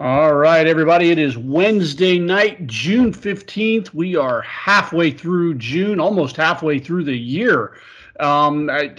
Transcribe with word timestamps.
All 0.00 0.32
right, 0.32 0.66
everybody. 0.66 1.10
It 1.10 1.18
is 1.18 1.36
Wednesday 1.36 2.18
night, 2.18 2.66
June 2.66 3.12
15th. 3.12 3.92
We 3.92 4.16
are 4.16 4.40
halfway 4.40 5.10
through 5.10 5.56
June, 5.56 6.00
almost 6.00 6.36
halfway 6.38 6.78
through 6.78 7.04
the 7.04 7.14
year. 7.14 7.76
Um, 8.18 8.70
I, 8.70 8.94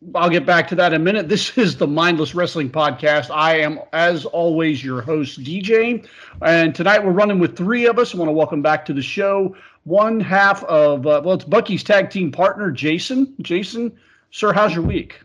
will 0.00 0.30
get 0.30 0.46
back 0.46 0.68
to 0.68 0.76
that 0.76 0.92
in 0.92 1.00
a 1.00 1.04
minute. 1.04 1.28
This 1.28 1.58
is 1.58 1.76
the 1.76 1.88
Mindless 1.88 2.36
Wrestling 2.36 2.70
Podcast. 2.70 3.34
I 3.34 3.58
am, 3.62 3.80
as 3.92 4.26
always, 4.26 4.84
your 4.84 5.02
host, 5.02 5.42
DJ. 5.42 6.06
And 6.40 6.72
tonight 6.72 7.04
we're 7.04 7.10
running 7.10 7.40
with 7.40 7.56
three 7.56 7.86
of 7.86 7.98
us. 7.98 8.14
I 8.14 8.18
want 8.18 8.28
to 8.28 8.32
welcome 8.32 8.62
back 8.62 8.84
to 8.84 8.92
the 8.92 9.02
show 9.02 9.56
one 9.82 10.20
half 10.20 10.62
of, 10.66 11.04
uh, 11.04 11.20
well, 11.24 11.34
it's 11.34 11.44
Bucky's 11.44 11.82
tag 11.82 12.10
team 12.10 12.30
partner, 12.30 12.70
Jason. 12.70 13.34
Jason, 13.42 13.90
sir, 14.30 14.52
how's 14.52 14.72
your 14.72 14.84
week? 14.84 15.18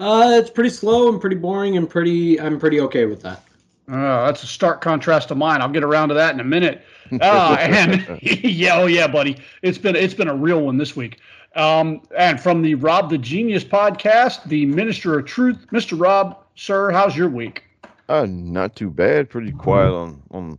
Uh, 0.00 0.40
it's 0.40 0.50
pretty 0.50 0.70
slow 0.70 1.08
and 1.08 1.20
pretty 1.20 1.36
boring 1.36 1.76
and 1.76 1.88
pretty, 1.88 2.40
I'm 2.40 2.58
pretty 2.58 2.80
okay 2.80 3.06
with 3.06 3.22
that. 3.22 3.45
Uh, 3.88 4.26
that's 4.26 4.42
a 4.42 4.46
stark 4.46 4.80
contrast 4.80 5.28
to 5.28 5.34
mine. 5.34 5.62
I'll 5.62 5.68
get 5.68 5.84
around 5.84 6.08
to 6.08 6.14
that 6.14 6.34
in 6.34 6.40
a 6.40 6.44
minute. 6.44 6.84
Uh, 7.20 7.56
and 7.60 8.18
yeah, 8.22 8.80
oh 8.80 8.86
yeah, 8.86 9.06
buddy, 9.06 9.36
it's 9.62 9.78
been 9.78 9.94
it's 9.94 10.14
been 10.14 10.28
a 10.28 10.34
real 10.34 10.62
one 10.62 10.76
this 10.76 10.96
week. 10.96 11.20
Um, 11.54 12.02
and 12.18 12.40
from 12.40 12.62
the 12.62 12.74
Rob 12.74 13.10
the 13.10 13.18
Genius 13.18 13.64
podcast, 13.64 14.44
the 14.44 14.66
Minister 14.66 15.18
of 15.18 15.26
Truth, 15.26 15.66
Mr. 15.72 15.98
Rob, 15.98 16.38
sir, 16.54 16.90
how's 16.90 17.16
your 17.16 17.28
week? 17.28 17.62
Uh, 18.08 18.26
not 18.28 18.76
too 18.76 18.90
bad. 18.90 19.30
Pretty 19.30 19.52
quiet 19.52 19.92
on 19.92 20.22
on 20.30 20.58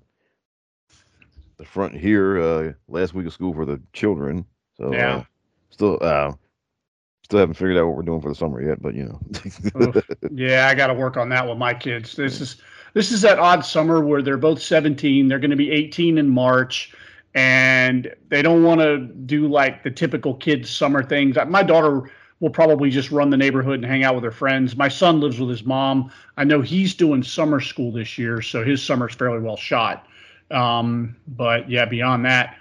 the 1.57 1.65
front 1.65 1.95
here. 1.95 2.41
Uh, 2.41 2.73
last 2.87 3.13
week 3.13 3.27
of 3.27 3.33
school 3.33 3.53
for 3.53 3.65
the 3.65 3.81
children, 3.93 4.45
so 4.77 4.91
yeah, 4.93 5.17
uh, 5.17 5.23
still 5.69 5.97
uh, 6.01 6.31
still 7.23 7.39
haven't 7.39 7.55
figured 7.55 7.77
out 7.77 7.87
what 7.87 7.97
we're 7.97 8.03
doing 8.03 8.21
for 8.21 8.29
the 8.29 8.35
summer 8.35 8.61
yet. 8.61 8.81
But 8.81 8.95
you 8.95 9.03
know, 9.03 10.01
yeah, 10.31 10.67
I 10.67 10.75
got 10.75 10.87
to 10.87 10.93
work 10.93 11.17
on 11.17 11.29
that 11.29 11.47
with 11.47 11.57
my 11.57 11.73
kids. 11.73 12.15
This 12.15 12.41
is 12.41 12.61
this 12.97 13.11
is 13.11 13.21
that 13.21 13.37
odd 13.37 13.63
summer 13.63 14.01
where 14.01 14.23
they're 14.23 14.37
both 14.37 14.59
17. 14.59 15.27
They're 15.27 15.37
going 15.37 15.51
to 15.51 15.55
be 15.55 15.69
18 15.69 16.17
in 16.17 16.27
March, 16.27 16.95
and 17.35 18.11
they 18.29 18.41
don't 18.41 18.63
want 18.63 18.81
to 18.81 18.97
do 18.97 19.47
like 19.47 19.83
the 19.83 19.91
typical 19.91 20.33
kids' 20.33 20.71
summer 20.71 21.03
things. 21.03 21.37
My 21.47 21.61
daughter 21.61 22.09
will 22.39 22.49
probably 22.49 22.89
just 22.89 23.11
run 23.11 23.29
the 23.29 23.37
neighborhood 23.37 23.75
and 23.75 23.85
hang 23.85 24.03
out 24.03 24.15
with 24.15 24.23
her 24.23 24.31
friends. 24.31 24.75
My 24.75 24.87
son 24.87 25.19
lives 25.19 25.39
with 25.39 25.51
his 25.51 25.63
mom. 25.63 26.11
I 26.37 26.43
know 26.43 26.61
he's 26.61 26.95
doing 26.95 27.21
summer 27.21 27.61
school 27.61 27.91
this 27.91 28.17
year, 28.17 28.41
so 28.41 28.63
his 28.63 28.81
summer's 28.81 29.13
fairly 29.13 29.41
well 29.41 29.57
shot. 29.57 30.07
Um, 30.49 31.15
but 31.27 31.69
yeah, 31.69 31.85
beyond 31.85 32.25
that, 32.25 32.57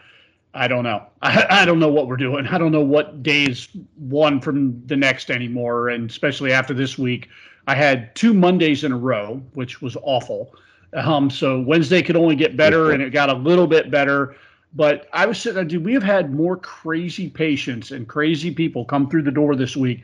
I 0.52 0.68
don't 0.68 0.84
know. 0.84 1.06
I, 1.22 1.46
I, 1.62 1.64
don't 1.64 1.78
know 1.78 1.88
what 1.88 2.08
we're 2.08 2.18
doing. 2.18 2.46
I 2.46 2.58
don't 2.58 2.72
know 2.72 2.82
what 2.82 3.22
days 3.22 3.68
one 3.96 4.42
from 4.42 4.86
the 4.86 4.96
next 4.96 5.30
anymore. 5.30 5.88
And 5.88 6.10
especially 6.10 6.52
after 6.52 6.74
this 6.74 6.98
week, 6.98 7.28
I 7.66 7.74
had 7.74 8.14
two 8.14 8.32
Mondays 8.32 8.84
in 8.84 8.92
a 8.92 8.96
row, 8.96 9.42
which 9.54 9.82
was 9.82 9.96
awful. 10.02 10.54
Um, 10.94 11.30
so 11.30 11.60
Wednesday 11.60 12.02
could 12.02 12.16
only 12.16 12.36
get 12.36 12.56
better, 12.56 12.92
and 12.92 13.02
it 13.02 13.10
got 13.10 13.28
a 13.28 13.34
little 13.34 13.66
bit 13.66 13.90
better. 13.90 14.36
But 14.74 15.08
I 15.12 15.24
was 15.26 15.38
sitting 15.38 15.54
there, 15.54 15.64
dude, 15.64 15.84
we 15.84 15.94
have 15.94 16.02
had 16.02 16.34
more 16.34 16.56
crazy 16.56 17.30
patients 17.30 17.90
and 17.90 18.06
crazy 18.06 18.50
people 18.50 18.84
come 18.84 19.08
through 19.08 19.22
the 19.22 19.30
door 19.30 19.56
this 19.56 19.74
week. 19.76 20.02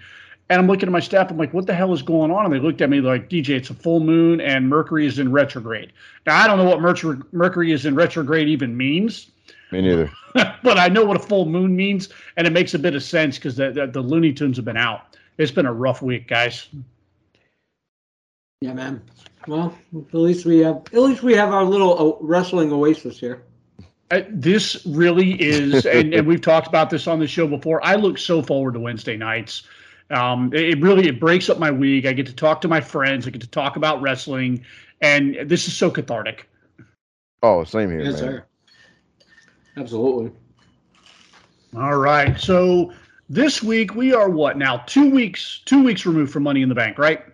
And 0.48 0.60
I'm 0.60 0.66
looking 0.66 0.88
at 0.88 0.92
my 0.92 1.00
staff, 1.00 1.30
I'm 1.30 1.36
like, 1.36 1.54
what 1.54 1.66
the 1.66 1.74
hell 1.74 1.92
is 1.92 2.02
going 2.02 2.30
on? 2.30 2.46
And 2.46 2.54
they 2.54 2.58
looked 2.58 2.80
at 2.80 2.90
me 2.90 3.00
like, 3.00 3.28
DJ, 3.28 3.50
it's 3.50 3.70
a 3.70 3.74
full 3.74 4.00
moon 4.00 4.40
and 4.40 4.68
Mercury 4.68 5.06
is 5.06 5.18
in 5.18 5.30
retrograde. 5.30 5.92
Now, 6.26 6.42
I 6.42 6.46
don't 6.46 6.58
know 6.58 6.64
what 6.64 6.80
Mercury, 6.80 7.18
Mercury 7.32 7.72
is 7.72 7.86
in 7.86 7.94
retrograde 7.94 8.48
even 8.48 8.76
means. 8.76 9.30
Me 9.70 9.82
neither. 9.82 10.10
but 10.34 10.78
I 10.78 10.88
know 10.88 11.04
what 11.04 11.16
a 11.16 11.20
full 11.20 11.46
moon 11.46 11.76
means, 11.76 12.08
and 12.36 12.46
it 12.46 12.52
makes 12.52 12.74
a 12.74 12.78
bit 12.78 12.94
of 12.94 13.02
sense 13.02 13.36
because 13.36 13.56
the, 13.56 13.72
the, 13.72 13.86
the 13.86 14.00
Looney 14.00 14.32
Tunes 14.32 14.56
have 14.56 14.64
been 14.64 14.76
out. 14.76 15.16
It's 15.38 15.52
been 15.52 15.66
a 15.66 15.72
rough 15.72 16.02
week, 16.02 16.28
guys. 16.28 16.68
Yeah, 18.62 18.74
man. 18.74 19.02
Well, 19.48 19.76
at 19.96 20.14
least 20.14 20.46
we 20.46 20.60
have 20.60 20.76
at 20.92 20.94
least 20.94 21.24
we 21.24 21.34
have 21.34 21.52
our 21.52 21.64
little 21.64 21.98
uh, 21.98 22.24
wrestling 22.24 22.72
oasis 22.72 23.18
here. 23.18 23.42
Uh, 24.12 24.20
this 24.30 24.86
really 24.86 25.32
is, 25.42 25.84
and, 25.86 26.14
and, 26.14 26.28
we've 26.28 26.40
talked 26.40 26.68
about 26.68 26.88
this 26.88 27.08
on 27.08 27.18
the 27.18 27.26
show 27.26 27.48
before. 27.48 27.84
I 27.84 27.96
look 27.96 28.18
so 28.18 28.40
forward 28.40 28.74
to 28.74 28.80
Wednesday 28.80 29.16
nights. 29.16 29.64
Um, 30.10 30.52
it, 30.52 30.78
it 30.78 30.80
really 30.80 31.08
it 31.08 31.18
breaks 31.18 31.50
up 31.50 31.58
my 31.58 31.72
week. 31.72 32.06
I 32.06 32.12
get 32.12 32.26
to 32.26 32.34
talk 32.34 32.60
to 32.60 32.68
my 32.68 32.80
friends. 32.80 33.26
I 33.26 33.30
get 33.30 33.40
to 33.40 33.48
talk 33.48 33.74
about 33.74 34.00
wrestling, 34.00 34.64
and 35.00 35.36
this 35.46 35.66
is 35.66 35.74
so 35.74 35.90
cathartic. 35.90 36.48
Oh, 37.42 37.64
same 37.64 37.90
here. 37.90 38.02
Yes, 38.02 38.20
man. 38.20 38.20
sir. 38.20 38.44
Absolutely. 39.76 40.30
All 41.76 41.96
right. 41.96 42.38
So 42.38 42.92
this 43.28 43.60
week 43.60 43.96
we 43.96 44.14
are 44.14 44.28
what 44.28 44.56
now? 44.56 44.76
Two 44.86 45.10
weeks. 45.10 45.62
Two 45.64 45.82
weeks 45.82 46.06
removed 46.06 46.32
from 46.32 46.44
Money 46.44 46.62
in 46.62 46.68
the 46.68 46.76
Bank, 46.76 46.96
right? 46.96 47.24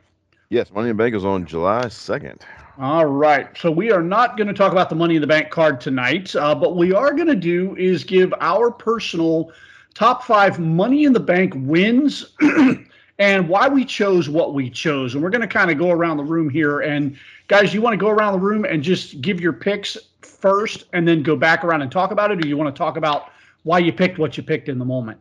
Yes, 0.51 0.73
Money 0.73 0.89
in 0.89 0.97
the 0.97 1.03
Bank 1.03 1.15
is 1.15 1.27
on 1.27 1.45
July 1.45 1.85
2nd. 1.85 2.41
All 2.79 3.05
right. 3.05 3.49
So 3.59 3.71
we 3.71 3.93
are 3.93 4.01
not 4.01 4.39
going 4.39 4.47
to 4.47 4.55
talk 4.55 4.73
about 4.73 4.89
the 4.89 4.95
Money 4.95 5.17
in 5.17 5.21
the 5.21 5.27
Bank 5.27 5.51
card 5.51 5.79
tonight, 5.79 6.35
uh, 6.35 6.55
but 6.55 6.75
we 6.75 6.91
are 6.95 7.13
going 7.13 7.29
to 7.29 7.35
do 7.35 7.77
is 7.77 8.03
give 8.03 8.33
our 8.41 8.71
personal 8.71 9.53
top 9.93 10.25
five 10.25 10.59
Money 10.59 11.05
in 11.05 11.13
the 11.13 11.21
Bank 11.21 11.53
wins 11.55 12.35
and 13.19 13.47
why 13.47 13.69
we 13.69 13.85
chose 13.85 14.31
what 14.31 14.55
we 14.55 14.71
chose. 14.71 15.13
And 15.13 15.23
we're 15.23 15.29
going 15.29 15.43
to 15.43 15.47
kind 15.47 15.71
of 15.71 15.77
go 15.77 15.91
around 15.91 16.17
the 16.17 16.25
room 16.25 16.49
here. 16.49 16.81
And 16.81 17.19
guys, 17.49 17.75
you 17.75 17.83
want 17.83 17.93
to 17.93 17.99
go 17.99 18.09
around 18.09 18.33
the 18.33 18.39
room 18.39 18.65
and 18.65 18.83
just 18.83 19.21
give 19.21 19.43
your 19.43 19.53
picks 19.53 19.99
first 20.23 20.87
and 20.95 21.07
then 21.07 21.23
go 21.23 21.37
back 21.37 21.63
around 21.63 21.83
and 21.83 21.93
talk 21.93 22.11
about 22.11 22.31
it, 22.31 22.43
or 22.43 22.49
you 22.49 22.57
want 22.57 22.75
to 22.75 22.79
talk 22.79 22.97
about 22.97 23.33
why 23.65 23.81
you 23.81 23.93
picked 23.93 24.19
what 24.19 24.39
you 24.39 24.43
picked 24.43 24.71
in 24.71 24.79
the 24.79 24.85
moment? 24.87 25.21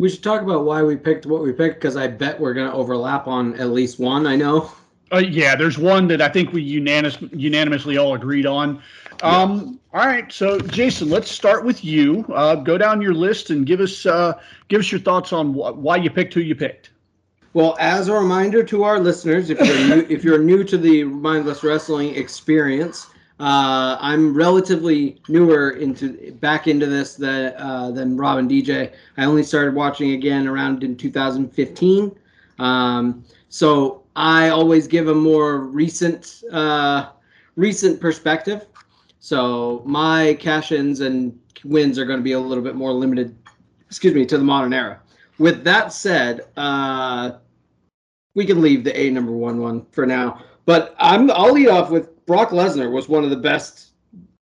We 0.00 0.08
should 0.08 0.22
talk 0.22 0.42
about 0.42 0.64
why 0.64 0.84
we 0.84 0.94
picked 0.94 1.26
what 1.26 1.42
we 1.42 1.52
picked 1.52 1.80
because 1.80 1.96
I 1.96 2.06
bet 2.06 2.38
we're 2.38 2.54
going 2.54 2.70
to 2.70 2.72
overlap 2.72 3.26
on 3.26 3.58
at 3.58 3.70
least 3.70 3.98
one. 3.98 4.28
I 4.28 4.36
know. 4.36 4.70
Uh, 5.12 5.18
yeah, 5.18 5.56
there's 5.56 5.76
one 5.76 6.06
that 6.06 6.22
I 6.22 6.28
think 6.28 6.52
we 6.52 6.62
unanimous, 6.62 7.18
unanimously 7.32 7.96
all 7.96 8.14
agreed 8.14 8.46
on. 8.46 8.80
Um, 9.22 9.80
yeah. 9.92 10.00
All 10.00 10.06
right, 10.06 10.30
so 10.30 10.60
Jason, 10.60 11.10
let's 11.10 11.28
start 11.28 11.64
with 11.64 11.84
you. 11.84 12.24
Uh, 12.32 12.54
go 12.54 12.78
down 12.78 13.02
your 13.02 13.12
list 13.12 13.50
and 13.50 13.66
give 13.66 13.80
us 13.80 14.06
uh, 14.06 14.34
give 14.68 14.78
us 14.78 14.92
your 14.92 15.00
thoughts 15.00 15.32
on 15.32 15.52
wh- 15.52 15.76
why 15.76 15.96
you 15.96 16.10
picked 16.10 16.32
who 16.32 16.42
you 16.42 16.54
picked. 16.54 16.90
Well, 17.52 17.76
as 17.80 18.06
a 18.06 18.12
reminder 18.12 18.62
to 18.62 18.84
our 18.84 19.00
listeners, 19.00 19.50
if 19.50 19.58
you're 19.58 19.96
new, 19.96 20.06
if 20.08 20.22
you're 20.22 20.38
new 20.38 20.62
to 20.62 20.78
the 20.78 21.02
mindless 21.02 21.64
wrestling 21.64 22.14
experience, 22.14 23.08
uh, 23.40 23.96
I'm 24.00 24.34
relatively 24.34 25.20
newer 25.28 25.70
into 25.70 26.32
back 26.40 26.66
into 26.66 26.86
this 26.86 27.14
than 27.14 27.54
uh, 27.56 27.92
than 27.92 28.16
Rob 28.16 28.38
and 28.38 28.50
DJ. 28.50 28.92
I 29.16 29.24
only 29.24 29.44
started 29.44 29.74
watching 29.74 30.12
again 30.12 30.48
around 30.48 30.82
in 30.82 30.96
2015. 30.96 32.18
Um, 32.58 33.24
so 33.48 34.02
I 34.16 34.48
always 34.48 34.88
give 34.88 35.06
a 35.06 35.14
more 35.14 35.58
recent 35.60 36.42
uh, 36.50 37.10
recent 37.54 38.00
perspective. 38.00 38.66
So 39.20 39.82
my 39.84 40.36
cash-ins 40.40 41.00
and 41.00 41.38
wins 41.64 41.98
are 41.98 42.04
going 42.04 42.18
to 42.18 42.24
be 42.24 42.32
a 42.32 42.40
little 42.40 42.64
bit 42.64 42.74
more 42.74 42.92
limited. 42.92 43.36
Excuse 43.86 44.14
me 44.14 44.26
to 44.26 44.38
the 44.38 44.44
modern 44.44 44.72
era. 44.72 45.00
With 45.38 45.62
that 45.62 45.92
said, 45.92 46.46
uh, 46.56 47.32
we 48.34 48.44
can 48.44 48.60
leave 48.60 48.82
the 48.82 48.98
A 48.98 49.10
number 49.10 49.32
one 49.32 49.60
one 49.60 49.86
for 49.92 50.06
now. 50.06 50.42
But 50.66 50.96
I'm 50.98 51.30
I'll 51.30 51.52
lead 51.52 51.68
off 51.68 51.90
with 51.90 52.10
Brock 52.28 52.50
Lesnar 52.50 52.92
was 52.92 53.08
one 53.08 53.24
of 53.24 53.30
the 53.30 53.36
best 53.36 53.92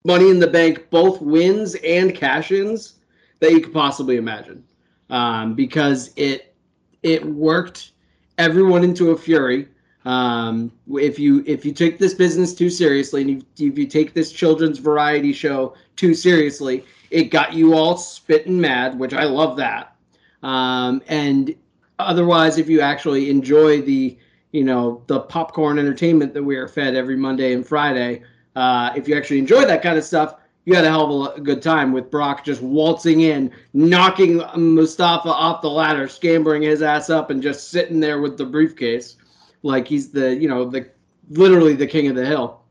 Money 0.05 0.29
in 0.29 0.39
the 0.39 0.47
Bank, 0.47 0.89
both 0.91 1.21
wins 1.21 1.75
and 1.83 2.15
cash-ins 2.15 2.93
that 3.41 3.51
you 3.51 3.59
could 3.59 3.73
possibly 3.73 4.15
imagine, 4.15 4.63
um, 5.09 5.55
because 5.55 6.11
it 6.15 6.55
it 7.03 7.23
worked 7.25 7.91
everyone 8.37 8.83
into 8.83 9.11
a 9.11 9.17
fury. 9.17 9.67
Um, 10.05 10.71
if 10.93 11.19
you 11.19 11.43
if 11.45 11.65
you 11.65 11.73
take 11.73 11.99
this 11.99 12.13
business 12.13 12.55
too 12.55 12.69
seriously 12.69 13.21
and 13.21 13.29
you, 13.29 13.69
if 13.69 13.77
you 13.77 13.87
take 13.87 14.13
this 14.13 14.31
children's 14.31 14.79
variety 14.79 15.33
show 15.33 15.75
too 15.97 16.13
seriously, 16.13 16.85
it 17.11 17.25
got 17.25 17.53
you 17.53 17.73
all 17.73 17.97
spitting 17.97 18.61
mad, 18.61 18.97
which 18.97 19.13
I 19.13 19.25
love 19.25 19.57
that. 19.57 19.95
Um, 20.43 21.01
and 21.07 21.53
otherwise, 21.99 22.57
if 22.57 22.69
you 22.69 22.79
actually 22.79 23.29
enjoy 23.29 23.81
the 23.81 24.17
you 24.55 24.63
know 24.63 25.03
the 25.07 25.19
popcorn 25.19 25.77
entertainment 25.77 26.33
that 26.33 26.43
we 26.43 26.55
are 26.55 26.67
fed 26.67 26.95
every 26.95 27.17
Monday 27.17 27.53
and 27.53 27.67
Friday. 27.67 28.23
Uh, 28.55 28.93
if 28.95 29.05
you 29.05 29.17
actually 29.17 29.37
enjoy 29.37 29.65
that 29.65 29.83
kind 29.83 29.97
of 29.97 30.03
stuff, 30.05 30.35
you 30.63 30.73
had 30.73 30.85
a 30.85 30.89
hell 30.89 31.25
of 31.25 31.37
a 31.37 31.41
good 31.41 31.61
time 31.61 31.91
with 31.91 32.09
Brock 32.09 32.45
just 32.45 32.61
waltzing 32.61 33.21
in, 33.21 33.51
knocking 33.73 34.41
Mustafa 34.55 35.27
off 35.27 35.61
the 35.61 35.69
ladder, 35.69 36.07
scampering 36.07 36.61
his 36.61 36.81
ass 36.81 37.09
up, 37.09 37.31
and 37.31 37.43
just 37.43 37.69
sitting 37.69 37.99
there 37.99 38.21
with 38.21 38.37
the 38.37 38.45
briefcase, 38.45 39.17
like 39.61 39.87
he's 39.87 40.09
the 40.09 40.33
you 40.33 40.47
know 40.47 40.63
the 40.63 40.89
literally 41.31 41.75
the 41.75 41.87
king 41.87 42.07
of 42.07 42.15
the 42.15 42.25
hill. 42.25 42.61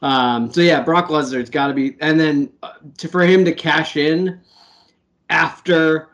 Um, 0.00 0.50
so 0.50 0.62
yeah, 0.62 0.80
Brock 0.80 1.08
Lesnar's 1.08 1.50
got 1.50 1.66
to 1.66 1.74
be, 1.74 1.98
and 2.00 2.18
then 2.18 2.50
uh, 2.62 2.72
to, 2.96 3.08
for 3.08 3.20
him 3.20 3.44
to 3.44 3.52
cash 3.52 3.98
in 3.98 4.40
after 5.28 6.08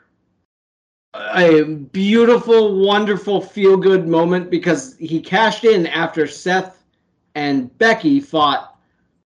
a 1.35 1.65
beautiful, 1.65 2.85
wonderful, 2.85 3.41
feel 3.41 3.77
good 3.77 4.07
moment 4.07 4.51
because 4.51 4.97
he 4.99 5.21
cashed 5.21 5.65
in 5.65 5.87
after 5.87 6.27
Seth 6.27 6.85
and 7.35 7.77
Becky 7.79 8.21
fought 8.21 8.79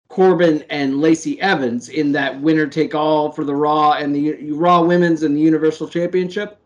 Corbin 0.08 0.64
and 0.70 1.00
Lacey 1.00 1.40
Evans 1.40 1.88
in 1.88 2.12
that 2.12 2.40
winner 2.40 2.66
take 2.66 2.94
all 2.94 3.30
for 3.30 3.44
the 3.44 3.54
Raw 3.54 3.92
and 3.92 4.14
the 4.14 4.52
Raw 4.52 4.82
Women's 4.82 5.22
and 5.22 5.36
the 5.36 5.40
Universal 5.40 5.88
Championship. 5.88 6.58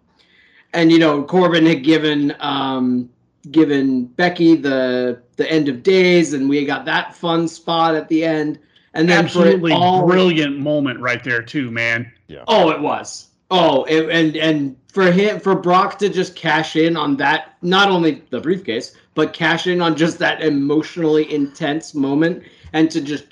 And, 0.72 0.90
you 0.90 0.99
know, 0.99 1.22
Corbin 1.22 1.66
had 1.66 1.84
given 1.84 2.34
um, 2.40 3.11
giving 3.50 4.06
Becky 4.06 4.56
the 4.56 5.22
the 5.37 5.50
end 5.50 5.69
of 5.69 5.82
days, 5.82 6.32
and 6.32 6.49
we 6.49 6.64
got 6.64 6.84
that 6.84 7.14
fun 7.14 7.49
spot 7.49 7.94
at 7.94 8.08
the 8.08 8.25
end. 8.25 8.58
And 8.94 9.08
then 9.08 9.25
absolutely 9.25 9.72
all, 9.72 10.06
brilliant 10.06 10.58
moment 10.58 11.00
right 11.00 11.22
there 11.22 11.43
too, 11.43 11.70
man. 11.70 12.12
Yeah. 12.28 12.44
Oh, 12.46 12.70
it 12.70 12.81
was. 12.81 13.28
Oh, 13.50 13.84
it, 13.84 14.08
and 14.08 14.37
and 14.37 14.76
for 14.94 15.11
him 15.11 15.41
for 15.41 15.56
Brock 15.56 15.99
to 15.99 16.08
just 16.08 16.37
cash 16.37 16.76
in 16.76 16.96
on 16.96 17.17
that, 17.17 17.56
not 17.62 17.91
only 17.91 18.23
the 18.31 18.41
briefcase, 18.41 18.96
but 19.14 19.32
cash 19.32 19.67
in 19.67 19.82
on 19.82 19.96
just 19.96 20.20
that 20.20 20.41
emotionally 20.41 21.31
intense 21.35 21.94
moment, 21.94 22.44
and 22.73 22.88
to 22.93 23.00
just 23.00 23.26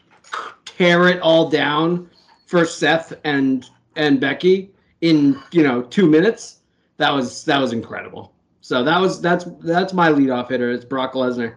tear 0.64 1.06
it 1.06 1.20
all 1.20 1.48
down 1.48 2.10
for 2.46 2.66
Seth 2.66 3.12
and 3.22 3.64
and 3.94 4.20
Becky 4.20 4.72
in 5.02 5.40
you 5.52 5.62
know 5.62 5.82
two 5.82 6.08
minutes. 6.08 6.58
That 6.96 7.12
was 7.12 7.44
that 7.44 7.60
was 7.60 7.72
incredible. 7.72 8.34
So 8.60 8.82
that 8.82 9.00
was 9.00 9.20
that's 9.20 9.44
that's 9.60 9.92
my 9.92 10.10
leadoff 10.10 10.50
hitter. 10.50 10.72
It's 10.72 10.84
Brock 10.84 11.12
Lesnar. 11.12 11.54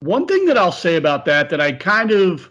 One 0.00 0.26
thing 0.26 0.46
that 0.46 0.58
I'll 0.58 0.72
say 0.72 0.96
about 0.96 1.24
that 1.26 1.48
that 1.50 1.60
I 1.60 1.72
kind 1.72 2.10
of 2.10 2.50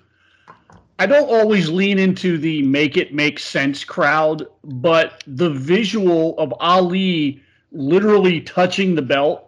I 1.00 1.06
don't 1.06 1.30
always 1.30 1.70
lean 1.70 2.00
into 2.00 2.38
the 2.38 2.64
make 2.64 2.98
it 2.98 3.14
make 3.14 3.40
sense 3.40 3.84
crowd, 3.84 4.48
but 4.64 5.24
the 5.28 5.52
visual 5.52 6.38
of 6.40 6.54
Ali 6.60 7.42
literally 7.72 8.42
touching 8.42 8.96
the 8.96 9.02
belt 9.02 9.44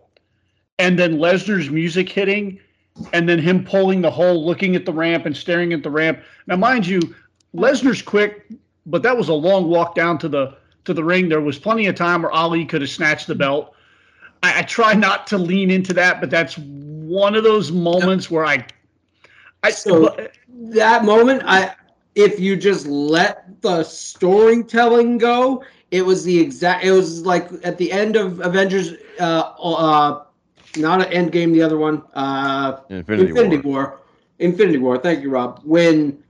and 0.78 0.98
then 0.98 1.18
Lesnar's 1.18 1.70
music 1.70 2.10
hitting 2.10 2.60
and 3.14 3.28
then 3.28 3.40
him 3.40 3.64
pulling 3.64 4.02
the 4.02 4.12
hole, 4.12 4.46
looking 4.46 4.76
at 4.76 4.86
the 4.86 4.94
ramp 4.94 5.26
and 5.26 5.36
staring 5.36 5.74
at 5.74 5.84
the 5.84 5.90
ramp. 5.90 6.20
Now, 6.48 6.56
mind 6.56 6.86
you, 6.86 7.00
Lesnar's 7.56 8.02
quick, 8.02 8.48
but 8.86 9.02
that 9.04 9.18
was 9.18 9.30
a 9.30 9.34
long 9.34 9.68
walk 9.68 9.96
down 9.96 10.18
to 10.20 10.30
the 10.30 10.56
to 10.86 10.94
the 10.94 11.04
ring. 11.04 11.30
There 11.30 11.42
was 11.42 11.60
plenty 11.60 11.88
of 11.88 11.96
time 11.96 12.22
where 12.22 12.32
Ali 12.32 12.66
could 12.66 12.82
have 12.82 12.90
snatched 12.90 13.28
the 13.28 13.36
belt. 13.36 13.74
I, 14.44 14.60
I 14.60 14.62
try 14.64 14.94
not 14.94 15.28
to 15.28 15.38
lean 15.38 15.72
into 15.72 15.94
that, 15.94 16.22
but 16.22 16.30
that's 16.30 16.58
one 16.58 17.36
of 17.36 17.44
those 17.44 17.72
moments 17.72 18.32
where 18.32 18.46
I, 18.46 18.66
I 19.64 19.72
so 19.72 20.16
that 20.50 21.06
moment, 21.06 21.44
I 21.46 21.76
if 22.16 22.40
you 22.40 22.56
just 22.56 22.88
let 22.88 23.62
the 23.62 23.84
storytelling 23.84 25.18
go, 25.18 25.64
it 25.92 26.06
was 26.06 26.24
the 26.24 26.40
exact. 26.40 26.86
It 26.86 26.92
was 26.92 27.26
like 27.26 27.50
at 27.64 27.78
the 27.78 27.92
end 27.92 28.16
of 28.16 28.40
Avengers. 28.42 28.94
Uh, 29.20 29.54
uh, 29.62 30.24
not 30.78 31.02
an 31.06 31.12
end 31.12 31.32
game. 31.32 31.52
The 31.52 31.62
other 31.64 31.78
one, 31.78 32.04
uh, 32.14 32.82
Infinity, 32.90 33.30
Infinity 33.30 33.58
War. 33.58 33.74
War. 33.74 34.00
Infinity 34.40 34.78
War. 34.78 34.98
Thank 34.98 35.22
you, 35.24 35.30
Rob. 35.30 35.62
When 35.64 36.24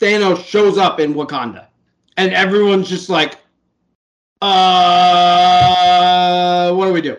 Thanos 0.00 0.44
shows 0.44 0.78
up 0.78 1.00
in 1.00 1.14
Wakanda, 1.14 1.68
and 2.16 2.32
everyone's 2.32 2.88
just 2.88 3.08
like, 3.08 3.38
"Uh, 4.42 4.58
what 6.72 6.86
do 6.86 6.92
we 6.92 7.00
do?" 7.00 7.16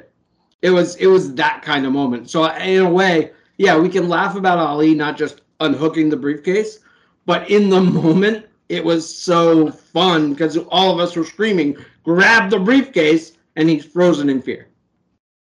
It 0.62 0.72
was 0.72 0.96
it 0.98 1.08
was 1.08 1.34
that 1.36 1.62
kind 1.62 1.86
of 1.86 1.94
moment. 1.94 2.30
So 2.30 2.46
in 2.46 2.86
a 2.86 2.90
way, 2.90 3.32
yeah, 3.60 3.78
we 3.78 3.90
can 3.90 4.10
laugh 4.10 4.36
about 4.36 4.58
Ali 4.58 4.96
not 4.96 5.18
just 5.18 5.42
unhooking 5.60 6.10
the 6.10 6.18
briefcase, 6.18 6.80
but 7.26 7.48
in 7.52 7.70
the 7.70 7.82
moment, 8.02 8.48
it 8.70 8.84
was 8.84 9.08
so 9.08 9.70
fun 9.70 10.32
because 10.32 10.58
all 10.70 10.92
of 10.92 11.00
us 11.00 11.16
were 11.16 11.26
screaming, 11.26 11.78
"Grab 12.04 12.50
the 12.50 12.60
briefcase!" 12.60 13.34
and 13.56 13.70
he's 13.70 13.86
frozen 13.86 14.30
in 14.30 14.42
fear. 14.42 14.70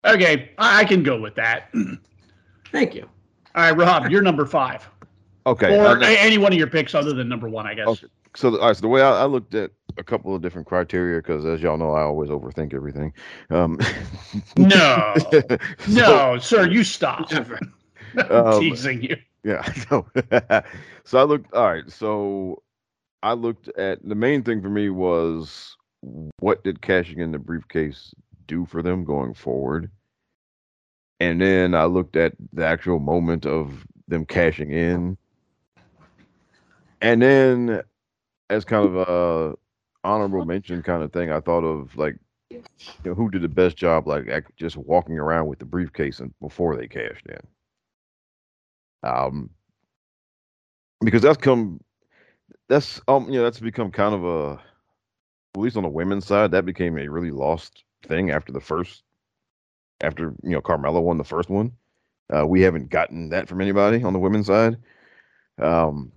Okay, 0.05 0.51
I 0.59 0.85
can 0.85 1.05
go 1.05 1.21
with 1.21 1.37
that. 1.37 1.73
Thank 2.73 2.95
you. 2.95 3.09
All 3.55 3.63
right, 3.63 3.77
Rob, 3.77 4.11
you're 4.11 4.23
number 4.23 4.47
five. 4.47 4.89
Okay. 5.47 5.79
Or 5.79 5.99
uh, 5.99 6.01
any 6.03 6.39
one 6.39 6.53
of 6.53 6.59
your 6.59 6.67
picks 6.67 6.95
other 6.95 7.13
than 7.13 7.29
number 7.29 7.49
one, 7.49 7.67
I 7.67 7.75
guess. 7.75 7.87
Okay. 7.87 8.07
So, 8.35 8.59
all 8.59 8.69
right, 8.69 8.77
so 8.77 8.81
the 8.81 8.89
way 8.89 9.03
I, 9.03 9.23
I 9.23 9.25
looked 9.27 9.55
at 9.55 9.71
a 9.99 10.03
couple 10.03 10.35
of 10.35 10.43
different 10.43 10.67
criteria, 10.67 11.19
because 11.19 11.45
as 11.45 11.61
y'all 11.61 11.77
know, 11.77 11.93
I 11.93 12.03
always 12.03 12.31
overthink 12.31 12.75
everything. 12.75 13.13
Um, 13.51 13.79
no, 14.57 15.15
so, 15.31 15.47
no, 15.89 16.39
sir, 16.39 16.69
you 16.69 16.83
stop. 16.83 17.31
um, 18.31 18.61
teasing 18.61 19.03
you. 19.03 19.17
Yeah. 19.45 19.63
So, 19.89 20.07
so 21.05 21.19
I 21.19 21.23
looked. 21.25 21.53
All 21.53 21.67
right. 21.67 21.91
So 21.91 22.63
I 23.23 23.33
looked 23.33 23.69
at 23.77 24.07
the 24.07 24.15
main 24.15 24.43
thing 24.43 24.63
for 24.63 24.71
me 24.71 24.91
was 24.91 25.77
what 26.39 26.65
did 26.65 26.83
cashing 26.83 27.21
in 27.21 27.33
the 27.33 27.39
briefcase 27.39 28.15
do 28.47 28.67
for 28.67 28.83
them 28.83 29.05
going 29.05 29.35
forward, 29.35 29.91
and 31.21 31.41
then 31.41 31.75
I 31.75 31.85
looked 31.85 32.17
at 32.17 32.35
the 32.53 32.65
actual 32.65 32.99
moment 32.99 33.47
of 33.47 33.85
them 34.09 34.27
cashing 34.27 34.73
in 34.73 35.17
and 37.03 37.21
then, 37.21 37.83
as 38.49 38.65
kind 38.65 38.87
of 38.87 38.97
a 38.97 39.57
honorable 40.05 40.45
mention 40.45 40.83
kind 40.83 41.03
of 41.03 41.13
thing, 41.13 41.31
I 41.31 41.41
thought 41.41 41.65
of 41.65 41.95
like, 41.97 42.17
you 42.49 42.63
know, 43.05 43.15
who 43.15 43.29
did 43.29 43.43
the 43.43 43.49
best 43.49 43.77
job, 43.77 44.07
like 44.07 44.29
just 44.57 44.77
walking 44.77 45.19
around 45.19 45.49
with 45.49 45.59
the 45.59 45.65
briefcase 45.65 46.21
and 46.21 46.33
before 46.41 46.77
they 46.77 46.87
cashed 46.87 47.27
in. 47.27 47.41
Um, 49.03 49.51
because 51.01 51.23
that's 51.23 51.39
come, 51.39 51.81
that's 52.69 53.01
um, 53.09 53.27
you 53.29 53.39
know, 53.39 53.45
that's 53.45 53.61
become 53.61 53.91
kind 53.91 54.15
of 54.15 54.25
a, 54.25 54.61
at 55.55 55.61
least 55.61 55.77
on 55.77 55.83
the 55.83 55.89
women's 55.89 56.27
side, 56.27 56.53
that 56.53 56.65
became 56.65 56.97
a 56.99 57.09
really 57.09 57.31
lost 57.31 57.85
thing 58.07 58.31
after 58.31 58.53
the 58.53 58.61
first, 58.61 59.03
after 60.01 60.35
you 60.43 60.51
know 60.51 60.61
Carmella 60.61 61.03
won 61.03 61.19
the 61.19 61.25
first 61.25 61.51
one. 61.51 61.73
Uh, 62.35 62.47
we 62.47 62.63
haven't 62.63 62.89
gotten 62.89 63.29
that 63.31 63.49
from 63.49 63.61
anybody 63.61 64.03
on 64.03 64.13
the 64.13 64.19
women's 64.19 64.47
side. 64.47 64.79
Um, 65.61 66.13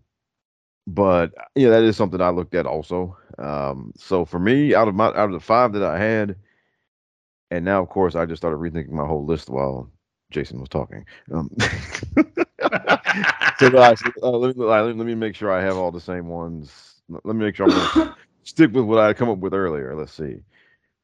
but 0.88 1.34
yeah, 1.56 1.70
that 1.70 1.84
is 1.84 1.98
something 1.98 2.22
I 2.22 2.30
looked 2.30 2.56
at 2.56 2.66
also. 2.66 3.18
Um, 3.38 3.92
so 3.98 4.24
for 4.24 4.40
me, 4.40 4.74
out 4.76 4.88
of 4.88 4.96
my 4.96 5.08
out 5.08 5.16
of 5.16 5.32
the 5.32 5.40
five 5.40 5.74
that 5.74 5.84
I 5.84 5.98
had, 5.98 6.36
and 7.52 7.66
now 7.66 7.82
of 7.82 7.90
course 7.90 8.16
I 8.16 8.26
just 8.26 8.42
started 8.42 8.58
rethinking 8.58 8.92
my 8.92 9.06
whole 9.06 9.26
list 9.26 9.50
while 9.50 9.90
Jason 10.32 10.60
was 10.60 10.70
talking. 10.70 11.06
Um, 11.34 11.50
so 13.60 13.68
uh, 13.78 14.30
let, 14.30 14.58
me, 14.58 14.66
let 14.66 14.96
me 14.96 15.16
make 15.16 15.36
sure 15.36 15.52
I 15.52 15.62
have 15.62 15.78
all 15.78 15.92
the 15.92 16.02
same 16.02 16.28
ones. 16.28 17.02
Let 17.10 17.36
me 17.36 17.46
make 17.46 17.56
sure 17.56 17.70
I'm 17.70 17.94
gonna 17.94 18.16
stick 18.44 18.74
with 18.74 18.86
what 18.86 19.00
I 19.00 19.14
come 19.14 19.30
up 19.30 19.40
with 19.40 19.54
earlier. 19.54 19.96
Let's 19.96 20.14
see. 20.14 20.38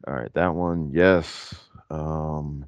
All 0.08 0.16
right, 0.16 0.34
that 0.34 0.54
one, 0.54 0.92
yes. 0.94 1.54
Um, 1.90 2.66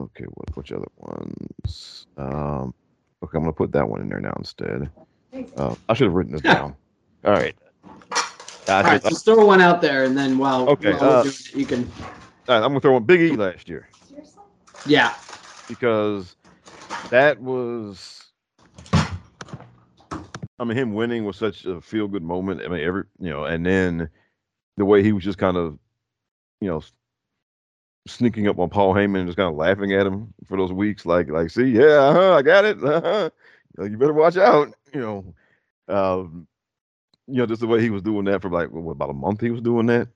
okay, 0.00 0.24
what 0.24 0.56
which 0.56 0.72
other 0.72 0.88
ones? 0.96 2.06
Um, 2.16 2.72
okay, 3.22 3.36
I'm 3.36 3.42
gonna 3.42 3.52
put 3.52 3.72
that 3.72 3.88
one 3.88 4.00
in 4.00 4.08
there 4.08 4.20
now 4.20 4.34
instead. 4.38 4.90
Oh, 5.56 5.76
I 5.88 5.94
should 5.94 6.06
have 6.06 6.14
written 6.14 6.32
this 6.32 6.42
down. 6.42 6.74
All 7.24 7.32
right. 7.32 7.54
All 8.68 8.82
right, 8.82 9.02
just 9.02 9.24
throw 9.24 9.46
one 9.46 9.60
out 9.62 9.80
there, 9.80 10.04
and 10.04 10.16
then 10.16 10.36
while, 10.36 10.68
okay, 10.68 10.92
while 10.92 11.20
uh, 11.20 11.24
it, 11.24 11.54
you 11.54 11.64
can. 11.64 11.90
All 12.48 12.54
right, 12.54 12.56
I'm 12.56 12.70
gonna 12.70 12.80
throw 12.80 12.92
one 12.92 13.04
Big 13.04 13.20
E 13.20 13.36
last 13.36 13.68
year. 13.68 13.88
Yeah. 14.86 15.14
Because 15.68 16.36
that 17.10 17.40
was, 17.40 18.24
I 18.92 20.64
mean, 20.64 20.76
him 20.76 20.94
winning 20.94 21.24
was 21.24 21.36
such 21.36 21.64
a 21.64 21.80
feel 21.80 22.08
good 22.08 22.22
moment. 22.22 22.62
I 22.64 22.68
mean, 22.68 22.80
every 22.80 23.04
you 23.18 23.30
know, 23.30 23.44
and 23.44 23.64
then 23.64 24.08
the 24.76 24.84
way 24.84 25.02
he 25.02 25.12
was 25.12 25.24
just 25.24 25.38
kind 25.38 25.56
of, 25.56 25.78
you 26.60 26.68
know, 26.68 26.82
sneaking 28.06 28.48
up 28.48 28.58
on 28.58 28.70
Paul 28.70 28.94
Heyman 28.94 29.18
and 29.18 29.28
just 29.28 29.36
kind 29.36 29.50
of 29.50 29.56
laughing 29.56 29.92
at 29.92 30.06
him 30.06 30.32
for 30.46 30.56
those 30.56 30.72
weeks, 30.72 31.04
like, 31.04 31.28
like, 31.28 31.50
see, 31.50 31.66
yeah, 31.66 31.98
uh-huh, 32.08 32.34
I 32.34 32.42
got 32.42 32.64
it. 32.64 32.82
Uh-huh. 32.82 33.30
You 33.78 33.96
better 33.96 34.12
watch 34.12 34.36
out 34.36 34.74
you 34.94 35.00
know, 35.00 35.34
um, 35.88 36.46
you 37.26 37.36
know, 37.36 37.46
just 37.46 37.60
the 37.60 37.66
way 37.66 37.80
he 37.80 37.90
was 37.90 38.02
doing 38.02 38.24
that 38.24 38.42
for 38.42 38.50
like 38.50 38.70
what, 38.70 38.92
about 38.92 39.10
a 39.10 39.14
month. 39.14 39.40
He 39.40 39.50
was 39.50 39.60
doing 39.60 39.86
that, 39.86 40.08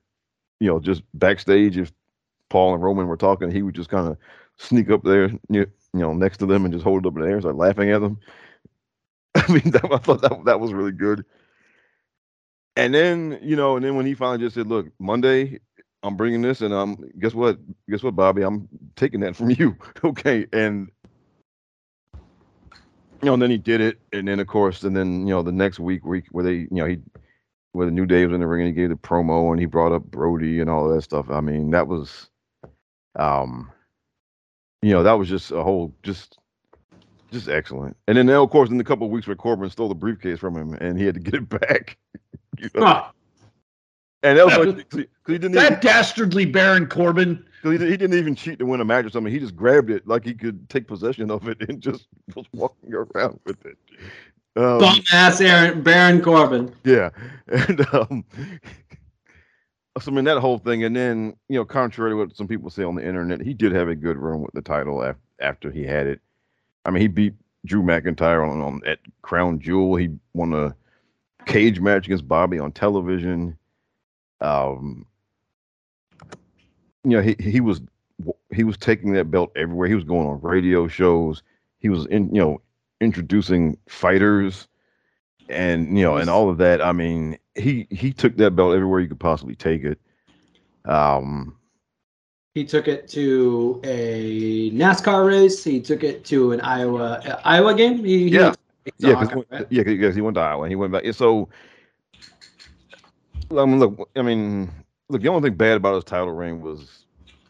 you 0.59 0.67
know, 0.67 0.79
just 0.79 1.03
backstage. 1.13 1.77
If 1.77 1.91
Paul 2.49 2.73
and 2.73 2.83
Roman 2.83 3.07
were 3.07 3.17
talking, 3.17 3.51
he 3.51 3.61
would 3.61 3.75
just 3.75 3.89
kind 3.89 4.07
of 4.07 4.17
sneak 4.57 4.89
up 4.89 5.03
there, 5.03 5.29
you 5.49 5.67
know, 5.99 6.13
next 6.13 6.37
to 6.37 6.45
them 6.45 6.65
and 6.65 6.73
just 6.73 6.83
hold 6.83 7.05
it 7.05 7.07
up 7.07 7.15
in 7.15 7.21
the 7.21 7.27
air, 7.27 7.33
and 7.33 7.43
start 7.43 7.55
laughing 7.55 7.91
at 7.91 8.01
them. 8.01 8.19
I 9.35 9.51
mean, 9.51 9.71
that, 9.71 9.85
I 9.91 9.97
thought 9.97 10.21
that 10.21 10.45
that 10.45 10.59
was 10.59 10.73
really 10.73 10.91
good. 10.91 11.25
And 12.75 12.93
then, 12.93 13.39
you 13.41 13.55
know, 13.55 13.75
and 13.75 13.85
then 13.85 13.95
when 13.95 14.05
he 14.05 14.15
finally 14.15 14.39
just 14.39 14.55
said, 14.55 14.67
"Look, 14.67 14.87
Monday, 14.99 15.59
I'm 16.01 16.17
bringing 16.17 16.41
this, 16.41 16.61
and 16.61 16.73
um, 16.73 16.97
guess 17.19 17.33
what? 17.33 17.57
Guess 17.89 18.03
what, 18.03 18.15
Bobby? 18.15 18.41
I'm 18.41 18.67
taking 18.95 19.19
that 19.21 19.35
from 19.35 19.49
you." 19.57 19.75
okay, 20.03 20.47
and 20.53 20.89
you 23.21 23.27
know, 23.27 23.33
and 23.33 23.41
then 23.41 23.51
he 23.51 23.57
did 23.57 23.81
it, 23.81 23.99
and 24.11 24.27
then 24.27 24.39
of 24.39 24.47
course, 24.47 24.83
and 24.83 24.95
then 24.95 25.27
you 25.27 25.33
know, 25.33 25.43
the 25.43 25.51
next 25.51 25.79
week 25.79 26.01
he, 26.03 26.23
where 26.31 26.43
they, 26.43 26.53
you 26.53 26.67
know, 26.71 26.85
he 26.85 26.97
where 27.73 27.85
the 27.85 27.91
New 27.91 28.05
Day 28.05 28.25
was 28.25 28.33
in 28.33 28.39
the 28.39 28.47
ring 28.47 28.61
and 28.61 28.75
he 28.75 28.81
gave 28.81 28.89
the 28.89 28.95
promo 28.95 29.51
and 29.51 29.59
he 29.59 29.65
brought 29.65 29.91
up 29.91 30.03
Brody 30.03 30.61
and 30.61 30.69
all 30.69 30.87
that 30.89 31.01
stuff. 31.01 31.29
I 31.29 31.41
mean, 31.41 31.71
that 31.71 31.87
was, 31.87 32.29
um, 33.17 33.71
you 34.83 34.93
know, 34.93 35.01
that 35.03 35.13
was 35.13 35.29
just 35.29 35.51
a 35.51 35.63
whole 35.63 35.93
just 36.03 36.37
just 37.31 37.47
excellent. 37.47 37.97
And 38.07 38.17
then, 38.17 38.29
of 38.29 38.49
course, 38.49 38.69
in 38.69 38.79
a 38.79 38.83
couple 38.83 39.07
of 39.07 39.11
weeks 39.11 39.25
where 39.27 39.35
Corbin 39.35 39.69
stole 39.69 39.89
the 39.89 39.95
briefcase 39.95 40.39
from 40.39 40.55
him 40.55 40.73
and 40.75 40.99
he 40.99 41.05
had 41.05 41.15
to 41.15 41.21
get 41.21 41.35
it 41.35 41.49
back. 41.61 41.97
you 42.59 42.69
know? 42.75 42.85
huh. 42.85 43.03
And 44.21 44.37
that 44.37 44.45
was 44.45 44.57
like, 44.57 44.89
cause 44.89 45.03
he 45.27 45.33
didn't 45.33 45.51
that 45.53 45.71
even, 45.71 45.79
dastardly 45.81 46.45
Baron 46.45 46.87
Corbin. 46.87 47.43
He, 47.61 47.71
he 47.71 47.77
didn't 47.77 48.13
even 48.13 48.35
cheat 48.35 48.59
to 48.59 48.65
win 48.65 48.79
a 48.79 48.85
match 48.85 49.05
or 49.05 49.09
something. 49.09 49.33
He 49.33 49.39
just 49.39 49.55
grabbed 49.55 49.89
it 49.89 50.07
like 50.07 50.23
he 50.23 50.33
could 50.33 50.69
take 50.69 50.87
possession 50.87 51.29
of 51.29 51.47
it 51.47 51.57
and 51.69 51.81
just 51.81 52.07
was 52.35 52.45
walking 52.53 52.93
around 52.93 53.39
with 53.45 53.65
it. 53.65 53.77
Um, 54.55 54.77
Bum 54.77 54.99
ass 55.11 55.41
Aaron, 55.41 55.81
Baron 55.81 56.21
Corbin. 56.21 56.73
Yeah, 56.83 57.09
and 57.47 57.85
um, 57.93 58.23
so 59.99 60.11
I 60.11 60.15
mean 60.15 60.25
that 60.25 60.39
whole 60.39 60.57
thing, 60.57 60.83
and 60.83 60.95
then 60.95 61.35
you 61.49 61.57
know, 61.57 61.65
contrary 61.65 62.11
to 62.11 62.15
what 62.15 62.35
some 62.35 62.47
people 62.47 62.69
say 62.69 62.83
on 62.83 62.95
the 62.95 63.05
internet, 63.05 63.41
he 63.41 63.53
did 63.53 63.71
have 63.73 63.87
a 63.87 63.95
good 63.95 64.17
run 64.17 64.41
with 64.41 64.53
the 64.53 64.61
title 64.61 65.03
af- 65.03 65.17
after 65.39 65.69
he 65.69 65.83
had 65.83 66.07
it. 66.07 66.21
I 66.85 66.91
mean, 66.91 67.01
he 67.01 67.07
beat 67.07 67.33
Drew 67.65 67.83
McIntyre 67.83 68.49
on, 68.49 68.61
on 68.61 68.81
at 68.85 68.99
Crown 69.21 69.59
Jewel. 69.59 69.95
He 69.95 70.09
won 70.33 70.53
a 70.53 70.75
cage 71.45 71.79
match 71.79 72.07
against 72.07 72.27
Bobby 72.27 72.57
on 72.57 72.71
television. 72.71 73.57
Um, 74.41 75.05
you 77.03 77.11
know, 77.11 77.21
he 77.21 77.35
he 77.39 77.61
was 77.61 77.81
he 78.51 78.63
was 78.63 78.77
taking 78.77 79.13
that 79.13 79.29
belt 79.29 79.51
everywhere. 79.55 79.87
He 79.87 79.95
was 79.95 80.03
going 80.03 80.27
on 80.27 80.41
radio 80.41 80.87
shows. 80.87 81.43
He 81.79 81.89
was 81.89 82.05
in 82.07 82.33
you 82.33 82.41
know 82.41 82.61
introducing 82.99 83.77
fighters, 83.87 84.67
and 85.49 85.97
you 85.97 86.03
know, 86.03 86.17
and 86.17 86.31
all 86.31 86.49
of 86.49 86.57
that. 86.57 86.81
I 86.81 86.93
mean, 86.93 87.37
he 87.55 87.87
he 87.89 88.13
took 88.13 88.35
that 88.37 88.51
belt 88.51 88.73
everywhere 88.73 88.99
you 88.99 89.07
could 89.07 89.19
possibly 89.19 89.55
take 89.55 89.83
it. 89.83 89.99
Um, 90.85 91.57
he 92.53 92.63
took 92.63 92.87
it 92.87 93.07
to 93.09 93.81
a 93.83 94.71
NASCAR 94.71 95.25
race. 95.27 95.63
He 95.63 95.81
took 95.81 96.03
it 96.03 96.23
to 96.25 96.51
an 96.51 96.61
Iowa 96.61 97.21
uh, 97.25 97.41
Iowa 97.43 97.73
game. 97.73 98.03
He, 98.03 98.25
he 98.25 98.29
yeah, 98.29 98.53
yeah, 98.97 99.13
cause 99.15 99.43
right? 99.49 99.67
yeah, 99.69 99.83
because 99.83 100.15
he 100.15 100.21
went 100.21 100.35
to 100.35 100.41
Iowa. 100.41 100.69
He 100.69 100.75
went 100.75 100.91
back. 100.93 101.03
So, 101.13 101.49
I 103.51 103.65
mean, 103.65 103.79
look, 103.79 104.09
I 104.15 104.21
mean, 104.21 104.69
look. 105.09 105.21
The 105.21 105.29
only 105.29 105.49
thing 105.49 105.57
bad 105.57 105.77
about 105.77 105.95
his 105.95 106.03
title 106.03 106.31
reign 106.31 106.61
was, 106.61 107.05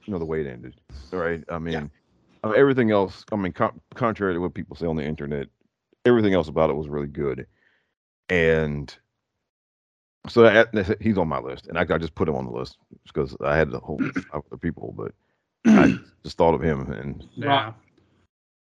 you 0.06 0.14
know, 0.14 0.20
the 0.20 0.26
way 0.26 0.42
it 0.42 0.48
ended. 0.48 0.76
Right? 1.12 1.44
I 1.50 1.60
mean, 1.60 1.92
yeah. 2.44 2.54
everything 2.56 2.92
else. 2.92 3.26
I 3.32 3.36
mean, 3.36 3.54
contrary 3.96 4.34
to 4.34 4.40
what 4.40 4.54
people 4.54 4.76
say 4.76 4.86
on 4.86 4.96
the 4.96 5.04
internet, 5.04 5.48
everything 6.06 6.34
else 6.34 6.48
about 6.48 6.70
it 6.70 6.76
was 6.76 6.88
really 6.88 7.08
good, 7.08 7.46
and 8.30 8.96
so 10.28 10.44
that, 10.44 10.98
he's 11.02 11.18
on 11.18 11.28
my 11.28 11.40
list, 11.40 11.68
and 11.68 11.78
I, 11.78 11.82
I 11.82 11.98
just 11.98 12.16
put 12.16 12.30
him 12.30 12.36
on 12.36 12.46
the 12.46 12.52
list 12.52 12.78
because 13.06 13.36
I 13.42 13.58
had 13.58 13.72
the 13.72 13.80
whole 13.80 14.00
other 14.34 14.58
people, 14.62 14.94
but 14.96 15.12
I 15.66 15.98
just 16.24 16.38
thought 16.38 16.54
of 16.54 16.62
him. 16.62 16.92
And 16.92 17.28
yeah, 17.36 17.74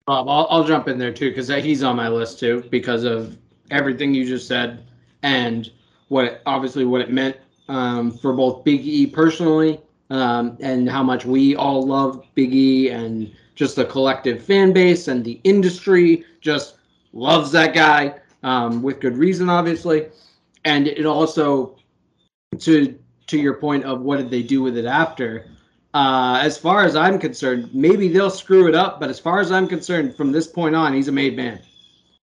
Rob, 0.07 0.27
I'll, 0.27 0.47
I'll 0.49 0.63
jump 0.65 0.87
in 0.87 0.97
there 0.97 1.13
too 1.13 1.29
because 1.29 1.47
he's 1.47 1.83
on 1.83 1.95
my 1.95 2.09
list 2.09 2.39
too 2.39 2.65
because 2.69 3.05
of 3.05 3.37
everything 3.71 4.13
you 4.13 4.25
just 4.25 4.47
said 4.47 4.85
and 5.23 5.71
what 6.09 6.25
it, 6.25 6.41
obviously 6.45 6.85
what 6.85 6.99
it 6.99 7.11
meant 7.11 7.37
um, 7.69 8.11
for 8.11 8.33
both 8.33 8.65
Big 8.65 8.81
E 8.81 9.07
personally 9.07 9.79
um, 10.09 10.57
and 10.59 10.89
how 10.89 11.01
much 11.01 11.25
we 11.25 11.55
all 11.55 11.87
love 11.87 12.25
Big 12.35 12.53
E 12.53 12.89
and 12.89 13.33
just 13.55 13.77
the 13.77 13.85
collective 13.85 14.43
fan 14.43 14.73
base 14.73 15.07
and 15.07 15.23
the 15.23 15.39
industry 15.45 16.25
just 16.41 16.75
loves 17.13 17.51
that 17.53 17.73
guy 17.73 18.15
um, 18.43 18.83
with 18.83 18.99
good 18.99 19.15
reason, 19.15 19.49
obviously 19.49 20.07
and 20.65 20.87
it 20.87 21.05
also 21.05 21.77
to 22.59 22.97
to 23.27 23.37
your 23.37 23.55
point 23.55 23.83
of 23.83 24.01
what 24.01 24.17
did 24.17 24.29
they 24.29 24.43
do 24.43 24.61
with 24.61 24.77
it 24.77 24.85
after 24.85 25.49
uh, 25.93 26.39
as 26.41 26.57
far 26.57 26.83
as 26.83 26.95
i'm 26.95 27.19
concerned 27.19 27.69
maybe 27.73 28.07
they'll 28.07 28.29
screw 28.29 28.67
it 28.67 28.75
up 28.75 28.99
but 28.99 29.09
as 29.09 29.19
far 29.19 29.39
as 29.39 29.51
i'm 29.51 29.67
concerned 29.67 30.15
from 30.15 30.31
this 30.31 30.47
point 30.47 30.75
on 30.75 30.93
he's 30.93 31.07
a 31.07 31.11
made 31.11 31.35
man 31.35 31.59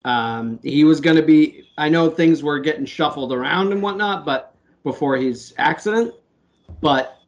um, 0.05 0.59
he 0.63 0.83
was 0.83 0.99
going 1.01 1.15
to 1.15 1.23
be 1.23 1.67
i 1.77 1.89
know 1.89 2.09
things 2.09 2.41
were 2.41 2.59
getting 2.59 2.85
shuffled 2.85 3.33
around 3.33 3.71
and 3.71 3.81
whatnot 3.81 4.25
but 4.25 4.55
before 4.83 5.17
his 5.17 5.53
accident 5.57 6.13
but 6.81 7.19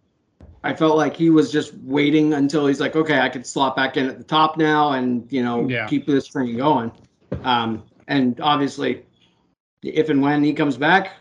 i 0.64 0.74
felt 0.74 0.96
like 0.96 1.16
he 1.16 1.30
was 1.30 1.52
just 1.52 1.74
waiting 1.84 2.34
until 2.34 2.66
he's 2.66 2.80
like 2.80 2.96
okay 2.96 3.20
i 3.20 3.28
could 3.30 3.46
slot 3.46 3.76
back 3.76 3.98
in 3.98 4.08
at 4.08 4.18
the 4.18 4.24
top 4.24 4.58
now 4.58 4.94
and 4.94 5.30
you 5.32 5.44
know 5.44 5.68
yeah. 5.68 5.86
keep 5.88 6.06
this 6.06 6.28
train 6.28 6.58
going 6.58 6.92
um, 7.44 7.84
and 8.08 8.40
obviously 8.42 9.06
if 9.84 10.10
and 10.10 10.22
when 10.22 10.44
he 10.44 10.54
comes 10.54 10.78
back, 10.78 11.14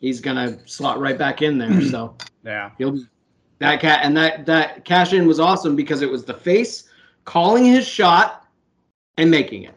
he's 0.00 0.20
gonna 0.20 0.58
slot 0.66 1.00
right 1.00 1.18
back 1.18 1.42
in 1.42 1.58
there. 1.58 1.80
So 1.82 2.16
yeah, 2.44 2.70
he'll 2.78 2.92
be 2.92 3.06
that 3.58 3.80
cat 3.80 4.00
and 4.02 4.16
that 4.16 4.44
that 4.46 4.84
cash 4.84 5.12
in 5.12 5.26
was 5.26 5.38
awesome 5.38 5.76
because 5.76 6.02
it 6.02 6.10
was 6.10 6.24
the 6.24 6.34
face 6.34 6.88
calling 7.24 7.64
his 7.64 7.86
shot 7.86 8.46
and 9.18 9.30
making 9.30 9.64
it. 9.64 9.74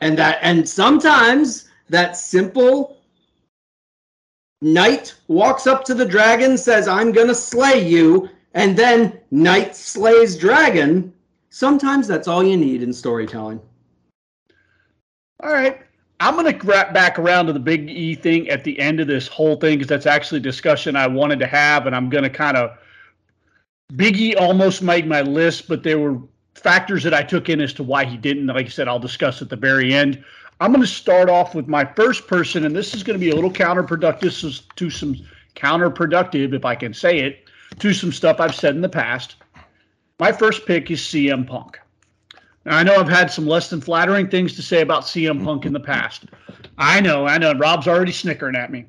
And 0.00 0.18
that 0.18 0.38
and 0.42 0.68
sometimes 0.68 1.68
that 1.88 2.16
simple 2.16 2.98
knight 4.62 5.14
walks 5.28 5.66
up 5.66 5.84
to 5.84 5.94
the 5.94 6.04
dragon, 6.04 6.58
says, 6.58 6.88
I'm 6.88 7.12
gonna 7.12 7.34
slay 7.34 7.86
you, 7.86 8.28
and 8.54 8.76
then 8.76 9.20
knight 9.30 9.76
slays 9.76 10.36
dragon. 10.36 11.12
Sometimes 11.50 12.06
that's 12.06 12.28
all 12.28 12.44
you 12.44 12.56
need 12.56 12.82
in 12.82 12.92
storytelling. 12.92 13.60
All 15.42 15.52
right. 15.52 15.80
I'm 16.20 16.34
going 16.34 16.58
to 16.58 16.66
wrap 16.66 16.92
back 16.92 17.18
around 17.18 17.46
to 17.46 17.54
the 17.54 17.58
Big 17.58 17.88
E 17.88 18.14
thing 18.14 18.48
at 18.50 18.62
the 18.62 18.78
end 18.78 19.00
of 19.00 19.06
this 19.06 19.26
whole 19.26 19.56
thing 19.56 19.78
because 19.78 19.88
that's 19.88 20.06
actually 20.06 20.38
a 20.38 20.42
discussion 20.42 20.94
I 20.94 21.06
wanted 21.06 21.38
to 21.40 21.46
have, 21.46 21.86
and 21.86 21.96
I'm 21.96 22.10
going 22.10 22.24
to 22.24 22.30
kind 22.30 22.58
of 22.58 22.76
Big 23.96 24.18
E 24.18 24.36
almost 24.36 24.82
made 24.82 25.06
my 25.06 25.22
list, 25.22 25.66
but 25.66 25.82
there 25.82 25.98
were 25.98 26.18
factors 26.54 27.02
that 27.04 27.14
I 27.14 27.22
took 27.22 27.48
in 27.48 27.60
as 27.60 27.72
to 27.74 27.82
why 27.82 28.04
he 28.04 28.18
didn't. 28.18 28.46
Like 28.46 28.66
I 28.66 28.68
said, 28.68 28.86
I'll 28.86 28.98
discuss 28.98 29.40
at 29.40 29.48
the 29.48 29.56
very 29.56 29.94
end. 29.94 30.22
I'm 30.60 30.72
going 30.72 30.82
to 30.82 30.86
start 30.86 31.30
off 31.30 31.54
with 31.54 31.68
my 31.68 31.86
first 31.94 32.26
person, 32.26 32.66
and 32.66 32.76
this 32.76 32.94
is 32.94 33.02
going 33.02 33.18
to 33.18 33.24
be 33.24 33.30
a 33.30 33.34
little 33.34 33.50
counterproductive 33.50 34.62
to 34.76 34.90
some 34.90 35.16
counterproductive, 35.56 36.54
if 36.54 36.66
I 36.66 36.74
can 36.74 36.92
say 36.92 37.20
it, 37.20 37.44
to 37.78 37.94
some 37.94 38.12
stuff 38.12 38.40
I've 38.40 38.54
said 38.54 38.74
in 38.74 38.82
the 38.82 38.88
past. 38.90 39.36
My 40.18 40.32
first 40.32 40.66
pick 40.66 40.90
is 40.90 41.00
CM 41.00 41.46
Punk. 41.46 41.80
Now, 42.64 42.76
I 42.76 42.82
know 42.82 42.96
I've 42.96 43.08
had 43.08 43.30
some 43.30 43.46
less 43.46 43.70
than 43.70 43.80
flattering 43.80 44.28
things 44.28 44.54
to 44.56 44.62
say 44.62 44.80
about 44.80 45.04
CM 45.04 45.44
Punk 45.44 45.64
in 45.64 45.72
the 45.72 45.80
past. 45.80 46.24
I 46.78 47.00
know, 47.00 47.26
I 47.26 47.38
know. 47.38 47.54
Rob's 47.54 47.88
already 47.88 48.12
snickering 48.12 48.56
at 48.56 48.70
me. 48.70 48.86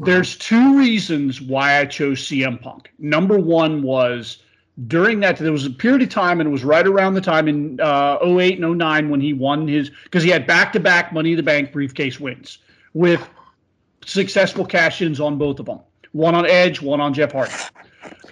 There's 0.00 0.36
two 0.36 0.78
reasons 0.78 1.40
why 1.40 1.80
I 1.80 1.86
chose 1.86 2.20
CM 2.20 2.60
Punk. 2.60 2.92
Number 2.98 3.38
one 3.38 3.82
was 3.82 4.38
during 4.86 5.18
that, 5.20 5.38
there 5.38 5.50
was 5.50 5.66
a 5.66 5.70
period 5.70 6.02
of 6.02 6.08
time, 6.08 6.40
and 6.40 6.48
it 6.48 6.52
was 6.52 6.62
right 6.62 6.86
around 6.86 7.14
the 7.14 7.20
time 7.20 7.48
in 7.48 7.80
uh, 7.80 8.18
08 8.22 8.62
and 8.62 8.78
09 8.78 9.10
when 9.10 9.20
he 9.20 9.32
won 9.32 9.66
his, 9.66 9.90
because 10.04 10.22
he 10.22 10.30
had 10.30 10.46
back 10.46 10.72
to 10.74 10.80
back 10.80 11.12
Money 11.12 11.32
in 11.32 11.36
the 11.36 11.42
Bank 11.42 11.72
briefcase 11.72 12.20
wins 12.20 12.58
with 12.94 13.28
successful 14.06 14.64
cash 14.64 15.02
ins 15.02 15.18
on 15.18 15.36
both 15.36 15.58
of 15.58 15.66
them 15.66 15.80
one 16.12 16.34
on 16.34 16.46
Edge, 16.46 16.80
one 16.80 17.00
on 17.00 17.12
Jeff 17.12 17.32
Hardy. 17.32 17.52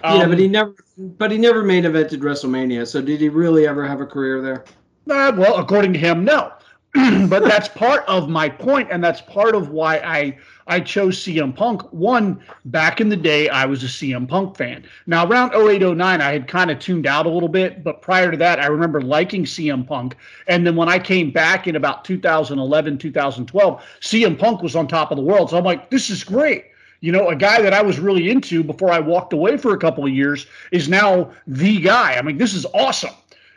Um, 0.03 0.19
yeah, 0.19 0.27
but 0.27 0.39
he 0.39 0.45
um, 0.45 0.51
never, 0.51 0.75
but 0.97 1.31
he 1.31 1.37
never 1.37 1.63
main 1.63 1.83
evented 1.83 2.19
WrestleMania. 2.19 2.87
So 2.87 3.01
did 3.01 3.21
he 3.21 3.29
really 3.29 3.67
ever 3.67 3.85
have 3.87 4.01
a 4.01 4.05
career 4.05 4.41
there? 4.41 4.65
Uh, 5.09 5.31
well, 5.35 5.57
according 5.57 5.93
to 5.93 5.99
him, 5.99 6.23
no. 6.23 6.53
but 7.27 7.43
that's 7.43 7.67
part 7.67 8.03
of 8.07 8.29
my 8.29 8.49
point, 8.49 8.89
and 8.91 9.03
that's 9.03 9.21
part 9.21 9.55
of 9.55 9.69
why 9.69 9.97
I 9.97 10.37
I 10.67 10.79
chose 10.79 11.23
CM 11.23 11.55
Punk. 11.55 11.81
One, 11.93 12.41
back 12.65 12.99
in 12.99 13.09
the 13.09 13.15
day, 13.15 13.47
I 13.49 13.65
was 13.65 13.83
a 13.83 13.87
CM 13.87 14.27
Punk 14.27 14.57
fan. 14.57 14.83
Now, 15.05 15.25
around 15.25 15.53
08, 15.53 15.81
09, 15.81 16.21
I 16.21 16.31
had 16.31 16.47
kind 16.47 16.69
of 16.69 16.79
tuned 16.79 17.07
out 17.07 17.25
a 17.25 17.29
little 17.29 17.49
bit, 17.49 17.83
but 17.83 18.01
prior 18.01 18.31
to 18.31 18.37
that, 18.37 18.59
I 18.59 18.65
remember 18.65 19.01
liking 19.01 19.45
CM 19.45 19.87
Punk. 19.87 20.17
And 20.47 20.67
then 20.67 20.75
when 20.75 20.89
I 20.89 20.99
came 20.99 21.31
back 21.31 21.67
in 21.67 21.77
about 21.77 22.03
2011, 22.03 22.97
2012, 22.97 23.83
CM 24.01 24.37
Punk 24.37 24.61
was 24.61 24.75
on 24.75 24.87
top 24.87 25.11
of 25.11 25.17
the 25.17 25.23
world. 25.23 25.51
So 25.51 25.57
I'm 25.57 25.63
like, 25.63 25.89
this 25.89 26.09
is 26.09 26.23
great 26.23 26.65
you 27.01 27.11
know, 27.11 27.29
a 27.29 27.35
guy 27.35 27.61
that 27.61 27.73
I 27.73 27.81
was 27.81 27.99
really 27.99 28.29
into 28.29 28.63
before 28.63 28.91
I 28.91 28.99
walked 28.99 29.33
away 29.33 29.57
for 29.57 29.73
a 29.73 29.77
couple 29.77 30.05
of 30.05 30.11
years 30.11 30.47
is 30.71 30.89
now 30.89 31.31
the 31.45 31.79
guy. 31.79 32.15
I 32.15 32.21
mean, 32.21 32.37
this 32.37 32.53
is 32.53 32.65
awesome. 32.73 33.13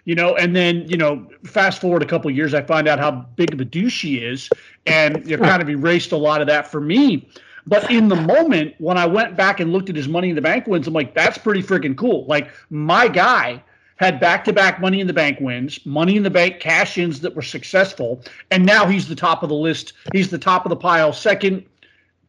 You 0.07 0.15
know, 0.15 0.35
and 0.37 0.57
then 0.57 0.89
you 0.89 0.97
know, 0.97 1.27
fast 1.45 1.81
forward 1.81 2.03
a 2.03 2.07
couple 2.07 2.31
of 2.31 2.37
years, 2.37 2.55
I 2.55 2.63
find 2.63 2.89
out 2.89 2.99
how 2.99 3.11
big 3.37 3.53
of 3.53 3.61
a 3.61 3.65
douche 3.65 4.03
he 4.03 4.19
is, 4.19 4.49
and 4.87 5.31
it 5.31 5.39
kind 5.41 5.61
of 5.63 5.69
erased 5.69 6.13
a 6.13 6.17
lot 6.17 6.41
of 6.41 6.47
that 6.47 6.69
for 6.69 6.81
me. 6.81 7.29
But 7.67 7.91
in 7.91 8.09
the 8.09 8.17
moment, 8.17 8.75
when 8.79 8.97
I 8.97 9.07
went 9.07 9.37
back 9.37 9.61
and 9.61 9.73
looked 9.73 9.91
at 9.91 9.97
his 9.97 10.09
Money 10.09 10.31
in 10.31 10.35
the 10.35 10.43
Bank 10.43 10.67
wins, 10.67 10.89
I'm 10.89 10.95
like, 10.95 11.15
that's 11.15 11.37
pretty 11.37 11.63
freaking 11.63 11.97
cool. 11.97 12.25
Like 12.25 12.51
my 12.71 13.09
guy 13.09 13.63
had 13.97 14.19
back-to-back 14.19 14.81
Money 14.81 15.01
in 15.01 15.07
the 15.07 15.13
Bank 15.13 15.39
wins, 15.41 15.85
Money 15.85 16.17
in 16.17 16.23
the 16.23 16.31
Bank 16.31 16.59
cash-ins 16.59 17.21
that 17.21 17.37
were 17.37 17.43
successful, 17.43 18.25
and 18.51 18.65
now 18.65 18.87
he's 18.87 19.07
the 19.07 19.15
top 19.15 19.43
of 19.43 19.51
the 19.51 19.55
list. 19.55 19.93
He's 20.15 20.31
the 20.31 20.39
top 20.39 20.65
of 20.65 20.71
the 20.71 20.77
pile, 20.77 21.13
second 21.13 21.67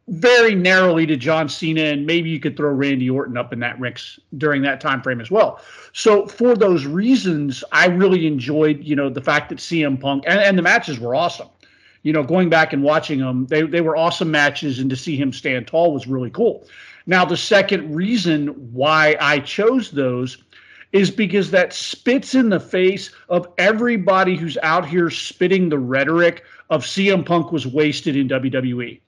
very 0.08 0.54
narrowly 0.54 1.06
to 1.06 1.16
John 1.16 1.48
Cena, 1.48 1.82
and 1.82 2.06
maybe 2.06 2.28
you 2.28 2.40
could 2.40 2.56
throw 2.56 2.70
Randy 2.70 3.08
Orton 3.08 3.36
up 3.36 3.52
in 3.52 3.60
that 3.60 3.80
mix 3.80 4.18
during 4.36 4.62
that 4.62 4.80
time 4.80 5.00
frame 5.00 5.20
as 5.20 5.30
well. 5.30 5.60
So 5.92 6.26
for 6.26 6.56
those 6.56 6.86
reasons, 6.86 7.62
I 7.72 7.86
really 7.86 8.26
enjoyed, 8.26 8.82
you 8.82 8.96
know, 8.96 9.08
the 9.08 9.20
fact 9.20 9.48
that 9.50 9.58
CM 9.58 10.00
Punk 10.00 10.24
and, 10.26 10.40
and 10.40 10.58
the 10.58 10.62
matches 10.62 10.98
were 10.98 11.14
awesome. 11.14 11.48
You 12.02 12.12
know, 12.12 12.24
going 12.24 12.50
back 12.50 12.72
and 12.72 12.82
watching 12.82 13.20
them, 13.20 13.46
they 13.46 13.62
they 13.62 13.80
were 13.80 13.96
awesome 13.96 14.30
matches, 14.30 14.80
and 14.80 14.90
to 14.90 14.96
see 14.96 15.16
him 15.16 15.32
stand 15.32 15.68
tall 15.68 15.94
was 15.94 16.08
really 16.08 16.30
cool. 16.30 16.66
Now, 17.06 17.24
the 17.24 17.36
second 17.36 17.94
reason 17.94 18.48
why 18.72 19.16
I 19.20 19.38
chose 19.38 19.92
those 19.92 20.38
is 20.92 21.10
because 21.10 21.50
that 21.52 21.72
spits 21.72 22.34
in 22.34 22.50
the 22.50 22.60
face 22.60 23.10
of 23.28 23.48
everybody 23.56 24.36
who's 24.36 24.58
out 24.62 24.86
here 24.86 25.10
spitting 25.10 25.68
the 25.68 25.78
rhetoric 25.78 26.44
of 26.70 26.84
CM 26.84 27.24
Punk 27.24 27.50
was 27.50 27.66
wasted 27.66 28.16
in 28.16 28.28
WWE. 28.28 29.00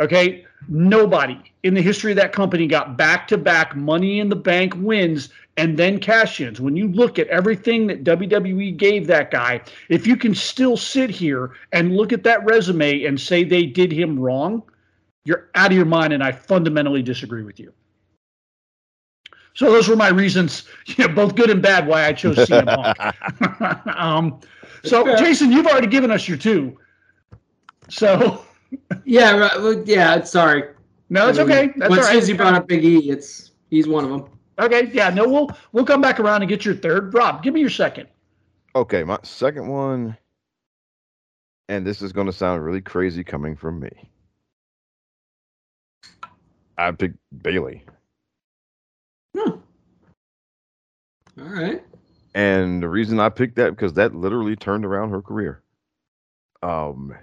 Okay. 0.00 0.44
Nobody 0.68 1.40
in 1.62 1.74
the 1.74 1.82
history 1.82 2.12
of 2.12 2.16
that 2.16 2.32
company 2.32 2.66
got 2.66 2.96
back 2.96 3.28
to 3.28 3.38
back 3.38 3.76
money 3.76 4.20
in 4.20 4.28
the 4.28 4.36
bank 4.36 4.74
wins 4.76 5.28
and 5.56 5.76
then 5.76 5.98
cash 5.98 6.40
ins. 6.40 6.60
When 6.60 6.76
you 6.76 6.88
look 6.88 7.18
at 7.18 7.26
everything 7.28 7.86
that 7.88 8.04
WWE 8.04 8.76
gave 8.76 9.06
that 9.06 9.30
guy, 9.30 9.60
if 9.88 10.06
you 10.06 10.16
can 10.16 10.34
still 10.34 10.76
sit 10.76 11.10
here 11.10 11.52
and 11.72 11.96
look 11.96 12.12
at 12.12 12.22
that 12.24 12.44
resume 12.44 13.04
and 13.04 13.20
say 13.20 13.44
they 13.44 13.66
did 13.66 13.92
him 13.92 14.18
wrong, 14.18 14.62
you're 15.24 15.50
out 15.54 15.70
of 15.70 15.76
your 15.76 15.86
mind, 15.86 16.12
and 16.12 16.22
I 16.22 16.32
fundamentally 16.32 17.02
disagree 17.02 17.42
with 17.42 17.60
you. 17.60 17.72
So 19.54 19.70
those 19.70 19.88
were 19.88 19.96
my 19.96 20.08
reasons, 20.08 20.64
you 20.86 21.06
know, 21.06 21.14
both 21.14 21.34
good 21.34 21.50
and 21.50 21.60
bad, 21.60 21.86
why 21.86 22.06
I 22.06 22.12
chose 22.12 22.36
CM 22.36 22.66
Punk. 22.66 23.86
um, 23.96 24.40
so 24.84 25.16
Jason, 25.16 25.52
you've 25.52 25.66
already 25.66 25.86
given 25.86 26.10
us 26.10 26.26
your 26.26 26.38
two. 26.38 26.78
So 27.88 28.44
yeah, 29.04 29.36
right, 29.36 29.86
yeah. 29.86 30.22
Sorry. 30.22 30.64
No, 31.10 31.28
it's 31.28 31.38
okay. 31.38 31.72
That's 31.76 31.90
once 31.90 32.02
all 32.02 32.08
right. 32.08 32.20
Susie 32.20 32.32
brought 32.32 32.54
up 32.54 32.66
Big 32.66 32.84
E, 32.84 33.10
it's 33.10 33.52
he's 33.70 33.86
one 33.86 34.04
of 34.04 34.10
them. 34.10 34.24
Okay, 34.58 34.90
yeah. 34.92 35.10
No, 35.10 35.28
we'll 35.28 35.50
we'll 35.72 35.84
come 35.84 36.00
back 36.00 36.20
around 36.20 36.42
and 36.42 36.48
get 36.48 36.64
your 36.64 36.74
third. 36.74 37.12
Rob, 37.12 37.42
give 37.42 37.52
me 37.54 37.60
your 37.60 37.70
second. 37.70 38.08
Okay, 38.74 39.04
my 39.04 39.18
second 39.22 39.68
one, 39.68 40.16
and 41.68 41.86
this 41.86 42.00
is 42.00 42.12
going 42.12 42.26
to 42.26 42.32
sound 42.32 42.64
really 42.64 42.80
crazy 42.80 43.22
coming 43.22 43.56
from 43.56 43.80
me. 43.80 43.90
I 46.78 46.90
picked 46.92 47.18
Bayley. 47.42 47.84
Hmm. 49.36 49.50
All 51.38 51.48
right. 51.48 51.82
And 52.34 52.82
the 52.82 52.88
reason 52.88 53.20
I 53.20 53.28
picked 53.28 53.56
that 53.56 53.70
because 53.70 53.92
that 53.94 54.14
literally 54.14 54.56
turned 54.56 54.86
around 54.86 55.10
her 55.10 55.20
career. 55.20 55.62
Um, 56.62 57.14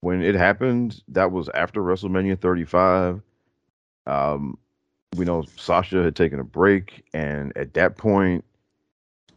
when 0.00 0.22
it 0.22 0.34
happened, 0.34 1.02
that 1.08 1.32
was 1.32 1.48
after 1.54 1.80
WrestleMania 1.80 2.40
35. 2.40 3.20
Um, 4.06 4.58
we 5.16 5.24
know 5.24 5.44
Sasha 5.56 6.02
had 6.02 6.16
taken 6.16 6.38
a 6.38 6.44
break, 6.44 7.04
and 7.12 7.56
at 7.56 7.74
that 7.74 7.96
point, 7.96 8.44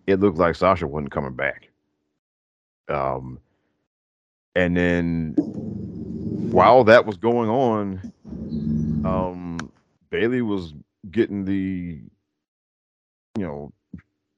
it 0.08 0.20
looked 0.20 0.38
like 0.38 0.56
Sasha 0.56 0.88
wasn't 0.88 1.12
coming 1.12 1.34
back. 1.34 1.70
Um, 2.88 3.39
and 4.56 4.75
then 4.75 5.36
while 6.51 6.84
that 6.84 7.06
was 7.06 7.18
going 7.18 7.50
on, 7.50 8.13
um, 9.06 9.72
Bayley 10.10 10.42
was 10.42 10.74
getting 11.12 11.46
the, 11.46 12.01
you 13.38 13.46
know, 13.46 13.72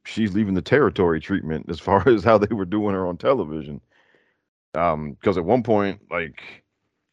she's 0.06 0.34
leaving 0.34 0.54
the 0.54 0.62
territory 0.62 1.20
treatment 1.20 1.68
as 1.70 1.80
far 1.80 2.08
as 2.10 2.24
how 2.24 2.38
they 2.38 2.54
were 2.54 2.66
doing 2.66 2.94
her 2.94 3.08
on 3.08 3.18
television. 3.18 3.82
Um, 4.74 5.13
because 5.13 5.38
at 5.38 5.46
one 5.46 5.63
point, 5.63 6.01
like 6.10 6.42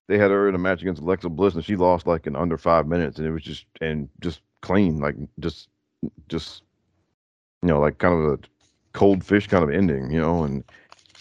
they 0.07 0.19
had 0.19 0.31
her 0.31 0.49
in 0.49 0.55
a 0.55 0.59
match 0.59 0.83
against 0.83 1.03
Alexa 1.03 1.29
Bliss, 1.29 1.55
and 1.55 1.65
she 1.65 1.77
lost 1.77 2.07
like 2.07 2.27
in 2.27 2.37
under 2.37 2.57
five 2.57 2.87
minutes, 2.87 3.19
and 3.19 3.27
it 3.27 3.33
was 3.33 3.43
just 3.43 3.67
and 3.81 4.09
just 4.21 4.41
clean, 4.63 4.99
like 4.99 5.17
just 5.41 5.69
just 6.29 6.63
you 7.63 7.69
know, 7.69 7.81
like 7.81 7.99
kind 7.99 8.15
of 8.15 8.33
a 8.33 8.39
cold 8.93 9.25
fish 9.25 9.47
kind 9.47 9.65
of 9.65 9.71
ending, 9.71 10.11
you 10.11 10.21
know, 10.21 10.45
and 10.45 10.65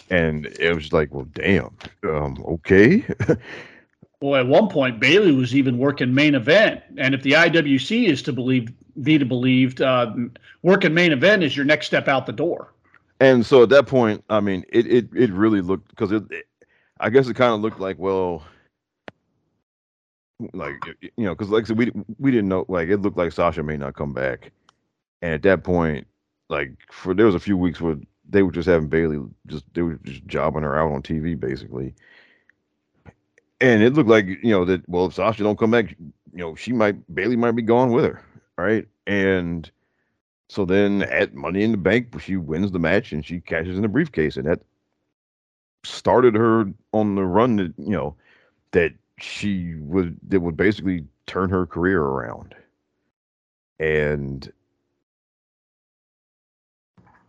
and 0.10 0.46
it 0.46 0.74
was 0.74 0.94
like, 0.94 1.14
well, 1.14 1.28
damn, 1.34 1.76
um, 2.04 2.44
okay. 2.48 3.04
well, 4.22 4.40
at 4.40 4.48
one 4.48 4.70
point, 4.70 5.00
Bayley 5.00 5.32
was 5.32 5.56
even 5.56 5.78
working 5.78 6.14
main 6.14 6.36
event, 6.36 6.82
and 6.98 7.14
if 7.14 7.24
the 7.24 7.32
IWC 7.32 8.08
is 8.08 8.22
to 8.24 8.34
believe, 8.34 8.72
be 9.02 9.18
to 9.18 9.26
believed, 9.26 9.82
uh, 9.82 10.14
working 10.62 10.94
main 10.94 11.12
event 11.12 11.44
is 11.44 11.56
your 11.56 11.66
next 11.66 11.88
step 11.88 12.08
out 12.08 12.26
the 12.26 12.32
door. 12.32 12.74
And 13.20 13.46
so 13.46 13.64
at 13.64 13.70
that 13.70 13.88
point, 13.88 14.24
I 14.30 14.40
mean, 14.40 14.64
it 14.70 14.86
it 14.88 15.10
it 15.16 15.32
really 15.32 15.62
looked 15.62 15.90
because 15.90 16.12
it, 16.12 16.24
it, 16.32 16.48
I 17.00 17.10
guess 17.10 17.28
it 17.28 17.36
kind 17.36 17.54
of 17.54 17.62
looked 17.62 17.80
like 17.80 17.98
well, 17.98 18.44
like 20.54 20.76
you 21.02 21.26
know, 21.26 21.34
because 21.34 21.50
like 21.50 21.64
I 21.64 21.68
said, 21.68 21.78
we 21.78 21.92
we 22.20 22.32
didn't 22.32 22.50
know 22.50 22.66
like 22.68 22.90
it 22.90 22.98
looked 22.98 23.18
like 23.18 23.32
Sasha 23.32 23.64
may 23.64 23.78
not 23.78 23.96
come 23.96 24.14
back, 24.14 24.52
and 25.22 25.34
at 25.34 25.42
that 25.44 25.64
point, 25.64 26.06
like 26.50 26.74
for 26.92 27.14
there 27.16 27.26
was 27.26 27.36
a 27.36 27.40
few 27.40 27.58
weeks 27.58 27.82
where 27.82 27.96
they 28.30 28.44
were 28.44 28.52
just 28.52 28.68
having 28.68 28.88
Bayley 28.90 29.20
just 29.48 29.66
they 29.74 29.82
were 29.82 30.00
just 30.04 30.26
jobbing 30.28 30.64
her 30.64 30.78
out 30.78 30.92
on 30.92 31.02
TV 31.02 31.40
basically, 31.40 31.96
and 33.60 33.82
it 33.82 33.94
looked 33.94 34.10
like 34.10 34.28
you 34.28 34.52
know 34.52 34.64
that 34.66 34.88
well 34.88 35.08
if 35.08 35.16
Sasha 35.16 35.42
don't 35.42 35.58
come 35.58 35.72
back, 35.72 35.92
you 36.00 36.08
know 36.34 36.54
she 36.54 36.72
might 36.72 37.14
Bayley 37.16 37.36
might 37.36 37.54
be 37.54 37.64
gone 37.64 37.92
with 37.92 38.06
her, 38.06 38.22
right? 38.58 38.88
And 39.08 39.70
so 40.50 40.66
then 40.66 41.04
at 41.04 41.34
Money 41.34 41.64
in 41.64 41.72
the 41.72 41.78
Bank, 41.78 42.20
she 42.22 42.38
wins 42.38 42.72
the 42.72 42.80
match 42.80 43.12
and 43.12 43.26
she 43.26 43.42
cashes 43.42 43.76
in 43.76 43.82
the 43.82 43.88
briefcase, 43.88 44.38
and 44.38 44.48
that 44.48 44.62
started 45.84 46.36
her 46.36 46.66
on 46.94 47.16
the 47.16 47.24
run 47.24 47.58
that 47.58 47.74
you 47.78 47.92
know 47.92 48.16
that 48.72 48.94
she 49.20 49.76
would 49.76 50.18
that 50.28 50.40
would 50.40 50.58
basically 50.58 51.06
turn 51.26 51.50
her 51.50 51.66
career 51.66 52.02
around. 52.02 52.56
And 53.80 54.52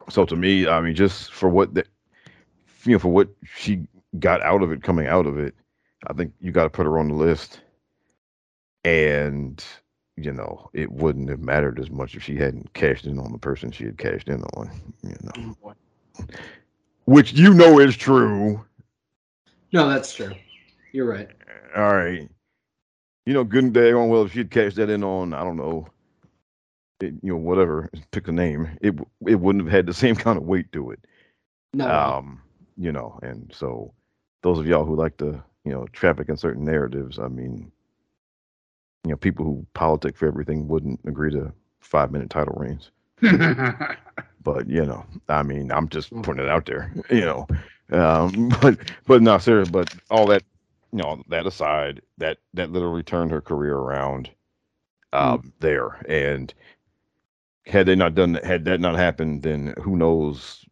so 0.08 0.24
to 0.24 0.36
me, 0.36 0.66
I 0.66 0.80
mean, 0.80 0.94
just 0.94 1.32
for 1.32 1.48
what 1.48 1.74
that 1.74 1.88
you 2.84 2.92
know, 2.92 2.98
for 2.98 3.08
what 3.08 3.28
she 3.44 3.86
got 4.18 4.42
out 4.42 4.62
of 4.62 4.70
it, 4.72 4.82
coming 4.82 5.06
out 5.06 5.26
of 5.26 5.38
it, 5.38 5.54
I 6.06 6.12
think 6.12 6.32
you 6.40 6.52
got 6.52 6.64
to 6.64 6.70
put 6.70 6.86
her 6.86 6.98
on 6.98 7.08
the 7.08 7.14
list. 7.14 7.60
And 8.84 9.62
you 10.24 10.32
know, 10.32 10.70
it 10.72 10.90
wouldn't 10.90 11.28
have 11.30 11.40
mattered 11.40 11.78
as 11.78 11.90
much 11.90 12.14
if 12.14 12.22
she 12.22 12.36
hadn't 12.36 12.72
cashed 12.74 13.06
in 13.06 13.18
on 13.18 13.32
the 13.32 13.38
person 13.38 13.70
she 13.70 13.84
had 13.84 13.98
cashed 13.98 14.28
in 14.28 14.42
on. 14.54 14.70
You 15.02 15.16
know, 15.22 15.74
which 17.04 17.32
you 17.32 17.54
know 17.54 17.78
is 17.78 17.96
true. 17.96 18.64
No, 19.72 19.88
that's 19.88 20.14
true. 20.14 20.32
You're 20.92 21.06
right. 21.06 21.28
All 21.76 21.94
right. 21.94 22.28
You 23.26 23.34
know, 23.34 23.44
good 23.44 23.64
and 23.64 23.74
day 23.74 23.92
on 23.92 24.08
well, 24.08 24.22
if 24.22 24.32
she'd 24.32 24.50
cashed 24.50 24.76
that 24.76 24.90
in 24.90 25.04
on, 25.04 25.34
I 25.34 25.44
don't 25.44 25.56
know, 25.56 25.86
it, 27.00 27.14
you 27.22 27.32
know, 27.32 27.36
whatever, 27.36 27.88
pick 28.10 28.28
a 28.28 28.32
name, 28.32 28.68
it 28.80 28.94
it 29.26 29.36
wouldn't 29.36 29.64
have 29.64 29.72
had 29.72 29.86
the 29.86 29.94
same 30.04 30.16
kind 30.16 30.38
of 30.38 30.44
weight 30.44 30.72
to 30.72 30.90
it. 30.90 31.00
No. 31.74 31.88
Um, 31.88 32.40
you 32.76 32.92
know, 32.92 33.18
and 33.22 33.50
so 33.54 33.92
those 34.42 34.58
of 34.58 34.66
y'all 34.66 34.84
who 34.84 34.96
like 34.96 35.16
to, 35.18 35.42
you 35.64 35.72
know, 35.72 35.86
traffic 35.92 36.28
in 36.28 36.36
certain 36.36 36.64
narratives, 36.64 37.18
I 37.18 37.28
mean, 37.28 37.70
you 39.04 39.10
know, 39.10 39.16
people 39.16 39.44
who 39.44 39.66
politic 39.74 40.16
for 40.16 40.26
everything 40.26 40.68
wouldn't 40.68 41.00
agree 41.06 41.30
to 41.32 41.52
five 41.80 42.10
minute 42.10 42.30
title 42.30 42.54
reigns. 42.56 42.90
but 44.42 44.68
you 44.68 44.84
know, 44.84 45.04
I 45.28 45.42
mean, 45.42 45.72
I'm 45.72 45.88
just 45.88 46.10
putting 46.22 46.42
it 46.42 46.48
out 46.48 46.66
there, 46.66 46.92
you 47.10 47.20
know. 47.20 47.46
Um, 47.90 48.48
but 48.60 48.78
but 49.06 49.22
no, 49.22 49.38
serious. 49.38 49.70
But 49.70 49.94
all 50.10 50.26
that, 50.26 50.42
you 50.92 50.98
know, 50.98 51.22
that 51.28 51.46
aside, 51.46 52.02
that 52.18 52.38
that 52.54 52.70
literally 52.70 53.02
turned 53.02 53.30
her 53.30 53.40
career 53.40 53.76
around. 53.76 54.30
Um, 55.14 55.38
mm. 55.38 55.52
there 55.60 56.04
and 56.06 56.52
had 57.68 57.86
they 57.86 57.94
not 57.94 58.14
done 58.14 58.32
that, 58.32 58.44
had 58.44 58.64
that 58.64 58.80
not 58.80 58.96
happened, 58.96 59.42
then 59.42 59.74
who 59.82 59.96
knows 59.96 60.64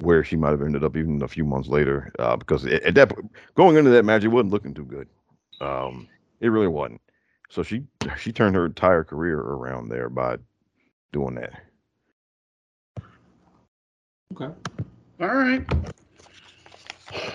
where 0.00 0.22
she 0.24 0.36
might 0.36 0.50
have 0.50 0.62
ended 0.62 0.84
up 0.84 0.96
even 0.96 1.22
a 1.22 1.28
few 1.28 1.44
months 1.44 1.68
later. 1.68 2.12
Uh, 2.18 2.36
because 2.36 2.64
at 2.66 2.94
that 2.94 3.12
going 3.54 3.76
into 3.76 3.90
that 3.90 4.04
match, 4.04 4.24
it 4.24 4.28
wasn't 4.28 4.52
looking 4.52 4.74
too 4.74 4.84
good. 4.84 5.08
Um, 5.60 6.08
it 6.40 6.48
really 6.48 6.68
wasn't. 6.68 7.00
So 7.48 7.62
she 7.62 7.84
she 8.18 8.32
turned 8.32 8.54
her 8.56 8.66
entire 8.66 9.04
career 9.04 9.38
around 9.38 9.88
there 9.88 10.08
by 10.08 10.36
doing 11.12 11.34
that. 11.36 11.52
Okay. 14.34 14.52
All 15.20 15.34
right. 15.34 15.64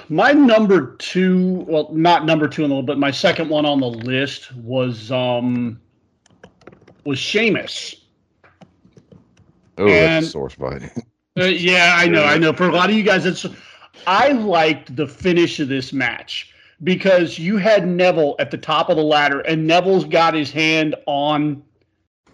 My 0.09 0.33
number 0.33 0.97
two, 0.97 1.65
well, 1.67 1.89
not 1.93 2.25
number 2.25 2.47
two 2.47 2.63
in 2.63 2.69
the 2.69 2.81
but 2.81 2.99
my 2.99 3.11
second 3.11 3.49
one 3.49 3.65
on 3.65 3.79
the 3.79 3.87
list 3.87 4.53
was 4.55 5.11
um 5.11 5.79
was 7.05 7.17
Sheamus. 7.17 7.95
Oh, 9.77 9.87
and, 9.87 10.23
that's 10.23 10.27
a 10.27 10.29
sore 10.29 10.49
spot. 10.49 10.81
uh, 11.39 11.45
yeah, 11.45 11.95
I 11.97 12.07
know, 12.07 12.23
I 12.23 12.37
know. 12.37 12.53
For 12.53 12.67
a 12.67 12.71
lot 12.71 12.89
of 12.89 12.95
you 12.95 13.03
guys, 13.03 13.25
it's 13.25 13.45
I 14.05 14.33
liked 14.33 14.95
the 14.95 15.07
finish 15.07 15.59
of 15.59 15.69
this 15.69 15.93
match 15.93 16.53
because 16.83 17.37
you 17.37 17.57
had 17.57 17.87
Neville 17.87 18.35
at 18.39 18.51
the 18.51 18.57
top 18.57 18.89
of 18.89 18.97
the 18.97 19.03
ladder, 19.03 19.41
and 19.41 19.67
Neville's 19.67 20.05
got 20.05 20.33
his 20.33 20.51
hand 20.51 20.95
on 21.05 21.61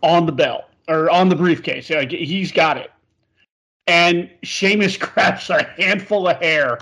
on 0.04 0.26
the 0.26 0.32
belt 0.32 0.66
or 0.88 1.10
on 1.10 1.30
the 1.30 1.36
briefcase. 1.36 1.90
Like 1.90 2.12
he's 2.12 2.52
got 2.52 2.78
it, 2.78 2.92
and 3.88 4.30
Sheamus 4.44 4.98
grabs 4.98 5.50
a 5.50 5.64
handful 5.64 6.28
of 6.28 6.38
hair 6.38 6.78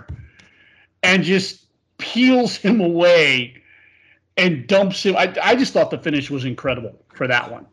and 1.04 1.24
just 1.24 1.66
peels 1.98 2.56
him 2.56 2.82
away 2.82 3.62
and 4.38 4.68
dumps 4.68 5.06
him. 5.06 5.16
I, 5.16 5.34
I 5.42 5.56
just 5.56 5.74
thought 5.74 5.92
the 5.92 5.98
finish 5.98 6.30
was 6.30 6.46
incredible 6.46 6.96
for 7.14 7.28
that 7.28 7.50
one. 7.50 7.66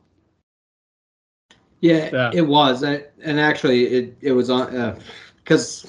Yeah, 1.81 2.11
yeah. 2.13 2.31
it 2.33 2.47
was, 2.47 2.85
and 2.85 3.05
actually, 3.41 3.87
it 3.87 4.17
it 4.21 4.33
was 4.33 4.49
on 4.49 5.01
because 5.43 5.85
uh, 5.85 5.89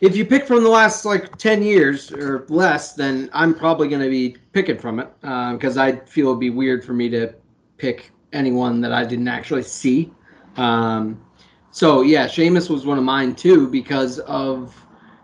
if 0.00 0.16
you 0.16 0.24
pick 0.24 0.46
from 0.46 0.62
the 0.62 0.68
last 0.68 1.04
like 1.04 1.36
ten 1.38 1.62
years 1.62 2.12
or 2.12 2.44
less, 2.48 2.94
then 2.94 3.30
I'm 3.32 3.54
probably 3.54 3.88
going 3.88 4.02
to 4.02 4.10
be 4.10 4.36
picking 4.52 4.78
from 4.78 4.98
it 4.98 5.08
because 5.20 5.76
uh, 5.76 5.82
I 5.82 5.96
feel 6.00 6.28
it'd 6.28 6.40
be 6.40 6.50
weird 6.50 6.84
for 6.84 6.92
me 6.92 7.08
to 7.10 7.34
pick 7.78 8.10
anyone 8.32 8.80
that 8.80 8.92
I 8.92 9.04
didn't 9.04 9.28
actually 9.28 9.62
see. 9.62 10.12
Um, 10.56 11.24
so 11.70 12.02
yeah, 12.02 12.26
Sheamus 12.26 12.68
was 12.68 12.86
one 12.86 12.98
of 12.98 13.04
mine 13.04 13.34
too 13.34 13.68
because 13.68 14.18
of 14.20 14.74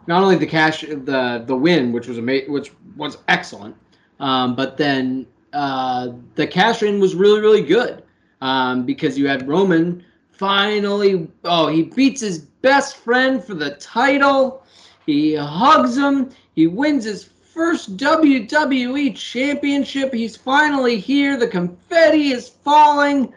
not 0.06 0.22
only 0.22 0.36
the 0.36 0.46
cash 0.46 0.80
the 0.82 1.44
the 1.46 1.56
win, 1.56 1.92
which 1.92 2.08
was 2.08 2.18
amazing, 2.18 2.52
which 2.52 2.72
was 2.96 3.18
excellent, 3.28 3.76
um, 4.18 4.56
but 4.56 4.76
then 4.76 5.26
uh, 5.52 6.08
the 6.36 6.46
cash 6.46 6.82
in 6.82 7.00
was 7.00 7.14
really 7.14 7.40
really 7.40 7.62
good 7.62 8.02
um, 8.40 8.84
because 8.84 9.18
you 9.18 9.28
had 9.28 9.46
Roman 9.46 10.04
finally. 10.40 11.28
Oh, 11.44 11.66
he 11.66 11.82
beats 11.82 12.22
his 12.22 12.38
best 12.38 12.96
friend 12.96 13.44
for 13.44 13.52
the 13.52 13.72
title. 13.72 14.64
He 15.04 15.34
hugs 15.34 15.98
him. 15.98 16.30
He 16.54 16.66
wins 16.66 17.04
his 17.04 17.24
first 17.24 17.98
WWE 17.98 19.14
championship. 19.14 20.14
He's 20.14 20.36
finally 20.36 20.98
here. 20.98 21.36
The 21.36 21.46
confetti 21.46 22.30
is 22.30 22.48
falling. 22.48 23.34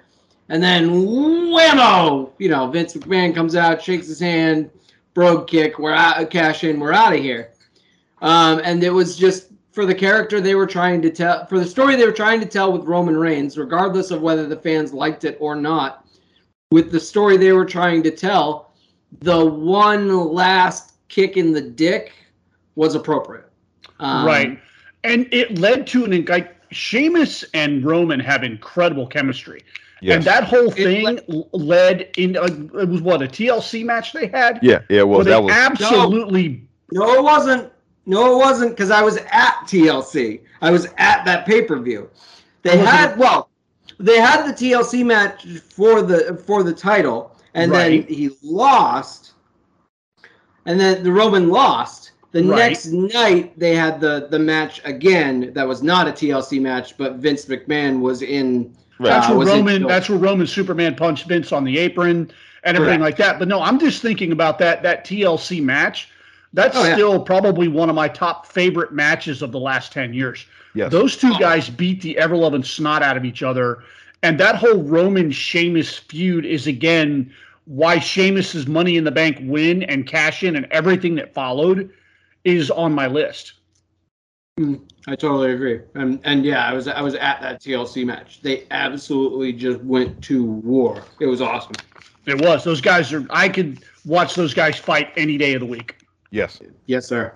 And 0.48 0.64
then 0.64 0.92
whammo! 0.92 2.32
You 2.38 2.48
know, 2.48 2.68
Vince 2.68 2.94
McMahon 2.94 3.36
comes 3.36 3.58
out, 3.58 3.82
shakes 3.82 4.08
his 4.08 4.22
hand, 4.22 4.70
brogue 5.14 5.48
kick, 5.48 5.80
we're 5.80 5.92
out, 5.92 6.30
cash 6.30 6.64
in, 6.64 6.80
we're 6.80 6.94
out 6.94 7.14
of 7.14 7.20
here. 7.20 7.52
Um, 8.22 8.62
and 8.64 8.82
it 8.82 8.92
was 8.92 9.18
just 9.18 9.50
for 9.72 9.86
the 9.86 9.96
character 9.96 10.40
they 10.40 10.56
were 10.56 10.68
trying 10.68 11.02
to 11.02 11.10
tell, 11.10 11.48
for 11.48 11.60
the 11.60 11.66
story 11.66 11.98
they 11.98 12.06
were 12.06 12.14
trying 12.14 12.40
to 12.40 12.46
tell 12.46 12.72
with 12.72 12.86
Roman 12.86 13.18
Reigns, 13.18 13.58
regardless 13.58 14.10
of 14.10 14.22
whether 14.22 14.48
the 14.48 14.56
fans 14.56 14.94
liked 14.94 15.26
it 15.26 15.36
or 15.42 15.54
not. 15.54 16.03
With 16.74 16.92
the 16.92 17.00
story 17.00 17.38
they 17.38 17.52
were 17.52 17.66
trying 17.66 18.02
to 18.02 18.10
tell, 18.10 18.72
the 19.20 19.46
one 19.46 20.10
last 20.34 20.96
kick 21.08 21.38
in 21.38 21.52
the 21.52 21.62
dick 21.62 22.14
was 22.74 22.96
appropriate. 22.96 23.48
Um, 24.00 24.26
right. 24.26 24.60
And 25.04 25.28
it 25.32 25.60
led 25.60 25.86
to 25.86 26.06
an 26.06 26.26
like 26.26 26.58
Sheamus 26.72 27.46
and 27.54 27.86
Roman 27.86 28.20
have 28.22 28.44
incredible 28.44 29.06
chemistry. 29.06 29.64
Yes. 30.02 30.16
And 30.16 30.24
that 30.24 30.46
whole 30.46 30.72
thing 30.72 31.04
led, 31.04 31.48
led 31.52 32.10
in 32.18 32.38
uh, 32.38 32.46
it 32.46 32.90
was 32.90 33.04
what 33.04 33.22
a 33.22 33.28
TLC 33.28 33.86
match 33.86 34.12
they 34.12 34.26
had. 34.26 34.58
Yeah, 34.64 34.80
yeah, 34.90 35.02
it 35.02 35.08
was. 35.08 35.28
That 35.28 35.44
was 35.44 35.54
absolutely. 35.54 36.68
No, 36.92 37.06
no, 37.06 37.14
it 37.14 37.24
wasn't. 37.24 37.72
No, 38.08 38.34
it 38.34 38.38
wasn't 38.40 38.72
because 38.72 38.90
I 38.90 39.04
was 39.04 39.18
at 39.18 39.60
TLC. 39.68 40.42
I 40.64 40.72
was 40.72 40.88
at 40.98 41.24
that 41.26 41.46
pay 41.46 41.62
per 41.62 41.78
view. 41.78 42.10
They 42.64 42.80
had 42.80 43.16
well, 43.16 43.52
they 44.00 44.20
had 44.20 44.48
the 44.48 44.54
TLC 44.54 45.06
match 45.06 45.46
for 45.60 46.02
the 46.02 46.42
for 46.46 46.64
the 46.64 46.74
title, 46.74 47.36
and 47.54 47.72
right. 47.72 48.08
then 48.08 48.16
he 48.16 48.32
lost, 48.42 49.34
and 50.66 50.80
then 50.80 51.04
the 51.04 51.12
Roman 51.12 51.50
lost. 51.50 52.12
The 52.32 52.44
right. 52.44 52.70
next 52.70 52.88
night 52.88 53.58
they 53.60 53.76
had 53.76 54.02
the 54.02 54.28
the 54.32 54.40
match 54.40 54.82
again. 54.86 55.54
That 55.54 55.68
was 55.68 55.84
not 55.84 56.08
a 56.08 56.12
TLC 56.12 56.60
match, 56.60 56.98
but 56.98 57.16
Vince 57.16 57.46
McMahon 57.46 58.00
was 58.00 58.24
in 58.24 58.76
Right. 59.00 59.10
That's 59.10 59.30
uh, 59.30 59.36
where 59.36 59.48
Roman. 59.48 59.84
That's 59.84 60.10
where 60.10 60.18
Roman 60.18 60.48
Superman 60.48 60.96
punched 60.96 61.28
Vince 61.28 61.52
on 61.52 61.64
the 61.64 61.78
apron 61.78 62.32
and 62.64 62.78
everything 62.78 63.00
Correct. 63.00 63.20
like 63.20 63.28
that. 63.28 63.40
But 63.40 63.48
no, 63.48 63.62
I'm 63.62 63.80
just 63.80 64.02
thinking 64.02 64.32
about 64.32 64.58
that 64.60 64.84
that 64.84 65.06
TLC 65.06 65.62
match. 65.64 66.10
That's 66.54 66.78
oh, 66.78 66.84
yeah. 66.84 66.94
still 66.94 67.20
probably 67.20 67.68
one 67.68 67.90
of 67.90 67.96
my 67.96 68.08
top 68.08 68.46
favorite 68.46 68.94
matches 68.94 69.42
of 69.42 69.52
the 69.52 69.60
last 69.60 69.92
ten 69.92 70.14
years. 70.14 70.46
Yes. 70.76 70.92
Those 70.92 71.16
two 71.18 71.38
guys 71.40 71.70
beat 71.70 72.02
the 72.02 72.18
ever 72.18 72.36
loving 72.36 72.64
snot 72.64 73.04
out 73.04 73.18
of 73.18 73.26
each 73.26 73.44
other, 73.44 73.84
and 74.24 74.40
that 74.40 74.56
whole 74.56 74.82
Roman 74.82 75.32
Sheamus 75.32 75.98
feud 75.98 76.46
is 76.46 76.68
again 76.68 77.32
why 77.66 78.00
Sheamus's 78.00 78.68
Money 78.68 78.98
in 78.98 79.04
the 79.04 79.12
Bank 79.12 79.38
win 79.42 79.84
and 79.84 80.06
cash 80.08 80.44
in 80.44 80.56
and 80.56 80.66
everything 80.72 81.16
that 81.16 81.34
followed 81.34 81.90
is 82.44 82.70
on 82.72 82.94
my 82.94 83.08
list. 83.08 83.54
Mm, 84.60 84.82
I 85.08 85.16
totally 85.16 85.52
agree. 85.52 85.82
And 85.96 86.20
and 86.24 86.46
yeah, 86.46 86.68
I 86.68 86.74
was 86.74 86.88
I 86.88 87.02
was 87.02 87.16
at 87.16 87.42
that 87.42 87.62
TLC 87.62 88.06
match. 88.06 88.42
They 88.42 88.66
absolutely 88.72 89.54
just 89.54 89.82
went 89.82 90.22
to 90.26 90.44
war. 90.44 91.04
It 91.20 91.26
was 91.26 91.42
awesome. 91.42 91.74
It 92.26 92.40
was. 92.42 92.64
Those 92.64 92.82
guys 92.82 93.12
are 93.12 93.26
I 93.30 93.50
could 93.50 93.84
watch 94.06 94.36
those 94.36 94.54
guys 94.54 94.78
fight 94.78 95.12
any 95.18 95.38
day 95.38 95.54
of 95.54 95.62
the 95.62 95.66
week. 95.66 95.98
Yes. 96.30 96.60
Yes, 96.86 97.08
sir. 97.08 97.34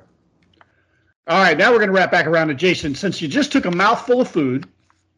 All 1.27 1.41
right, 1.41 1.57
now 1.57 1.71
we're 1.71 1.79
going 1.79 1.89
to 1.89 1.93
wrap 1.93 2.11
back 2.11 2.25
around 2.25 2.47
to 2.47 2.53
Jason. 2.53 2.95
Since 2.95 3.21
you 3.21 3.27
just 3.27 3.51
took 3.51 3.65
a 3.65 3.71
mouthful 3.71 4.21
of 4.21 4.29
food. 4.29 4.67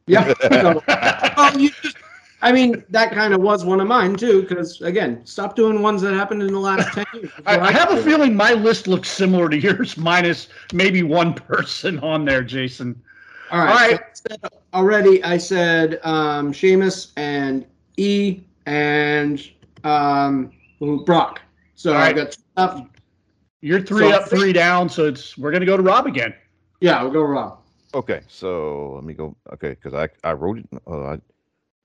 Yeah. 0.07 0.33
you 1.57 1.69
just 1.83 1.97
I 2.41 2.51
mean, 2.51 2.83
that 2.89 3.11
kind 3.11 3.33
of 3.33 3.41
was 3.41 3.65
one 3.65 3.81
of 3.81 3.87
mine 3.87 4.15
too, 4.15 4.41
because 4.43 4.81
again, 4.81 5.25
stop 5.25 5.55
doing 5.55 5.81
ones 5.81 6.01
that 6.01 6.13
happened 6.13 6.41
in 6.41 6.53
the 6.53 6.59
last 6.59 6.93
10 6.93 7.05
years. 7.13 7.31
I, 7.45 7.59
I, 7.59 7.71
have 7.71 7.91
a 7.91 8.01
feeling 8.01 8.35
my 8.35 8.53
list 8.53 8.87
looks 8.87 9.09
similar 9.09 9.49
to 9.49 9.57
yours, 9.57 9.97
minus 9.97 10.47
maybe 10.71 11.03
one 11.03 11.33
person 11.33 11.99
on 11.99 12.23
there, 12.23 12.41
Jason. 12.41 12.99
All 13.51 13.59
right. 13.59 13.69
All 13.69 13.75
right. 13.75 14.01
So 14.13 14.35
I 14.73 14.77
already, 14.77 15.23
I 15.23 15.37
said 15.37 15.99
um, 16.03 16.53
Sheamus 16.53 17.11
and 17.17 17.65
E 17.97 18.39
and 18.65 19.45
um, 19.83 20.53
Brock. 21.05 21.41
So 21.75 21.93
I 21.93 22.13
got 22.13 22.37
up. 22.55 22.87
You're 23.61 23.81
three 23.81 24.09
so, 24.09 24.17
up, 24.17 24.29
three 24.29 24.53
down. 24.53 24.89
So 24.89 25.05
it's 25.05 25.37
we're 25.37 25.51
gonna 25.51 25.65
go 25.65 25.77
to 25.77 25.83
Rob 25.83 26.07
again. 26.07 26.33
Yeah, 26.81 27.01
we'll 27.01 27.11
go 27.11 27.21
Rob. 27.21 27.59
Okay, 27.93 28.21
so 28.27 28.93
let 28.95 29.03
me 29.03 29.13
go. 29.13 29.35
Okay, 29.53 29.69
because 29.69 29.93
I 29.93 30.09
I 30.27 30.33
wrote 30.33 30.59
it. 30.59 30.67
Uh, 30.87 31.01
I 31.01 31.19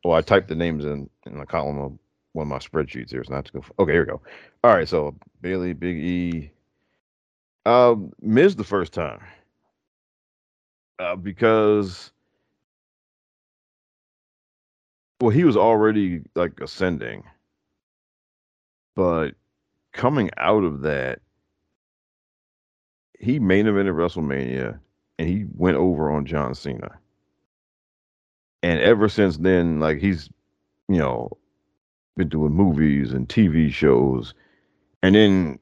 well, 0.05 0.17
I 0.17 0.21
typed 0.21 0.49
the 0.49 0.55
names 0.55 0.85
in 0.85 1.09
in 1.27 1.39
the 1.39 1.47
column 1.47 1.79
of 1.79 1.99
one 2.33 2.45
of 2.45 2.49
my 2.49 2.59
spreadsheets 2.59 3.11
here. 3.11 3.25
So 3.25 3.35
not 3.35 3.47
to 3.47 3.53
go. 3.53 3.65
Okay, 3.79 3.93
here 3.93 4.03
we 4.03 4.07
go. 4.07 4.23
All 4.63 4.75
right, 4.75 4.89
so 4.89 5.17
Bayley, 5.41 5.73
Big 5.73 5.97
E, 5.97 6.51
um, 7.67 8.13
Miz 8.21 8.55
the 8.55 8.65
first 8.65 8.93
time, 8.93 9.21
uh, 10.99 11.17
because 11.17 12.13
well, 15.21 15.31
he 15.31 15.45
was 15.45 15.57
already 15.57 16.23
like 16.35 16.61
ascending, 16.61 17.25
but 18.95 19.31
coming 19.93 20.31
out 20.37 20.65
of 20.65 20.83
that, 20.83 21.21
he 23.25 23.39
main 23.39 23.67
evented 23.67 23.95
WrestleMania 23.95 24.79
and 25.19 25.29
he 25.29 25.47
went 25.55 25.77
over 25.77 26.11
on 26.11 26.27
John 26.27 26.55
Cena 26.55 26.99
and 28.65 28.81
ever 28.81 29.11
since 29.11 29.37
then, 29.37 29.79
like 29.79 29.99
he's, 30.01 30.31
you 30.89 30.97
know, 30.97 31.31
been 32.17 32.31
doing 32.31 32.53
movies 32.53 33.13
and 33.13 33.29
TV 33.29 33.71
shows, 33.71 34.33
and 35.03 35.15
then, 35.15 35.59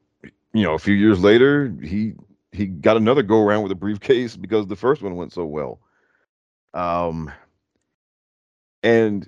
you 0.53 0.63
know, 0.63 0.73
a 0.73 0.79
few 0.79 0.93
years 0.93 1.19
later, 1.19 1.75
he 1.83 2.13
he 2.53 2.65
got 2.65 2.95
another 2.95 3.21
go 3.21 3.41
around 3.43 3.63
with 3.63 3.73
a 3.73 3.75
briefcase 3.75 4.37
because 4.37 4.67
the 4.67 4.77
first 4.77 5.01
one 5.01 5.17
went 5.17 5.33
so 5.33 5.45
well. 5.45 5.81
Um, 6.73 7.29
and 8.83 9.27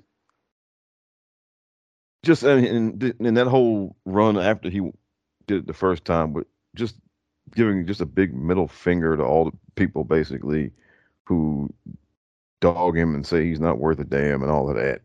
just 2.22 2.44
in, 2.44 3.14
in 3.20 3.34
that 3.34 3.46
whole 3.46 3.94
run 4.06 4.38
after 4.38 4.70
he 4.70 4.80
did 5.46 5.58
it 5.58 5.66
the 5.66 5.74
first 5.74 6.06
time, 6.06 6.32
but 6.32 6.46
just 6.74 6.96
giving 7.54 7.86
just 7.86 8.00
a 8.00 8.06
big 8.06 8.34
middle 8.34 8.68
finger 8.68 9.16
to 9.16 9.22
all 9.22 9.46
the 9.46 9.56
people 9.74 10.04
basically 10.04 10.72
who 11.24 11.72
dog 12.60 12.96
him 12.96 13.14
and 13.14 13.26
say 13.26 13.44
he's 13.44 13.60
not 13.60 13.78
worth 13.78 13.98
a 13.98 14.04
damn 14.04 14.42
and 14.42 14.50
all 14.50 14.68
of 14.68 14.76
that. 14.76 15.00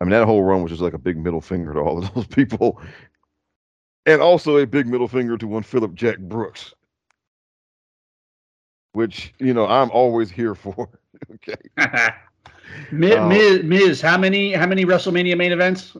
I 0.00 0.04
mean, 0.04 0.10
that 0.10 0.26
whole 0.26 0.42
run 0.42 0.62
was 0.62 0.70
just 0.70 0.82
like 0.82 0.94
a 0.94 0.98
big 0.98 1.16
middle 1.16 1.40
finger 1.40 1.72
to 1.72 1.80
all 1.80 1.98
of 1.98 2.14
those 2.14 2.26
people. 2.26 2.80
And 4.06 4.22
also 4.22 4.56
a 4.56 4.66
big 4.66 4.86
middle 4.86 5.08
finger 5.08 5.36
to 5.36 5.46
one 5.46 5.62
Phillip 5.62 5.94
Jack 5.94 6.18
Brooks, 6.18 6.72
which, 8.92 9.34
you 9.38 9.52
know, 9.52 9.66
I'm 9.66 9.90
always 9.90 10.30
here 10.30 10.54
for. 10.54 10.88
okay. 11.34 11.56
Miz, 12.90 13.18
Miz, 13.28 13.62
Miz, 13.64 14.00
how 14.00 14.18
many 14.18 14.52
how 14.52 14.66
many 14.66 14.84
WrestleMania 14.84 15.36
main 15.36 15.52
events? 15.52 15.96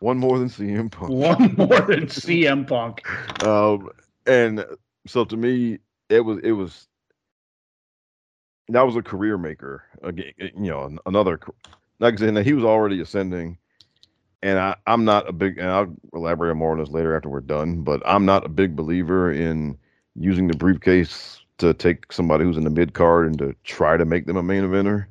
One 0.00 0.18
more 0.18 0.38
than 0.38 0.48
CM 0.48 0.90
Punk. 0.90 1.10
One 1.10 1.54
more 1.56 1.80
than 1.80 2.06
CM 2.06 2.66
Punk. 2.66 3.02
Um, 3.44 3.90
and 4.26 4.64
so 5.08 5.24
to 5.24 5.36
me, 5.36 5.78
it 6.08 6.20
was 6.20 6.38
it 6.42 6.52
was 6.52 6.88
that 8.68 8.82
was 8.82 8.96
a 8.96 9.02
career 9.02 9.38
maker. 9.38 9.84
Again, 10.02 10.32
you 10.38 10.70
know, 10.70 10.98
another 11.06 11.40
like 12.00 12.14
I 12.14 12.16
said, 12.16 12.46
he 12.46 12.52
was 12.52 12.64
already 12.64 13.00
ascending, 13.00 13.58
and 14.42 14.58
I, 14.58 14.76
I'm 14.86 15.04
not 15.04 15.28
a 15.28 15.32
big. 15.32 15.58
And 15.58 15.68
I'll 15.68 15.94
elaborate 16.12 16.54
more 16.54 16.72
on 16.72 16.78
this 16.78 16.90
later 16.90 17.16
after 17.16 17.28
we're 17.28 17.40
done. 17.40 17.82
But 17.82 18.02
I'm 18.06 18.24
not 18.24 18.46
a 18.46 18.48
big 18.48 18.76
believer 18.76 19.32
in 19.32 19.78
using 20.14 20.48
the 20.48 20.56
briefcase 20.56 21.40
to 21.58 21.74
take 21.74 22.12
somebody 22.12 22.44
who's 22.44 22.56
in 22.56 22.64
the 22.64 22.70
mid 22.70 22.94
card 22.94 23.26
and 23.26 23.38
to 23.38 23.54
try 23.64 23.96
to 23.96 24.04
make 24.04 24.26
them 24.26 24.36
a 24.36 24.42
main 24.42 24.62
eventer. 24.62 25.06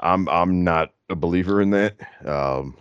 I'm 0.00 0.28
I'm 0.28 0.64
not 0.64 0.92
a 1.08 1.14
believer 1.14 1.60
in 1.60 1.70
that. 1.70 1.96
Um, 2.26 2.76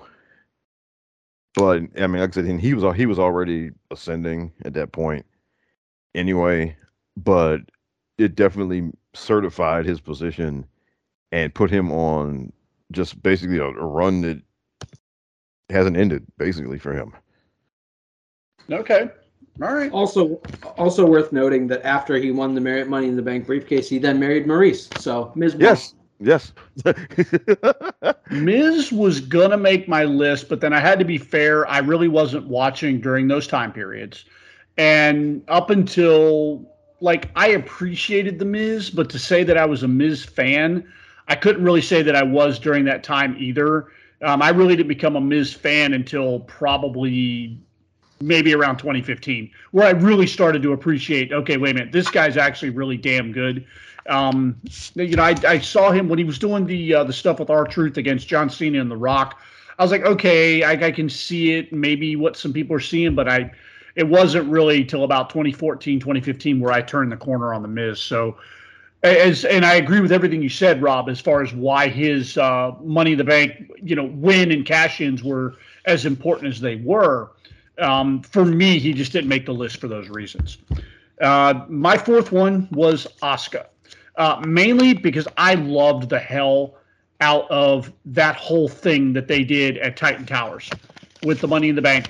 but 1.56 1.84
I 1.98 2.08
mean, 2.08 2.22
like 2.22 2.32
I 2.32 2.34
said, 2.34 2.60
he 2.60 2.74
was 2.74 2.96
he 2.96 3.06
was 3.06 3.20
already 3.20 3.72
ascending 3.92 4.52
at 4.66 4.74
that 4.74 4.92
point, 4.92 5.26
anyway. 6.16 6.76
But 7.16 7.62
it 8.18 8.36
definitely 8.36 8.92
certified 9.14 9.86
his 9.86 10.00
position 10.00 10.66
and 11.32 11.54
put 11.54 11.70
him 11.70 11.92
on 11.92 12.52
just 12.92 13.22
basically 13.24 13.58
a, 13.58 13.66
a 13.66 13.86
run 13.86 14.22
that 14.22 14.42
hasn't 15.70 15.98
ended 15.98 16.26
basically 16.38 16.78
for 16.78 16.94
him. 16.94 17.14
Okay. 18.72 19.10
All 19.62 19.74
right. 19.74 19.92
Also, 19.92 20.42
also 20.78 21.06
worth 21.06 21.32
noting 21.32 21.68
that 21.68 21.86
after 21.86 22.16
he 22.18 22.32
won 22.32 22.56
the 22.56 22.62
Merit 22.62 22.88
Money 22.88 23.08
in 23.08 23.16
the 23.16 23.22
Bank 23.22 23.46
briefcase, 23.46 23.90
he 23.90 24.00
then 24.00 24.20
married 24.20 24.48
Maryse. 24.48 24.98
So 25.00 25.32
Ms. 25.36 25.56
Yes. 25.60 25.94
Yes. 26.20 26.54
Miz 28.32 28.92
was 28.92 29.20
gonna 29.20 29.58
make 29.58 29.88
my 29.88 30.06
list, 30.06 30.48
but 30.48 30.62
then 30.62 30.74
I 30.74 30.80
had 30.80 30.98
to 31.00 31.06
be 31.06 31.18
fair. 31.18 31.68
I 31.68 31.80
really 31.80 32.08
wasn't 32.08 32.48
watching 32.48 33.02
during 33.02 33.28
those 33.28 33.46
time 33.46 33.74
periods, 33.74 34.26
and 34.78 35.44
up 35.48 35.70
until 35.70 36.66
like 37.00 37.30
I 37.36 37.50
appreciated 37.50 38.40
the 38.40 38.46
Miz, 38.46 38.90
but 38.90 39.10
to 39.10 39.20
say 39.20 39.44
that 39.44 39.58
I 39.58 39.66
was 39.66 39.84
a 39.84 39.88
Miz 39.88 40.24
fan, 40.24 40.88
I 41.28 41.36
couldn't 41.36 41.64
really 41.64 41.82
say 41.82 42.02
that 42.02 42.16
I 42.16 42.24
was 42.24 42.60
during 42.60 42.86
that 42.86 43.04
time 43.04 43.36
either. 43.38 43.88
Um, 44.22 44.42
I 44.42 44.50
really 44.50 44.76
didn't 44.76 44.88
become 44.88 45.16
a 45.16 45.22
Miz 45.22 45.54
fan 45.54 45.94
until 45.94 46.40
probably 46.42 47.60
maybe 48.22 48.54
around 48.54 48.78
2015, 48.78 49.52
where 49.72 49.86
I 49.86 49.92
really 49.92 50.28
started 50.28 50.62
to 50.64 50.72
appreciate. 50.72 51.34
Okay, 51.34 51.58
wait 51.58 51.72
a 51.72 51.74
minute, 51.74 51.92
this 51.92 52.10
guy's 52.10 52.38
actually 52.38 52.70
really 52.70 52.96
damn 52.98 53.34
good. 53.34 53.66
Um, 54.08 54.60
you 54.96 55.16
know, 55.16 55.24
I, 55.24 55.36
I 55.46 55.60
saw 55.60 55.92
him 55.92 56.10
when 56.10 56.20
he 56.20 56.26
was 56.26 56.40
doing 56.40 56.66
the 56.66 56.94
uh, 56.94 57.04
the 57.04 57.14
stuff 57.14 57.40
with 57.40 57.50
R-Truth 57.50 57.98
against 57.98 58.28
John 58.28 58.50
Cena 58.50 58.80
and 58.80 58.90
The 58.90 58.98
Rock. 58.98 59.40
I 59.78 59.84
was 59.84 59.92
like, 59.92 60.04
okay, 60.04 60.64
I, 60.64 60.72
I 60.72 60.92
can 60.92 61.10
see 61.10 61.54
it, 61.54 61.74
maybe 61.74 62.16
what 62.16 62.38
some 62.38 62.54
people 62.54 62.76
are 62.76 62.82
seeing, 62.82 63.16
but 63.16 63.28
I 63.28 63.52
it 63.96 64.08
wasn't 64.08 64.50
really 64.50 64.84
till 64.84 65.04
about 65.04 65.30
2014, 65.30 66.00
2015 66.00 66.60
where 66.60 66.72
I 66.72 66.82
turned 66.82 67.12
the 67.12 67.18
corner 67.18 67.54
on 67.54 67.62
the 67.62 67.68
Miz. 67.68 68.00
So 68.00 68.38
as 69.04 69.46
and 69.46 69.66
I 69.66 69.76
agree 69.76 70.00
with 70.00 70.12
everything 70.12 70.42
you 70.42 70.50
said, 70.50 70.82
Rob, 70.82 71.10
as 71.10 71.20
far 71.20 71.44
as 71.44 71.54
why 71.54 71.90
his 71.90 72.38
uh, 72.38 72.72
Money 72.82 73.12
in 73.12 73.18
the 73.18 73.24
Bank, 73.24 73.72
you 73.82 73.96
know, 73.96 74.06
win 74.06 74.52
and 74.52 74.66
cash-ins 74.66 75.24
were 75.24 75.56
as 75.86 76.06
important 76.06 76.54
as 76.54 76.60
they 76.60 76.78
were. 76.78 77.32
Um, 77.80 78.22
for 78.22 78.46
me, 78.46 78.80
he 78.80 78.94
just 78.94 79.12
didn't 79.12 79.30
make 79.30 79.46
the 79.46 79.54
list 79.54 79.78
for 79.78 79.88
those 79.88 80.10
reasons. 80.10 80.58
Uh, 81.22 81.66
my 81.68 81.98
fourth 81.98 82.32
one 82.32 82.68
was 82.72 83.08
Asuka, 83.22 83.66
uh, 84.18 84.42
mainly 84.46 84.94
because 84.94 85.28
I 85.38 85.56
loved 85.56 86.10
the 86.10 86.20
hell 86.20 86.76
out 87.20 87.50
of 87.50 87.92
that 88.06 88.36
whole 88.36 88.68
thing 88.68 89.14
that 89.14 89.28
they 89.28 89.44
did 89.44 89.78
at 89.78 89.98
Titan 89.98 90.26
Towers 90.26 90.70
with 91.24 91.42
the 91.42 91.48
Money 91.48 91.70
in 91.70 91.76
the 91.76 91.82
Bank 91.82 92.10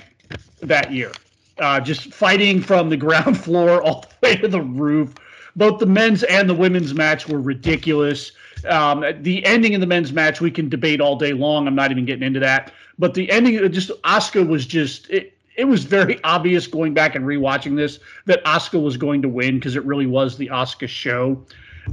that 0.60 0.92
year. 0.92 1.12
Uh, 1.58 1.80
just 1.80 2.12
fighting 2.12 2.60
from 2.60 2.88
the 2.88 2.96
ground 3.06 3.38
floor 3.38 3.82
all 3.82 4.04
the 4.20 4.28
way 4.28 4.36
to 4.36 4.48
the 4.48 4.60
roof. 4.60 5.14
Both 5.56 5.78
the 5.78 5.86
men's 5.86 6.24
and 6.24 6.48
the 6.48 6.54
women's 6.54 6.94
match 6.94 7.28
were 7.28 7.40
ridiculous. 7.40 8.32
Um, 8.68 9.04
the 9.20 9.44
ending 9.44 9.74
of 9.74 9.80
the 9.80 9.86
men's 9.86 10.12
match 10.12 10.40
we 10.40 10.50
can 10.50 10.68
debate 10.68 11.00
all 11.00 11.16
day 11.16 11.32
long. 11.32 11.66
I'm 11.66 11.74
not 11.74 11.90
even 11.90 12.04
getting 12.04 12.24
into 12.24 12.40
that. 12.40 12.72
But 12.98 13.14
the 13.14 13.30
ending, 13.30 13.70
just 13.72 13.90
Asuka 14.02 14.46
was 14.46 14.66
just 14.66 15.08
it. 15.10 15.32
It 15.56 15.66
was 15.66 15.84
very 15.84 16.20
obvious 16.24 16.66
going 16.66 16.94
back 16.94 17.14
and 17.14 17.24
rewatching 17.24 17.76
this 17.76 18.00
that 18.26 18.44
Asuka 18.44 18.82
was 18.82 18.96
going 18.96 19.22
to 19.22 19.28
win 19.28 19.58
because 19.58 19.76
it 19.76 19.84
really 19.84 20.06
was 20.06 20.36
the 20.36 20.48
Asuka 20.48 20.88
show. 20.88 21.44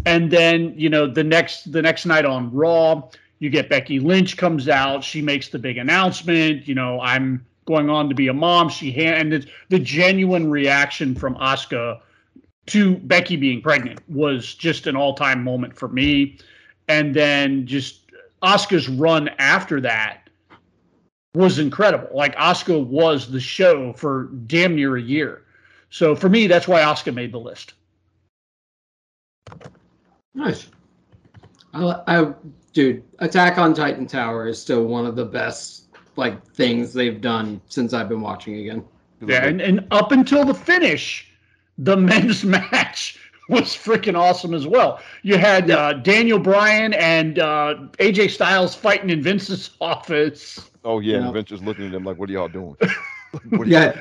And 0.06 0.32
then 0.32 0.74
you 0.78 0.90
know 0.90 1.08
the 1.08 1.24
next 1.24 1.72
the 1.72 1.82
next 1.82 2.06
night 2.06 2.26
on 2.26 2.52
Raw, 2.54 3.10
you 3.40 3.50
get 3.50 3.70
Becky 3.70 4.00
Lynch 4.00 4.38
comes 4.38 4.70
out. 4.70 5.04
She 5.04 5.22
makes 5.22 5.50
the 5.50 5.60
big 5.60 5.78
announcement. 5.78 6.68
You 6.68 6.76
know 6.76 7.00
I'm 7.02 7.46
going 7.66 7.90
on 7.90 8.10
to 8.10 8.16
be 8.16 8.28
a 8.28 8.34
mom. 8.34 8.70
She 8.70 8.92
handed 8.92 9.50
the 9.70 9.80
genuine 9.80 10.50
reaction 10.50 11.16
from 11.16 11.36
Asuka 11.36 12.00
to 12.68 12.98
Becky 12.98 13.36
being 13.36 13.62
pregnant 13.62 14.00
was 14.10 14.54
just 14.54 14.88
an 14.88 14.96
all 14.96 15.14
time 15.14 15.44
moment 15.44 15.76
for 15.76 15.88
me. 15.88 16.38
And 16.88 17.14
then 17.16 17.66
just 17.66 18.12
Asuka's 18.44 18.90
run 18.90 19.30
after 19.40 19.82
that 19.82 20.30
was 21.34 21.60
incredible. 21.60 22.10
Like 22.14 22.36
Asuka 22.36 22.86
was 22.86 23.32
the 23.32 23.40
show 23.40 23.94
for 23.94 24.26
damn 24.48 24.76
near 24.76 24.98
a 24.98 25.02
year. 25.02 25.44
So 25.90 26.16
for 26.16 26.30
me, 26.30 26.48
that's 26.48 26.68
why 26.68 26.82
Asuka 26.82 27.14
made 27.14 27.32
the 27.32 27.40
list. 27.40 27.74
Nice. 30.34 30.68
I, 31.74 32.02
I, 32.08 32.34
dude, 32.74 33.04
Attack 33.20 33.58
on 33.58 33.74
Titan 33.74 34.08
Tower 34.08 34.48
is 34.48 34.62
still 34.62 34.86
one 34.86 35.06
of 35.06 35.16
the 35.16 35.26
best 35.26 35.81
like 36.22 36.46
things 36.54 36.94
they've 36.94 37.20
done 37.20 37.60
since 37.68 37.94
I've 37.94 38.08
been 38.08 38.22
watching 38.22 38.56
again. 38.60 38.86
Yeah, 39.26 39.46
and, 39.46 39.60
and 39.60 39.88
up 39.90 40.12
until 40.12 40.46
the 40.46 40.54
finish, 40.54 41.28
the 41.80 41.98
men's 42.12 42.46
match 42.46 43.18
was 43.50 43.76
freaking 43.76 44.16
awesome 44.18 44.54
as 44.54 44.68
well. 44.68 45.02
You 45.24 45.38
had 45.38 45.72
uh, 45.72 45.94
Daniel 45.94 46.38
Bryan 46.38 46.94
and 46.94 47.40
uh, 47.40 47.76
AJ 47.98 48.30
Styles 48.30 48.76
fighting 48.76 49.10
in 49.10 49.22
Vince's 49.22 49.72
office. 49.82 50.70
Oh 50.86 51.00
yeah, 51.00 51.18
and 51.18 51.34
Vince 51.34 51.52
is 51.52 51.62
looking 51.62 51.88
at 51.88 51.92
them 51.92 52.04
like, 52.04 52.18
"What 52.18 52.30
are 52.30 52.34
y'all 52.34 52.48
doing?" 52.48 52.78
yeah, 53.66 54.00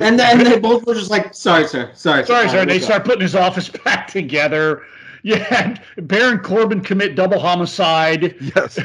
and 0.00 0.18
then 0.18 0.42
they 0.42 0.58
both 0.58 0.86
were 0.86 0.94
just 0.94 1.10
like, 1.10 1.34
"Sorry, 1.34 1.68
sir. 1.68 1.90
Sorry, 1.94 2.24
sorry, 2.24 2.48
sir." 2.48 2.60
sir. 2.60 2.66
They 2.66 2.80
start 2.80 3.04
putting 3.04 3.22
his 3.22 3.36
office 3.36 3.68
back 3.68 4.08
together. 4.08 4.84
You 5.22 5.36
had 5.36 5.82
Baron 5.98 6.38
Corbin 6.40 6.80
commit 6.80 7.14
double 7.14 7.38
homicide. 7.38 8.36
Yes, 8.56 8.78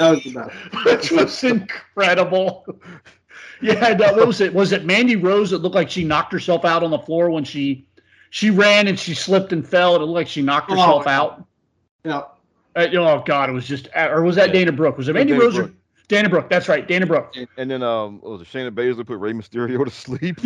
that 0.00 0.10
was 0.10 0.24
the. 0.24 0.50
Which 0.84 1.12
was 1.12 1.44
incredible. 1.44 2.66
Yeah, 3.62 3.74
uh, 3.74 4.14
what 4.14 4.26
was 4.26 4.40
it? 4.40 4.54
Was 4.54 4.72
it 4.72 4.86
Mandy 4.86 5.16
Rose 5.16 5.50
that 5.50 5.58
looked 5.58 5.74
like 5.74 5.90
she 5.90 6.02
knocked 6.02 6.32
herself 6.32 6.64
out 6.64 6.82
on 6.82 6.90
the 6.90 6.98
floor 6.98 7.28
when 7.28 7.44
she 7.44 7.86
she 8.30 8.48
ran 8.48 8.88
and 8.88 8.98
she 8.98 9.12
slipped 9.12 9.52
and 9.52 9.68
fell? 9.68 9.96
It 9.96 9.98
looked 9.98 10.12
like 10.12 10.28
she 10.28 10.40
knocked 10.40 10.70
herself 10.70 11.02
oh, 11.04 11.10
out. 11.10 11.44
Yeah. 12.02 12.22
Uh, 12.74 12.86
oh 12.94 13.22
God, 13.26 13.50
it 13.50 13.52
was 13.52 13.66
just, 13.66 13.88
uh, 13.94 14.08
or 14.10 14.22
was 14.22 14.36
that 14.36 14.46
yeah. 14.46 14.54
Dana 14.54 14.72
Brooke? 14.72 14.96
Was 14.96 15.08
it 15.08 15.12
Mandy 15.12 15.34
Dana 15.34 15.44
Rose 15.44 15.56
Brooke. 15.56 15.72
or 15.72 15.74
Dana 16.08 16.30
Brooke? 16.30 16.48
That's 16.48 16.70
right, 16.70 16.88
Dana 16.88 17.04
Brooke. 17.04 17.36
And, 17.36 17.48
and 17.58 17.70
then 17.70 17.82
um, 17.82 18.22
was 18.22 18.40
it 18.40 18.48
Shayna 18.48 18.70
Baszler 18.70 19.06
put 19.06 19.18
Rey 19.18 19.34
Mysterio 19.34 19.84
to 19.84 19.90
sleep? 19.90 20.38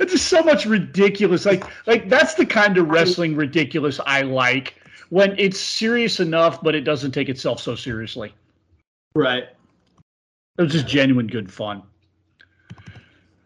it's 0.00 0.12
just 0.12 0.28
so 0.28 0.42
much 0.42 0.64
ridiculous. 0.64 1.44
Like, 1.44 1.64
like 1.86 2.08
that's 2.08 2.32
the 2.32 2.46
kind 2.46 2.78
of 2.78 2.88
wrestling 2.88 3.36
ridiculous 3.36 4.00
I 4.06 4.22
like 4.22 4.81
when 5.12 5.34
it's 5.38 5.60
serious 5.60 6.20
enough, 6.20 6.62
but 6.62 6.74
it 6.74 6.84
doesn't 6.84 7.12
take 7.12 7.28
itself 7.28 7.60
so 7.60 7.74
seriously. 7.74 8.34
Right. 9.14 9.44
It 10.56 10.62
was 10.62 10.72
just 10.72 10.86
genuine 10.86 11.26
good 11.26 11.52
fun. 11.52 11.82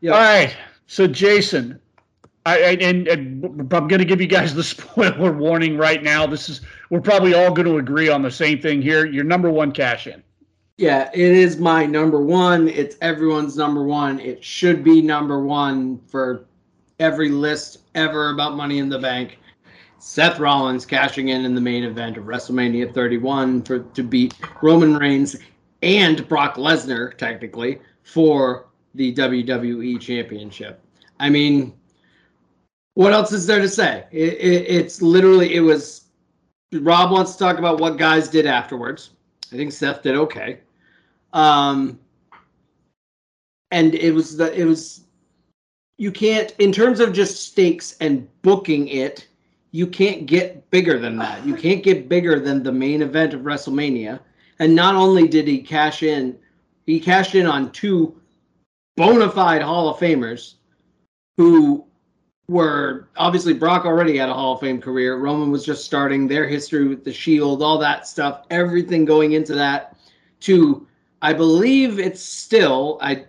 Yeah. 0.00 0.12
All 0.12 0.20
right. 0.20 0.56
So 0.86 1.08
Jason, 1.08 1.80
I, 2.44 2.58
I 2.58 2.70
and, 2.80 3.08
and, 3.08 3.44
I'm 3.74 3.88
going 3.88 3.98
to 3.98 4.04
give 4.04 4.20
you 4.20 4.28
guys 4.28 4.54
the 4.54 4.62
spoiler 4.74 5.32
warning 5.32 5.76
right 5.76 6.04
now. 6.04 6.24
This 6.24 6.48
is 6.48 6.60
we're 6.90 7.00
probably 7.00 7.34
all 7.34 7.52
going 7.52 7.66
to 7.66 7.78
agree 7.78 8.08
on 8.08 8.22
the 8.22 8.30
same 8.30 8.60
thing 8.60 8.80
here. 8.80 9.04
Your 9.04 9.24
number 9.24 9.50
one 9.50 9.72
cash 9.72 10.06
in. 10.06 10.22
Yeah, 10.76 11.10
it 11.12 11.32
is 11.32 11.58
my 11.58 11.84
number 11.84 12.20
one. 12.20 12.68
It's 12.68 12.96
everyone's 13.00 13.56
number 13.56 13.82
one. 13.82 14.20
It 14.20 14.44
should 14.44 14.84
be 14.84 15.02
number 15.02 15.42
one 15.42 15.98
for 16.06 16.44
every 17.00 17.30
list 17.30 17.78
ever 17.96 18.30
about 18.30 18.54
Money 18.54 18.78
in 18.78 18.88
the 18.88 19.00
Bank. 19.00 19.40
Seth 20.06 20.38
Rollins 20.38 20.86
cashing 20.86 21.30
in 21.30 21.44
in 21.44 21.56
the 21.56 21.60
main 21.60 21.82
event 21.82 22.16
of 22.16 22.26
WrestleMania 22.26 22.94
31 22.94 23.62
for 23.62 23.80
to 23.80 24.04
beat 24.04 24.34
Roman 24.62 24.96
Reigns 24.96 25.34
and 25.82 26.26
Brock 26.28 26.54
Lesnar, 26.54 27.18
technically, 27.18 27.80
for 28.04 28.68
the 28.94 29.12
WWE 29.12 30.00
Championship. 30.00 30.80
I 31.18 31.28
mean, 31.28 31.74
what 32.94 33.12
else 33.12 33.32
is 33.32 33.48
there 33.48 33.58
to 33.58 33.68
say? 33.68 34.04
It, 34.12 34.34
it, 34.34 34.68
it's 34.68 35.02
literally, 35.02 35.56
it 35.56 35.60
was. 35.60 36.04
Rob 36.72 37.10
wants 37.10 37.32
to 37.32 37.38
talk 37.40 37.58
about 37.58 37.80
what 37.80 37.98
guys 37.98 38.28
did 38.28 38.46
afterwards. 38.46 39.10
I 39.52 39.56
think 39.56 39.72
Seth 39.72 40.04
did 40.04 40.14
okay. 40.14 40.60
Um, 41.32 41.98
and 43.72 43.96
it 43.96 44.12
was 44.12 44.36
the, 44.36 44.56
it 44.56 44.64
was, 44.64 45.00
you 45.98 46.12
can't, 46.12 46.54
in 46.60 46.70
terms 46.70 47.00
of 47.00 47.12
just 47.12 47.48
stakes 47.48 47.96
and 48.00 48.28
booking 48.42 48.86
it, 48.86 49.26
you 49.76 49.86
can't 49.86 50.24
get 50.24 50.70
bigger 50.70 50.98
than 50.98 51.18
that. 51.18 51.44
You 51.44 51.54
can't 51.54 51.82
get 51.82 52.08
bigger 52.08 52.40
than 52.40 52.62
the 52.62 52.72
main 52.72 53.02
event 53.02 53.34
of 53.34 53.42
WrestleMania 53.42 54.20
and 54.58 54.74
not 54.74 54.94
only 54.94 55.28
did 55.28 55.46
he 55.46 55.60
cash 55.60 56.02
in, 56.02 56.38
he 56.86 56.98
cashed 56.98 57.34
in 57.34 57.46
on 57.46 57.72
two 57.72 58.18
bona 58.96 59.30
fide 59.30 59.60
Hall 59.60 59.90
of 59.90 59.98
Famers 59.98 60.54
who 61.36 61.84
were 62.48 63.08
obviously 63.18 63.52
Brock 63.52 63.84
already 63.84 64.16
had 64.16 64.30
a 64.30 64.34
Hall 64.34 64.54
of 64.54 64.60
Fame 64.60 64.80
career. 64.80 65.18
Roman 65.18 65.50
was 65.50 65.62
just 65.62 65.84
starting 65.84 66.26
their 66.26 66.48
history 66.48 66.88
with 66.88 67.04
the 67.04 67.12
Shield, 67.12 67.62
all 67.62 67.76
that 67.76 68.06
stuff, 68.06 68.44
everything 68.50 69.04
going 69.04 69.32
into 69.32 69.54
that. 69.54 69.98
To 70.40 70.86
I 71.20 71.34
believe 71.34 71.98
it's 71.98 72.22
still 72.22 72.98
I. 73.02 73.26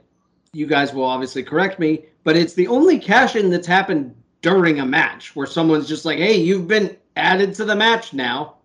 You 0.54 0.66
guys 0.66 0.94
will 0.94 1.04
obviously 1.04 1.44
correct 1.44 1.78
me, 1.78 2.06
but 2.24 2.38
it's 2.38 2.54
the 2.54 2.68
only 2.68 3.00
cash 3.00 3.36
in 3.36 3.50
that's 3.50 3.68
happened 3.68 4.16
during 4.48 4.80
a 4.80 4.86
match 4.86 5.36
where 5.36 5.46
someone's 5.46 5.90
just 5.90 6.06
like, 6.06 6.18
"Hey, 6.18 6.38
you've 6.38 6.70
been 6.70 6.96
added 7.18 7.54
to 7.56 7.66
the 7.66 7.76
match 7.76 8.14
now." 8.14 8.56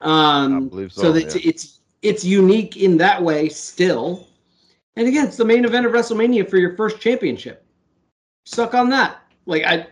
Um, 0.00 0.68
so, 0.72 0.88
so 0.88 1.12
that 1.12 1.34
yeah. 1.34 1.50
it's 1.50 1.78
it's 2.02 2.24
unique 2.24 2.76
in 2.76 2.96
that 2.96 3.22
way 3.22 3.48
still. 3.48 4.26
And 4.96 5.06
again, 5.06 5.26
it's 5.26 5.36
the 5.36 5.44
main 5.44 5.64
event 5.64 5.86
of 5.86 5.92
WrestleMania 5.92 6.50
for 6.50 6.56
your 6.56 6.74
first 6.74 7.00
championship. 7.00 7.64
Suck 8.46 8.74
on 8.74 8.88
that. 8.90 9.22
Like 9.46 9.62
I 9.64 9.86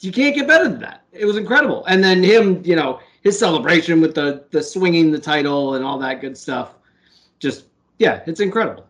you 0.00 0.10
can't 0.10 0.34
get 0.34 0.48
better 0.48 0.68
than 0.68 0.80
that. 0.80 1.04
It 1.12 1.24
was 1.24 1.36
incredible. 1.36 1.84
And 1.86 2.02
then 2.02 2.24
him, 2.24 2.62
you 2.64 2.74
know, 2.74 3.00
his 3.22 3.38
celebration 3.38 4.00
with 4.00 4.16
the 4.16 4.44
the 4.50 4.62
swinging 4.62 5.12
the 5.12 5.20
title 5.20 5.74
and 5.74 5.84
all 5.84 5.98
that 6.00 6.20
good 6.20 6.36
stuff. 6.36 6.74
Just 7.38 7.66
yeah, 7.98 8.22
it's 8.26 8.40
incredible. 8.40 8.85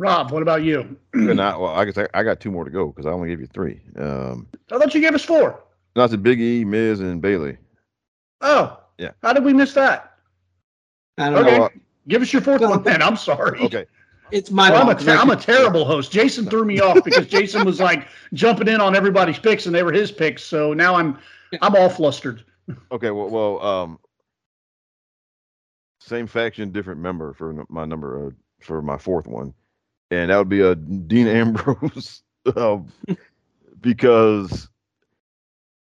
Rob, 0.00 0.30
what 0.30 0.40
about 0.40 0.62
you? 0.62 0.96
not, 1.12 1.60
well, 1.60 1.74
I 1.74 1.84
guess 1.84 1.98
I, 1.98 2.08
I, 2.14 2.22
got 2.22 2.40
two 2.40 2.50
more 2.50 2.64
to 2.64 2.70
go 2.70 2.86
because 2.86 3.04
I 3.04 3.10
only 3.10 3.28
gave 3.28 3.38
you 3.38 3.46
three. 3.46 3.82
Um, 3.98 4.48
I 4.72 4.78
thought 4.78 4.94
you 4.94 5.00
gave 5.02 5.14
us 5.14 5.22
four. 5.22 5.62
Not 5.94 6.08
the 6.08 6.16
Big 6.16 6.40
E, 6.40 6.64
Miz, 6.64 7.00
and 7.00 7.20
Bayley. 7.20 7.58
Oh, 8.40 8.80
yeah. 8.96 9.10
How 9.22 9.34
did 9.34 9.44
we 9.44 9.52
miss 9.52 9.74
that? 9.74 10.14
I 11.18 11.28
don't 11.28 11.46
okay. 11.46 11.58
know. 11.58 11.68
Give 12.08 12.22
us 12.22 12.32
your 12.32 12.40
fourth 12.40 12.62
one 12.62 12.82
then. 12.82 13.02
I'm 13.02 13.16
sorry. 13.16 13.60
Okay. 13.60 13.84
It's 14.30 14.50
my 14.50 14.70
well, 14.70 14.88
I'm, 14.88 14.88
a 14.88 14.98
ter- 14.98 15.16
I'm 15.18 15.28
a 15.28 15.36
terrible 15.36 15.84
host. 15.84 16.10
Jason 16.10 16.46
threw 16.46 16.64
me 16.64 16.80
off 16.80 17.04
because 17.04 17.26
Jason 17.26 17.66
was 17.66 17.78
like 17.78 18.08
jumping 18.32 18.68
in 18.68 18.80
on 18.80 18.96
everybody's 18.96 19.38
picks 19.38 19.66
and 19.66 19.74
they 19.74 19.82
were 19.82 19.92
his 19.92 20.10
picks. 20.10 20.42
So 20.42 20.72
now 20.72 20.94
I'm 20.94 21.18
I'm 21.60 21.76
all 21.76 21.90
flustered. 21.90 22.44
Okay, 22.92 23.10
well, 23.10 23.28
well, 23.28 23.62
um, 23.62 23.98
same 26.00 26.26
faction, 26.26 26.70
different 26.70 27.00
member 27.00 27.34
for 27.34 27.66
my 27.68 27.84
number 27.84 28.28
uh, 28.28 28.30
for 28.60 28.80
my 28.80 28.96
fourth 28.96 29.26
one, 29.26 29.52
and 30.10 30.30
that 30.30 30.38
would 30.38 30.48
be 30.48 30.60
a 30.60 30.74
Dean 30.74 31.26
Ambrose, 31.26 32.22
um, 32.56 32.92
because 33.80 34.68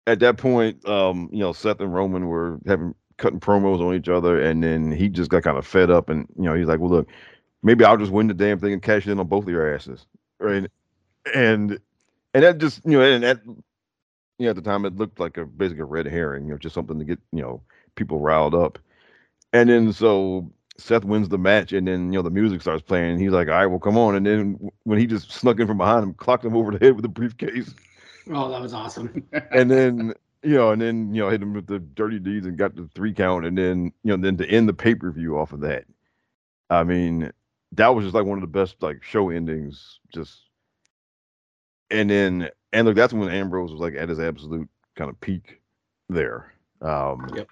at 0.08 0.20
that 0.20 0.38
point, 0.38 0.88
um, 0.88 1.30
you 1.32 1.40
know, 1.40 1.54
Seth 1.54 1.80
and 1.80 1.94
Roman 1.94 2.28
were 2.28 2.60
having 2.66 2.94
cutting 3.18 3.40
promos 3.40 3.80
on 3.82 3.96
each 3.96 4.10
other, 4.10 4.42
and 4.42 4.64
then 4.64 4.92
he 4.92 5.10
just 5.10 5.30
got 5.30 5.44
kind 5.44 5.58
of 5.58 5.66
fed 5.66 5.90
up, 5.90 6.10
and 6.10 6.28
you 6.38 6.44
know, 6.44 6.54
he's 6.56 6.68
like, 6.68 6.80
"Well, 6.80 6.92
look, 6.92 7.10
maybe 7.62 7.86
I'll 7.86 7.98
just 7.98 8.12
win 8.12 8.28
the 8.28 8.34
damn 8.34 8.60
thing 8.60 8.74
and 8.74 8.82
cash 8.82 9.08
in 9.08 9.20
on 9.20 9.28
both 9.28 9.44
of 9.44 9.50
your 9.50 9.74
asses, 9.74 10.06
right?" 10.40 10.70
And 11.34 11.80
and 12.34 12.44
that 12.44 12.58
just 12.58 12.82
you 12.86 12.98
know, 12.98 13.02
and 13.02 13.24
that 13.24 13.42
you 13.46 14.46
know, 14.46 14.50
at 14.50 14.56
the 14.56 14.62
time 14.62 14.86
it 14.86 14.96
looked 14.96 15.20
like 15.20 15.38
a 15.38 15.46
basically 15.46 15.82
a 15.84 15.86
red 15.86 16.06
herring, 16.08 16.46
you 16.46 16.52
know, 16.52 16.58
just 16.58 16.76
something 16.76 17.00
to 17.00 17.06
get 17.06 17.20
you 17.32 17.42
know 17.42 17.62
people 17.96 18.20
riled 18.20 18.56
up, 18.56 18.80
and 19.54 19.70
then 19.70 19.94
so 19.94 20.52
Seth 20.78 21.06
wins 21.06 21.30
the 21.30 21.38
match, 21.38 21.72
and 21.72 21.88
then 21.88 22.12
you 22.12 22.20
know 22.20 22.24
the 22.24 22.30
music 22.30 22.62
starts 22.62 22.82
playing. 22.82 23.12
And 23.12 23.22
he's 23.22 23.32
like, 23.32 23.48
"All 23.48 23.54
right, 23.54 23.66
well, 23.68 23.80
come 23.80 23.98
on!" 23.98 24.16
And 24.16 24.26
then 24.26 24.72
when 24.84 24.98
he 24.98 25.06
just 25.06 25.32
snuck 25.32 25.60
in 25.60 25.68
from 25.68 25.78
behind 25.78 26.04
him, 26.04 26.14
clocked 26.14 26.46
him 26.46 26.56
over 26.56 26.72
the 26.72 26.84
head 26.84 26.96
with 26.96 27.06
a 27.06 27.10
briefcase. 27.10 27.74
Oh, 28.32 28.50
that 28.50 28.62
was 28.62 28.74
awesome. 28.74 29.24
and 29.52 29.70
then 29.70 30.14
you 30.42 30.56
know, 30.56 30.72
and 30.72 30.82
then 30.82 31.14
you 31.14 31.22
know, 31.22 31.30
hit 31.30 31.42
him 31.42 31.54
with 31.54 31.68
the 31.68 31.80
dirty 31.80 32.20
deeds 32.20 32.46
and 32.46 32.58
got 32.58 32.76
the 32.76 32.90
three 32.96 33.14
count, 33.14 33.46
and 33.46 33.58
then 33.58 33.94
you 34.04 34.16
know, 34.16 34.18
then 34.18 34.38
to 34.38 34.50
end 34.50 34.68
the 34.68 34.74
pay 34.74 34.96
per 34.96 35.12
view 35.12 35.38
off 35.38 35.54
of 35.54 35.62
that. 35.62 35.86
I 36.70 36.84
mean, 36.84 37.32
that 37.74 37.90
was 37.90 38.06
just 38.06 38.16
like 38.16 38.26
one 38.26 38.38
of 38.38 38.42
the 38.42 38.48
best 38.48 38.82
like 38.82 39.04
show 39.04 39.30
endings. 39.30 40.00
Just 40.14 40.42
and 41.92 42.10
then 42.10 42.50
and 42.72 42.88
look, 42.88 42.96
that's 42.96 43.14
when 43.14 43.30
Ambrose 43.30 43.72
was 43.72 43.80
like 43.80 43.96
at 43.96 44.10
his 44.10 44.20
absolute 44.20 44.68
kind 44.96 45.10
of 45.10 45.20
peak 45.22 45.62
there. 46.10 46.52
Um, 46.82 47.30
yep. 47.36 47.48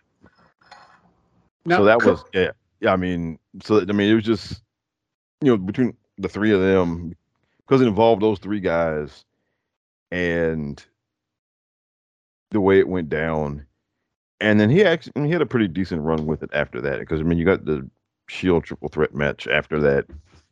Now, 1.65 1.77
so 1.77 1.83
that 1.85 2.03
was 2.03 2.23
yeah, 2.33 2.51
yeah. 2.81 2.91
I 2.91 2.97
mean, 2.97 3.39
so 3.63 3.79
I 3.81 3.85
mean, 3.85 4.11
it 4.11 4.15
was 4.15 4.25
just 4.25 4.61
you 5.41 5.47
know 5.51 5.57
between 5.57 5.95
the 6.17 6.29
three 6.29 6.51
of 6.51 6.61
them 6.61 7.15
because 7.59 7.81
it 7.81 7.87
involved 7.87 8.21
those 8.21 8.39
three 8.39 8.59
guys 8.59 9.23
and 10.11 10.83
the 12.51 12.61
way 12.61 12.79
it 12.79 12.87
went 12.87 13.09
down. 13.09 13.65
And 14.39 14.59
then 14.59 14.69
he 14.69 14.83
actually 14.83 15.13
he 15.25 15.31
had 15.31 15.41
a 15.41 15.45
pretty 15.45 15.67
decent 15.67 16.01
run 16.01 16.25
with 16.25 16.43
it 16.43 16.49
after 16.53 16.81
that 16.81 16.99
because 16.99 17.21
I 17.21 17.23
mean 17.23 17.37
you 17.37 17.45
got 17.45 17.65
the 17.65 17.87
Shield 18.27 18.63
triple 18.63 18.89
threat 18.89 19.13
match 19.13 19.47
after 19.47 19.79
that, 19.81 20.05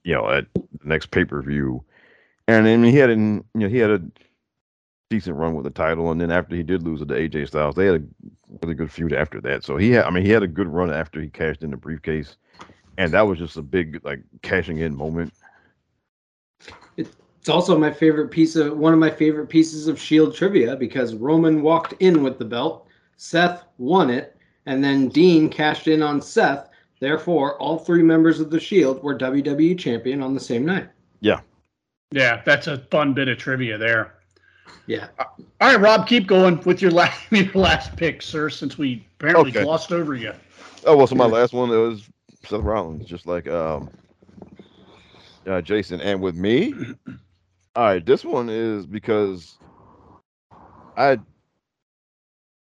you 0.03 0.13
know, 0.13 0.29
at 0.29 0.45
the 0.53 0.63
next 0.83 1.11
pay 1.11 1.25
per 1.25 1.41
view, 1.41 1.83
and 2.47 2.65
then 2.65 2.83
he 2.83 2.95
had 2.95 3.09
an 3.09 3.43
you 3.53 3.61
know 3.61 3.69
he 3.69 3.77
had 3.77 3.89
a 3.89 4.01
decent 5.09 5.35
run 5.35 5.55
with 5.55 5.63
the 5.63 5.71
title, 5.71 6.11
and 6.11 6.21
then 6.21 6.31
after 6.31 6.55
he 6.55 6.63
did 6.63 6.83
lose 6.83 7.01
it 7.01 7.07
to 7.07 7.15
AJ 7.15 7.47
Styles, 7.47 7.75
they 7.75 7.87
had 7.87 7.95
a 7.95 8.03
really 8.61 8.75
good 8.75 8.91
feud 8.91 9.13
after 9.13 9.41
that. 9.41 9.63
So 9.63 9.77
he 9.77 9.91
had 9.91 10.05
I 10.05 10.09
mean 10.09 10.23
he 10.23 10.31
had 10.31 10.43
a 10.43 10.47
good 10.47 10.67
run 10.67 10.91
after 10.91 11.21
he 11.21 11.27
cashed 11.27 11.63
in 11.63 11.71
the 11.71 11.77
briefcase, 11.77 12.37
and 12.97 13.11
that 13.11 13.27
was 13.27 13.39
just 13.39 13.57
a 13.57 13.61
big 13.61 14.01
like 14.03 14.21
cashing 14.41 14.77
in 14.77 14.95
moment. 14.95 15.33
It's 16.97 17.49
also 17.49 17.77
my 17.77 17.91
favorite 17.91 18.29
piece 18.29 18.55
of 18.55 18.77
one 18.77 18.93
of 18.93 18.99
my 18.99 19.09
favorite 19.09 19.47
pieces 19.47 19.87
of 19.87 19.99
Shield 19.99 20.35
trivia 20.35 20.75
because 20.75 21.15
Roman 21.15 21.61
walked 21.61 21.93
in 21.99 22.21
with 22.21 22.37
the 22.37 22.45
belt, 22.45 22.87
Seth 23.17 23.63
won 23.77 24.09
it, 24.09 24.37
and 24.65 24.83
then 24.83 25.07
Dean 25.07 25.49
cashed 25.49 25.87
in 25.87 26.03
on 26.03 26.21
Seth. 26.21 26.69
Therefore, 26.99 27.57
all 27.57 27.79
three 27.79 28.03
members 28.03 28.41
of 28.41 28.49
the 28.49 28.59
Shield 28.59 29.01
were 29.01 29.17
WWE 29.17 29.79
champion 29.79 30.21
on 30.21 30.33
the 30.33 30.39
same 30.39 30.65
night. 30.65 30.89
Yeah. 31.21 31.39
Yeah, 32.11 32.41
that's 32.45 32.67
a 32.67 32.79
fun 32.91 33.13
bit 33.13 33.29
of 33.29 33.37
trivia 33.37 33.77
there. 33.77 34.18
Yeah. 34.85 35.07
All 35.19 35.27
right, 35.61 35.79
Rob, 35.79 36.07
keep 36.07 36.25
going 36.25 36.59
with 36.61 36.81
your 36.81 36.91
last 36.91 37.21
your 37.31 37.51
last 37.53 37.95
pick, 37.95 38.21
sir, 38.21 38.49
since 38.49 38.77
we 38.77 39.05
apparently 39.19 39.51
okay. 39.51 39.63
glossed 39.63 39.91
over 39.91 40.15
you. 40.15 40.33
Oh 40.85 40.97
well, 40.97 41.07
so 41.07 41.15
my 41.15 41.25
last 41.25 41.53
one 41.53 41.71
it 41.71 41.75
was 41.75 42.09
Seth 42.45 42.61
Rollins, 42.61 43.05
just 43.05 43.27
like 43.27 43.47
um, 43.47 43.89
uh, 45.45 45.61
Jason, 45.61 46.01
and 46.01 46.21
with 46.21 46.35
me, 46.35 46.73
all 47.75 47.83
right, 47.83 48.05
this 48.05 48.23
one 48.23 48.49
is 48.49 48.85
because 48.85 49.57
I 50.97 51.19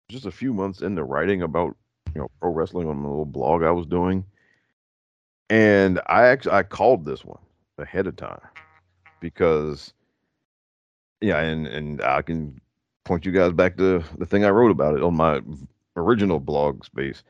just 0.09 0.25
a 0.25 0.31
few 0.31 0.53
months 0.53 0.81
into 0.81 1.03
writing 1.03 1.43
about 1.43 1.75
you 2.15 2.21
know 2.21 2.31
pro 2.41 2.51
wrestling 2.51 2.87
on 2.87 2.97
a 2.97 3.07
little 3.07 3.25
blog 3.25 3.63
I 3.63 3.71
was 3.71 3.85
doing, 3.85 4.25
and 5.49 6.01
I 6.07 6.27
actually 6.27 6.53
I 6.53 6.63
called 6.63 7.05
this 7.05 7.23
one 7.23 7.41
ahead 7.77 8.07
of 8.07 8.15
time 8.15 8.41
because 9.19 9.93
yeah, 11.21 11.39
and 11.39 11.67
and 11.67 12.01
I 12.01 12.21
can 12.21 12.59
point 13.03 13.25
you 13.25 13.31
guys 13.31 13.53
back 13.53 13.77
to 13.77 14.03
the 14.17 14.25
thing 14.25 14.45
I 14.45 14.49
wrote 14.49 14.71
about 14.71 14.95
it 14.95 15.03
on 15.03 15.15
my 15.15 15.41
original 15.95 16.39
blog 16.39 16.85
space. 16.85 17.23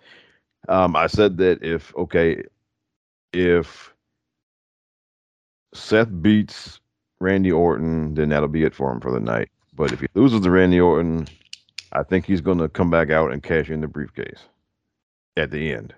Um, 0.67 0.95
I 0.95 1.08
said 1.08 1.38
that 1.38 1.63
if 1.63 1.95
okay, 1.95 2.43
if 3.34 3.93
Seth 5.73 6.10
beats 6.21 6.80
Randy 7.19 7.52
Orton, 7.52 8.13
then 8.15 8.30
that'll 8.30 8.47
be 8.47 8.63
it 8.63 8.75
for 8.75 8.91
him 8.91 8.99
for 8.99 9.12
the 9.12 9.19
night. 9.19 9.49
But 9.73 9.91
if 9.91 10.02
he 10.02 10.08
loses 10.13 10.41
to 10.41 10.52
Randy 10.52 10.80
Orton, 10.80 11.28
I 11.93 12.04
think 12.04 12.25
he's 12.25 12.41
going 12.41 12.58
to 12.58 12.69
come 12.69 12.89
back 12.89 13.10
out 13.10 13.32
and 13.32 13.41
cash 13.41 13.69
in 13.69 13.82
the 13.82 13.88
briefcase 13.88 14.45
at 15.38 15.52
the 15.52 15.73
end. 15.73 15.93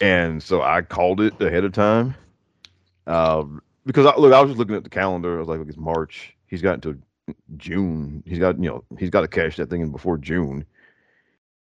And 0.00 0.42
so 0.42 0.62
I 0.62 0.82
called 0.82 1.20
it 1.20 1.40
ahead 1.40 1.64
of 1.64 1.72
time. 1.72 2.14
Um, 3.06 3.62
because 3.84 4.06
I, 4.06 4.16
look, 4.16 4.32
I 4.32 4.40
was 4.40 4.50
just 4.50 4.58
looking 4.58 4.76
at 4.76 4.84
the 4.84 4.90
calendar. 4.90 5.36
I 5.36 5.40
was 5.40 5.48
like, 5.48 5.58
look, 5.58 5.68
it's 5.68 5.76
March. 5.76 6.36
He's 6.46 6.62
got 6.62 6.74
until 6.74 6.94
June. 7.56 8.22
He's 8.26 8.38
got, 8.38 8.56
you 8.62 8.68
know, 8.68 8.84
he's 8.98 9.10
got 9.10 9.22
to 9.22 9.28
cash 9.28 9.56
that 9.56 9.70
thing 9.70 9.80
in 9.80 9.90
before 9.90 10.18
June. 10.18 10.64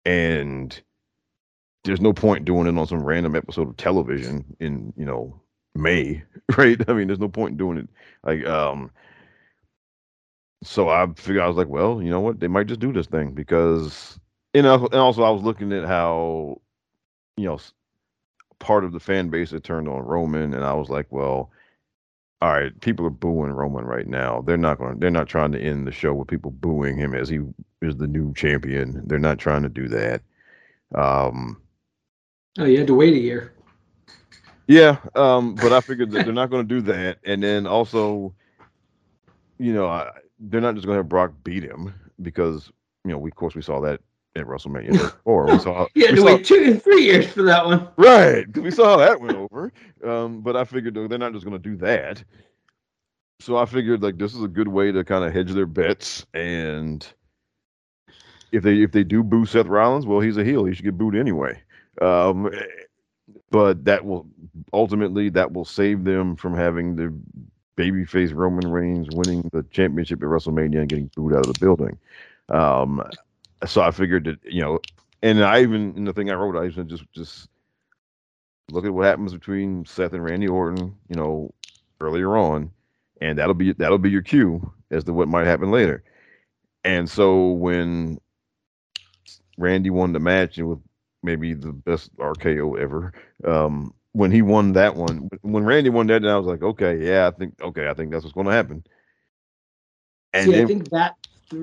And 0.06 0.80
there's 1.84 2.02
no 2.02 2.14
point 2.14 2.46
doing 2.46 2.68
it 2.68 2.78
on 2.78 2.88
some 2.88 3.04
random 3.04 3.36
episode 3.36 3.70
of 3.70 3.78
television 3.78 4.56
in, 4.60 4.94
you 4.96 5.06
know, 5.06 5.40
May, 5.76 6.24
right? 6.58 6.78
I 6.88 6.94
mean, 6.94 7.08
there's 7.08 7.20
no 7.20 7.30
point 7.30 7.52
in 7.52 7.58
doing 7.58 7.78
it. 7.78 7.90
Like, 8.24 8.46
um, 8.46 8.92
so 10.64 10.90
I 10.90 11.06
figured 11.16 11.44
I 11.44 11.48
was 11.48 11.58
like, 11.58 11.68
well, 11.68 12.02
you 12.02 12.10
know 12.10 12.22
what? 12.22 12.40
They 12.40 12.48
might 12.48 12.68
just 12.68 12.80
do 12.80 12.94
this 12.94 13.08
thing 13.08 13.32
because, 13.32 14.20
you 14.54 14.62
know, 14.62 14.86
and 14.86 14.96
also 14.96 15.24
I 15.24 15.30
was 15.30 15.44
looking 15.44 15.74
at 15.74 15.86
how, 15.86 16.62
you 17.38 17.46
know, 17.46 17.60
part 18.60 18.86
of 18.86 18.94
the 18.94 19.00
fan 19.00 19.30
base 19.30 19.52
had 19.52 19.64
turned 19.64 19.90
on 19.90 20.04
Roman, 20.04 20.54
and 20.54 20.64
I 20.64 20.74
was 20.74 20.90
like, 20.90 21.08
well, 21.12 21.52
all 22.44 22.52
right, 22.52 22.78
people 22.82 23.06
are 23.06 23.10
booing 23.10 23.54
Roman 23.54 23.86
right 23.86 24.06
now. 24.06 24.42
They're 24.42 24.58
not 24.58 24.78
going. 24.78 25.00
They're 25.00 25.10
not 25.10 25.30
trying 25.30 25.54
to 25.54 25.62
end 25.62 25.88
the 25.88 25.94
show 25.94 26.14
with 26.14 26.28
people 26.28 26.52
booing 26.52 26.98
him 26.98 27.16
as 27.16 27.30
he 27.30 27.40
is 27.82 27.96
the 27.96 28.06
new 28.06 28.34
champion. 28.34 29.02
They're 29.08 29.18
not 29.18 29.40
trying 29.40 29.64
to 29.64 29.70
do 29.70 29.88
that. 29.88 30.22
Um, 30.94 31.62
oh, 32.60 32.66
you 32.66 32.80
had 32.80 32.88
to 32.88 32.96
wait 32.96 33.14
a 33.14 33.18
year. 33.18 33.54
Yeah, 34.68 34.98
um, 35.16 35.56
but 35.56 35.72
I 35.72 35.80
figured 35.80 36.12
that 36.12 36.26
they're 36.26 36.34
not 36.34 36.50
going 36.50 36.68
to 36.68 36.76
do 36.76 36.82
that, 36.82 37.20
and 37.24 37.42
then 37.42 37.66
also, 37.66 38.36
you 39.58 39.72
know, 39.72 39.88
I, 39.88 40.10
they're 40.38 40.60
not 40.60 40.76
just 40.76 40.86
going 40.86 40.98
to 40.98 41.00
have 41.00 41.08
Brock 41.10 41.32
beat 41.46 41.64
him 41.64 41.94
because 42.22 42.70
you 43.06 43.12
know, 43.12 43.20
we 43.20 43.30
of 43.30 43.36
course 43.38 43.56
we 43.56 43.62
saw 43.62 43.80
that 43.80 44.02
at 44.36 44.46
WrestleMania 44.46 45.16
four. 45.24 45.46
We 45.46 45.60
saw 45.60 45.88
you 45.94 46.08
had 46.08 46.16
to 46.16 46.24
wait 46.24 46.46
two 46.46 46.64
and 46.66 46.82
three 46.82 47.04
years 47.04 47.28
for 47.28 47.44
that 47.44 47.66
one, 47.66 47.88
right? 47.98 48.46
We 48.58 48.72
saw 48.72 48.92
how 48.92 48.98
that 48.98 49.22
went 49.22 49.38
over. 49.38 49.72
Um, 50.04 50.42
but 50.42 50.56
I 50.56 50.64
figured 50.64 50.96
they're 50.96 51.18
not 51.18 51.34
just 51.34 51.46
going 51.46 51.60
to 51.62 51.70
do 51.70 51.78
that. 51.78 52.24
So 53.40 53.58
I 53.58 53.66
figured 53.66 54.02
like 54.02 54.18
this 54.18 54.34
is 54.34 54.44
a 54.44 54.48
good 54.48 54.68
way 54.68 54.92
to 54.92 55.04
kind 55.04 55.24
of 55.24 55.34
hedge 55.34 55.52
their 55.52 55.66
bets, 55.66 56.26
and 56.34 57.06
if 58.52 58.64
they 58.64 58.82
if 58.82 58.92
they 58.92 59.04
do 59.04 59.24
boo 59.24 59.46
Seth 59.46 59.68
Rollins, 59.68 60.06
well, 60.06 60.20
he's 60.20 60.38
a 60.38 60.44
heel. 60.44 60.66
He 60.66 60.74
should 60.74 60.86
get 60.86 60.98
booed 60.98 61.16
anyway. 61.16 61.62
Um, 62.02 62.50
but 63.52 63.86
that 63.86 64.06
will 64.06 64.28
ultimately 64.72 65.30
that 65.30 65.52
will 65.52 65.66
save 65.66 66.06
them 66.06 66.36
from 66.36 66.56
having 66.56 66.96
the 66.96 67.14
babyface 67.78 68.34
Roman 68.34 68.72
Reigns 68.72 69.08
winning 69.12 69.50
the 69.52 69.64
championship 69.72 70.22
at 70.22 70.28
WrestleMania 70.28 70.80
and 70.80 70.90
getting 70.90 71.12
booed 71.16 71.34
out 71.34 71.46
of 71.46 71.54
the 71.54 71.60
building. 71.60 71.98
Um, 72.50 73.04
so 73.66 73.82
I 73.82 73.92
figured 73.92 74.26
that 74.26 74.40
you 74.44 74.62
know, 74.62 74.80
and 75.22 75.44
I 75.44 75.62
even 75.62 75.96
in 75.96 76.06
the 76.06 76.14
thing 76.14 76.30
I 76.30 76.36
wrote, 76.36 76.56
I 76.56 76.68
even 76.68 76.88
just 76.88 77.04
just 77.14 77.50
look 78.72 78.86
at 78.86 78.94
what 78.94 79.06
happens 79.06 79.34
between 79.34 79.86
Seth 79.86 80.14
and 80.14 80.24
Randy 80.24 80.48
Orton, 80.48 80.96
you 81.10 81.16
know, 81.16 81.54
earlier 82.00 82.38
on, 82.38 82.72
and 83.22 83.38
that'll 83.38 83.54
be 83.54 83.74
that'll 83.74 83.98
be 83.98 84.10
your 84.10 84.22
cue 84.22 84.72
as 84.92 85.04
to 85.06 85.14
what 85.14 85.28
might 85.28 85.48
happen 85.48 85.72
later. 85.72 86.04
And 86.84 87.10
so 87.10 87.52
when 87.52 88.20
Randy 89.58 89.90
won 89.90 90.14
the 90.14 90.20
match 90.20 90.58
and 90.58 90.68
with 90.70 90.80
maybe 91.24 91.54
the 91.54 91.72
best 91.72 92.16
RKO 92.18 92.80
ever. 92.80 93.14
Um, 93.46 93.94
when 94.12 94.32
he 94.32 94.42
won 94.42 94.74
that 94.74 94.96
one, 94.96 95.30
when 95.42 95.66
Randy 95.66 95.90
won 95.90 96.08
that, 96.08 96.26
I 96.26 96.38
was 96.38 96.46
like, 96.46 96.62
okay, 96.62 97.04
yeah, 97.04 97.28
I 97.28 97.32
think, 97.32 97.60
okay, 97.62 97.88
I 97.88 97.94
think 97.94 98.12
that's 98.12 98.24
what's 98.24 98.36
going 98.36 98.46
to 98.46 98.54
happen. 98.54 98.84
And 100.34 100.46
See, 100.46 100.52
then, 100.52 100.64
I 100.64 100.68
think 100.68 100.90
that 100.90 101.16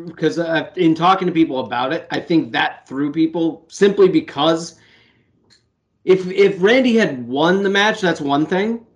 because 0.06 0.38
uh, 0.38 0.70
in 0.76 0.94
talking 0.94 1.26
to 1.26 1.32
people 1.32 1.60
about 1.60 1.92
it, 1.92 2.06
I 2.10 2.20
think 2.20 2.52
that 2.52 2.86
threw 2.88 3.12
people 3.12 3.66
simply 3.68 4.08
because 4.08 4.78
if 6.04 6.26
if 6.28 6.62
Randy 6.62 6.96
had 6.96 7.26
won 7.26 7.62
the 7.62 7.70
match, 7.70 8.00
that's 8.00 8.20
one 8.20 8.46
thing. 8.46 8.86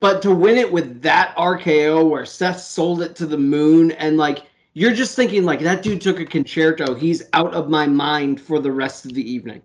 But 0.00 0.22
to 0.22 0.34
win 0.34 0.56
it 0.56 0.70
with 0.70 1.02
that 1.02 1.34
RKO 1.36 2.08
where 2.08 2.24
Seth 2.24 2.60
sold 2.60 3.02
it 3.02 3.16
to 3.16 3.26
the 3.26 3.38
moon 3.38 3.90
and 3.92 4.16
like 4.16 4.44
you're 4.74 4.94
just 4.94 5.16
thinking 5.16 5.44
like 5.44 5.60
that 5.60 5.82
dude 5.82 6.00
took 6.00 6.20
a 6.20 6.24
concerto, 6.24 6.94
he's 6.94 7.24
out 7.32 7.52
of 7.54 7.68
my 7.68 7.86
mind 7.86 8.40
for 8.40 8.60
the 8.60 8.70
rest 8.70 9.04
of 9.04 9.14
the 9.14 9.28
evening 9.28 9.62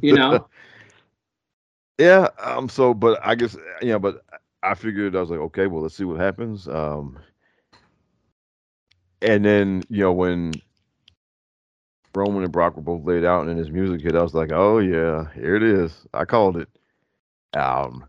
you 0.00 0.14
know 0.14 0.48
Yeah. 2.00 2.28
Um. 2.42 2.68
So, 2.70 2.94
but 2.94 3.20
I 3.22 3.34
guess 3.34 3.56
you 3.82 3.88
know, 3.88 3.98
but 3.98 4.24
I 4.62 4.74
figured 4.74 5.14
I 5.14 5.20
was 5.20 5.28
like, 5.30 5.38
okay, 5.40 5.66
well, 5.66 5.82
let's 5.82 5.94
see 5.94 6.04
what 6.04 6.18
happens. 6.18 6.66
Um. 6.66 7.18
And 9.22 9.44
then 9.44 9.82
you 9.88 10.00
know 10.00 10.12
when 10.12 10.52
Roman 12.14 12.42
and 12.42 12.52
Brock 12.52 12.76
were 12.76 12.82
both 12.82 13.04
laid 13.04 13.24
out, 13.24 13.46
and 13.46 13.58
his 13.58 13.70
music 13.70 14.00
hit, 14.00 14.16
I 14.16 14.22
was 14.22 14.34
like, 14.34 14.50
oh 14.52 14.78
yeah, 14.78 15.26
here 15.34 15.56
it 15.56 15.62
is. 15.62 16.06
I 16.12 16.24
called 16.24 16.56
it. 16.56 16.68
Um. 17.54 18.06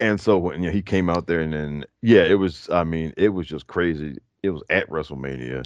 And 0.00 0.20
so 0.20 0.36
when 0.36 0.62
know, 0.62 0.70
he 0.70 0.82
came 0.82 1.08
out 1.08 1.26
there, 1.26 1.40
and 1.40 1.52
then 1.52 1.84
yeah, 2.00 2.22
it 2.22 2.34
was. 2.34 2.68
I 2.70 2.84
mean, 2.84 3.12
it 3.16 3.28
was 3.28 3.46
just 3.46 3.66
crazy. 3.66 4.16
It 4.42 4.50
was 4.50 4.62
at 4.68 4.88
WrestleMania 4.90 5.64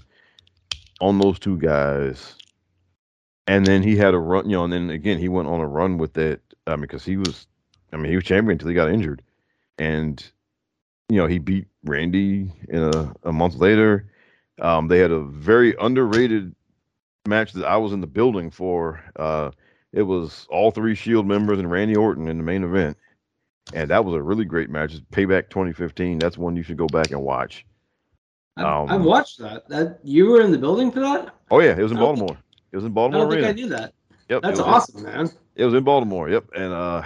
on 1.01 1.19
those 1.19 1.39
two 1.39 1.59
guys, 1.59 2.35
and 3.47 3.65
then 3.65 3.83
he 3.83 3.97
had 3.97 4.13
a 4.15 4.19
run. 4.19 4.51
You 4.51 4.57
know, 4.57 4.65
and 4.65 4.73
then 4.73 4.91
again 4.91 5.19
he 5.19 5.29
went 5.29 5.49
on 5.49 5.61
a 5.61 5.67
run 5.67 5.97
with 5.97 6.19
it. 6.19 6.43
I 6.67 6.73
mean, 6.73 6.83
because 6.83 7.05
he 7.05 7.17
was, 7.17 7.47
I 7.93 7.97
mean, 7.97 8.11
he 8.11 8.17
was 8.17 8.25
champion 8.25 8.53
until 8.53 8.69
he 8.69 8.75
got 8.75 8.91
injured, 8.91 9.23
and 9.79 10.23
you 11.09 11.17
know 11.17 11.27
he 11.27 11.39
beat 11.39 11.67
Randy 11.85 12.53
in 12.69 12.83
a, 12.83 13.15
a 13.25 13.33
month 13.33 13.57
later. 13.57 14.11
Um, 14.61 14.89
they 14.89 14.99
had 14.99 15.11
a 15.11 15.21
very 15.21 15.75
underrated 15.79 16.55
match 17.27 17.53
that 17.53 17.67
I 17.67 17.77
was 17.77 17.93
in 17.93 18.01
the 18.01 18.07
building 18.07 18.51
for. 18.51 19.03
Uh, 19.17 19.51
it 19.93 20.03
was 20.03 20.47
all 20.51 20.71
three 20.71 20.95
Shield 20.95 21.27
members 21.27 21.59
and 21.59 21.71
Randy 21.71 21.97
Orton 21.97 22.29
in 22.29 22.39
the 22.39 22.43
main 22.45 22.65
event, 22.65 22.97
and 23.73 23.91
that 23.91 24.05
was 24.05 24.15
a 24.15 24.23
really 24.23 24.45
great 24.45 24.71
match. 24.71 24.93
It's 24.93 25.01
Payback 25.13 25.51
2015. 25.51 26.19
That's 26.19 26.39
one 26.39 26.57
you 26.57 26.63
should 26.63 26.77
go 26.77 26.87
back 26.87 27.11
and 27.11 27.23
watch. 27.23 27.67
I've, 28.57 28.65
um, 28.65 28.91
I've 28.91 29.05
watched 29.05 29.39
that. 29.39 29.69
That 29.69 29.99
you 30.03 30.31
were 30.31 30.41
in 30.41 30.51
the 30.51 30.59
building 30.59 30.91
for 30.91 31.01
that? 31.01 31.35
Oh 31.51 31.61
yeah, 31.61 31.77
it 31.77 31.83
was 31.83 31.93
in 31.93 31.99
Baltimore. 31.99 32.37
It 32.73 32.77
was 32.77 32.85
in 32.85 32.93
Baltimore. 32.93 33.21
I 33.21 33.25
don't 33.25 33.33
Arena. 33.33 33.47
think 33.47 33.59
I 33.59 33.63
knew 33.63 33.69
that. 33.69 33.93
Yep, 34.29 34.43
that's 34.43 34.61
awesome, 34.61 35.07
in, 35.07 35.13
man. 35.13 35.31
It 35.55 35.65
was 35.65 35.75
in 35.75 35.85
Baltimore. 35.85 36.29
Yep, 36.29 36.47
and 36.57 36.73
uh, 36.73 37.03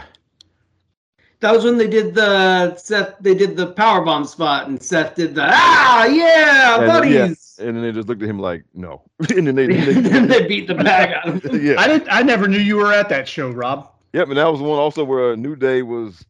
that 1.41 1.53
was 1.53 1.65
when 1.65 1.79
they 1.79 1.89
did 1.89 2.15
the 2.15 2.77
Seth. 2.77 3.17
They 3.21 3.35
did 3.35 3.57
the 3.57 3.69
power 3.69 4.05
bomb 4.05 4.25
spot, 4.25 4.69
and 4.69 4.83
Seth 4.83 5.15
did 5.15 5.35
the 5.35 5.49
ah 5.51 6.05
yeah 6.05 6.79
and, 6.79 6.87
buddies. 6.87 7.57
Yeah, 7.59 7.67
and 7.67 7.77
then 7.77 7.83
they 7.83 7.93
just 7.93 8.09
looked 8.09 8.23
at 8.23 8.29
him 8.29 8.39
like 8.39 8.65
no, 8.75 9.03
and 9.31 9.47
then 9.47 9.55
they, 9.55 9.67
then 9.93 10.29
they, 10.29 10.41
they 10.41 10.47
beat 10.47 10.67
the 10.67 10.75
bag 10.75 11.13
out 11.13 11.29
of 11.29 11.45
him. 11.45 11.65
yeah, 11.65 11.81
I 11.81 11.87
didn't. 11.89 12.09
I 12.11 12.23
never 12.23 12.47
knew 12.47 12.59
you 12.59 12.77
were 12.77 12.93
at 12.93 13.09
that 13.09 13.27
show, 13.27 13.51
Rob. 13.51 13.91
Yep, 14.13 14.29
and 14.29 14.37
that 14.37 14.51
was 14.51 14.61
one 14.61 14.79
also 14.79 15.05
where 15.05 15.37
New 15.37 15.57
Day 15.57 15.83
was. 15.83 16.25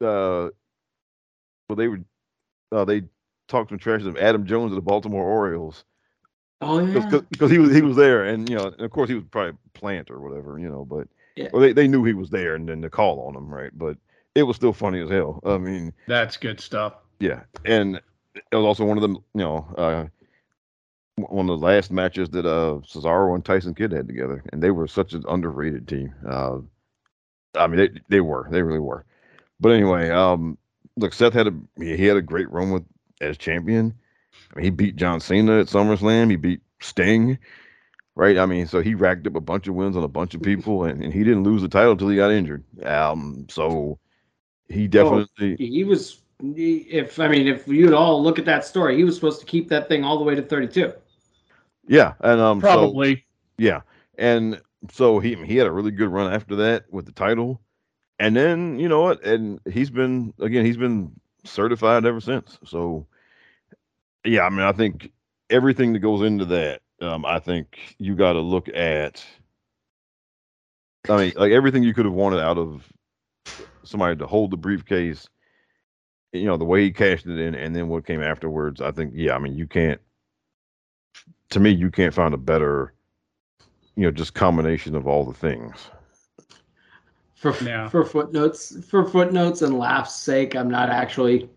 uh 0.00 0.50
Well, 1.68 1.76
they 1.76 1.88
were. 1.88 2.00
Uh, 2.72 2.84
they 2.84 3.02
talked 3.46 3.68
some 3.68 3.78
trash 3.78 4.02
of 4.02 4.16
Adam 4.16 4.44
Jones 4.44 4.72
of 4.72 4.76
the 4.76 4.82
Baltimore 4.82 5.24
Orioles. 5.24 5.84
Oh 6.60 6.84
yeah, 6.84 7.20
because 7.30 7.50
he 7.50 7.58
was 7.58 7.72
he 7.72 7.82
was 7.82 7.96
there, 7.96 8.24
and 8.24 8.48
you 8.48 8.56
know, 8.56 8.66
and 8.66 8.80
of 8.80 8.90
course 8.90 9.08
he 9.08 9.14
was 9.14 9.24
probably 9.30 9.56
plant 9.74 10.10
or 10.10 10.20
whatever, 10.20 10.58
you 10.58 10.68
know, 10.68 10.84
but 10.84 11.06
yeah. 11.36 11.48
well, 11.52 11.60
they 11.60 11.72
they 11.72 11.86
knew 11.86 12.02
he 12.02 12.14
was 12.14 12.30
there, 12.30 12.54
and 12.54 12.68
then 12.68 12.80
the 12.80 12.90
call 12.90 13.20
on 13.28 13.36
him, 13.36 13.52
right? 13.52 13.70
But 13.76 13.98
it 14.36 14.42
was 14.42 14.54
still 14.54 14.74
funny 14.74 15.00
as 15.00 15.08
hell. 15.08 15.40
I 15.44 15.56
mean, 15.56 15.92
that's 16.06 16.36
good 16.36 16.60
stuff. 16.60 16.94
Yeah, 17.18 17.40
and 17.64 17.96
it 18.34 18.54
was 18.54 18.64
also 18.64 18.84
one 18.84 18.98
of 18.98 19.02
them, 19.02 19.14
you 19.34 19.40
know, 19.40 19.66
uh, 19.78 20.06
one 21.16 21.48
of 21.48 21.58
the 21.58 21.66
last 21.66 21.90
matches 21.90 22.28
that 22.30 22.44
uh 22.44 22.80
Cesaro 22.86 23.34
and 23.34 23.44
Tyson 23.44 23.74
Kidd 23.74 23.92
had 23.92 24.06
together, 24.06 24.44
and 24.52 24.62
they 24.62 24.70
were 24.70 24.86
such 24.86 25.14
an 25.14 25.24
underrated 25.28 25.88
team. 25.88 26.14
Uh, 26.28 26.58
I 27.54 27.66
mean, 27.66 27.78
they 27.78 28.00
they 28.08 28.20
were, 28.20 28.46
they 28.50 28.62
really 28.62 28.78
were. 28.78 29.06
But 29.58 29.72
anyway, 29.72 30.10
um, 30.10 30.58
look, 30.98 31.14
Seth 31.14 31.32
had 31.32 31.46
a 31.46 31.54
he 31.78 32.04
had 32.04 32.18
a 32.18 32.22
great 32.22 32.50
run 32.50 32.70
with 32.70 32.84
as 33.22 33.38
champion. 33.38 33.94
I 34.52 34.56
mean, 34.56 34.64
he 34.64 34.70
beat 34.70 34.96
John 34.96 35.20
Cena 35.20 35.60
at 35.60 35.68
SummerSlam. 35.68 36.28
He 36.28 36.36
beat 36.36 36.60
Sting, 36.80 37.38
right? 38.14 38.36
I 38.36 38.44
mean, 38.44 38.66
so 38.66 38.82
he 38.82 38.94
racked 38.94 39.26
up 39.26 39.34
a 39.34 39.40
bunch 39.40 39.66
of 39.66 39.74
wins 39.74 39.96
on 39.96 40.02
a 40.02 40.08
bunch 40.08 40.34
of 40.34 40.42
people, 40.42 40.84
and, 40.84 41.02
and 41.02 41.14
he 41.14 41.24
didn't 41.24 41.44
lose 41.44 41.62
the 41.62 41.68
title 41.68 41.92
until 41.92 42.10
he 42.10 42.16
got 42.16 42.30
injured. 42.30 42.62
Um, 42.84 43.46
so 43.48 43.98
he 44.68 44.88
definitely 44.88 45.52
oh, 45.52 45.56
he 45.58 45.84
was. 45.84 46.20
If 46.40 47.18
I 47.18 47.28
mean, 47.28 47.48
if 47.48 47.66
you'd 47.66 47.94
all 47.94 48.22
look 48.22 48.38
at 48.38 48.44
that 48.44 48.64
story, 48.64 48.96
he 48.96 49.04
was 49.04 49.14
supposed 49.14 49.40
to 49.40 49.46
keep 49.46 49.68
that 49.70 49.88
thing 49.88 50.04
all 50.04 50.18
the 50.18 50.24
way 50.24 50.34
to 50.34 50.42
thirty-two. 50.42 50.92
Yeah, 51.88 52.14
and 52.20 52.40
um, 52.40 52.60
probably. 52.60 53.16
So, 53.16 53.22
yeah, 53.58 53.80
and 54.18 54.60
so 54.90 55.18
he 55.18 55.34
he 55.34 55.56
had 55.56 55.66
a 55.66 55.72
really 55.72 55.92
good 55.92 56.08
run 56.08 56.32
after 56.32 56.56
that 56.56 56.84
with 56.90 57.06
the 57.06 57.12
title, 57.12 57.60
and 58.18 58.36
then 58.36 58.78
you 58.78 58.88
know 58.88 59.00
what? 59.00 59.24
And 59.24 59.60
he's 59.70 59.88
been 59.88 60.34
again, 60.38 60.66
he's 60.66 60.76
been 60.76 61.12
certified 61.44 62.04
ever 62.04 62.20
since. 62.20 62.58
So, 62.64 63.06
yeah, 64.24 64.42
I 64.42 64.50
mean, 64.50 64.60
I 64.60 64.72
think 64.72 65.12
everything 65.48 65.94
that 65.94 66.00
goes 66.00 66.22
into 66.22 66.44
that, 66.46 66.82
um, 67.00 67.24
I 67.24 67.38
think 67.38 67.96
you 67.98 68.14
got 68.14 68.34
to 68.34 68.40
look 68.40 68.68
at. 68.68 69.24
I 71.08 71.16
mean, 71.16 71.32
like 71.36 71.52
everything 71.52 71.82
you 71.82 71.94
could 71.94 72.04
have 72.04 72.14
wanted 72.14 72.40
out 72.40 72.58
of 72.58 72.82
somebody 73.86 74.16
to 74.16 74.26
hold 74.26 74.50
the 74.50 74.56
briefcase, 74.56 75.28
you 76.32 76.44
know, 76.44 76.56
the 76.56 76.64
way 76.64 76.82
he 76.82 76.90
cashed 76.90 77.26
it 77.26 77.38
in, 77.38 77.54
and 77.54 77.74
then 77.74 77.88
what 77.88 78.06
came 78.06 78.22
afterwards. 78.22 78.80
I 78.80 78.90
think, 78.90 79.12
yeah, 79.14 79.34
I 79.34 79.38
mean, 79.38 79.56
you 79.56 79.66
can't. 79.66 80.00
To 81.50 81.60
me, 81.60 81.70
you 81.70 81.90
can't 81.90 82.12
find 82.12 82.34
a 82.34 82.38
better, 82.38 82.92
you 83.94 84.02
know, 84.02 84.10
just 84.10 84.34
combination 84.34 84.94
of 84.96 85.06
all 85.06 85.24
the 85.24 85.32
things. 85.32 85.90
For 87.34 87.54
yeah. 87.62 87.88
for 87.88 88.04
footnotes, 88.04 88.84
for 88.86 89.04
footnotes 89.04 89.62
and 89.62 89.78
laughs' 89.78 90.16
sake, 90.16 90.56
I'm 90.56 90.70
not 90.70 90.90
actually 90.90 91.48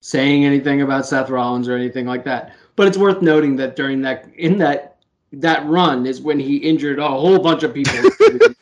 saying 0.00 0.44
anything 0.44 0.82
about 0.82 1.06
Seth 1.06 1.30
Rollins 1.30 1.68
or 1.68 1.76
anything 1.76 2.06
like 2.06 2.24
that. 2.24 2.54
But 2.76 2.88
it's 2.88 2.98
worth 2.98 3.22
noting 3.22 3.56
that 3.56 3.76
during 3.76 4.00
that 4.02 4.28
in 4.36 4.58
that 4.58 4.96
that 5.32 5.66
run 5.66 6.06
is 6.06 6.20
when 6.20 6.38
he 6.38 6.56
injured 6.56 6.98
a 6.98 7.08
whole 7.08 7.38
bunch 7.38 7.62
of 7.62 7.74
people. 7.74 7.94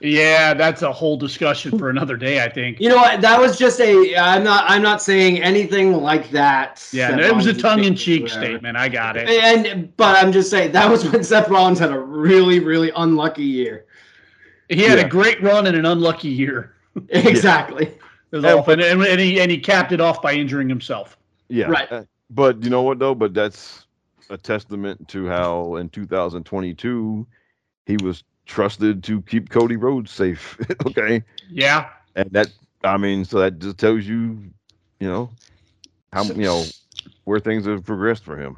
Yeah, 0.00 0.54
that's 0.54 0.80
a 0.80 0.90
whole 0.90 1.18
discussion 1.18 1.78
for 1.78 1.90
another 1.90 2.16
day. 2.16 2.42
I 2.42 2.48
think. 2.48 2.80
You 2.80 2.88
know 2.88 2.96
what? 2.96 3.20
That 3.20 3.38
was 3.38 3.58
just 3.58 3.80
a. 3.80 4.16
I'm 4.16 4.42
not. 4.42 4.64
I'm 4.66 4.82
not 4.82 5.02
saying 5.02 5.42
anything 5.42 5.92
like 5.92 6.30
that. 6.30 6.88
Yeah, 6.90 7.14
no, 7.14 7.26
it 7.26 7.36
was 7.36 7.46
a 7.46 7.54
tongue-in-cheek 7.54 8.28
statement. 8.28 8.78
I 8.78 8.88
got 8.88 9.18
it. 9.18 9.28
And 9.28 9.94
but 9.98 10.16
I'm 10.16 10.32
just 10.32 10.50
saying 10.50 10.72
that 10.72 10.88
was 10.88 11.04
when 11.10 11.22
Seth 11.22 11.48
Rollins 11.48 11.78
had 11.78 11.92
a 11.92 11.98
really, 11.98 12.60
really 12.60 12.90
unlucky 12.96 13.44
year. 13.44 13.84
He 14.70 14.82
had 14.82 14.98
yeah. 14.98 15.04
a 15.04 15.08
great 15.08 15.42
run 15.42 15.66
and 15.66 15.76
an 15.76 15.84
unlucky 15.84 16.28
year. 16.28 16.74
exactly. 17.10 17.92
and, 18.32 18.44
and, 18.44 19.20
he 19.20 19.40
and 19.40 19.50
he 19.50 19.58
capped 19.58 19.92
it 19.92 20.00
off 20.00 20.22
by 20.22 20.32
injuring 20.32 20.68
himself. 20.68 21.18
Yeah. 21.48 21.66
Right. 21.66 21.90
Uh, 21.92 22.04
but 22.30 22.62
you 22.62 22.70
know 22.70 22.82
what 22.82 22.98
though? 22.98 23.14
But 23.14 23.34
that's 23.34 23.86
a 24.30 24.38
testament 24.38 25.08
to 25.08 25.26
how 25.26 25.74
in 25.76 25.88
2022 25.88 27.26
he 27.86 27.96
was 28.02 28.22
trusted 28.50 29.02
to 29.04 29.22
keep 29.22 29.48
Cody 29.48 29.76
Rhodes 29.76 30.10
safe. 30.10 30.58
okay. 30.86 31.22
Yeah. 31.48 31.88
And 32.16 32.30
that 32.32 32.48
I 32.84 32.96
mean, 32.96 33.24
so 33.24 33.38
that 33.38 33.58
just 33.58 33.78
tells 33.78 34.04
you, 34.04 34.42
you 34.98 35.08
know, 35.08 35.30
how 36.12 36.24
you 36.24 36.34
know 36.42 36.64
where 37.24 37.40
things 37.40 37.64
have 37.66 37.84
progressed 37.84 38.24
for 38.24 38.36
him. 38.36 38.56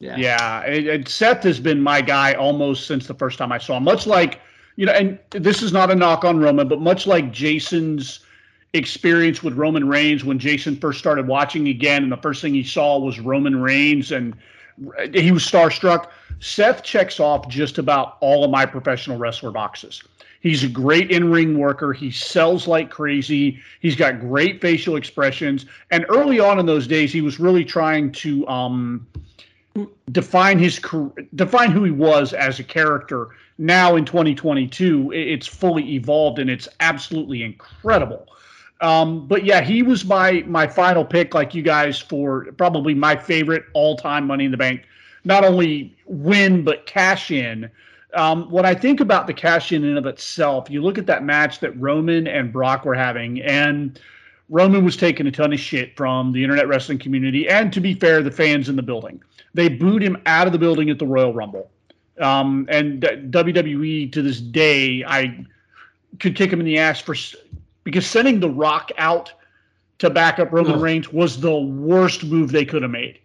Yeah. 0.00 0.16
Yeah. 0.16 0.62
And, 0.62 0.86
and 0.88 1.08
Seth 1.08 1.42
has 1.44 1.60
been 1.60 1.80
my 1.80 2.02
guy 2.02 2.34
almost 2.34 2.86
since 2.86 3.06
the 3.06 3.14
first 3.14 3.38
time 3.38 3.52
I 3.52 3.58
saw 3.58 3.78
him. 3.78 3.84
Much 3.84 4.06
like, 4.06 4.40
you 4.74 4.84
know, 4.84 4.92
and 4.92 5.18
this 5.30 5.62
is 5.62 5.72
not 5.72 5.90
a 5.90 5.94
knock 5.94 6.24
on 6.24 6.38
Roman, 6.38 6.68
but 6.68 6.80
much 6.80 7.06
like 7.06 7.32
Jason's 7.32 8.20
experience 8.74 9.42
with 9.42 9.54
Roman 9.54 9.88
Reigns 9.88 10.24
when 10.24 10.38
Jason 10.38 10.76
first 10.76 10.98
started 10.98 11.28
watching 11.28 11.68
again, 11.68 12.02
and 12.02 12.12
the 12.12 12.18
first 12.18 12.42
thing 12.42 12.52
he 12.52 12.64
saw 12.64 12.98
was 12.98 13.18
Roman 13.18 13.62
Reigns 13.62 14.12
and 14.12 14.36
he 15.14 15.32
was 15.32 15.42
starstruck. 15.42 16.08
Seth 16.40 16.82
checks 16.82 17.18
off 17.18 17.48
just 17.48 17.78
about 17.78 18.16
all 18.20 18.44
of 18.44 18.50
my 18.50 18.66
professional 18.66 19.16
wrestler 19.16 19.50
boxes. 19.50 20.02
He's 20.40 20.62
a 20.62 20.68
great 20.68 21.10
in 21.10 21.30
ring 21.30 21.58
worker. 21.58 21.92
He 21.92 22.10
sells 22.10 22.68
like 22.68 22.90
crazy. 22.90 23.60
He's 23.80 23.96
got 23.96 24.20
great 24.20 24.60
facial 24.60 24.96
expressions. 24.96 25.66
And 25.90 26.06
early 26.08 26.38
on 26.38 26.58
in 26.58 26.66
those 26.66 26.86
days, 26.86 27.12
he 27.12 27.20
was 27.20 27.40
really 27.40 27.64
trying 27.64 28.12
to 28.12 28.46
um, 28.46 29.06
define 30.12 30.58
his 30.58 30.80
define 31.34 31.70
who 31.70 31.84
he 31.84 31.90
was 31.90 32.32
as 32.32 32.60
a 32.60 32.64
character. 32.64 33.30
Now 33.58 33.96
in 33.96 34.04
2022, 34.04 35.12
it's 35.12 35.46
fully 35.46 35.94
evolved 35.94 36.38
and 36.38 36.50
it's 36.50 36.68
absolutely 36.80 37.42
incredible. 37.42 38.26
Um, 38.82 39.26
but 39.26 39.44
yeah, 39.44 39.62
he 39.62 39.82
was 39.82 40.04
my 40.04 40.44
my 40.46 40.66
final 40.66 41.04
pick, 41.04 41.34
like 41.34 41.54
you 41.54 41.62
guys, 41.62 41.98
for 41.98 42.52
probably 42.52 42.94
my 42.94 43.16
favorite 43.16 43.64
all 43.72 43.96
time 43.96 44.26
Money 44.26 44.44
in 44.44 44.50
the 44.50 44.56
Bank. 44.56 44.84
Not 45.26 45.44
only 45.44 45.94
win 46.06 46.62
but 46.64 46.86
cash 46.86 47.30
in. 47.30 47.68
Um, 48.14 48.50
when 48.50 48.64
I 48.64 48.74
think 48.74 49.00
about 49.00 49.26
the 49.26 49.34
cash 49.34 49.72
in 49.72 49.84
and 49.84 49.98
of 49.98 50.06
itself, 50.06 50.70
you 50.70 50.80
look 50.80 50.96
at 50.96 51.06
that 51.06 51.24
match 51.24 51.60
that 51.60 51.78
Roman 51.78 52.26
and 52.26 52.52
Brock 52.52 52.84
were 52.84 52.94
having, 52.94 53.42
and 53.42 54.00
Roman 54.48 54.84
was 54.84 54.96
taking 54.96 55.26
a 55.26 55.32
ton 55.32 55.52
of 55.52 55.58
shit 55.60 55.96
from 55.96 56.32
the 56.32 56.42
internet 56.42 56.68
wrestling 56.68 56.98
community, 56.98 57.48
and 57.48 57.72
to 57.72 57.80
be 57.80 57.94
fair, 57.94 58.22
the 58.22 58.30
fans 58.30 58.68
in 58.68 58.76
the 58.76 58.82
building. 58.82 59.20
They 59.52 59.68
booed 59.68 60.02
him 60.02 60.16
out 60.26 60.46
of 60.46 60.52
the 60.52 60.58
building 60.58 60.88
at 60.88 60.98
the 60.98 61.06
Royal 61.06 61.34
Rumble. 61.34 61.70
Um, 62.20 62.66
and 62.70 63.02
WWE 63.02 64.12
to 64.12 64.22
this 64.22 64.40
day, 64.40 65.04
I 65.04 65.44
could 66.20 66.36
kick 66.36 66.50
him 66.52 66.60
in 66.60 66.66
the 66.66 66.78
ass 66.78 67.00
for 67.00 67.14
because 67.84 68.06
sending 68.06 68.40
The 68.40 68.48
Rock 68.48 68.90
out 68.96 69.32
to 69.98 70.08
back 70.08 70.38
up 70.38 70.52
Roman 70.52 70.80
Reigns 70.80 71.12
was 71.12 71.40
the 71.40 71.56
worst 71.56 72.24
move 72.24 72.52
they 72.52 72.64
could 72.64 72.82
have 72.82 72.90
made. 72.90 73.18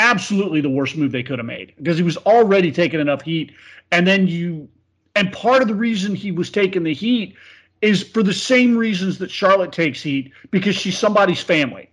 Absolutely 0.00 0.62
the 0.62 0.70
worst 0.70 0.96
move 0.96 1.12
they 1.12 1.22
could 1.22 1.38
have 1.38 1.46
made 1.46 1.74
because 1.76 1.98
he 1.98 2.02
was 2.02 2.16
already 2.18 2.72
taking 2.72 3.00
enough 3.00 3.20
heat. 3.20 3.52
And 3.92 4.06
then 4.06 4.26
you 4.26 4.66
And 5.14 5.30
part 5.30 5.60
of 5.60 5.68
the 5.68 5.74
reason 5.74 6.14
he 6.14 6.32
was 6.32 6.50
taking 6.50 6.84
the 6.84 6.94
heat 6.94 7.36
is 7.82 8.02
for 8.02 8.22
the 8.22 8.32
same 8.32 8.76
reasons 8.76 9.18
that 9.18 9.30
Charlotte 9.30 9.72
takes 9.72 10.02
heat 10.02 10.32
because 10.50 10.74
she's 10.74 10.98
somebody's 10.98 11.42
family. 11.42 11.90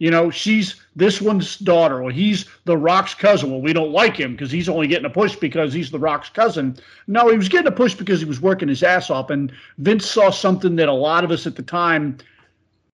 You 0.00 0.10
know, 0.10 0.30
she's 0.30 0.80
this 0.96 1.20
one's 1.20 1.56
daughter. 1.58 2.02
Well, 2.02 2.12
he's 2.12 2.46
the 2.64 2.76
Rock's 2.76 3.14
cousin. 3.14 3.50
Well, 3.50 3.60
we 3.62 3.72
don't 3.72 3.92
like 3.92 4.16
him 4.16 4.32
because 4.32 4.50
he's 4.50 4.68
only 4.68 4.86
getting 4.86 5.04
a 5.04 5.10
push 5.10 5.36
because 5.36 5.72
he's 5.72 5.90
the 5.90 5.98
Rock's 5.98 6.30
cousin. 6.30 6.76
No, 7.06 7.28
he 7.30 7.36
was 7.36 7.48
getting 7.50 7.66
a 7.66 7.72
push 7.72 7.94
because 7.94 8.20
he 8.20 8.26
was 8.26 8.40
working 8.40 8.68
his 8.68 8.82
ass 8.82 9.10
off. 9.10 9.30
And 9.30 9.52
Vince 9.78 10.06
saw 10.06 10.30
something 10.30 10.76
that 10.76 10.88
a 10.88 10.92
lot 10.92 11.24
of 11.24 11.30
us 11.30 11.46
at 11.46 11.56
the 11.56 11.62
time 11.62 12.18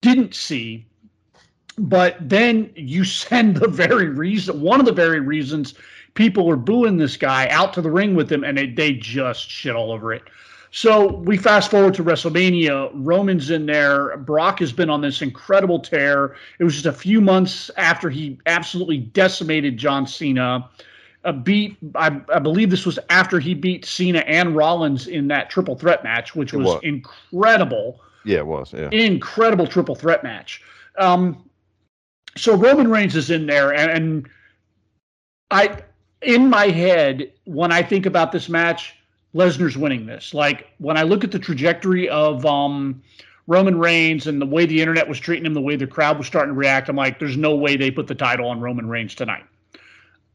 didn't 0.03 0.35
see. 0.35 0.87
But 1.79 2.17
then 2.21 2.71
you 2.75 3.05
send 3.05 3.57
the 3.57 3.69
very 3.69 4.09
reason, 4.09 4.61
one 4.61 4.81
of 4.81 4.87
the 4.87 4.93
very 4.93 5.21
reasons 5.21 5.75
people 6.15 6.47
were 6.47 6.57
booing 6.57 6.97
this 6.97 7.17
guy 7.17 7.49
out 7.49 7.73
to 7.75 7.81
the 7.81 7.91
ring 7.91 8.15
with 8.15 8.31
him, 8.31 8.45
and 8.45 8.59
they, 8.59 8.67
they 8.67 8.93
just 8.93 9.49
shit 9.49 9.75
all 9.75 9.93
over 9.93 10.13
it. 10.13 10.23
So 10.73 11.15
we 11.15 11.37
fast 11.37 11.71
forward 11.71 11.95
to 11.95 12.05
WrestleMania. 12.05 12.91
Roman's 12.95 13.51
in 13.51 13.67
there. 13.67 14.17
Brock 14.19 14.61
has 14.61 14.73
been 14.73 14.89
on 14.89 15.01
this 15.01 15.21
incredible 15.21 15.81
tear. 15.81 16.37
It 16.59 16.65
was 16.65 16.75
just 16.75 16.87
a 16.87 16.93
few 16.93 17.21
months 17.21 17.71
after 17.77 18.09
he 18.09 18.39
absolutely 18.47 18.99
decimated 18.99 19.77
John 19.77 20.07
Cena. 20.07 20.69
A 21.25 21.33
beat, 21.33 21.77
I, 21.97 22.21
I 22.33 22.39
believe 22.39 22.71
this 22.71 22.87
was 22.87 22.99
after 23.11 23.41
he 23.41 23.53
beat 23.53 23.85
Cena 23.85 24.21
and 24.21 24.55
Rollins 24.55 25.07
in 25.07 25.29
that 25.29 25.51
triple 25.51 25.77
threat 25.77 26.05
match, 26.05 26.37
which 26.37 26.53
was, 26.53 26.67
was. 26.67 26.81
incredible. 26.83 28.01
Yeah, 28.25 28.39
it 28.39 28.47
was. 28.47 28.73
Yeah, 28.73 28.91
incredible 28.91 29.67
triple 29.67 29.97
threat 29.97 30.23
match. 30.23 30.63
Um, 30.99 31.50
so 32.37 32.57
Roman 32.57 32.91
Reigns 32.91 33.17
is 33.17 33.31
in 33.31 33.47
there, 33.47 33.73
and, 33.75 33.91
and 33.91 34.29
I, 35.51 35.83
in 36.23 36.49
my 36.49 36.67
head, 36.67 37.33
when 37.45 37.73
I 37.73 37.83
think 37.83 38.07
about 38.07 38.33
this 38.33 38.49
match, 38.49 38.95
Lesnar's 39.35 39.77
winning 39.77 40.07
this. 40.07 40.35
Like 40.35 40.69
when 40.79 40.97
I 40.97 41.03
look 41.03 41.25
at 41.25 41.33
the 41.33 41.39
trajectory 41.39 42.09
of 42.09 42.45
um, 42.45 43.03
Roman 43.47 43.79
Reigns 43.79 44.27
and 44.27 44.41
the 44.41 44.47
way 44.47 44.67
the 44.67 44.81
internet 44.81 45.09
was 45.09 45.19
treating 45.19 45.47
him, 45.47 45.55
the 45.55 45.61
way 45.61 45.77
the 45.77 45.87
crowd 45.87 46.19
was 46.19 46.27
starting 46.27 46.55
to 46.55 46.59
react, 46.59 46.89
I'm 46.89 46.97
like, 46.97 47.19
there's 47.19 47.37
no 47.37 47.55
way 47.55 47.77
they 47.77 47.91
put 47.91 48.07
the 48.07 48.15
title 48.15 48.49
on 48.49 48.61
Roman 48.61 48.89
Reigns 48.89 49.15
tonight. 49.15 49.45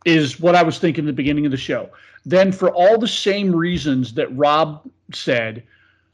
Is 0.06 0.40
what 0.40 0.56
I 0.56 0.64
was 0.64 0.78
thinking 0.78 1.06
at 1.06 1.08
the 1.08 1.14
beginning 1.14 1.46
of 1.46 1.52
the 1.52 1.58
show. 1.58 1.90
Then, 2.26 2.52
for 2.52 2.70
all 2.70 2.98
the 2.98 3.08
same 3.08 3.56
reasons 3.56 4.14
that 4.14 4.36
Rob 4.36 4.88
said, 5.14 5.64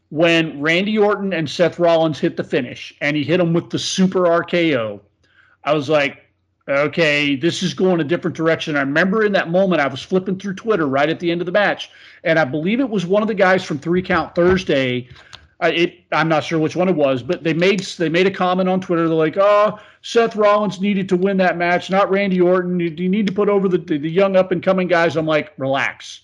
when 0.10 0.60
Randy 0.62 0.98
Orton 0.98 1.34
and 1.34 1.50
Seth 1.50 1.80
Rollins 1.80 2.20
hit 2.20 2.38
the 2.38 2.44
finish 2.44 2.94
and 3.02 3.16
he 3.16 3.24
hit 3.24 3.38
them 3.38 3.54
with 3.54 3.70
the 3.70 3.80
super 3.80 4.22
RKO, 4.22 5.00
I 5.64 5.74
was 5.74 5.89
like, 5.89 6.26
okay, 6.68 7.36
this 7.36 7.64
is 7.64 7.74
going 7.74 7.99
a 7.99 8.03
different 8.03 8.36
direction. 8.36 8.76
I 8.76 8.82
remember 8.82 9.24
in 9.24 9.32
that 9.34 9.49
moment 9.49 9.82
I 9.82 9.88
was 9.88 10.01
flipping 10.01 10.38
through 10.39 10.55
Twitter 10.55 10.88
right 10.88 11.09
at 11.09 11.20
the 11.20 11.32
end 11.32 11.41
of 11.41 11.45
the 11.45 11.51
match, 11.51 11.91
and 12.24 12.39
I 12.39 12.45
believe 12.45 12.80
it 12.80 12.89
was 12.89 13.05
one 13.05 13.22
of 13.22 13.28
the 13.28 13.34
guys 13.34 13.64
from 13.64 13.80
Three 13.80 14.01
Count 14.01 14.36
Thursday. 14.36 15.09
Uh, 15.64 15.72
it, 15.74 15.99
I'm 16.12 16.28
not 16.28 16.43
sure 16.43 16.57
which 16.57 16.76
one 16.76 16.89
it 16.89 16.95
was, 16.95 17.22
but 17.22 17.43
they 17.43 17.53
made 17.53 17.82
they 17.82 18.09
made 18.09 18.26
a 18.26 18.32
comment 18.32 18.68
on 18.68 18.82
Twitter. 18.82 19.07
They're 19.07 19.16
like, 19.16 19.38
"Oh, 19.38 19.80
Seth 20.01 20.36
Rollins 20.36 20.82
needed 20.82 21.07
to 21.09 21.16
win 21.16 21.38
that 21.38 21.57
match, 21.57 21.91
not 21.91 22.09
Randy 22.09 22.41
Orton. 22.41 22.80
You, 22.80 22.89
you 22.89 23.09
need 23.09 23.28
to 23.28 23.34
put 23.34 23.49
over 23.49 23.68
the 23.68 23.78
the, 23.78 23.97
the 23.97 24.09
young 24.09 24.36
up 24.36 24.51
and 24.51 24.64
coming 24.64 24.88
guys." 24.88 25.16
I'm 25.16 25.28
like, 25.28 25.53
"Relax, 25.57 26.22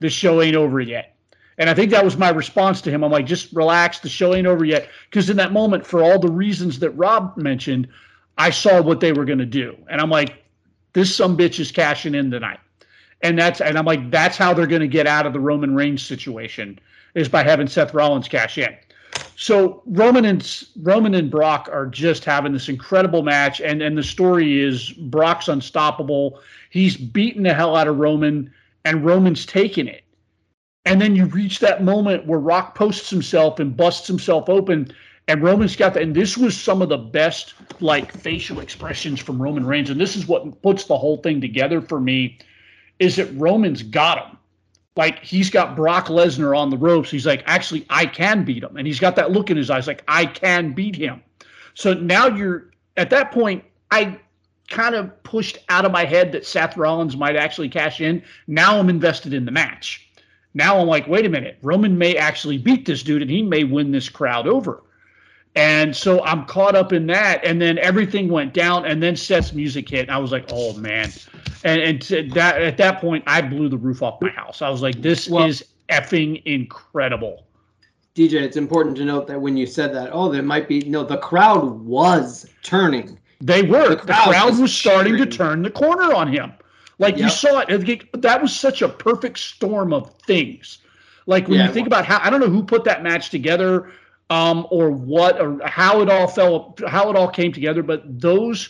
this 0.00 0.12
show 0.12 0.42
ain't 0.42 0.56
over 0.56 0.80
yet." 0.80 1.14
And 1.56 1.70
I 1.70 1.74
think 1.74 1.90
that 1.92 2.04
was 2.04 2.16
my 2.16 2.30
response 2.30 2.80
to 2.80 2.90
him. 2.90 3.04
I'm 3.04 3.12
like, 3.12 3.26
just 3.26 3.52
relax. 3.52 4.00
The 4.00 4.08
show 4.08 4.34
ain't 4.34 4.46
over 4.46 4.64
yet. 4.64 4.88
Because 5.08 5.30
in 5.30 5.36
that 5.36 5.52
moment, 5.52 5.86
for 5.86 6.02
all 6.02 6.18
the 6.18 6.30
reasons 6.30 6.80
that 6.80 6.90
Rob 6.90 7.36
mentioned, 7.36 7.86
I 8.38 8.50
saw 8.50 8.82
what 8.82 9.00
they 9.00 9.12
were 9.12 9.24
going 9.24 9.38
to 9.38 9.46
do, 9.46 9.76
and 9.88 10.00
I'm 10.00 10.10
like, 10.10 10.44
this 10.92 11.14
some 11.14 11.36
bitch 11.36 11.60
is 11.60 11.70
cashing 11.70 12.14
in 12.14 12.30
tonight, 12.30 12.60
and 13.22 13.38
that's 13.38 13.60
and 13.60 13.78
I'm 13.78 13.84
like, 13.84 14.10
that's 14.10 14.36
how 14.36 14.54
they're 14.54 14.66
going 14.66 14.80
to 14.80 14.88
get 14.88 15.06
out 15.06 15.26
of 15.26 15.32
the 15.32 15.40
Roman 15.40 15.74
Reigns 15.74 16.02
situation 16.02 16.78
is 17.14 17.28
by 17.28 17.44
having 17.44 17.66
Seth 17.66 17.94
Rollins 17.94 18.28
cash 18.28 18.58
in. 18.58 18.76
So 19.36 19.82
Roman 19.86 20.24
and 20.24 20.64
Roman 20.82 21.14
and 21.14 21.30
Brock 21.30 21.68
are 21.72 21.86
just 21.86 22.24
having 22.24 22.52
this 22.52 22.68
incredible 22.68 23.22
match, 23.22 23.60
and 23.60 23.82
and 23.82 23.96
the 23.96 24.02
story 24.02 24.60
is 24.60 24.92
Brock's 24.92 25.48
unstoppable. 25.48 26.40
He's 26.70 26.96
beating 26.96 27.42
the 27.42 27.54
hell 27.54 27.76
out 27.76 27.88
of 27.88 27.98
Roman, 27.98 28.52
and 28.84 29.04
Roman's 29.04 29.46
taking 29.46 29.88
it. 29.88 30.04
And 30.86 31.00
then 31.00 31.16
you 31.16 31.26
reach 31.26 31.60
that 31.60 31.82
moment 31.82 32.26
where 32.26 32.38
Brock 32.38 32.74
posts 32.74 33.08
himself 33.08 33.58
and 33.58 33.76
busts 33.76 34.06
himself 34.06 34.48
open, 34.48 34.92
and 35.28 35.42
Roman's 35.42 35.76
got 35.76 35.94
that. 35.94 36.02
And 36.02 36.14
this 36.14 36.36
was 36.36 36.56
some 36.56 36.82
of 36.82 36.88
the 36.88 36.98
best 36.98 37.54
like 37.80 38.12
facial 38.12 38.60
expressions 38.60 39.20
from 39.20 39.40
Roman 39.40 39.66
Reigns. 39.66 39.90
And 39.90 40.00
this 40.00 40.16
is 40.16 40.26
what 40.26 40.62
puts 40.62 40.84
the 40.84 40.98
whole 40.98 41.18
thing 41.18 41.40
together 41.40 41.80
for 41.80 42.00
me 42.00 42.38
is 42.98 43.16
that 43.16 43.32
Roman's 43.34 43.82
got 43.82 44.26
him. 44.26 44.38
Like 44.96 45.20
he's 45.24 45.50
got 45.50 45.74
Brock 45.74 46.06
Lesnar 46.06 46.56
on 46.56 46.70
the 46.70 46.76
ropes. 46.76 47.10
He's 47.10 47.26
like, 47.26 47.42
actually, 47.46 47.86
I 47.90 48.06
can 48.06 48.44
beat 48.44 48.62
him. 48.62 48.76
And 48.76 48.86
he's 48.86 49.00
got 49.00 49.16
that 49.16 49.32
look 49.32 49.50
in 49.50 49.56
his 49.56 49.70
eyes, 49.70 49.86
like, 49.86 50.04
I 50.06 50.26
can 50.26 50.72
beat 50.72 50.94
him. 50.94 51.22
So 51.74 51.94
now 51.94 52.28
you're 52.28 52.70
at 52.96 53.10
that 53.10 53.32
point, 53.32 53.64
I 53.90 54.20
kind 54.68 54.94
of 54.94 55.22
pushed 55.24 55.58
out 55.68 55.84
of 55.84 55.92
my 55.92 56.04
head 56.04 56.32
that 56.32 56.46
Seth 56.46 56.76
Rollins 56.76 57.16
might 57.16 57.36
actually 57.36 57.68
cash 57.68 58.00
in. 58.00 58.22
Now 58.46 58.78
I'm 58.78 58.88
invested 58.88 59.34
in 59.34 59.44
the 59.44 59.50
match. 59.50 60.08
Now 60.54 60.78
I'm 60.78 60.86
like, 60.86 61.08
wait 61.08 61.26
a 61.26 61.28
minute, 61.28 61.58
Roman 61.62 61.98
may 61.98 62.16
actually 62.16 62.58
beat 62.58 62.86
this 62.86 63.02
dude 63.02 63.22
and 63.22 63.30
he 63.30 63.42
may 63.42 63.64
win 63.64 63.90
this 63.90 64.08
crowd 64.08 64.46
over. 64.46 64.82
And 65.56 65.94
so 65.94 66.24
I'm 66.24 66.44
caught 66.46 66.74
up 66.74 66.92
in 66.92 67.06
that. 67.08 67.44
And 67.44 67.60
then 67.60 67.78
everything 67.78 68.28
went 68.28 68.54
down. 68.54 68.86
And 68.86 69.02
then 69.02 69.16
Seth's 69.16 69.52
music 69.52 69.88
hit. 69.88 70.02
And 70.02 70.10
I 70.10 70.18
was 70.18 70.32
like, 70.32 70.46
oh, 70.50 70.74
man. 70.74 71.12
And, 71.62 71.80
and 71.80 72.32
that 72.32 72.60
at 72.60 72.76
that 72.78 73.00
point, 73.00 73.24
I 73.26 73.40
blew 73.40 73.68
the 73.68 73.76
roof 73.76 74.02
off 74.02 74.20
my 74.20 74.30
house. 74.30 74.62
I 74.62 74.68
was 74.68 74.82
like, 74.82 75.00
this 75.00 75.28
well, 75.28 75.44
is 75.44 75.64
effing 75.88 76.42
incredible. 76.44 77.46
DJ, 78.14 78.34
it's 78.42 78.56
important 78.56 78.96
to 78.96 79.04
note 79.04 79.26
that 79.26 79.40
when 79.40 79.56
you 79.56 79.66
said 79.66 79.92
that, 79.94 80.10
oh, 80.12 80.30
there 80.30 80.42
might 80.42 80.68
be 80.68 80.80
no, 80.82 81.04
the 81.04 81.18
crowd 81.18 81.80
was 81.80 82.46
turning. 82.62 83.18
They 83.40 83.62
were. 83.62 83.88
The 83.90 83.96
crowd, 83.96 84.06
the 84.06 84.30
crowd 84.30 84.50
was, 84.50 84.60
was 84.60 84.76
starting 84.76 85.16
to 85.16 85.26
turn 85.26 85.62
the 85.62 85.70
corner 85.70 86.14
on 86.14 86.32
him. 86.32 86.52
Like 86.98 87.16
yep. 87.16 87.24
you 87.24 87.30
saw 87.30 87.64
it. 87.66 88.22
That 88.22 88.40
was 88.40 88.54
such 88.54 88.82
a 88.82 88.88
perfect 88.88 89.38
storm 89.38 89.92
of 89.92 90.14
things. 90.20 90.78
Like 91.26 91.48
when 91.48 91.58
yeah, 91.58 91.66
you 91.66 91.72
think 91.72 91.86
about 91.86 92.04
how 92.04 92.20
I 92.22 92.30
don't 92.30 92.40
know 92.40 92.48
who 92.48 92.62
put 92.62 92.84
that 92.84 93.02
match 93.02 93.30
together 93.30 93.90
um, 94.34 94.66
or 94.70 94.90
what 94.90 95.40
or 95.40 95.60
how 95.64 96.00
it 96.00 96.10
all 96.10 96.26
fell 96.26 96.74
how 96.88 97.08
it 97.08 97.16
all 97.16 97.28
came 97.28 97.52
together 97.52 97.82
but 97.82 98.02
those 98.20 98.68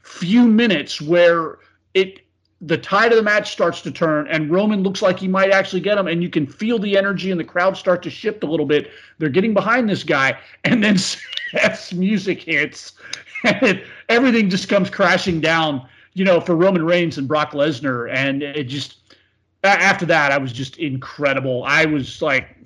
few 0.00 0.46
minutes 0.46 1.00
where 1.00 1.58
it 1.94 2.20
the 2.60 2.76
tide 2.76 3.12
of 3.12 3.16
the 3.16 3.22
match 3.22 3.52
starts 3.52 3.80
to 3.82 3.92
turn 3.92 4.26
and 4.28 4.50
Roman 4.50 4.82
looks 4.82 5.02
like 5.02 5.18
he 5.18 5.28
might 5.28 5.50
actually 5.50 5.80
get 5.80 5.98
him 5.98 6.08
and 6.08 6.22
you 6.22 6.28
can 6.28 6.46
feel 6.46 6.78
the 6.78 6.96
energy 6.96 7.30
and 7.30 7.38
the 7.38 7.44
crowd 7.44 7.76
start 7.76 8.02
to 8.04 8.10
shift 8.10 8.42
a 8.42 8.46
little 8.46 8.66
bit. 8.66 8.90
They're 9.18 9.28
getting 9.28 9.54
behind 9.54 9.88
this 9.88 10.02
guy 10.02 10.38
and 10.64 10.82
then 10.82 10.96
Seth's 11.50 11.92
music 11.92 12.42
hits 12.42 12.94
and 13.44 13.82
everything 14.08 14.50
just 14.50 14.68
comes 14.68 14.90
crashing 14.90 15.40
down 15.40 15.86
you 16.14 16.24
know 16.24 16.40
for 16.40 16.56
Roman 16.56 16.84
Reigns 16.84 17.18
and 17.18 17.28
Brock 17.28 17.52
Lesnar. 17.52 18.12
And 18.12 18.42
it 18.42 18.64
just 18.64 19.14
after 19.62 20.06
that 20.06 20.32
I 20.32 20.38
was 20.38 20.52
just 20.52 20.78
incredible. 20.78 21.64
I 21.64 21.84
was 21.84 22.20
like 22.20 22.56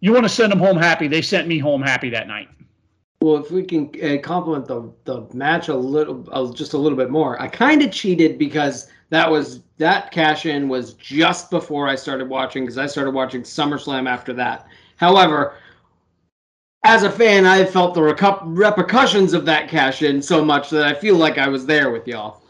you 0.00 0.12
want 0.12 0.24
to 0.24 0.28
send 0.28 0.52
them 0.52 0.58
home 0.58 0.76
happy. 0.76 1.08
They 1.08 1.22
sent 1.22 1.48
me 1.48 1.58
home 1.58 1.82
happy 1.82 2.10
that 2.10 2.28
night. 2.28 2.48
Well, 3.20 3.36
if 3.36 3.50
we 3.50 3.64
can 3.64 3.90
uh, 4.02 4.18
compliment 4.22 4.66
the 4.66 4.92
the 5.04 5.26
match 5.34 5.68
a 5.68 5.74
little, 5.74 6.26
uh, 6.30 6.52
just 6.52 6.74
a 6.74 6.78
little 6.78 6.98
bit 6.98 7.10
more, 7.10 7.40
I 7.40 7.48
kind 7.48 7.82
of 7.82 7.90
cheated 7.90 8.38
because 8.38 8.88
that 9.10 9.30
was 9.30 9.62
that 9.78 10.10
cash 10.10 10.46
in 10.46 10.68
was 10.68 10.94
just 10.94 11.50
before 11.50 11.88
I 11.88 11.94
started 11.94 12.28
watching 12.28 12.64
because 12.64 12.78
I 12.78 12.86
started 12.86 13.12
watching 13.12 13.42
SummerSlam 13.42 14.08
after 14.08 14.32
that. 14.34 14.66
However, 14.96 15.54
as 16.84 17.02
a 17.02 17.10
fan, 17.10 17.46
I 17.46 17.64
felt 17.64 17.94
the 17.94 18.00
recu- 18.00 18.40
repercussions 18.44 19.32
of 19.32 19.44
that 19.46 19.68
cash 19.68 20.02
in 20.02 20.22
so 20.22 20.44
much 20.44 20.70
that 20.70 20.86
I 20.86 20.94
feel 20.94 21.16
like 21.16 21.38
I 21.38 21.48
was 21.48 21.66
there 21.66 21.90
with 21.90 22.06
y'all. 22.06 22.42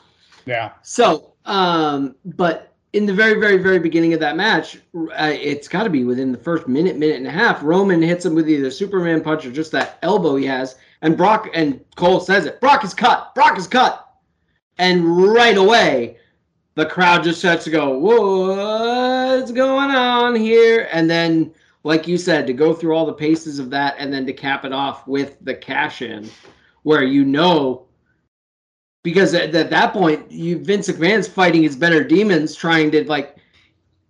Yeah. 0.45 0.73
So, 0.83 1.33
um, 1.45 2.17
but 2.25 2.76
in 2.93 3.07
the 3.07 3.13
very, 3.13 3.39
very, 3.41 3.59
very 3.59 3.79
beginning 3.79 4.15
of 4.15 4.21
that 4.21 4.37
match, 4.37 4.79
uh, 4.97 5.33
it's 5.33 5.69
got 5.69 5.85
to 5.85 5.91
be 5.91 6.05
within 6.05 6.33
the 6.33 6.39
first 6.39 6.69
minute, 6.69 6.97
minute 6.97 7.17
and 7.17 7.27
a 7.27 7.31
half. 7.31 7.63
Roman 7.63 8.01
hits 8.01 8.25
him 8.25 8.35
with 8.35 8.49
either 8.49 8.71
Superman 8.71 9.23
punch 9.23 9.45
or 9.45 9.53
just 9.53 9.73
that 9.73 9.99
elbow 10.03 10.37
he 10.37 10.47
has, 10.47 10.77
and 11.03 11.17
Brock 11.17 11.49
and 11.53 11.85
Cole 11.97 12.21
says 12.21 12.47
it. 12.47 12.61
Brock 12.61 12.85
is 12.85 12.95
cut. 12.95 13.35
Brock 13.35 13.59
is 13.59 13.67
cut, 13.67 14.09
and 14.79 15.05
right 15.05 15.57
away, 15.57 16.19
the 16.75 16.87
crowd 16.87 17.25
just 17.25 17.41
starts 17.41 17.65
to 17.65 17.71
go, 17.71 17.99
"What's 17.99 19.53
going 19.53 19.91
on 19.91 20.35
here?" 20.35 20.89
And 20.93 21.11
then, 21.11 21.53
like 21.83 22.07
you 22.07 22.17
said, 22.17 22.47
to 22.47 22.53
go 22.53 22.73
through 22.73 22.95
all 22.95 23.07
the 23.07 23.13
paces 23.13 23.59
of 23.59 23.71
that, 23.71 23.97
and 23.99 24.13
then 24.13 24.27
to 24.27 24.33
cap 24.33 24.65
it 24.65 24.73
off 24.73 25.07
with 25.07 25.37
the 25.43 25.55
cash 25.55 26.03
in, 26.03 26.31
where 26.83 27.03
you 27.03 27.25
know 27.25 27.86
because 29.07 29.35
at, 29.35 29.55
at 29.55 29.71
that 29.71 29.93
point, 29.93 30.29
you 30.33 30.59
Vince 30.59 30.89
McMahon's 30.89 31.29
fighting 31.29 31.63
his 31.63 31.77
better 31.77 32.03
demons, 32.03 32.57
trying 32.57 32.91
to 32.91 33.09
like. 33.09 33.37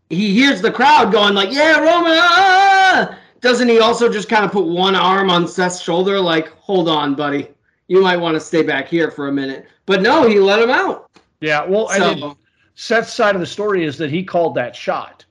He 0.09 0.33
hears 0.33 0.63
the 0.63 0.73
crowd 0.73 1.13
going 1.13 1.35
like, 1.35 1.53
"Yeah, 1.53 1.81
Roman!" 1.81 2.17
Ah! 2.19 3.19
Doesn't 3.43 3.69
he 3.69 3.79
also 3.79 4.11
just 4.11 4.31
kind 4.31 4.43
of 4.43 4.53
put 4.53 4.65
one 4.65 4.95
arm 4.95 5.29
on 5.29 5.47
Seth's 5.47 5.83
shoulder, 5.83 6.19
like, 6.19 6.49
"Hold 6.49 6.89
on, 6.89 7.15
buddy, 7.15 7.49
you 7.89 8.01
might 8.01 8.17
want 8.17 8.37
to 8.37 8.41
stay 8.41 8.63
back 8.63 8.89
here 8.89 9.11
for 9.11 9.29
a 9.29 9.33
minute." 9.33 9.67
But 9.85 10.01
no, 10.01 10.27
he 10.27 10.41
let 10.41 10.63
him 10.63 10.71
out. 10.71 11.11
Yeah, 11.43 11.63
well, 11.67 11.89
so, 11.89 12.35
Seth's 12.75 13.13
side 13.13 13.35
of 13.35 13.43
the 13.43 13.47
story 13.47 13.85
is 13.85 13.99
that 13.99 14.09
he 14.09 14.25
called 14.25 14.55
that 14.55 14.75
shot. 14.75 15.27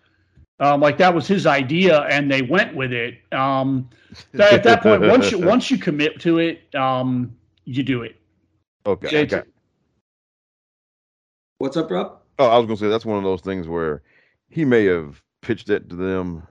Um, 0.59 0.79
like 0.79 0.99
that 0.99 1.11
was 1.11 1.27
his 1.27 1.47
idea, 1.47 2.01
and 2.01 2.31
they 2.31 2.43
went 2.43 2.75
with 2.75 2.93
it. 2.93 3.15
Um, 3.33 3.89
that, 4.33 4.53
at 4.53 4.63
that 4.63 4.83
point, 4.83 5.01
once 5.01 5.31
you 5.31 5.39
once 5.39 5.71
you 5.71 5.79
commit 5.79 6.19
to 6.21 6.37
it, 6.37 6.75
um, 6.75 7.35
you 7.63 7.81
do 7.81 8.03
it. 8.03 8.15
Okay. 8.85 9.07
It's- 9.23 9.33
okay. 9.33 9.49
What's 11.57 11.77
up, 11.77 11.89
Rob? 11.89 12.19
Oh, 12.37 12.47
I 12.49 12.57
was 12.57 12.65
gonna 12.67 12.77
say 12.77 12.89
that's 12.89 13.05
one 13.05 13.17
of 13.17 13.23
those 13.23 13.41
things 13.41 13.67
where 13.67 14.01
he 14.49 14.65
may 14.65 14.85
have 14.85 15.21
pitched 15.41 15.69
it 15.69 15.89
to 15.89 15.95
them, 15.95 16.45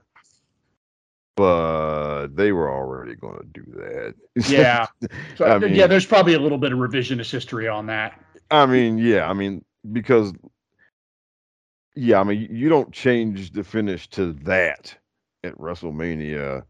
but 1.35 2.27
they 2.35 2.51
were 2.51 2.71
already 2.71 3.15
gonna 3.15 3.43
do 3.53 3.63
that. 3.75 4.15
Yeah. 4.49 4.87
So, 5.37 5.45
I 5.45 5.59
mean- 5.59 5.75
yeah, 5.75 5.87
there's 5.87 6.05
probably 6.05 6.33
a 6.33 6.39
little 6.39 6.57
bit 6.57 6.71
of 6.71 6.79
revisionist 6.79 7.29
history 7.31 7.67
on 7.67 7.85
that. 7.87 8.19
I 8.51 8.65
mean, 8.65 8.97
yeah, 8.97 9.29
I 9.29 9.33
mean, 9.33 9.63
because 9.91 10.33
yeah, 11.95 12.19
I 12.19 12.23
mean, 12.23 12.47
you 12.49 12.69
don't 12.69 12.91
change 12.91 13.51
the 13.51 13.63
finish 13.63 14.07
to 14.11 14.33
that 14.43 14.95
at 15.43 15.55
WrestleMania, 15.57 16.63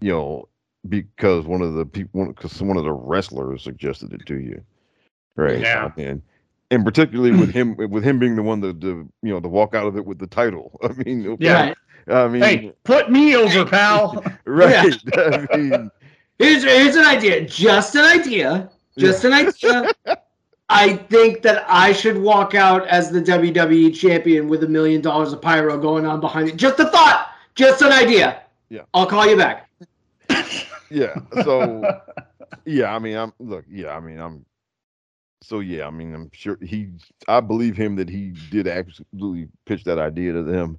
you 0.00 0.12
know, 0.12 0.48
because 0.88 1.46
one 1.46 1.62
of 1.62 1.74
the 1.74 1.86
people, 1.86 2.26
because 2.26 2.60
one 2.62 2.76
of 2.76 2.84
the 2.84 2.92
wrestlers 2.92 3.62
suggested 3.62 4.12
it 4.12 4.26
to 4.26 4.38
you, 4.38 4.62
right? 5.36 5.60
Yeah. 5.60 5.90
and 5.96 6.20
and 6.70 6.84
particularly 6.84 7.32
with 7.32 7.52
hmm. 7.52 7.74
him, 7.76 7.90
with 7.90 8.04
him 8.04 8.18
being 8.18 8.36
the 8.36 8.42
one 8.42 8.60
to, 8.62 8.72
to 8.74 9.10
you 9.22 9.32
know 9.32 9.40
to 9.40 9.48
walk 9.48 9.74
out 9.74 9.86
of 9.86 9.96
it 9.96 10.04
with 10.04 10.18
the 10.18 10.26
title. 10.26 10.78
I 10.82 10.92
mean, 10.92 11.26
okay, 11.26 11.44
Yeah. 11.44 11.74
I 12.06 12.28
mean, 12.28 12.42
Hey, 12.42 12.72
put 12.84 13.10
me 13.10 13.34
over, 13.34 13.64
pal. 13.64 14.22
right? 14.44 14.94
I 15.16 15.56
mean, 15.56 15.90
Here's 16.38 16.64
here's 16.64 16.96
an 16.96 17.04
idea. 17.04 17.44
Just 17.44 17.94
an 17.94 18.04
idea. 18.04 18.70
Just 18.98 19.24
an 19.24 19.32
idea. 19.32 19.92
I 20.68 20.94
think 20.94 21.42
that 21.42 21.64
I 21.68 21.92
should 21.92 22.18
walk 22.18 22.54
out 22.54 22.86
as 22.88 23.10
the 23.10 23.20
WWE 23.20 23.94
champion 23.94 24.48
with 24.48 24.64
a 24.64 24.68
million 24.68 25.00
dollars 25.00 25.32
of 25.32 25.40
pyro 25.40 25.78
going 25.78 26.06
on 26.06 26.20
behind 26.20 26.48
it. 26.48 26.56
Just 26.56 26.80
a 26.80 26.88
thought. 26.88 27.30
Just 27.54 27.82
an 27.82 27.92
idea. 27.92 28.42
Yeah. 28.68 28.82
I'll 28.94 29.06
call 29.06 29.26
you 29.26 29.36
back. 29.36 29.68
yeah. 30.90 31.14
So 31.44 32.00
yeah, 32.64 32.94
I 32.94 32.98
mean, 32.98 33.16
I'm 33.16 33.32
look, 33.38 33.64
yeah, 33.70 33.94
I 33.94 34.00
mean, 34.00 34.18
I'm 34.18 34.44
so 35.44 35.60
yeah, 35.60 35.86
I 35.86 35.90
mean, 35.90 36.14
I'm 36.14 36.30
sure 36.32 36.58
he 36.62 36.88
I 37.28 37.40
believe 37.40 37.76
him 37.76 37.96
that 37.96 38.08
he 38.08 38.34
did 38.50 38.66
absolutely 38.66 39.48
pitch 39.66 39.84
that 39.84 39.98
idea 39.98 40.32
to 40.32 40.42
them. 40.42 40.78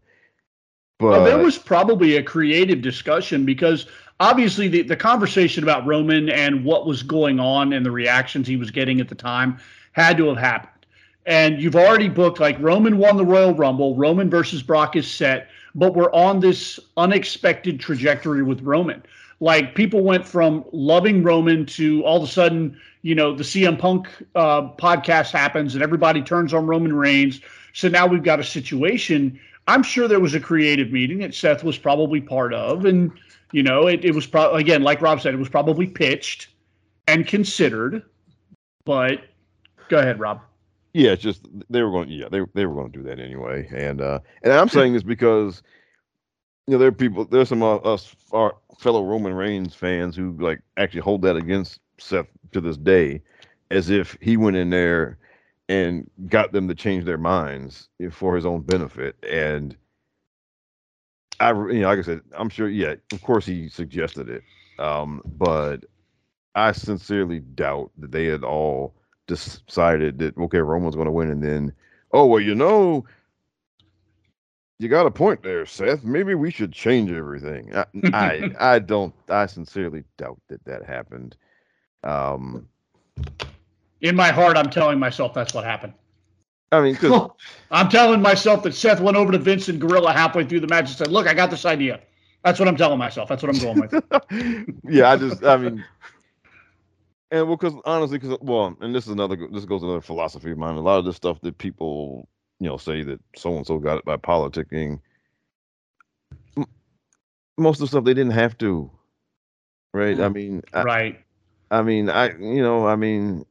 But 0.98 1.10
Well, 1.10 1.24
there 1.26 1.38
was 1.38 1.58
probably 1.58 2.16
a 2.16 2.24
creative 2.24 2.82
discussion 2.82 3.46
because 3.46 3.86
obviously 4.20 4.68
the, 4.68 4.82
the 4.84 4.96
conversation 4.96 5.64
about 5.64 5.86
Roman 5.86 6.30
and 6.30 6.64
what 6.64 6.88
was 6.88 7.04
going 7.04 7.40
on 7.40 7.74
and 7.74 7.86
the 7.86 7.92
reactions 7.92 8.48
he 8.48 8.56
was 8.56 8.72
getting 8.72 9.02
at 9.02 9.10
the 9.10 9.16
time 9.16 9.60
had 9.92 10.18
to 10.18 10.28
have 10.28 10.38
happened. 10.38 10.72
And 11.26 11.62
you've 11.62 11.76
already 11.76 12.08
booked 12.08 12.40
like 12.40 12.58
Roman 12.60 12.98
won 12.98 13.18
the 13.18 13.26
Royal 13.26 13.54
Rumble, 13.54 13.96
Roman 13.96 14.30
versus 14.30 14.62
Brock 14.64 14.96
is 14.96 15.10
set, 15.10 15.50
but 15.74 15.96
we're 15.96 16.12
on 16.12 16.40
this 16.40 16.80
unexpected 16.98 17.80
trajectory 17.80 18.44
with 18.44 18.62
Roman. 18.62 19.04
Like 19.46 19.76
people 19.76 20.02
went 20.02 20.28
from 20.28 20.66
loving 20.72 21.22
Roman 21.22 21.66
to 21.68 22.04
all 22.04 22.18
of 22.18 22.24
a 22.24 22.32
sudden, 22.32 22.76
you 23.04 23.14
know, 23.14 23.36
the 23.36 23.44
CM 23.44 23.78
Punk 23.78 24.08
uh, 24.34 24.64
podcast 24.74 25.32
happens 25.32 25.76
and 25.76 25.84
everybody 25.84 26.22
turns 26.22 26.52
on 26.52 26.66
Roman 26.66 26.94
Reigns. 26.94 27.42
So 27.74 27.88
now 27.88 28.08
we've 28.08 28.24
got 28.24 28.40
a 28.40 28.44
situation 28.44 29.40
I'm 29.68 29.84
sure 29.84 30.08
there 30.08 30.20
was 30.20 30.36
a 30.36 30.40
creative 30.40 30.92
meeting 30.92 31.20
that 31.20 31.34
Seth 31.34 31.64
was 31.64 31.78
probably 31.78 32.22
part 32.22 32.54
of, 32.54 32.86
and 32.86 33.12
you 33.52 33.64
know, 33.64 33.88
it, 33.88 34.06
it 34.06 34.14
was 34.14 34.28
probably 34.28 34.62
again, 34.62 34.84
like 34.84 35.02
Rob 35.02 35.22
said, 35.22 35.34
it 35.34 35.38
was 35.38 35.50
probably 35.50 35.88
pitched 35.88 36.50
and 37.08 37.26
considered. 37.26 38.04
But 38.86 39.22
go 39.90 39.98
ahead, 39.98 40.20
Rob. 40.20 40.42
yeah, 40.94 41.12
it's 41.12 41.24
just 41.24 41.48
they 41.70 41.82
were 41.82 41.92
going 41.92 42.10
yeah, 42.10 42.30
they 42.30 42.42
they 42.54 42.66
were 42.66 42.76
going 42.76 42.92
to 42.92 42.98
do 43.00 43.04
that 43.06 43.20
anyway. 43.20 43.68
And 43.74 44.02
uh 44.02 44.20
and 44.44 44.54
I'm 44.54 44.70
saying 44.70 44.94
this 44.94 45.04
because 45.04 45.64
you 46.68 46.74
know, 46.74 46.78
there 46.78 46.88
are 46.88 46.94
people 46.94 47.26
there's 47.26 47.50
some 47.50 47.64
uh, 47.64 47.78
us 47.78 48.16
our 48.32 48.56
fellow 48.80 49.04
Roman 49.04 49.34
Reigns 49.34 49.76
fans 49.76 50.16
who 50.16 50.36
like 50.40 50.62
actually 50.78 51.02
hold 51.02 51.22
that 51.24 51.36
against 51.36 51.80
Seth 51.98 52.28
to 52.52 52.62
this 52.62 52.78
day 52.78 53.22
as 53.72 53.90
if 53.90 54.18
he 54.22 54.38
went 54.38 54.58
in 54.58 54.70
there 54.70 55.18
and 55.70 56.10
got 56.28 56.52
them 56.52 56.68
to 56.68 56.76
change 56.76 57.06
their 57.06 57.18
minds 57.18 57.90
for 58.12 58.36
his 58.36 58.46
own 58.46 58.62
benefit. 58.62 59.16
And 59.28 59.76
I, 61.40 61.52
you 61.52 61.82
know, 61.82 61.88
like 61.88 62.00
I 62.00 62.04
said, 62.04 62.22
I'm 62.38 62.50
sure, 62.50 62.70
yeah, 62.70 62.96
of 63.12 63.22
course 63.22 63.46
he 63.46 63.70
suggested 63.70 64.30
it. 64.30 64.44
Um, 64.80 65.22
but 65.26 65.86
I 66.54 66.72
sincerely 66.72 67.40
doubt 67.40 67.92
that 67.98 68.12
they 68.12 68.26
had 68.26 68.44
all 68.44 68.94
decided 69.28 70.20
that, 70.20 70.38
okay, 70.38 70.60
Roman's 70.60 70.96
going 70.96 71.08
to 71.08 71.12
win. 71.12 71.32
And 71.32 71.44
then, 71.44 71.74
oh, 72.12 72.26
well, 72.26 72.40
you 72.40 72.56
know, 72.56 73.06
you 74.80 74.90
got 74.90 75.06
a 75.06 75.12
point 75.12 75.44
there, 75.44 75.66
Seth. 75.66 76.04
Maybe 76.04 76.36
we 76.36 76.52
should 76.52 76.72
change 76.72 77.12
everything. 77.12 77.76
I, 77.76 77.86
I, 78.14 78.52
I 78.60 78.80
don't, 78.80 79.14
I 79.30 79.46
sincerely 79.46 80.04
doubt 80.18 80.40
that 80.50 80.64
that 80.66 80.84
happened. 80.84 81.36
Um, 82.04 82.68
In 84.02 84.16
my 84.16 84.30
heart, 84.30 84.58
I'm 84.58 84.70
telling 84.70 85.00
myself 85.00 85.34
that's 85.34 85.54
what 85.54 85.64
happened. 85.64 85.94
I 86.72 86.82
mean, 86.82 86.98
I'm 87.72 87.90
telling 87.90 88.22
myself 88.22 88.64
that 88.64 88.74
Seth 88.76 89.00
went 89.00 89.18
over 89.18 89.32
to 89.32 89.38
Vincent 89.38 89.80
Gorilla 89.80 90.12
halfway 90.12 90.44
through 90.44 90.60
the 90.60 90.68
match 90.68 90.90
and 90.90 90.98
said, 90.98 91.08
"Look, 91.10 91.28
I 91.28 91.34
got 91.34 91.50
this 91.50 91.66
idea." 91.66 92.02
That's 92.44 92.60
what 92.60 92.68
I'm 92.68 92.76
telling 92.76 93.00
myself. 93.00 93.30
That's 93.30 93.42
what 93.42 93.56
I'm 93.56 93.62
going 93.62 93.90
with. 93.90 94.76
yeah, 94.88 95.10
I 95.10 95.18
just, 95.18 95.44
I 95.44 95.58
mean, 95.58 95.84
and 97.32 97.48
well, 97.48 97.58
because 97.58 97.74
honestly, 97.86 98.20
because 98.20 98.38
well, 98.42 98.78
and 98.82 98.94
this 98.94 99.06
is 99.06 99.12
another, 99.12 99.36
this 99.52 99.66
goes 99.66 99.82
another 99.82 100.02
philosophy 100.02 100.52
of 100.52 100.58
mine. 100.58 100.76
A 100.76 100.82
lot 100.82 101.00
of 101.00 101.06
the 101.06 101.14
stuff 101.14 101.42
that 101.42 101.58
people, 101.58 102.28
you 102.60 102.70
know, 102.70 102.78
say 102.78 103.04
that 103.04 103.20
so 103.36 103.56
and 103.56 103.66
so 103.66 103.78
got 103.78 103.98
it 103.98 104.06
by 104.06 104.18
politicking. 104.18 105.00
Most 107.58 107.78
of 107.78 107.82
the 107.82 107.88
stuff 107.88 108.04
they 108.04 108.14
didn't 108.14 108.34
have 108.34 108.58
to, 108.60 108.92
right? 109.94 110.20
I 110.20 110.28
mm. 110.28 110.34
mean, 110.34 110.62
I, 110.74 110.84
right. 110.84 111.20
I 111.72 111.82
mean, 111.82 112.10
I, 112.10 112.38
you 112.38 112.62
know, 112.62 112.86
I 112.86 112.96
mean, 112.96 113.46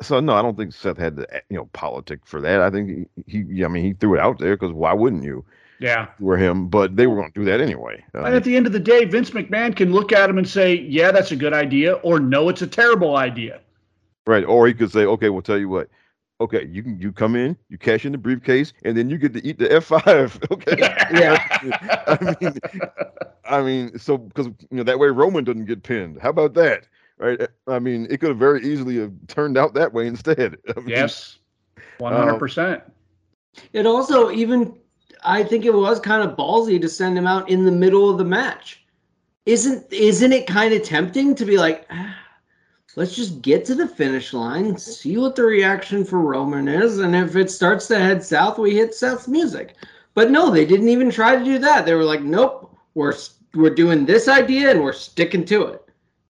so 0.00 0.20
no, 0.20 0.34
I 0.34 0.42
don't 0.42 0.56
think 0.56 0.72
Seth 0.72 0.98
had 0.98 1.16
the, 1.16 1.42
you 1.48 1.56
know, 1.56 1.68
politic 1.72 2.20
for 2.24 2.40
that. 2.40 2.60
I 2.60 2.70
think 2.70 3.08
he, 3.26 3.44
he 3.44 3.64
I 3.64 3.68
mean, 3.68 3.84
he 3.84 3.92
threw 3.92 4.14
it 4.14 4.20
out 4.20 4.38
there 4.38 4.56
because 4.56 4.72
why 4.72 4.92
wouldn't 4.92 5.24
you? 5.24 5.44
Yeah. 5.80 6.06
Were 6.20 6.36
him, 6.36 6.68
but 6.68 6.94
they 6.94 7.08
were 7.08 7.16
going 7.16 7.32
to 7.32 7.40
do 7.40 7.44
that 7.46 7.60
anyway. 7.60 8.04
And 8.14 8.36
at 8.36 8.44
the 8.44 8.56
end 8.56 8.68
of 8.68 8.72
the 8.72 8.78
day, 8.78 9.04
Vince 9.04 9.30
McMahon 9.30 9.74
can 9.74 9.92
look 9.92 10.12
at 10.12 10.30
him 10.30 10.38
and 10.38 10.48
say, 10.48 10.74
"Yeah, 10.74 11.10
that's 11.10 11.32
a 11.32 11.36
good 11.36 11.52
idea," 11.52 11.94
or 11.94 12.20
"No, 12.20 12.48
it's 12.48 12.62
a 12.62 12.68
terrible 12.68 13.16
idea." 13.16 13.60
Right. 14.26 14.44
Or 14.44 14.66
he 14.66 14.74
could 14.74 14.92
say, 14.92 15.04
okay, 15.04 15.28
we'll 15.28 15.42
tell 15.42 15.58
you 15.58 15.68
what. 15.68 15.88
Okay, 16.42 16.66
you 16.66 16.82
can 16.82 16.98
you 16.98 17.12
come 17.12 17.36
in, 17.36 17.56
you 17.68 17.78
cash 17.78 18.04
in 18.04 18.10
the 18.10 18.18
briefcase, 18.18 18.72
and 18.84 18.96
then 18.96 19.08
you 19.08 19.16
get 19.16 19.32
to 19.34 19.46
eat 19.46 19.60
the 19.60 19.72
F 19.72 19.84
five. 19.84 20.38
Okay. 20.50 20.76
Yeah. 20.76 21.38
I 22.08 22.36
mean, 22.40 22.58
I 23.44 23.62
mean, 23.62 23.96
so 23.96 24.18
because 24.18 24.46
you 24.46 24.56
know 24.72 24.82
that 24.82 24.98
way 24.98 25.06
Roman 25.08 25.44
doesn't 25.44 25.66
get 25.66 25.84
pinned. 25.84 26.20
How 26.20 26.30
about 26.30 26.54
that? 26.54 26.88
Right. 27.18 27.40
I 27.68 27.78
mean, 27.78 28.08
it 28.10 28.18
could 28.18 28.30
have 28.30 28.38
very 28.38 28.60
easily 28.66 28.98
have 28.98 29.12
turned 29.28 29.56
out 29.56 29.74
that 29.74 29.92
way 29.92 30.08
instead. 30.08 30.56
I 30.76 30.80
mean, 30.80 30.88
yes, 30.88 31.38
one 31.98 32.12
hundred 32.12 32.40
percent. 32.40 32.82
It 33.72 33.86
also 33.86 34.32
even 34.32 34.76
I 35.24 35.44
think 35.44 35.64
it 35.64 35.74
was 35.74 36.00
kind 36.00 36.28
of 36.28 36.36
ballsy 36.36 36.80
to 36.80 36.88
send 36.88 37.16
him 37.16 37.28
out 37.28 37.48
in 37.48 37.64
the 37.64 37.72
middle 37.72 38.10
of 38.10 38.18
the 38.18 38.24
match. 38.24 38.84
Isn't 39.46 39.86
isn't 39.92 40.32
it 40.32 40.48
kind 40.48 40.74
of 40.74 40.82
tempting 40.82 41.36
to 41.36 41.44
be 41.44 41.56
like, 41.56 41.86
ah, 41.90 42.16
let's 42.96 43.14
just 43.14 43.42
get 43.42 43.64
to 43.66 43.74
the 43.74 43.86
finish 43.88 44.32
line, 44.32 44.76
see 44.76 45.16
what 45.16 45.36
the 45.36 45.42
reaction 45.44 46.04
for 46.04 46.20
Roman 46.20 46.68
is, 46.68 46.98
and 46.98 47.14
if 47.16 47.36
it 47.36 47.50
starts 47.50 47.86
to 47.88 47.98
head 47.98 48.22
south, 48.22 48.58
we 48.58 48.74
hit 48.76 48.94
Seth's 48.94 49.28
music. 49.28 49.74
But 50.14 50.30
no, 50.30 50.50
they 50.50 50.66
didn't 50.66 50.88
even 50.90 51.10
try 51.10 51.36
to 51.36 51.44
do 51.44 51.58
that. 51.60 51.86
They 51.86 51.94
were 51.94 52.04
like, 52.04 52.22
nope, 52.22 52.76
we're 52.94 53.14
we're 53.54 53.74
doing 53.74 54.04
this 54.06 54.28
idea 54.28 54.70
and 54.70 54.82
we're 54.82 54.92
sticking 54.92 55.44
to 55.46 55.64
it. 55.66 55.82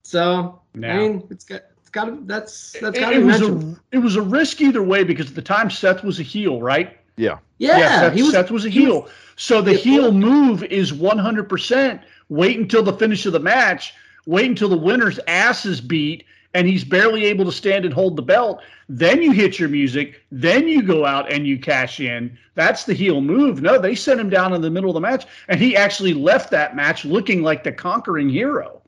So 0.03 0.59
Yeah. 0.77 0.93
I 0.93 0.97
mean, 0.97 1.27
it's 1.29 1.45
got 1.45 1.61
it's 1.79 1.89
got 1.89 2.05
to 2.05 2.19
that's 2.25 2.73
that's 2.81 2.97
It, 2.97 2.99
got 3.01 3.09
to 3.11 3.15
it 3.17 3.19
be 3.19 3.25
was 3.25 3.41
a 3.41 3.75
it 3.91 3.97
was 3.99 4.15
a 4.17 4.21
risk 4.21 4.59
either 4.61 4.83
way 4.83 5.03
because 5.03 5.29
at 5.29 5.35
the 5.35 5.41
time 5.41 5.69
Seth 5.69 6.03
was 6.03 6.19
a 6.19 6.23
heel, 6.23 6.61
right? 6.61 6.97
Yeah. 7.17 7.39
yeah, 7.57 7.99
Seth, 8.01 8.13
he 8.13 8.23
was 8.23 8.31
Seth 8.31 8.51
was 8.51 8.65
a 8.65 8.69
he 8.69 8.85
was- 8.87 8.87
heel. 9.03 9.09
so 9.35 9.61
the 9.61 9.73
Yeah, 9.73 9.77
heel 9.79 10.01
well- 10.03 10.11
move 10.13 10.63
is 10.63 10.93
one 10.93 11.17
hundred 11.17 11.47
percent. 11.49 12.01
Wait 12.29 12.57
until 12.59 12.83
the 12.83 12.93
finish 12.93 13.25
of 13.25 13.33
the 13.33 13.39
match. 13.39 13.93
Wait 14.25 14.45
until 14.47 14.69
the 14.69 14.77
winner's 14.77 15.19
ass 15.27 15.65
is 15.65 15.81
beat 15.81 16.25
and 16.53 16.67
he's 16.67 16.83
barely 16.83 17.25
able 17.25 17.45
to 17.45 17.51
stand 17.51 17.85
and 17.85 17.93
hold 17.93 18.15
the 18.15 18.21
belt. 18.21 18.61
Then 18.87 19.21
you 19.21 19.31
hit 19.31 19.59
your 19.59 19.69
music. 19.69 20.21
Then 20.31 20.67
you 20.67 20.81
go 20.81 21.05
out 21.05 21.31
and 21.31 21.45
you 21.45 21.59
cash 21.59 21.99
in. 21.99 22.37
That's 22.55 22.85
the 22.85 22.93
heel 22.93 23.21
move. 23.21 23.61
No, 23.61 23.79
they 23.79 23.95
sent 23.95 24.19
him 24.19 24.29
down 24.29 24.53
in 24.53 24.61
the 24.61 24.71
middle 24.71 24.89
of 24.89 24.95
the 24.95 25.01
match, 25.01 25.25
and 25.47 25.59
he 25.59 25.75
actually 25.75 26.13
left 26.13 26.49
that 26.51 26.75
match 26.75 27.05
looking 27.05 27.43
like 27.43 27.63
the 27.63 27.71
conquering 27.71 28.29
hero. 28.29 28.81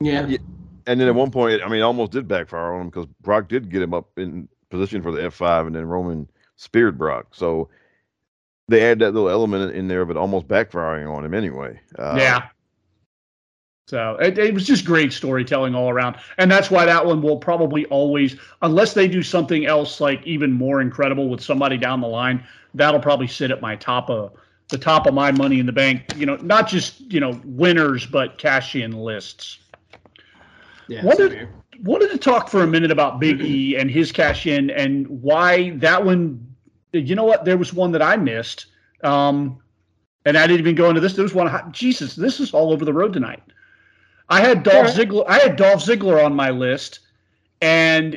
yeah. 0.00 0.26
Yeah. 0.26 0.38
And 0.86 0.98
then 0.98 1.08
at 1.08 1.14
one 1.14 1.30
point, 1.30 1.62
I 1.62 1.68
mean, 1.68 1.80
it 1.80 1.82
almost 1.82 2.10
did 2.10 2.26
backfire 2.26 2.72
on 2.74 2.80
him 2.80 2.86
because 2.88 3.06
Brock 3.20 3.48
did 3.48 3.70
get 3.70 3.82
him 3.82 3.94
up 3.94 4.08
in 4.16 4.48
position 4.70 5.02
for 5.02 5.12
the 5.12 5.22
F 5.22 5.34
five, 5.34 5.66
and 5.66 5.76
then 5.76 5.84
Roman 5.84 6.28
speared 6.56 6.98
Brock. 6.98 7.28
So 7.32 7.68
they 8.66 8.90
add 8.90 8.98
that 9.00 9.12
little 9.12 9.28
element 9.28 9.74
in 9.74 9.88
there 9.88 10.00
of 10.00 10.10
it 10.10 10.16
almost 10.16 10.48
backfiring 10.48 11.12
on 11.12 11.24
him 11.24 11.34
anyway. 11.34 11.78
Uh, 11.98 12.16
yeah. 12.18 12.48
So 13.90 14.16
it, 14.20 14.38
it 14.38 14.54
was 14.54 14.64
just 14.64 14.84
great 14.84 15.12
storytelling 15.12 15.74
all 15.74 15.90
around. 15.90 16.14
And 16.38 16.48
that's 16.48 16.70
why 16.70 16.84
that 16.86 17.04
one 17.04 17.20
will 17.20 17.38
probably 17.38 17.86
always, 17.86 18.36
unless 18.62 18.94
they 18.94 19.08
do 19.08 19.20
something 19.20 19.66
else 19.66 20.00
like 20.00 20.24
even 20.24 20.52
more 20.52 20.80
incredible 20.80 21.28
with 21.28 21.40
somebody 21.40 21.76
down 21.76 22.00
the 22.00 22.06
line, 22.06 22.44
that'll 22.72 23.00
probably 23.00 23.26
sit 23.26 23.50
at 23.50 23.60
my 23.60 23.74
top 23.74 24.08
of 24.08 24.32
the 24.68 24.78
top 24.78 25.08
of 25.08 25.14
my 25.14 25.32
Money 25.32 25.58
in 25.58 25.66
the 25.66 25.72
Bank. 25.72 26.04
You 26.14 26.24
know, 26.24 26.36
not 26.36 26.68
just 26.68 27.00
you 27.12 27.18
know 27.18 27.40
winners, 27.44 28.06
but 28.06 28.38
cash 28.38 28.76
in 28.76 28.92
lists. 28.92 29.58
Yeah. 30.86 31.04
Wanted, 31.04 31.48
wanted 31.82 32.12
to 32.12 32.18
talk 32.18 32.48
for 32.48 32.62
a 32.62 32.68
minute 32.68 32.92
about 32.92 33.18
Big 33.18 33.40
E 33.40 33.74
and 33.78 33.90
his 33.90 34.12
cash 34.12 34.46
in 34.46 34.70
and 34.70 35.08
why 35.08 35.70
that 35.78 36.04
one. 36.04 36.46
You 36.92 37.16
know 37.16 37.24
what? 37.24 37.44
There 37.44 37.56
was 37.56 37.72
one 37.72 37.90
that 37.90 38.02
I 38.02 38.16
missed, 38.16 38.66
um, 39.02 39.60
and 40.24 40.38
I 40.38 40.46
didn't 40.46 40.60
even 40.60 40.76
go 40.76 40.88
into 40.88 41.00
this. 41.00 41.14
There 41.14 41.24
was 41.24 41.34
one. 41.34 41.72
Jesus, 41.72 42.14
this 42.14 42.38
is 42.38 42.54
all 42.54 42.72
over 42.72 42.84
the 42.84 42.92
road 42.92 43.12
tonight. 43.12 43.42
I 44.30 44.40
had 44.40 44.62
Dolph 44.62 44.86
Ziggler. 44.86 45.24
I 45.28 45.38
had 45.38 45.56
Dolph 45.56 45.84
Ziggler 45.84 46.24
on 46.24 46.34
my 46.34 46.50
list, 46.50 47.00
and 47.60 48.16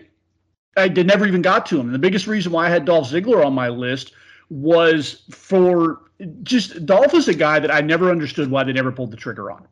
I 0.78 0.88
did, 0.88 1.07
never 1.07 1.28
even 1.28 1.41
got 1.41 1.66
to 1.68 1.80
him. 1.80 1.88
And 1.88 1.95
the 1.95 1.99
biggest 1.99 2.28
reason 2.28 2.51
why 2.51 2.68
I 2.68 2.70
had 2.70 2.86
Dolph 2.86 3.09
Ziggler 3.09 3.43
on 3.43 3.53
my 3.53 3.70
list 3.70 4.14
was 4.49 5.24
for 5.32 6.01
just 6.43 6.86
Dolph 6.86 7.14
is 7.16 7.28
a 7.28 7.34
guy 7.34 7.59
that 7.59 7.74
I 7.74 7.82
never 7.82 8.11
understood 8.11 8.51
why 8.51 8.64
they 8.64 8.74
never 8.74 8.91
pulled 8.91 9.11
the 9.11 9.18
trigger 9.18 9.51
on. 9.51 9.68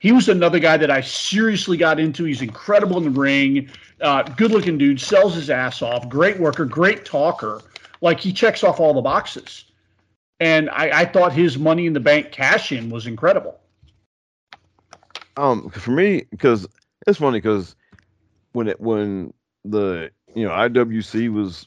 He 0.00 0.12
was 0.12 0.28
another 0.28 0.58
guy 0.58 0.76
that 0.76 0.90
I 0.90 1.02
seriously 1.02 1.76
got 1.76 2.00
into. 2.00 2.24
He's 2.24 2.42
incredible 2.42 2.96
in 2.96 3.04
the 3.04 3.10
ring, 3.10 3.70
uh, 4.00 4.22
good 4.22 4.50
looking 4.50 4.78
dude, 4.78 5.00
sells 5.00 5.34
his 5.34 5.50
ass 5.50 5.82
off, 5.82 6.08
great 6.08 6.40
worker, 6.40 6.64
great 6.64 7.04
talker. 7.04 7.60
Like 8.00 8.18
he 8.18 8.32
checks 8.32 8.64
off 8.64 8.80
all 8.80 8.94
the 8.94 9.02
boxes. 9.02 9.66
And 10.40 10.70
I, 10.70 11.00
I 11.00 11.04
thought 11.04 11.34
his 11.34 11.58
money 11.58 11.86
in 11.86 11.92
the 11.92 12.00
bank 12.00 12.32
cash 12.32 12.72
in 12.72 12.88
was 12.88 13.06
incredible. 13.06 13.59
Um, 15.40 15.70
for 15.70 15.90
me, 15.92 16.24
because 16.30 16.66
it's 17.06 17.18
funny 17.18 17.38
because 17.38 17.74
when 18.52 18.68
it 18.68 18.78
when 18.78 19.32
the 19.64 20.10
you 20.34 20.44
know 20.44 20.50
IWC 20.50 21.32
was 21.32 21.66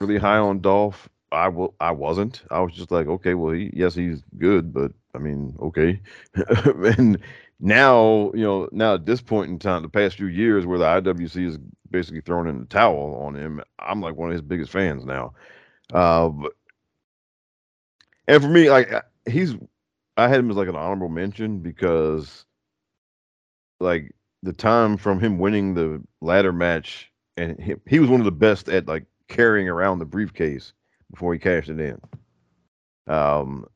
really 0.00 0.18
high 0.18 0.36
on 0.36 0.60
Dolph, 0.60 1.08
I 1.32 1.48
will 1.48 1.74
I 1.80 1.92
wasn't. 1.92 2.42
I 2.50 2.60
was 2.60 2.74
just 2.74 2.90
like, 2.90 3.06
okay, 3.06 3.34
well, 3.34 3.54
he 3.54 3.70
yes, 3.72 3.94
he's 3.94 4.22
good, 4.38 4.74
but 4.74 4.92
I 5.14 5.18
mean, 5.18 5.56
okay. 5.60 6.00
and 6.98 7.18
now, 7.58 8.32
you 8.34 8.42
know, 8.42 8.68
now 8.72 8.94
at 8.94 9.06
this 9.06 9.22
point 9.22 9.50
in 9.50 9.58
time, 9.58 9.82
the 9.82 9.88
past 9.88 10.16
few 10.16 10.26
years, 10.26 10.66
where 10.66 10.78
the 10.78 10.84
IWC 10.84 11.46
is 11.46 11.58
basically 11.90 12.20
throwing 12.20 12.48
in 12.48 12.60
the 12.60 12.66
towel 12.66 13.22
on 13.22 13.34
him, 13.34 13.62
I'm 13.78 14.00
like 14.00 14.16
one 14.16 14.28
of 14.28 14.32
his 14.32 14.42
biggest 14.42 14.70
fans 14.72 15.04
now. 15.04 15.34
Uh, 15.92 16.28
but, 16.28 16.52
and 18.28 18.42
for 18.42 18.48
me, 18.48 18.70
like 18.70 18.92
he's, 19.26 19.54
I 20.16 20.28
had 20.28 20.38
him 20.40 20.50
as 20.50 20.56
like 20.56 20.68
an 20.68 20.76
honorable 20.76 21.08
mention 21.08 21.60
because, 21.60 22.44
like, 23.80 24.12
the 24.42 24.52
time 24.52 24.96
from 24.96 25.20
him 25.20 25.38
winning 25.38 25.74
the 25.74 26.02
ladder 26.22 26.52
match, 26.52 27.10
and 27.36 27.60
he, 27.60 27.74
he 27.86 27.98
was 27.98 28.08
one 28.08 28.20
of 28.20 28.24
the 28.24 28.32
best 28.32 28.68
at 28.68 28.86
like 28.86 29.04
carrying 29.28 29.68
around 29.68 29.98
the 29.98 30.06
briefcase 30.06 30.72
before 31.10 31.32
he 31.32 31.38
cashed 31.38 31.68
it 31.68 31.78
in. 31.78 32.00
Um, 33.06 33.66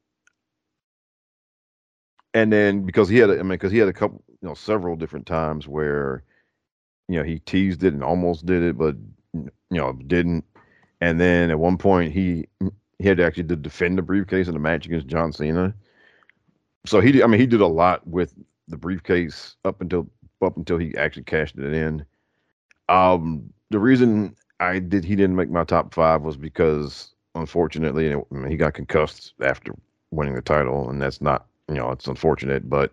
and 2.33 2.53
then 2.53 2.87
because 2.87 3.09
he 3.09 3.19
had, 3.19 3.31
I 3.31 3.37
mean, 3.37 3.49
because 3.49 3.73
he 3.73 3.79
had 3.79 3.89
a 3.89 3.93
couple, 3.93 4.23
you 4.29 4.49
know, 4.49 4.55
several 4.55 4.97
different 4.97 5.27
times 5.27 5.69
where, 5.69 6.25
you 7.09 7.19
know, 7.19 7.25
he 7.25 7.41
teased 7.41 7.85
it 7.85 7.93
and 7.93 8.03
almost 8.03 8.47
did 8.47 8.63
it, 8.63 8.79
but 8.79 8.97
you 9.35 9.51
know, 9.71 9.93
didn't. 10.07 10.45
And 11.01 11.21
then 11.21 11.51
at 11.51 11.59
one 11.59 11.77
point 11.77 12.13
he 12.13 12.49
he 12.99 13.07
had 13.07 13.19
to 13.19 13.25
actually 13.25 13.45
to 13.45 13.57
defend 13.57 13.99
the 13.99 14.03
briefcase 14.03 14.47
in 14.47 14.55
the 14.55 14.61
match 14.61 14.87
against 14.87 15.09
John 15.09 15.33
Cena. 15.33 15.75
So 16.87 17.01
he, 17.01 17.23
I 17.23 17.27
mean, 17.27 17.41
he 17.41 17.47
did 17.47 17.61
a 17.61 17.67
lot 17.67 18.07
with 18.07 18.35
the 18.69 18.77
briefcase 18.77 19.57
up 19.65 19.81
until 19.81 20.09
up 20.43 20.57
until 20.57 20.79
he 20.79 20.97
actually 20.97 21.25
cashed 21.25 21.57
it 21.57 21.73
in. 21.73 22.05
Um, 22.89 23.53
the 23.71 23.79
reason 23.79 24.37
I 24.61 24.79
did 24.79 25.05
he 25.05 25.17
didn't 25.17 25.37
make 25.37 25.51
my 25.51 25.65
top 25.65 25.95
five 25.95 26.23
was 26.23 26.37
because 26.37 27.15
unfortunately 27.35 28.13
I 28.13 28.23
mean, 28.31 28.51
he 28.51 28.57
got 28.57 28.75
concussed 28.75 29.35
after 29.43 29.75
winning 30.11 30.35
the 30.35 30.43
title, 30.43 30.91
and 30.91 31.01
that's 31.01 31.21
not 31.21 31.47
you 31.69 31.77
know, 31.77 31.91
it's 31.91 32.07
unfortunate, 32.07 32.69
but 32.69 32.93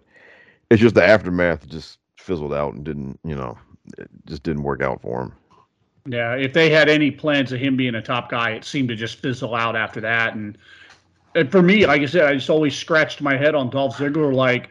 it's 0.69 0.82
just 0.82 0.95
the 0.95 1.03
aftermath 1.03 1.67
just 1.67 1.99
fizzled 2.17 2.53
out 2.53 2.74
and 2.74 2.84
didn't, 2.84 3.19
you 3.24 3.36
know, 3.36 3.57
it 3.97 4.09
just 4.26 4.43
didn't 4.43 4.63
work 4.63 4.82
out 4.82 5.01
for 5.01 5.24
him. 5.24 5.34
Yeah, 6.07 6.36
if 6.36 6.53
they 6.53 6.69
had 6.69 6.89
any 6.89 7.11
plans 7.11 7.51
of 7.51 7.59
him 7.59 7.76
being 7.76 7.95
a 7.95 8.01
top 8.01 8.30
guy, 8.30 8.51
it 8.51 8.63
seemed 8.63 8.89
to 8.89 8.95
just 8.95 9.17
fizzle 9.17 9.53
out 9.53 9.76
after 9.76 10.01
that. 10.01 10.34
And, 10.34 10.57
and 11.36 11.51
for 11.51 11.61
me, 11.61 11.86
like 11.86 12.01
I 12.01 12.05
said, 12.05 12.26
I 12.26 12.34
just 12.34 12.49
always 12.49 12.76
scratched 12.76 13.22
my 13.22 13.38
head 13.38 13.53
on 13.53 13.69
Dolph 13.69 13.97
Ziggler, 13.97 14.34
like, 14.34 14.69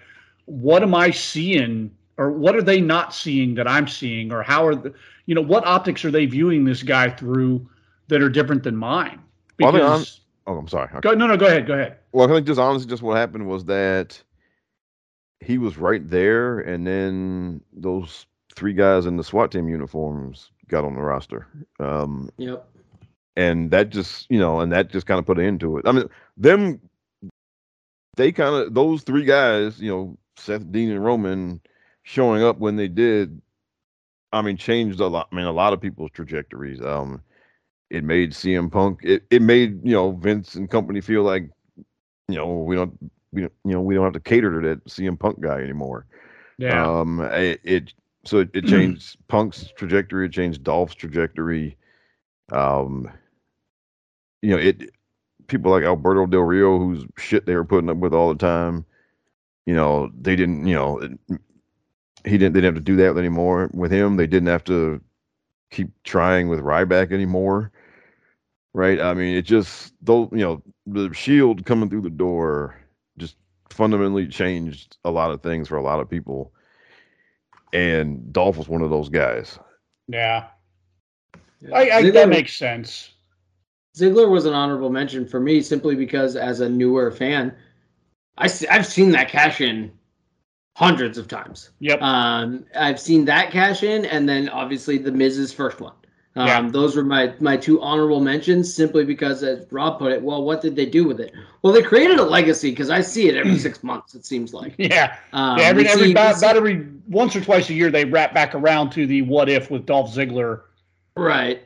what 0.51 0.83
am 0.83 0.95
I 0.95 1.11
seeing, 1.11 1.91
or 2.17 2.31
what 2.31 2.57
are 2.57 2.63
they 2.63 2.81
not 2.81 3.15
seeing 3.15 3.55
that 3.55 3.69
I'm 3.69 3.89
seeing, 3.89 4.33
or 4.33 4.43
how 4.43 4.67
are 4.67 4.75
the, 4.75 4.93
you 5.27 5.35
know, 5.35 5.41
what 5.41 5.65
optics 5.67 6.05
are 6.05 6.11
they 6.11 6.27
viewing 6.27 6.65
this 6.65 6.83
guy 6.83 7.11
through 7.11 7.69
that 8.09 8.23
are 8.23 8.29
different 8.29 8.63
than 8.65 8.77
mine? 8.77 9.21
Because 9.57 10.21
Oh, 10.47 10.57
I'm 10.57 10.67
sorry. 10.67 10.89
Go, 11.01 11.13
no, 11.13 11.29
no, 11.29 11.37
go 11.37 11.47
ahead. 11.47 11.67
Go 11.67 11.75
ahead. 11.75 11.99
Well, 12.11 12.29
I 12.29 12.35
think 12.35 12.47
just 12.47 12.59
honestly, 12.59 12.89
just 12.89 13.03
what 13.03 13.17
happened 13.17 13.47
was 13.47 13.67
that 13.67 14.21
he 15.39 15.59
was 15.59 15.79
right 15.79 16.07
there, 16.09 16.59
and 16.59 16.85
then 16.85 17.61
those 17.73 18.27
three 18.57 18.73
guys 18.73 19.07
in 19.07 19.17
the 19.17 19.23
SWAT 19.23 19.53
team 19.53 19.69
uniforms 19.69 20.51
got 20.69 20.85
on 20.85 20.95
the 20.95 21.03
roster. 21.03 21.47
Um, 21.79 22.31
yep. 22.37 22.67
And 23.37 23.71
that 23.71 23.91
just, 23.91 24.29
you 24.29 24.41
know, 24.41 24.59
and 24.59 24.73
that 24.73 24.91
just 24.91 25.07
kind 25.07 25.21
of 25.21 25.27
put 25.27 25.39
an 25.39 25.45
end 25.45 25.61
to 25.61 25.79
it. 25.79 25.87
I 25.87 25.93
mean, 25.93 26.09
them, 26.37 26.81
they 28.17 28.33
kind 28.33 28.55
of, 28.57 28.75
those 28.75 29.03
three 29.03 29.25
guys, 29.25 29.81
you 29.81 29.91
know, 29.91 30.19
Seth, 30.37 30.71
Dean, 30.71 30.91
and 30.91 31.05
Roman 31.05 31.61
showing 32.03 32.43
up 32.43 32.59
when 32.59 32.77
they 32.77 32.89
did, 32.89 33.41
I 34.33 34.43
mean, 34.43 34.57
changed 34.57 35.01
a 35.01 35.07
lot. 35.07 35.29
I 35.31 35.37
mean, 35.37 35.47
a 35.47 35.53
lot 35.53 35.73
of 35.73 35.81
people's 35.81 36.11
trajectories. 36.13 36.81
Um, 36.81 37.23
it 37.91 38.05
made 38.05 38.33
CM 38.33 38.71
Punk 38.71 39.01
it, 39.03 39.25
it 39.31 39.43
made 39.43 39.85
you 39.85 39.93
know 39.93 40.13
Vince 40.13 40.55
and 40.55 40.71
company 40.71 41.01
feel 41.01 41.25
like 41.25 41.51
you 42.29 42.37
know 42.37 42.55
we 42.55 42.77
don't 42.77 42.97
we 43.33 43.43
don't, 43.43 43.53
you 43.65 43.73
know 43.73 43.81
we 43.81 43.95
don't 43.95 44.05
have 44.05 44.13
to 44.13 44.21
cater 44.21 44.61
to 44.61 44.69
that 44.69 44.85
CM 44.87 45.19
Punk 45.19 45.41
guy 45.41 45.61
anymore. 45.61 46.07
Yeah. 46.59 46.89
Um. 46.89 47.21
It, 47.21 47.61
it 47.65 47.93
so 48.25 48.39
it, 48.39 48.51
it 48.55 48.65
changed 48.67 49.17
Punk's 49.29 49.73
trajectory. 49.77 50.27
It 50.27 50.33
changed 50.33 50.63
Dolph's 50.63 50.95
trajectory. 50.95 51.77
Um. 52.53 53.11
You 54.43 54.51
know 54.51 54.59
it. 54.59 54.91
People 55.49 55.73
like 55.73 55.83
Alberto 55.83 56.27
Del 56.27 56.43
Rio, 56.43 56.79
whose 56.79 57.05
shit 57.19 57.45
they 57.45 57.57
were 57.57 57.65
putting 57.65 57.91
up 57.91 57.97
with 57.97 58.15
all 58.15 58.29
the 58.29 58.39
time. 58.39 58.87
You 59.71 59.77
know 59.77 60.11
they 60.21 60.37
didn't. 60.37 60.67
You 60.67 60.75
know 60.75 61.01
he 62.25 62.37
didn't. 62.39 62.55
They 62.55 62.61
didn't 62.61 62.75
have 62.75 62.85
to 62.85 62.93
do 62.93 62.97
that 62.97 63.17
anymore 63.17 63.71
with 63.73 63.93
him. 63.93 64.17
They 64.17 64.27
didn't 64.27 64.49
have 64.49 64.65
to 64.65 65.01
keep 65.71 65.89
trying 66.03 66.49
with 66.49 66.61
Ryback 66.61 67.13
anymore 67.13 67.73
right? 68.73 69.01
I 69.01 69.15
mean, 69.15 69.37
it 69.37 69.43
just 69.43 69.95
though 70.03 70.29
you 70.33 70.39
know 70.39 70.63
the 70.87 71.13
Shield 71.13 71.65
coming 71.67 71.89
through 71.89 72.03
the 72.03 72.11
door 72.11 72.77
just 73.19 73.37
fundamentally 73.71 74.27
changed 74.27 74.99
a 75.05 75.11
lot 75.11 75.31
of 75.31 75.43
things 75.43 75.69
for 75.69 75.77
a 75.77 75.83
lot 75.83 76.01
of 76.01 76.11
people, 76.11 76.53
and 77.73 78.33
Dolph 78.33 78.57
was 78.57 78.69
one 78.69 78.83
of 78.83 78.91
those 78.91 79.09
guys. 79.09 79.59
Yeah, 80.09 80.49
yeah. 81.61 81.77
I, 81.77 81.97
I 81.99 82.11
that 82.11 82.29
makes 82.29 82.55
sense. 82.55 83.15
Ziggler 83.97 84.31
was 84.31 84.47
an 84.47 84.55
honorable 84.55 84.91
mention 84.91 85.27
for 85.27 85.41
me 85.41 85.61
simply 85.61 85.97
because 85.97 86.37
as 86.37 86.61
a 86.61 86.69
newer 86.69 87.11
fan, 87.11 87.55
I 88.41 88.51
I've 88.71 88.87
seen 88.87 89.11
that 89.13 89.29
cash 89.29 89.61
in 89.61 89.93
hundreds 90.77 91.19
of 91.19 91.29
times. 91.29 91.71
Yep. 91.81 92.01
Um, 92.01 92.65
I've 92.75 92.99
seen 92.99 93.25
that 93.27 93.51
cash 93.51 93.83
in, 93.83 94.07
and 94.07 94.29
then 94.29 94.49
obviously 94.49 94.99
the 94.99 95.13
Miz's 95.13 95.53
first 95.53 95.81
one. 95.81 95.93
Um, 96.37 96.47
yeah. 96.47 96.71
Those 96.71 96.97
were 96.97 97.03
my 97.03 97.35
my 97.41 97.57
two 97.57 97.81
honorable 97.83 98.21
mentions, 98.21 98.73
simply 98.73 99.05
because, 99.05 99.43
as 99.43 99.67
Rob 99.71 99.99
put 99.99 100.13
it, 100.13 100.23
well, 100.23 100.45
what 100.45 100.63
did 100.63 100.77
they 100.77 100.87
do 100.87 101.05
with 101.05 101.21
it? 101.21 101.35
Well, 101.63 101.73
they 101.73 101.83
created 101.83 102.19
a 102.19 102.25
legacy 102.25 102.71
because 102.71 102.89
I 102.89 103.01
see 103.01 103.29
it 103.29 103.37
every 103.37 103.59
six 103.69 103.83
months. 103.83 104.15
It 104.15 104.25
seems 104.25 104.55
like. 104.55 104.75
Yeah. 104.79 105.17
Um, 105.33 105.59
yeah 105.59 105.65
every 105.65 105.87
every 105.89 106.07
see, 106.07 106.13
about, 106.13 106.39
about, 106.39 106.57
every 106.57 106.87
once 107.09 107.35
or 107.35 107.41
twice 107.41 107.69
a 107.69 107.75
year 107.75 107.91
they 107.91 108.05
wrap 108.05 108.33
back 108.33 108.55
around 108.55 108.91
to 108.91 109.07
the 109.07 109.23
what 109.23 109.49
if 109.49 109.71
with 109.71 109.87
Dolph 109.87 110.15
Ziggler. 110.15 110.63
Right. 111.17 111.63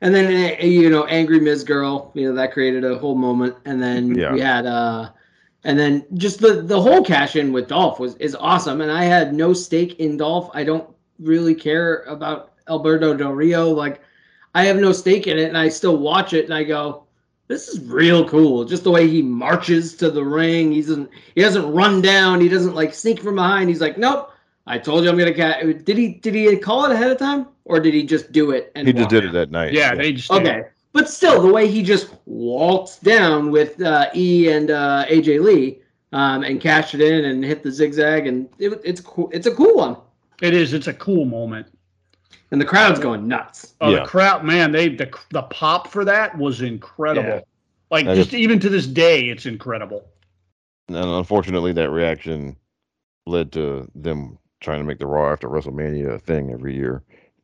And 0.00 0.12
then 0.14 0.32
eh, 0.32 0.64
you 0.64 0.90
know, 0.90 1.04
angry 1.04 1.38
Miz 1.38 1.62
girl, 1.62 2.10
you 2.14 2.28
know 2.28 2.34
that 2.34 2.52
created 2.52 2.84
a 2.84 2.98
whole 2.98 3.14
moment, 3.14 3.56
and 3.66 3.80
then 3.80 4.14
yeah. 4.16 4.32
we 4.32 4.40
had 4.40 4.66
uh, 4.66 5.10
and 5.64 5.78
then 5.78 6.04
just 6.14 6.40
the 6.40 6.62
the 6.62 6.80
whole 6.80 7.04
cash 7.04 7.36
in 7.36 7.52
with 7.52 7.68
Dolph 7.68 7.98
was 7.98 8.16
is 8.16 8.34
awesome, 8.34 8.80
and 8.80 8.90
I 8.90 9.04
had 9.04 9.34
no 9.34 9.52
stake 9.52 9.98
in 10.00 10.16
Dolph. 10.16 10.50
I 10.54 10.64
don't 10.64 10.88
really 11.18 11.54
care 11.54 12.02
about 12.04 12.52
Alberto 12.68 13.14
Del 13.14 13.32
Rio. 13.32 13.68
Like, 13.68 14.00
I 14.54 14.64
have 14.64 14.76
no 14.76 14.92
stake 14.92 15.26
in 15.26 15.38
it, 15.38 15.48
and 15.48 15.58
I 15.58 15.68
still 15.68 15.96
watch 15.96 16.32
it, 16.32 16.46
and 16.46 16.54
I 16.54 16.64
go, 16.64 17.04
"This 17.48 17.68
is 17.68 17.80
real 17.84 18.28
cool." 18.28 18.64
Just 18.64 18.84
the 18.84 18.90
way 18.90 19.08
he 19.08 19.22
marches 19.22 19.94
to 19.96 20.10
the 20.10 20.24
ring. 20.24 20.72
He 20.72 20.80
doesn't. 20.80 21.10
He 21.34 21.40
doesn't 21.40 21.72
run 21.72 22.02
down. 22.02 22.40
He 22.40 22.48
doesn't 22.48 22.74
like 22.74 22.92
sneak 22.94 23.20
from 23.20 23.36
behind. 23.36 23.68
He's 23.68 23.80
like, 23.80 23.98
"Nope." 23.98 24.30
I 24.66 24.78
told 24.78 25.04
you 25.04 25.10
I'm 25.10 25.18
gonna 25.18 25.34
catch. 25.34 25.62
Did 25.84 25.96
he? 25.96 26.14
Did 26.14 26.34
he 26.34 26.56
call 26.56 26.84
it 26.84 26.92
ahead 26.92 27.10
of 27.10 27.18
time, 27.18 27.46
or 27.64 27.80
did 27.80 27.94
he 27.94 28.04
just 28.04 28.32
do 28.32 28.52
it? 28.52 28.70
And 28.74 28.86
he 28.86 28.92
just 28.92 29.10
did 29.10 29.24
it 29.24 29.32
that 29.32 29.50
night. 29.50 29.72
Yeah, 29.72 29.94
they 29.94 30.12
just 30.12 30.30
okay. 30.30 30.64
But 30.92 31.08
still, 31.08 31.40
the 31.40 31.52
way 31.52 31.68
he 31.68 31.82
just 31.82 32.14
waltzed 32.26 33.02
down 33.02 33.50
with 33.50 33.80
uh, 33.80 34.10
E 34.14 34.50
and 34.50 34.70
uh, 34.70 35.06
AJ 35.08 35.42
Lee 35.42 35.80
um, 36.12 36.42
and 36.42 36.60
cashed 36.60 36.94
it 36.94 37.00
in 37.00 37.24
and 37.24 37.44
hit 37.44 37.62
the 37.62 37.70
zigzag, 37.70 38.26
and 38.26 38.48
it, 38.58 38.78
it's 38.84 39.00
cool. 39.00 39.30
It's 39.32 39.46
a 39.46 39.54
cool 39.54 39.76
one. 39.76 39.96
It 40.42 40.52
is. 40.54 40.74
It's 40.74 40.88
a 40.88 40.94
cool 40.94 41.24
moment 41.24 41.66
and 42.52 42.60
the 42.60 42.64
crowd's 42.66 43.00
going 43.00 43.26
nuts. 43.26 43.74
Oh, 43.80 43.90
yeah. 43.90 44.00
the 44.00 44.06
crowd, 44.06 44.44
man! 44.44 44.70
They 44.70 44.90
the 44.90 45.10
the 45.30 45.42
pop 45.42 45.88
for 45.88 46.04
that 46.04 46.36
was 46.38 46.60
incredible. 46.60 47.28
Yeah. 47.28 47.40
Like 47.90 48.06
I 48.06 48.14
just 48.14 48.30
just- 48.30 48.40
even 48.40 48.60
to 48.60 48.68
this 48.68 48.86
day, 48.86 49.28
it's 49.28 49.46
incredible. 49.46 50.04
And 50.88 50.96
unfortunately, 50.98 51.72
that 51.72 51.90
reaction 51.90 52.56
led 53.26 53.52
to 53.52 53.90
them 53.94 54.38
trying 54.60 54.78
to 54.80 54.84
make 54.84 54.98
the 54.98 55.06
Raw 55.06 55.32
after 55.32 55.48
WrestleMania 55.48 56.14
a 56.14 56.18
thing 56.18 56.52
every 56.52 56.74
year. 56.74 57.02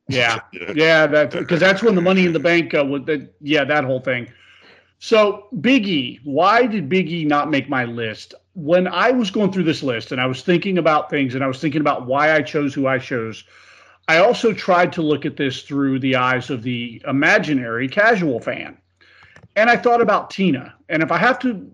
Yeah, 0.12 0.40
yeah, 0.74 1.06
that 1.06 1.32
because 1.32 1.60
that's 1.60 1.82
when 1.82 1.94
the 1.94 2.00
Money 2.00 2.24
in 2.24 2.32
the 2.32 2.40
Bank 2.40 2.74
uh, 2.74 2.82
would 2.82 3.04
that 3.06 3.34
yeah 3.42 3.64
that 3.64 3.84
whole 3.84 4.00
thing. 4.00 4.26
So 4.98 5.48
Big 5.60 5.86
E, 5.86 6.18
why 6.24 6.66
did 6.66 6.88
Big 6.88 7.10
E 7.10 7.26
not 7.26 7.50
make 7.50 7.68
my 7.68 7.84
list? 7.84 8.34
When 8.54 8.88
I 8.88 9.10
was 9.10 9.30
going 9.30 9.52
through 9.52 9.64
this 9.64 9.82
list 9.82 10.10
and 10.10 10.20
I 10.20 10.26
was 10.26 10.42
thinking 10.42 10.78
about 10.78 11.10
things 11.10 11.34
and 11.34 11.44
I 11.44 11.46
was 11.46 11.60
thinking 11.60 11.82
about 11.82 12.06
why 12.06 12.32
I 12.34 12.40
chose 12.40 12.72
who 12.72 12.86
I 12.86 12.98
chose, 12.98 13.44
I 14.08 14.16
also 14.18 14.52
tried 14.54 14.92
to 14.94 15.02
look 15.02 15.26
at 15.26 15.36
this 15.36 15.62
through 15.62 15.98
the 16.00 16.16
eyes 16.16 16.48
of 16.48 16.62
the 16.62 17.02
imaginary 17.06 17.86
casual 17.86 18.40
fan. 18.40 18.78
And 19.56 19.68
I 19.68 19.76
thought 19.76 20.00
about 20.00 20.30
Tina. 20.30 20.74
And 20.88 21.02
if 21.02 21.12
I 21.12 21.18
have 21.18 21.38
to 21.40 21.70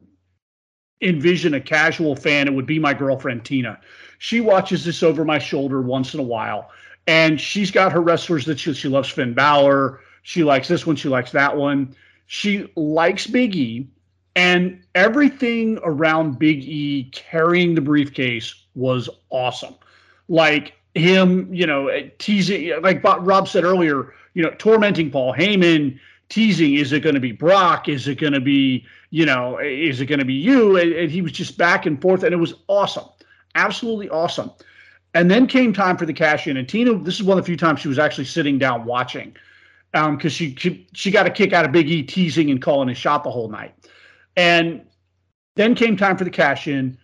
envision 1.00 1.54
a 1.54 1.60
casual 1.60 2.16
fan, 2.16 2.48
it 2.48 2.54
would 2.54 2.66
be 2.66 2.80
my 2.80 2.94
girlfriend 2.94 3.44
Tina. 3.44 3.80
She 4.18 4.40
watches 4.40 4.84
this 4.84 5.02
over 5.04 5.24
my 5.24 5.38
shoulder 5.38 5.80
once 5.80 6.14
in 6.14 6.20
a 6.20 6.24
while 6.24 6.70
and 7.06 7.40
she's 7.40 7.70
got 7.70 7.92
her 7.92 8.00
wrestlers 8.00 8.44
that 8.46 8.58
she, 8.58 8.72
she 8.74 8.88
loves 8.88 9.08
Finn 9.08 9.34
Balor. 9.34 10.00
She 10.22 10.44
likes 10.44 10.68
this 10.68 10.86
one. 10.86 10.96
She 10.96 11.08
likes 11.08 11.32
that 11.32 11.56
one. 11.56 11.94
She 12.26 12.70
likes 12.76 13.26
Big 13.26 13.54
E, 13.54 13.86
and 14.34 14.82
everything 14.94 15.78
around 15.84 16.38
Big 16.38 16.64
E 16.64 17.10
carrying 17.12 17.74
the 17.74 17.80
briefcase 17.80 18.54
was 18.74 19.08
awesome. 19.30 19.74
Like 20.28 20.74
him, 20.94 21.52
you 21.52 21.66
know, 21.66 21.90
teasing, 22.18 22.72
like 22.82 23.04
Rob 23.04 23.48
said 23.48 23.64
earlier, 23.64 24.14
you 24.32 24.42
know, 24.42 24.50
tormenting 24.58 25.10
Paul 25.10 25.34
Heyman, 25.34 25.98
teasing, 26.30 26.74
is 26.74 26.92
it 26.92 27.00
going 27.00 27.14
to 27.14 27.20
be 27.20 27.32
Brock? 27.32 27.88
Is 27.88 28.08
it 28.08 28.18
going 28.18 28.32
to 28.32 28.40
be, 28.40 28.86
you 29.10 29.26
know, 29.26 29.58
is 29.58 30.00
it 30.00 30.06
going 30.06 30.18
to 30.18 30.24
be 30.24 30.34
you? 30.34 30.78
And, 30.78 30.92
and 30.92 31.10
he 31.10 31.20
was 31.20 31.32
just 31.32 31.58
back 31.58 31.84
and 31.84 32.00
forth, 32.00 32.22
and 32.22 32.32
it 32.32 32.38
was 32.38 32.54
awesome. 32.68 33.04
Absolutely 33.54 34.08
awesome. 34.08 34.50
And 35.14 35.30
then 35.30 35.46
came 35.46 35.72
time 35.72 35.96
for 35.96 36.06
the 36.06 36.12
cash 36.12 36.46
in. 36.48 36.56
And 36.56 36.68
Tina, 36.68 36.98
this 36.98 37.14
is 37.14 37.22
one 37.22 37.38
of 37.38 37.44
the 37.44 37.46
few 37.46 37.56
times 37.56 37.80
she 37.80 37.88
was 37.88 38.00
actually 38.00 38.24
sitting 38.24 38.58
down 38.58 38.84
watching 38.84 39.34
um, 39.94 40.16
because 40.16 40.32
she, 40.32 40.54
she 40.56 40.86
she 40.92 41.10
got 41.10 41.26
a 41.26 41.30
kick 41.30 41.52
out 41.52 41.64
of 41.64 41.72
Big 41.72 41.88
E 41.88 42.02
teasing 42.02 42.50
and 42.50 42.60
calling 42.60 42.88
his 42.88 42.98
shot 42.98 43.24
the 43.24 43.30
whole 43.30 43.48
night. 43.48 43.74
And 44.36 44.84
then 45.54 45.74
came 45.74 45.96
time 45.96 46.16
for 46.16 46.24
the 46.24 46.30
cash 46.30 46.66
in. 46.66 46.98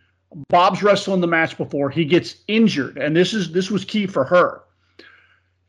Bob's 0.48 0.82
wrestling 0.82 1.20
the 1.20 1.26
match 1.26 1.56
before 1.56 1.90
he 1.90 2.04
gets 2.04 2.36
injured, 2.46 2.98
and 2.98 3.16
this 3.16 3.32
is 3.32 3.52
this 3.52 3.70
was 3.70 3.84
key 3.84 4.06
for 4.06 4.24
her. 4.24 4.62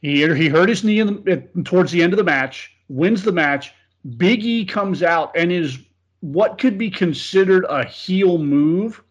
He 0.01 0.21
he 0.35 0.49
hurt 0.49 0.69
his 0.69 0.83
knee 0.83 1.01
the, 1.01 1.47
towards 1.63 1.91
the 1.91 2.03
end 2.03 2.13
of 2.13 2.17
the 2.17 2.23
match, 2.23 2.71
wins 2.89 3.23
the 3.23 3.31
match. 3.31 3.73
Big 4.17 4.43
E 4.43 4.65
comes 4.65 5.03
out 5.03 5.31
and 5.35 5.51
is 5.51 5.77
what 6.21 6.57
could 6.59 6.77
be 6.77 6.89
considered 6.89 7.65
a 7.69 7.85
heel 7.85 8.37
move. 8.37 9.03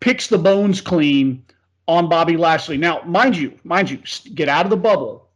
Picks 0.00 0.26
the 0.26 0.38
bones 0.38 0.80
clean 0.80 1.44
on 1.88 2.08
Bobby 2.08 2.36
Lashley. 2.36 2.76
Now, 2.76 3.02
mind 3.04 3.36
you, 3.36 3.58
mind 3.64 3.90
you, 3.90 3.98
get 4.34 4.48
out 4.48 4.66
of 4.66 4.70
the 4.70 4.76
bubble, 4.76 5.28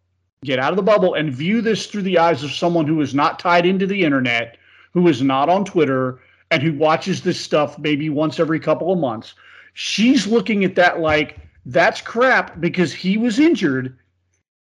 get 0.44 0.59
out 0.59 0.72
of 0.72 0.76
the 0.76 0.82
bubble, 0.82 1.14
and 1.14 1.32
view 1.32 1.61
this 1.61 1.86
through 1.86 2.03
the 2.03 2.18
eyes 2.18 2.42
of 2.42 2.53
someone 2.53 2.86
who 2.86 3.01
is 3.01 3.14
not 3.14 3.38
tied 3.38 3.66
into 3.66 3.86
the 3.86 4.05
internet, 4.05 4.57
who 4.92 5.09
is 5.09 5.22
not 5.22 5.49
on 5.49 5.64
Twitter, 5.64 6.20
and 6.51 6.62
who 6.62 6.72
watches 6.72 7.22
this 7.22 7.40
stuff 7.40 7.78
maybe 7.78 8.09
once 8.09 8.38
every 8.38 8.61
couple 8.61 8.92
of 8.92 8.99
months. 8.99 9.34
She's 9.74 10.26
looking 10.26 10.64
at 10.64 10.76
that 10.76 11.01
like 11.01 11.38
that's 11.66 12.01
crap 12.01 12.61
because 12.61 12.92
he 12.92 13.18
was 13.18 13.38
injured 13.38 13.99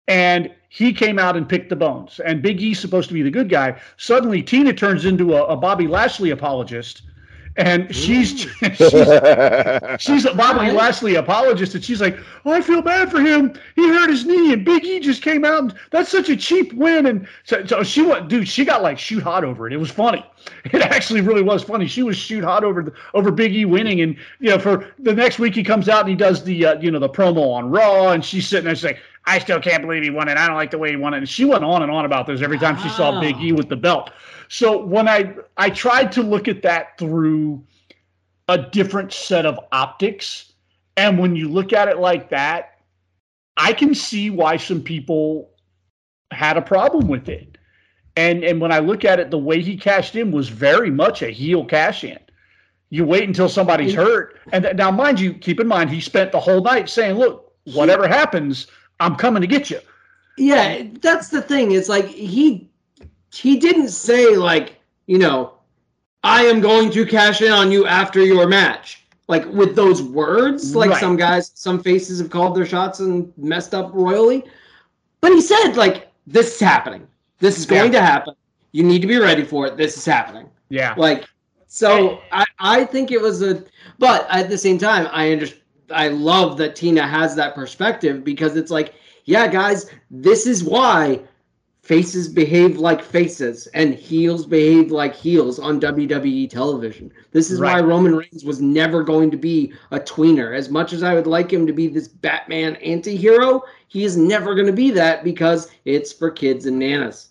and 0.06 0.52
he 0.68 0.92
came 0.92 1.18
out 1.18 1.36
and 1.36 1.48
picked 1.48 1.70
the 1.70 1.76
bones. 1.76 2.20
And 2.20 2.42
Big 2.42 2.60
E's 2.60 2.78
supposed 2.78 3.08
to 3.08 3.14
be 3.14 3.22
the 3.22 3.30
good 3.30 3.48
guy. 3.48 3.80
Suddenly, 3.96 4.42
Tina 4.42 4.72
turns 4.72 5.04
into 5.04 5.34
a, 5.34 5.44
a 5.44 5.56
Bobby 5.56 5.86
Lashley 5.86 6.30
apologist. 6.30 7.02
And 7.60 7.94
she's, 7.94 8.40
she's 8.40 8.50
she's 10.00 10.24
a 10.24 10.34
Bobby 10.34 10.60
Right. 10.60 10.72
Lashley 10.74 11.16
apologist, 11.16 11.74
and 11.74 11.84
she's 11.84 12.00
like, 12.00 12.18
"Oh, 12.44 12.52
I 12.52 12.62
feel 12.62 12.80
bad 12.80 13.10
for 13.10 13.20
him. 13.20 13.52
He 13.76 13.86
hurt 13.86 14.08
his 14.08 14.24
knee, 14.24 14.52
and 14.52 14.64
Big 14.64 14.84
E 14.84 14.98
just 14.98 15.22
came 15.22 15.44
out. 15.44 15.58
And 15.58 15.74
that's 15.90 16.08
such 16.10 16.30
a 16.30 16.36
cheap 16.36 16.72
win." 16.72 17.06
And 17.06 17.28
so, 17.44 17.64
so 17.66 17.82
she 17.82 18.02
went, 18.02 18.28
dude. 18.28 18.48
She 18.48 18.64
got 18.64 18.82
like 18.82 18.98
shoot 18.98 19.22
hot 19.22 19.44
over 19.44 19.66
it. 19.66 19.72
It 19.72 19.78
was 19.78 19.90
funny. 19.90 20.24
It 20.72 20.80
actually 20.80 21.20
really 21.20 21.42
was 21.42 21.62
funny. 21.62 21.86
She 21.86 22.02
was 22.02 22.16
shoot 22.16 22.42
hot 22.42 22.64
over 22.64 22.82
the, 22.82 22.92
over 23.12 23.30
Big 23.30 23.54
E 23.54 23.66
winning, 23.66 24.00
and 24.00 24.16
you 24.38 24.50
know, 24.50 24.58
for 24.58 24.86
the 24.98 25.12
next 25.14 25.38
week 25.38 25.54
he 25.54 25.62
comes 25.62 25.88
out 25.88 26.00
and 26.00 26.08
he 26.08 26.16
does 26.16 26.42
the 26.42 26.64
uh, 26.64 26.80
you 26.80 26.90
know 26.90 26.98
the 26.98 27.10
promo 27.10 27.52
on 27.52 27.70
Raw, 27.70 28.08
and 28.12 28.24
she's 28.24 28.48
sitting 28.48 28.64
there 28.64 28.74
she's 28.74 28.84
like, 28.84 29.00
"I 29.34 29.38
still 29.38 29.60
can't 29.60 29.82
believe 29.82 30.02
he 30.02 30.10
won 30.10 30.28
it. 30.28 30.36
I 30.36 30.46
don't 30.46 30.56
like 30.56 30.70
the 30.70 30.78
way 30.78 30.90
he 30.90 30.96
won 30.96 31.14
it." 31.14 31.18
And 31.18 31.28
she 31.28 31.44
went 31.44 31.64
on 31.64 31.82
and 31.82 31.90
on 31.90 32.04
about 32.04 32.26
this 32.26 32.42
every 32.42 32.58
time 32.58 32.76
she 32.82 32.88
saw. 32.90 33.20
Big 33.20 33.36
E 33.40 33.52
with 33.52 33.68
the 33.68 33.76
belt. 33.76 34.10
So 34.48 34.84
when 34.84 35.08
I 35.08 35.34
I 35.56 35.70
tried 35.70 36.12
to 36.12 36.22
look 36.22 36.48
at 36.48 36.62
that 36.62 36.98
through 36.98 37.64
a 38.50 38.58
different 38.58 39.12
set 39.12 39.46
of 39.46 39.58
optics. 39.70 40.52
And 40.96 41.18
when 41.18 41.36
you 41.36 41.48
look 41.48 41.72
at 41.72 41.88
it 41.88 41.98
like 41.98 42.30
that, 42.30 42.80
I 43.56 43.72
can 43.72 43.94
see 43.94 44.28
why 44.28 44.56
some 44.56 44.82
people 44.82 45.50
had 46.32 46.56
a 46.56 46.62
problem 46.62 47.06
with 47.06 47.28
it. 47.28 47.56
And 48.16 48.42
and 48.42 48.60
when 48.60 48.72
I 48.72 48.80
look 48.80 49.04
at 49.04 49.20
it, 49.20 49.30
the 49.30 49.38
way 49.38 49.60
he 49.62 49.76
cashed 49.76 50.16
in 50.16 50.32
was 50.32 50.48
very 50.48 50.90
much 50.90 51.22
a 51.22 51.30
heel 51.30 51.64
cash 51.64 52.02
in. 52.02 52.18
You 52.90 53.04
wait 53.04 53.28
until 53.28 53.48
somebody's 53.48 53.94
hurt, 53.94 54.40
and 54.52 54.64
th- 54.64 54.74
now, 54.74 54.90
mind 54.90 55.20
you, 55.20 55.32
keep 55.32 55.60
in 55.60 55.68
mind 55.68 55.90
he 55.90 56.00
spent 56.00 56.32
the 56.32 56.40
whole 56.40 56.60
night 56.60 56.88
saying, 56.88 57.16
"Look, 57.16 57.52
whatever 57.72 58.08
happens, 58.08 58.66
I'm 59.00 59.16
coming 59.16 59.40
to 59.42 59.48
get 59.48 59.70
you." 59.70 59.80
Yeah, 60.38 60.84
that's 61.00 61.28
the 61.28 61.42
thing. 61.42 61.72
It's 61.72 61.88
like 61.88 62.06
he 62.08 62.68
he 63.32 63.58
didn't 63.58 63.88
say 63.88 64.36
like, 64.36 64.76
you 65.06 65.18
know, 65.18 65.54
I 66.22 66.44
am 66.44 66.60
going 66.60 66.90
to 66.92 67.06
cash 67.06 67.42
in 67.42 67.52
on 67.52 67.70
you 67.72 67.86
after 67.86 68.20
your 68.24 68.46
match. 68.46 69.04
Like 69.28 69.46
with 69.46 69.76
those 69.76 70.02
words, 70.02 70.74
like 70.74 70.90
Right. 70.90 71.00
some 71.00 71.16
guys, 71.16 71.52
some 71.54 71.82
faces 71.82 72.18
have 72.20 72.30
called 72.30 72.54
their 72.56 72.66
shots 72.66 73.00
and 73.00 73.32
messed 73.36 73.74
up 73.74 73.90
royally. 73.94 74.44
But 75.20 75.32
he 75.32 75.40
said 75.40 75.72
like 75.76 76.08
this 76.26 76.54
is 76.54 76.60
happening. 76.60 77.06
This 77.38 77.58
is 77.58 77.66
going 77.66 77.92
to 77.92 78.00
happen. 78.00 78.34
You 78.72 78.82
need 78.84 79.00
to 79.02 79.06
be 79.08 79.18
ready 79.18 79.44
for 79.44 79.66
it. 79.66 79.76
This 79.76 79.96
is 79.96 80.04
happening. 80.04 80.48
Yeah, 80.68 80.94
Like 80.96 81.26
so 81.66 82.20
I, 82.32 82.44
I 82.58 82.84
think 82.84 83.10
it 83.12 83.20
was 83.20 83.42
a 83.42 83.64
but 83.98 84.26
at 84.30 84.48
the 84.48 84.58
same 84.58 84.78
time 84.78 85.08
I 85.12 85.32
under 85.32 85.46
I 85.92 86.08
love 86.08 86.56
that 86.58 86.76
Tina 86.76 87.06
has 87.06 87.34
that 87.36 87.54
perspective 87.54 88.24
because 88.24 88.56
it's 88.56 88.70
like, 88.70 88.94
yeah, 89.24 89.46
guys, 89.46 89.90
this 90.10 90.46
is 90.46 90.64
why 90.64 91.20
faces 91.82 92.28
behave 92.28 92.78
like 92.78 93.02
faces 93.02 93.66
and 93.68 93.94
heels 93.94 94.46
behave 94.46 94.92
like 94.92 95.14
heels 95.14 95.58
on 95.58 95.80
WWE 95.80 96.48
television. 96.48 97.12
This 97.32 97.50
is 97.50 97.60
why 97.60 97.80
Roman 97.80 98.14
Reigns 98.14 98.44
was 98.44 98.60
never 98.60 99.02
going 99.02 99.30
to 99.30 99.36
be 99.36 99.72
a 99.90 99.98
tweener. 99.98 100.56
As 100.56 100.68
much 100.68 100.92
as 100.92 101.02
I 101.02 101.14
would 101.14 101.26
like 101.26 101.52
him 101.52 101.66
to 101.66 101.72
be 101.72 101.88
this 101.88 102.06
Batman 102.06 102.76
anti-hero, 102.76 103.64
he 103.88 104.04
is 104.04 104.16
never 104.16 104.54
going 104.54 104.66
to 104.66 104.72
be 104.72 104.90
that 104.92 105.24
because 105.24 105.68
it's 105.84 106.12
for 106.12 106.30
kids 106.30 106.66
and 106.66 106.80
nanas. 106.80 107.28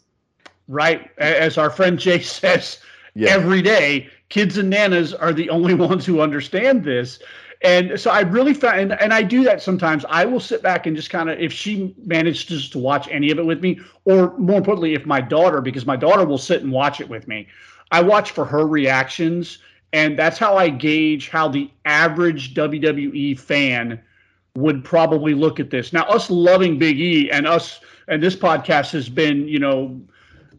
right. 0.68 1.10
As 1.18 1.58
our 1.58 1.70
friend 1.70 1.98
Jay 1.98 2.20
says, 2.20 2.80
yeah. 3.16 3.30
every 3.30 3.62
day. 3.62 4.10
Kids 4.30 4.58
and 4.58 4.72
nanas 4.72 5.14
are 5.14 5.34
the 5.34 5.50
only 5.50 5.74
ones 5.88 6.06
who 6.06 6.22
understand 6.22 6.84
this. 6.84 7.20
And 7.62 8.00
so 8.00 8.10
I 8.10 8.22
really 8.22 8.54
found, 8.54 8.80
and, 8.80 9.02
and 9.02 9.14
I 9.14 9.22
do 9.22 9.44
that 9.44 9.62
sometimes. 9.62 10.06
I 10.10 10.24
will 10.26 10.40
sit 10.40 10.62
back 10.62 10.88
and 10.88 10.96
just 10.96 11.10
kind 11.10 11.30
of, 11.30 11.40
if 11.40 11.52
she 11.52 11.94
manages 12.06 12.70
to 12.70 12.80
watch 12.80 13.08
any 13.12 13.32
of 13.32 13.40
it 13.40 13.46
with 13.46 13.62
me, 13.62 13.82
or 14.06 14.38
more 14.38 14.58
importantly, 14.58 14.94
if 14.94 15.06
my 15.06 15.20
daughter, 15.20 15.60
because 15.60 15.86
my 15.86 15.98
daughter 15.98 16.26
will 16.26 16.38
sit 16.38 16.62
and 16.62 16.72
watch 16.72 17.02
it 17.02 17.10
with 17.10 17.28
me, 17.28 17.48
I 17.92 18.02
watch 18.02 18.32
for 18.32 18.46
her 18.46 18.66
reactions. 18.66 19.60
And 19.92 20.18
that's 20.18 20.38
how 20.38 20.56
I 20.56 20.70
gauge 20.70 21.30
how 21.30 21.50
the 21.50 21.70
average 21.84 22.54
WWE 22.54 23.38
fan 23.38 24.00
would 24.56 24.84
probably 24.84 25.34
look 25.34 25.60
at 25.60 25.70
this. 25.70 25.92
Now, 25.92 26.04
us 26.04 26.30
loving 26.30 26.78
Big 26.78 27.00
E 27.00 27.30
and 27.32 27.48
us, 27.48 27.82
and 28.08 28.22
this 28.22 28.36
podcast 28.36 28.92
has 28.92 29.10
been, 29.10 29.48
you 29.48 29.60
know, 29.60 30.00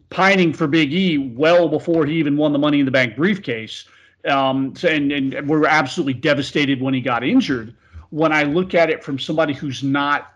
pining 0.09 0.53
for 0.53 0.67
Big 0.67 0.93
E 0.93 1.17
well 1.17 1.67
before 1.67 2.05
he 2.05 2.15
even 2.15 2.37
won 2.37 2.53
the 2.53 2.59
Money 2.59 2.79
in 2.79 2.85
the 2.85 2.91
Bank 2.91 3.15
briefcase. 3.15 3.85
Um, 4.29 4.75
so- 4.75 4.87
and, 4.87 5.11
and 5.11 5.33
we 5.49 5.57
were 5.57 5.67
absolutely 5.67 6.13
devastated 6.13 6.81
when 6.81 6.93
he 6.93 7.01
got 7.01 7.23
injured. 7.23 7.75
When 8.09 8.31
I 8.31 8.43
look 8.43 8.73
at 8.73 8.89
it 8.89 9.03
from 9.03 9.17
somebody 9.17 9.53
who's 9.53 9.83
not 9.83 10.33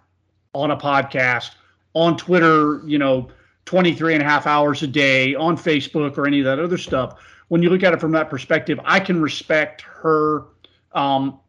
on 0.54 0.72
a 0.72 0.78
podcast, 0.78 1.52
on 1.94 2.18
Twitter, 2.18 2.82
you 2.86 2.98
know, 2.98 3.30
23 3.66 4.14
and 4.14 4.24
a 4.24 4.26
half 4.26 4.48
hours 4.48 4.84
a 4.84 4.88
day, 4.88 5.36
on 5.36 5.58
Facebook 5.58 6.18
or 6.18 6.26
any 6.28 6.40
of 6.40 6.46
that 6.46 6.60
other 6.60 6.78
stuff, 6.78 7.20
when 7.50 7.62
you 7.62 7.70
look 7.70 7.84
at 7.84 7.94
it 7.94 8.00
from 8.00 8.12
that 8.14 8.30
perspective, 8.30 8.80
I 8.86 9.00
can 9.00 9.22
respect 9.22 9.82
her, 9.82 10.46
um, 10.94 11.40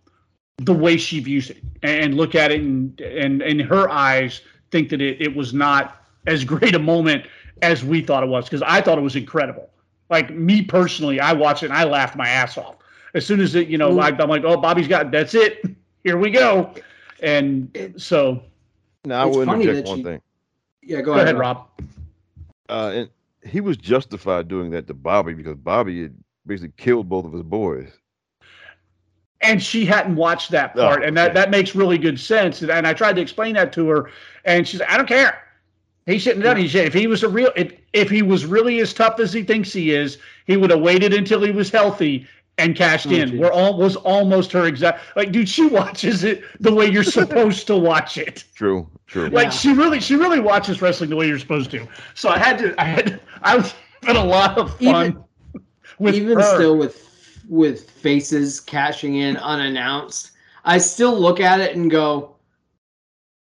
the 0.58 0.72
way 0.72 0.96
she 0.96 1.20
views 1.20 1.50
it 1.50 1.58
and 1.82 2.14
look 2.14 2.34
at 2.34 2.50
it 2.50 2.60
and, 2.60 2.98
and 3.00 3.42
in 3.42 3.60
her 3.60 3.88
eyes, 3.90 4.40
think 4.70 4.88
that 4.88 5.00
it, 5.00 5.20
it 5.20 5.36
was 5.36 5.52
not 5.54 6.02
as 6.26 6.44
great 6.52 6.74
a 6.74 6.78
moment 6.78 7.26
as 7.62 7.84
we 7.84 8.02
thought 8.02 8.22
it 8.22 8.28
was 8.28 8.44
because 8.44 8.62
I 8.62 8.80
thought 8.80 8.98
it 8.98 9.02
was 9.02 9.16
incredible. 9.16 9.70
Like 10.08 10.30
me 10.30 10.62
personally, 10.62 11.20
I 11.20 11.32
watched 11.32 11.62
it 11.62 11.66
and 11.66 11.74
I 11.74 11.84
laughed 11.84 12.16
my 12.16 12.28
ass 12.28 12.56
off. 12.56 12.76
As 13.14 13.26
soon 13.26 13.40
as 13.40 13.54
it, 13.54 13.68
you 13.68 13.78
know, 13.78 13.90
Mm. 13.90 14.20
I, 14.20 14.22
I'm 14.22 14.28
like, 14.28 14.44
oh, 14.44 14.56
Bobby's 14.56 14.88
got 14.88 15.10
that's 15.10 15.34
it. 15.34 15.64
Here 16.04 16.16
we 16.16 16.30
go. 16.30 16.72
And 17.20 17.94
so 17.96 18.42
Now 19.04 19.22
I 19.22 19.24
wouldn't 19.26 19.60
interject 19.62 19.86
that 19.86 19.90
one 19.90 19.98
she- 19.98 20.04
thing. 20.04 20.22
Yeah, 20.82 21.00
go, 21.00 21.14
go 21.14 21.20
ahead, 21.20 21.36
Rob. 21.36 21.66
Uh, 22.68 22.92
and 22.94 23.10
he 23.44 23.60
was 23.60 23.76
justified 23.76 24.46
doing 24.46 24.70
that 24.70 24.86
to 24.86 24.94
Bobby 24.94 25.34
because 25.34 25.56
Bobby 25.56 26.02
had 26.02 26.14
basically 26.46 26.72
killed 26.76 27.08
both 27.08 27.24
of 27.24 27.32
his 27.32 27.42
boys. 27.42 27.90
And 29.40 29.62
she 29.62 29.84
hadn't 29.84 30.16
watched 30.16 30.50
that 30.52 30.72
oh, 30.76 30.80
part, 30.80 31.02
oh, 31.02 31.06
and 31.06 31.16
that, 31.16 31.34
that 31.34 31.50
makes 31.50 31.74
really 31.74 31.98
good 31.98 32.18
sense. 32.18 32.62
And, 32.62 32.70
and 32.70 32.86
I 32.86 32.94
tried 32.94 33.16
to 33.16 33.22
explain 33.22 33.54
that 33.54 33.72
to 33.74 33.88
her, 33.88 34.10
and 34.44 34.66
she's 34.66 34.80
like, 34.80 34.90
"I 34.90 34.96
don't 34.96 35.06
care. 35.08 35.42
He 36.06 36.18
shouldn't 36.18 36.44
have 36.44 36.54
done. 36.54 36.62
He 36.62 36.68
should. 36.68 36.86
If 36.86 36.94
he 36.94 37.08
was 37.08 37.22
a 37.24 37.28
real, 37.28 37.50
if, 37.56 37.72
if 37.92 38.08
he 38.08 38.22
was 38.22 38.46
really 38.46 38.78
as 38.78 38.94
tough 38.94 39.18
as 39.18 39.32
he 39.32 39.42
thinks 39.42 39.72
he 39.72 39.92
is, 39.92 40.18
he 40.46 40.56
would 40.56 40.70
have 40.70 40.80
waited 40.80 41.12
until 41.12 41.42
he 41.42 41.50
was 41.50 41.68
healthy 41.68 42.26
and 42.58 42.76
cashed 42.76 43.08
oh, 43.08 43.10
in. 43.10 43.30
Geez. 43.30 43.40
We're 43.40 43.52
all 43.52 43.76
was 43.76 43.96
almost 43.96 44.52
her 44.52 44.66
exact. 44.66 45.16
Like, 45.16 45.32
dude, 45.32 45.48
she 45.48 45.66
watches 45.66 46.22
it 46.22 46.44
the 46.60 46.72
way 46.72 46.86
you're 46.86 47.02
supposed 47.02 47.66
to 47.66 47.76
watch 47.76 48.18
it. 48.18 48.44
True, 48.54 48.88
true. 49.06 49.28
Like 49.28 49.46
yeah. 49.46 49.50
she 49.50 49.72
really, 49.72 50.00
she 50.00 50.14
really 50.14 50.40
watches 50.40 50.80
wrestling 50.80 51.10
the 51.10 51.16
way 51.16 51.26
you're 51.26 51.40
supposed 51.40 51.72
to. 51.72 51.86
So 52.14 52.28
I 52.28 52.38
had 52.38 52.58
to, 52.58 52.80
I 52.80 52.84
had, 52.84 53.20
I 53.42 53.56
was 53.56 53.74
having 54.02 54.22
a 54.22 54.24
lot 54.24 54.56
of 54.58 54.78
fun. 54.78 55.06
Even, 55.06 55.24
with 55.98 56.14
even 56.14 56.38
her. 56.38 56.54
still 56.54 56.76
with 56.76 57.02
with 57.48 57.90
faces 57.90 58.60
cashing 58.60 59.16
in 59.16 59.36
unannounced, 59.38 60.32
I 60.64 60.78
still 60.78 61.18
look 61.18 61.40
at 61.40 61.60
it 61.60 61.76
and 61.76 61.90
go, 61.90 62.36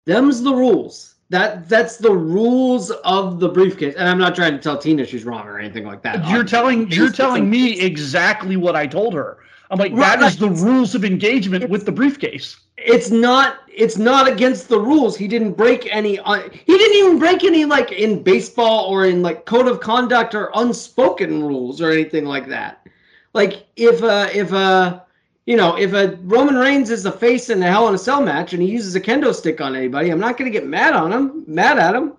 "Them's 0.06 0.42
the 0.42 0.54
rules." 0.54 1.16
That 1.30 1.68
that's 1.68 1.98
the 1.98 2.12
rules 2.12 2.90
of 2.90 3.38
the 3.38 3.48
briefcase, 3.48 3.94
and 3.96 4.08
I'm 4.08 4.18
not 4.18 4.34
trying 4.34 4.52
to 4.52 4.58
tell 4.58 4.78
Tina 4.78 5.04
she's 5.04 5.24
wrong 5.24 5.46
or 5.46 5.58
anything 5.58 5.84
like 5.84 6.02
that. 6.02 6.26
You're 6.28 6.44
telling 6.44 6.90
you're 6.90 7.12
telling 7.12 7.50
me 7.50 7.80
exactly 7.80 8.56
what 8.56 8.74
I 8.74 8.86
told 8.86 9.12
her. 9.12 9.38
I'm 9.70 9.78
like, 9.78 9.92
right, 9.92 10.18
that 10.18 10.26
is 10.26 10.38
the 10.38 10.48
rules 10.48 10.94
of 10.94 11.04
engagement 11.04 11.68
with 11.68 11.84
the 11.84 11.92
briefcase. 11.92 12.56
It's 12.78 13.10
not. 13.10 13.58
It's 13.68 13.98
not 13.98 14.26
against 14.26 14.68
the 14.68 14.80
rules. 14.80 15.16
He 15.16 15.28
didn't 15.28 15.52
break 15.52 15.86
any. 15.94 16.18
Uh, 16.18 16.48
he 16.50 16.78
didn't 16.78 16.96
even 16.96 17.18
break 17.18 17.44
any 17.44 17.66
like 17.66 17.92
in 17.92 18.22
baseball 18.22 18.86
or 18.86 19.04
in 19.04 19.20
like 19.20 19.44
code 19.44 19.68
of 19.68 19.80
conduct 19.80 20.34
or 20.34 20.50
unspoken 20.54 21.44
rules 21.44 21.82
or 21.82 21.90
anything 21.90 22.24
like 22.24 22.48
that. 22.48 22.86
Like 23.34 23.66
if 23.76 24.02
uh 24.02 24.28
if 24.32 24.52
uh 24.52 25.00
you 25.48 25.56
know, 25.56 25.78
if 25.78 25.94
a 25.94 26.14
Roman 26.24 26.56
Reigns 26.56 26.90
is 26.90 27.04
the 27.04 27.10
face 27.10 27.48
in 27.48 27.62
a 27.62 27.66
Hell 27.66 27.88
in 27.88 27.94
a 27.94 27.98
Cell 27.98 28.20
match 28.20 28.52
and 28.52 28.60
he 28.60 28.68
uses 28.68 28.94
a 28.94 29.00
kendo 29.00 29.34
stick 29.34 29.62
on 29.62 29.74
anybody, 29.74 30.10
I'm 30.10 30.20
not 30.20 30.36
going 30.36 30.52
to 30.52 30.56
get 30.56 30.68
mad 30.68 30.92
on 30.92 31.10
him, 31.10 31.42
mad 31.46 31.78
at 31.78 31.94
him. 31.94 32.12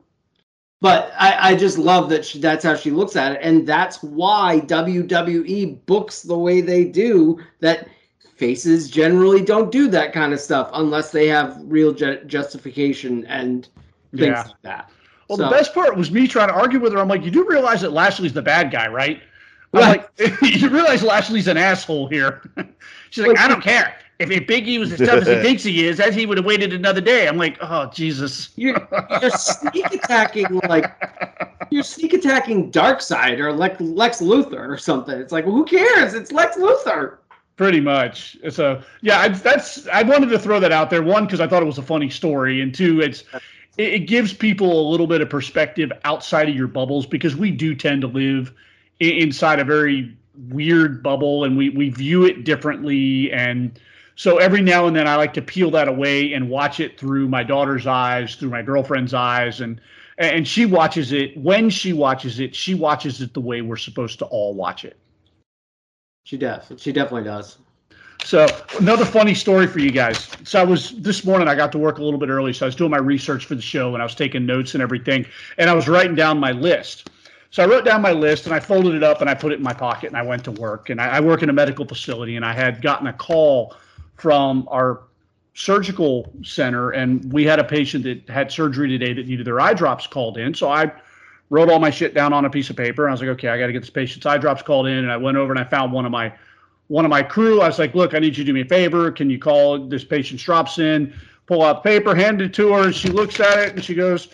But 0.82 1.13
I, 1.15 1.51
I 1.51 1.55
just 1.55 1.77
love 1.77 2.09
that 2.09 2.25
she, 2.25 2.39
that's 2.39 2.65
how 2.65 2.73
she 2.73 2.89
looks 2.89 3.15
at 3.15 3.34
it, 3.34 3.39
and 3.43 3.67
that's 3.67 4.01
why 4.01 4.61
WWE 4.61 5.86
books 5.86 6.23
the 6.23 6.36
way 6.36 6.61
they 6.61 6.86
do. 6.86 7.39
That 7.59 7.88
faces 8.36 8.89
generally 8.89 9.43
don't 9.43 9.71
do 9.71 9.89
that 9.89 10.11
kind 10.11 10.34
of 10.34 10.39
stuff 10.39 10.71
unless 10.73 11.11
they 11.11 11.27
have 11.27 11.55
real 11.65 11.93
ju- 11.93 12.23
justification 12.25 13.27
and 13.27 13.67
things 14.11 14.23
yeah. 14.23 14.41
like 14.41 14.61
that. 14.63 14.89
Well, 15.27 15.38
so, 15.38 15.43
the 15.43 15.51
best 15.51 15.75
part 15.75 15.95
was 15.95 16.09
me 16.09 16.27
trying 16.27 16.47
to 16.47 16.55
argue 16.55 16.80
with 16.80 16.93
her. 16.93 16.99
I'm 16.99 17.07
like, 17.07 17.23
you 17.23 17.30
do 17.30 17.47
realize 17.47 17.82
that 17.82 17.91
Lashley's 17.91 18.34
the 18.34 18.41
bad 18.41 18.71
guy, 18.71 18.88
right? 18.88 19.21
Right. 19.71 20.07
like, 20.17 20.41
you 20.41 20.69
realize 20.69 21.03
Lashley's 21.03 21.47
an 21.47 21.57
asshole 21.57 22.07
here. 22.07 22.41
She's 23.10 23.26
like, 23.26 23.39
I 23.39 23.47
don't 23.47 23.62
care. 23.62 23.95
If, 24.20 24.32
if 24.32 24.47
Biggie 24.47 24.80
was 24.80 24.91
as 24.91 24.99
tough 24.99 25.22
as 25.22 25.28
he 25.28 25.36
thinks 25.41 25.64
he 25.64 25.86
is, 25.86 25.99
as 25.99 26.14
he 26.14 26.26
would 26.26 26.38
have 26.38 26.45
waited 26.45 26.74
another 26.74 26.99
day. 26.99 27.28
I'm 27.28 27.38
like, 27.38 27.57
oh 27.62 27.89
Jesus. 27.93 28.49
You're, 28.55 28.88
you're 29.22 29.32
sneak 29.32 29.93
attacking 29.93 30.60
like 30.68 30.91
you're 31.72 31.84
sneak 31.84 32.14
attacking 32.14 32.72
Darkseid 32.72 33.39
or 33.39 33.53
Lex, 33.53 33.80
Lex 33.80 34.22
Luthor 34.22 34.68
or 34.68 34.78
something. 34.78 35.18
It's 35.18 35.32
like, 35.32 35.45
well, 35.45 35.55
who 35.55 35.66
cares? 35.66 36.14
It's 36.14 36.32
Lex 36.32 36.57
Luthor. 36.57 37.18
Pretty 37.55 37.80
much. 37.80 38.38
So 38.49 38.82
yeah, 39.01 39.20
I, 39.20 39.30
that's 39.30 39.88
I 39.88 40.03
wanted 40.03 40.30
to 40.30 40.39
throw 40.39 40.60
that 40.60 40.72
out 40.72 40.89
there. 40.89 41.03
One, 41.03 41.26
because 41.26 41.39
I 41.39 41.47
thought 41.47 41.62
it 41.62 41.66
was 41.66 41.78
a 41.78 41.84
funny 41.84 42.10
story, 42.10 42.62
and 42.62 42.74
two, 42.74 43.01
it's 43.01 43.24
it, 43.78 43.93
it 43.93 43.99
gives 44.07 44.34
people 44.34 44.88
a 44.88 44.88
little 44.89 45.07
bit 45.07 45.22
of 45.22 45.30
perspective 45.30 45.91
outside 46.03 46.49
of 46.49 46.55
your 46.55 46.68
bubbles 46.68 47.05
because 47.05 47.36
we 47.36 47.51
do 47.51 47.76
tend 47.76 48.01
to 48.01 48.07
live 48.07 48.53
inside 48.99 49.60
a 49.60 49.64
very 49.64 50.16
weird 50.47 51.03
bubble 51.03 51.43
and 51.43 51.57
we, 51.57 51.69
we 51.69 51.89
view 51.89 52.25
it 52.25 52.43
differently. 52.43 53.31
And 53.31 53.79
so 54.15 54.37
every 54.37 54.61
now 54.61 54.87
and 54.87 54.95
then 54.95 55.07
I 55.07 55.15
like 55.15 55.33
to 55.33 55.41
peel 55.41 55.71
that 55.71 55.87
away 55.87 56.33
and 56.33 56.49
watch 56.49 56.79
it 56.79 56.99
through 56.99 57.27
my 57.27 57.43
daughter's 57.43 57.87
eyes, 57.87 58.35
through 58.35 58.49
my 58.49 58.61
girlfriend's 58.61 59.13
eyes. 59.13 59.61
And, 59.61 59.81
and 60.17 60.47
she 60.47 60.65
watches 60.65 61.11
it 61.11 61.37
when 61.37 61.69
she 61.69 61.93
watches 61.93 62.39
it, 62.39 62.55
she 62.55 62.73
watches 62.73 63.21
it 63.21 63.33
the 63.33 63.41
way 63.41 63.61
we're 63.61 63.77
supposed 63.77 64.19
to 64.19 64.25
all 64.25 64.53
watch 64.53 64.85
it. 64.85 64.97
She 66.23 66.37
does. 66.37 66.71
She 66.77 66.91
definitely 66.91 67.23
does. 67.23 67.57
So 68.23 68.45
another 68.79 69.05
funny 69.05 69.33
story 69.33 69.65
for 69.65 69.79
you 69.79 69.91
guys. 69.91 70.29
So 70.43 70.59
I 70.59 70.63
was 70.63 70.91
this 70.91 71.25
morning. 71.25 71.47
I 71.47 71.55
got 71.55 71.71
to 71.71 71.77
work 71.77 71.97
a 71.99 72.03
little 72.03 72.19
bit 72.19 72.29
early, 72.29 72.53
so 72.53 72.65
I 72.65 72.67
was 72.67 72.75
doing 72.75 72.91
my 72.91 72.97
research 72.97 73.45
for 73.45 73.55
the 73.55 73.61
show, 73.61 73.93
and 73.93 74.01
I 74.01 74.05
was 74.05 74.13
taking 74.13 74.45
notes 74.45 74.73
and 74.73 74.83
everything, 74.83 75.25
and 75.57 75.69
I 75.69 75.73
was 75.73 75.87
writing 75.87 76.15
down 76.15 76.37
my 76.37 76.51
list. 76.51 77.09
So 77.52 77.64
I 77.64 77.66
wrote 77.66 77.84
down 77.84 78.02
my 78.02 78.12
list 78.12 78.45
and 78.45 78.54
I 78.54 78.60
folded 78.60 78.93
it 78.93 79.04
up 79.04 79.22
and 79.22 79.30
I 79.30 79.34
put 79.34 79.52
it 79.52 79.56
in 79.56 79.64
my 79.64 79.74
pocket 79.74 80.08
and 80.08 80.18
I 80.18 80.22
went 80.22 80.43
to 80.43 80.52
work. 80.52 80.89
And 80.89 81.02
I, 81.02 81.18
I 81.18 81.20
work 81.20 81.41
in 81.41 81.50
a 81.50 81.54
medical 81.54 81.86
facility 81.86 82.36
and 82.36 82.45
I 82.45 82.54
had 82.54 82.82
gotten 82.82 83.08
a 83.08 83.14
call 83.14 83.76
from 84.18 84.68
our 84.70 85.02
surgical 85.56 86.32
center 86.43 86.91
and 86.91 87.34
we 87.34 87.43
had 87.43 87.60
a 87.60 87.64
patient 87.64 88.04
that 88.04 88.30
had 88.30 88.52
surgery 88.52 88.88
today 88.88 89.14
that 89.14 89.28
needed 89.28 89.45
their 89.47 89.60
eye 89.60 89.74
drops 89.74 90.06
called 90.06 90.38
in. 90.38 90.54
So 90.54 90.70
I 90.70 90.91
wrote 91.50 91.70
all 91.70 91.80
my 91.80 91.89
shit 91.89 92.14
down 92.14 92.34
on 92.34 92.45
a 92.45 92.50
piece 92.50 92.70
of 92.70 92.76
paper. 92.76 93.06
And 93.06 93.12
I 93.12 93.14
was 93.14 93.22
like, 93.22 93.30
okay, 93.32 93.47
I 93.47 93.58
got 93.58 93.68
to 93.68 93.74
get 93.74 93.80
this 93.80 93.89
patient's 93.89 94.26
eye 94.26 94.38
drops 94.38 94.62
called 94.62 94.88
in. 94.88 95.00
And 95.00 95.12
I 95.12 95.18
went 95.18 95.38
over 95.38 95.52
and 95.52 95.60
I 95.60 95.64
found 95.64 95.91
one 95.91 96.06
of 96.06 96.12
my 96.12 96.32
one 96.88 97.06
of 97.06 97.10
my 97.10 97.22
crew. 97.22 97.62
I 97.62 97.68
was 97.68 97.78
like, 97.78 97.93
look, 97.93 98.16
I 98.16 98.20
need 98.20 98.36
you 98.38 98.43
to 98.43 98.45
do 98.45 98.54
me 98.54 98.62
a 98.62 98.66
favor. 98.66 99.12
Can 99.12 99.30
you 99.30 99.38
call 99.38 99.88
this 99.88 100.04
patient's 100.04 100.43
drops 100.43 100.80
in? 100.80 101.14
Pull 101.45 101.64
out 101.64 101.84
paper, 101.84 102.16
hand 102.16 102.41
it 102.41 102.54
to 102.56 102.74
her. 102.74 102.86
And 102.86 102.95
she 102.95 103.10
looks 103.10 103.39
at 103.39 103.60
it 103.60 103.76
and 103.76 103.84
she 103.84 103.95
goes, 103.95 104.28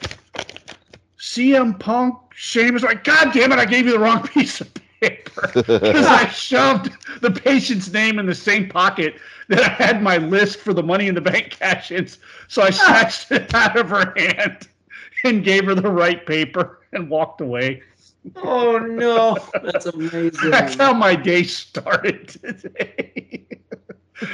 CM 1.20 1.80
Punk 1.80 2.18
Sheamus 2.34 2.84
like, 2.84 3.03
God 3.03 3.32
damn 3.34 3.51
it, 3.51 3.59
I 3.59 3.66
gave 3.66 3.86
you 3.86 3.93
the 3.93 3.99
wrong 3.99 4.24
piece 4.28 4.61
of 4.61 4.74
paper. 4.74 4.82
Because 5.53 6.05
I 6.05 6.28
shoved 6.28 6.91
the 7.22 7.32
patient's 7.32 7.91
name 7.91 8.20
in 8.20 8.26
the 8.26 8.36
same 8.36 8.70
pocket 8.70 9.16
that 9.49 9.59
I 9.61 9.70
had 9.70 10.01
my 10.01 10.18
list 10.18 10.59
for 10.59 10.74
the 10.74 10.84
money 10.84 11.07
in 11.07 11.16
the 11.16 11.22
bank 11.22 11.51
cash 11.51 11.91
ins. 11.91 12.18
So 12.47 12.61
I 12.61 12.68
ah. 12.68 12.72
snatched 12.72 13.32
it 13.32 13.53
out 13.53 13.78
of 13.78 13.89
her 13.89 14.13
hand 14.16 14.68
and 15.24 15.43
gave 15.43 15.66
her 15.66 15.76
the 15.76 15.91
right 15.91 16.26
paper 16.26 16.80
and 16.93 17.09
walked 17.09 17.41
away. 17.41 17.84
Oh 18.38 18.78
no, 18.80 19.38
that's 19.63 19.86
amazing. 19.93 20.49
That's 20.49 20.76
how 20.76 20.93
my 20.93 21.16
day 21.16 21.43
started 21.43 22.30
today. 22.30 23.45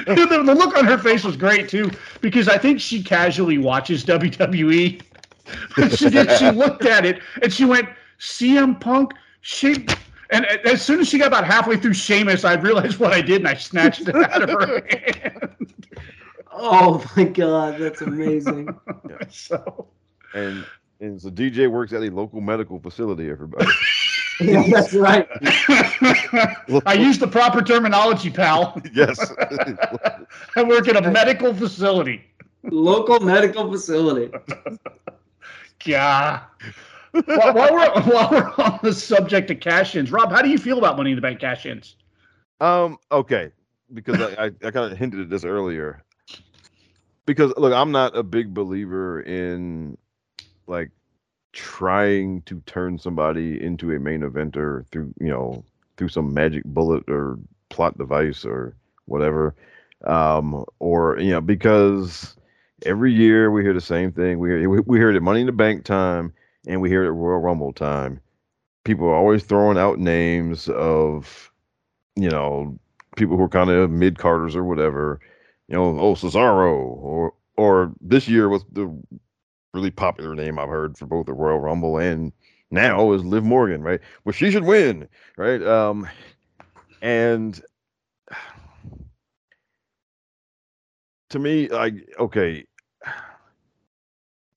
the, 0.05 0.43
the 0.45 0.55
look 0.55 0.77
on 0.77 0.85
her 0.85 0.97
face 0.97 1.23
was 1.23 1.35
great 1.35 1.67
too, 1.67 1.91
because 2.21 2.47
I 2.47 2.57
think 2.57 2.79
she 2.79 3.03
casually 3.03 3.57
watches 3.57 4.05
WWE 4.05 5.01
she 5.95 6.09
did. 6.09 6.31
She 6.37 6.51
looked 6.51 6.85
at 6.85 7.05
it 7.05 7.21
and 7.41 7.51
she 7.51 7.65
went, 7.65 7.89
"CM 8.19 8.79
Punk." 8.79 9.13
She 9.41 9.85
and 10.31 10.45
as 10.45 10.81
soon 10.81 10.99
as 10.99 11.09
she 11.09 11.17
got 11.17 11.27
about 11.27 11.45
halfway 11.45 11.77
through 11.77 11.93
Sheamus, 11.93 12.45
I 12.45 12.53
realized 12.53 12.99
what 12.99 13.11
I 13.11 13.21
did 13.21 13.41
and 13.41 13.47
I 13.47 13.53
snatched 13.53 14.07
it 14.07 14.15
out 14.15 14.41
of 14.43 14.49
her 14.49 14.85
hand. 14.89 15.87
Oh 16.51 17.03
my 17.15 17.25
god, 17.25 17.79
that's 17.79 18.01
amazing. 18.01 18.69
Yeah. 19.09 19.17
So 19.29 19.87
and 20.33 20.65
and 20.99 21.21
so 21.21 21.29
DJ 21.29 21.69
works 21.69 21.93
at 21.93 22.01
a 22.03 22.09
local 22.09 22.41
medical 22.41 22.79
facility. 22.79 23.29
Everybody. 23.29 23.65
yeah, 24.39 24.63
that's 24.69 24.93
right. 24.93 25.27
I 26.85 26.93
use 26.93 27.17
the 27.17 27.27
proper 27.27 27.61
terminology, 27.61 28.29
pal. 28.29 28.79
Yes. 28.93 29.19
I 30.55 30.63
work 30.63 30.87
at 30.87 30.95
a 30.97 31.11
medical 31.11 31.53
facility. 31.53 32.23
Local 32.63 33.19
medical 33.19 33.71
facility. 33.71 34.31
Yeah. 35.85 36.43
while, 37.11 37.53
while, 37.53 37.73
we're, 37.73 38.01
while 38.11 38.29
we're 38.31 38.53
on 38.63 38.79
the 38.83 38.93
subject 38.93 39.51
of 39.51 39.59
cash 39.59 39.95
ins, 39.95 40.11
Rob, 40.11 40.31
how 40.31 40.41
do 40.41 40.49
you 40.49 40.57
feel 40.57 40.77
about 40.77 40.97
Money 40.97 41.11
in 41.11 41.15
the 41.15 41.21
Bank 41.21 41.39
cash 41.39 41.65
ins? 41.65 41.95
Um, 42.59 42.97
okay, 43.11 43.51
because 43.93 44.21
I, 44.21 44.45
I, 44.45 44.51
I 44.63 44.71
kind 44.71 44.91
of 44.91 44.97
hinted 44.97 45.19
at 45.19 45.29
this 45.29 45.43
earlier. 45.43 46.03
Because 47.25 47.53
look, 47.57 47.73
I'm 47.73 47.91
not 47.91 48.15
a 48.15 48.23
big 48.23 48.53
believer 48.53 49.21
in 49.21 49.97
like 50.67 50.91
trying 51.53 52.41
to 52.43 52.61
turn 52.65 52.97
somebody 52.97 53.61
into 53.61 53.91
a 53.91 53.99
main 53.99 54.21
eventer 54.21 54.87
through 54.87 55.13
you 55.19 55.27
know 55.27 55.63
through 55.97 56.07
some 56.07 56.33
magic 56.33 56.63
bullet 56.63 57.03
or 57.09 57.37
plot 57.69 57.97
device 57.97 58.45
or 58.45 58.75
whatever 59.05 59.53
um 60.05 60.63
or 60.79 61.19
you 61.19 61.31
know 61.31 61.41
because 61.41 62.35
every 62.85 63.13
year 63.13 63.51
we 63.51 63.63
hear 63.63 63.73
the 63.73 63.81
same 63.81 64.11
thing. 64.11 64.39
We 64.39 64.49
hear 64.49 64.69
we, 64.69 64.97
hear 64.97 65.09
it 65.09 65.15
at 65.15 65.21
Money 65.21 65.41
in 65.41 65.45
the 65.45 65.51
Bank 65.51 65.85
time, 65.85 66.33
and 66.67 66.81
we 66.81 66.89
hear 66.89 67.03
it 67.03 67.07
at 67.07 67.13
Royal 67.13 67.39
Rumble 67.39 67.73
time. 67.73 68.19
People 68.83 69.07
are 69.07 69.15
always 69.15 69.43
throwing 69.43 69.77
out 69.77 69.99
names 69.99 70.67
of, 70.69 71.51
you 72.15 72.29
know, 72.29 72.77
people 73.15 73.37
who 73.37 73.43
are 73.43 73.49
kind 73.49 73.69
of 73.69 73.91
mid 73.91 74.17
carders 74.17 74.55
or 74.55 74.63
whatever. 74.63 75.19
You 75.67 75.75
know, 75.75 75.99
oh 75.99 76.15
Cesaro, 76.15 76.73
or 76.73 77.33
or 77.57 77.93
this 78.01 78.27
year 78.27 78.49
was 78.49 78.63
the 78.71 78.91
really 79.73 79.91
popular 79.91 80.35
name 80.35 80.59
I've 80.59 80.69
heard 80.69 80.97
for 80.97 81.05
both 81.05 81.27
the 81.27 81.33
Royal 81.33 81.59
Rumble 81.59 81.97
and 81.97 82.31
now 82.71 83.11
is 83.11 83.23
Liv 83.23 83.43
Morgan, 83.43 83.81
right? 83.81 83.99
Well, 84.23 84.33
she 84.33 84.51
should 84.51 84.63
win, 84.63 85.07
right? 85.37 85.61
Um, 85.61 86.07
and 87.01 87.61
to 91.29 91.39
me, 91.39 91.67
like, 91.69 91.95
okay, 92.19 92.65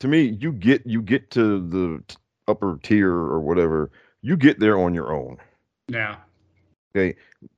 to 0.04 0.08
me, 0.08 0.36
you 0.38 0.52
get 0.52 0.82
you 0.84 1.00
get 1.00 1.30
to 1.30 1.66
the 1.66 2.02
upper 2.46 2.78
tier 2.82 3.10
or 3.10 3.40
whatever, 3.40 3.90
you 4.20 4.36
get 4.36 4.60
there 4.60 4.78
on 4.78 4.92
your 4.92 5.14
own. 5.14 5.38
Yeah. 5.88 6.16
Okay. 6.94 7.16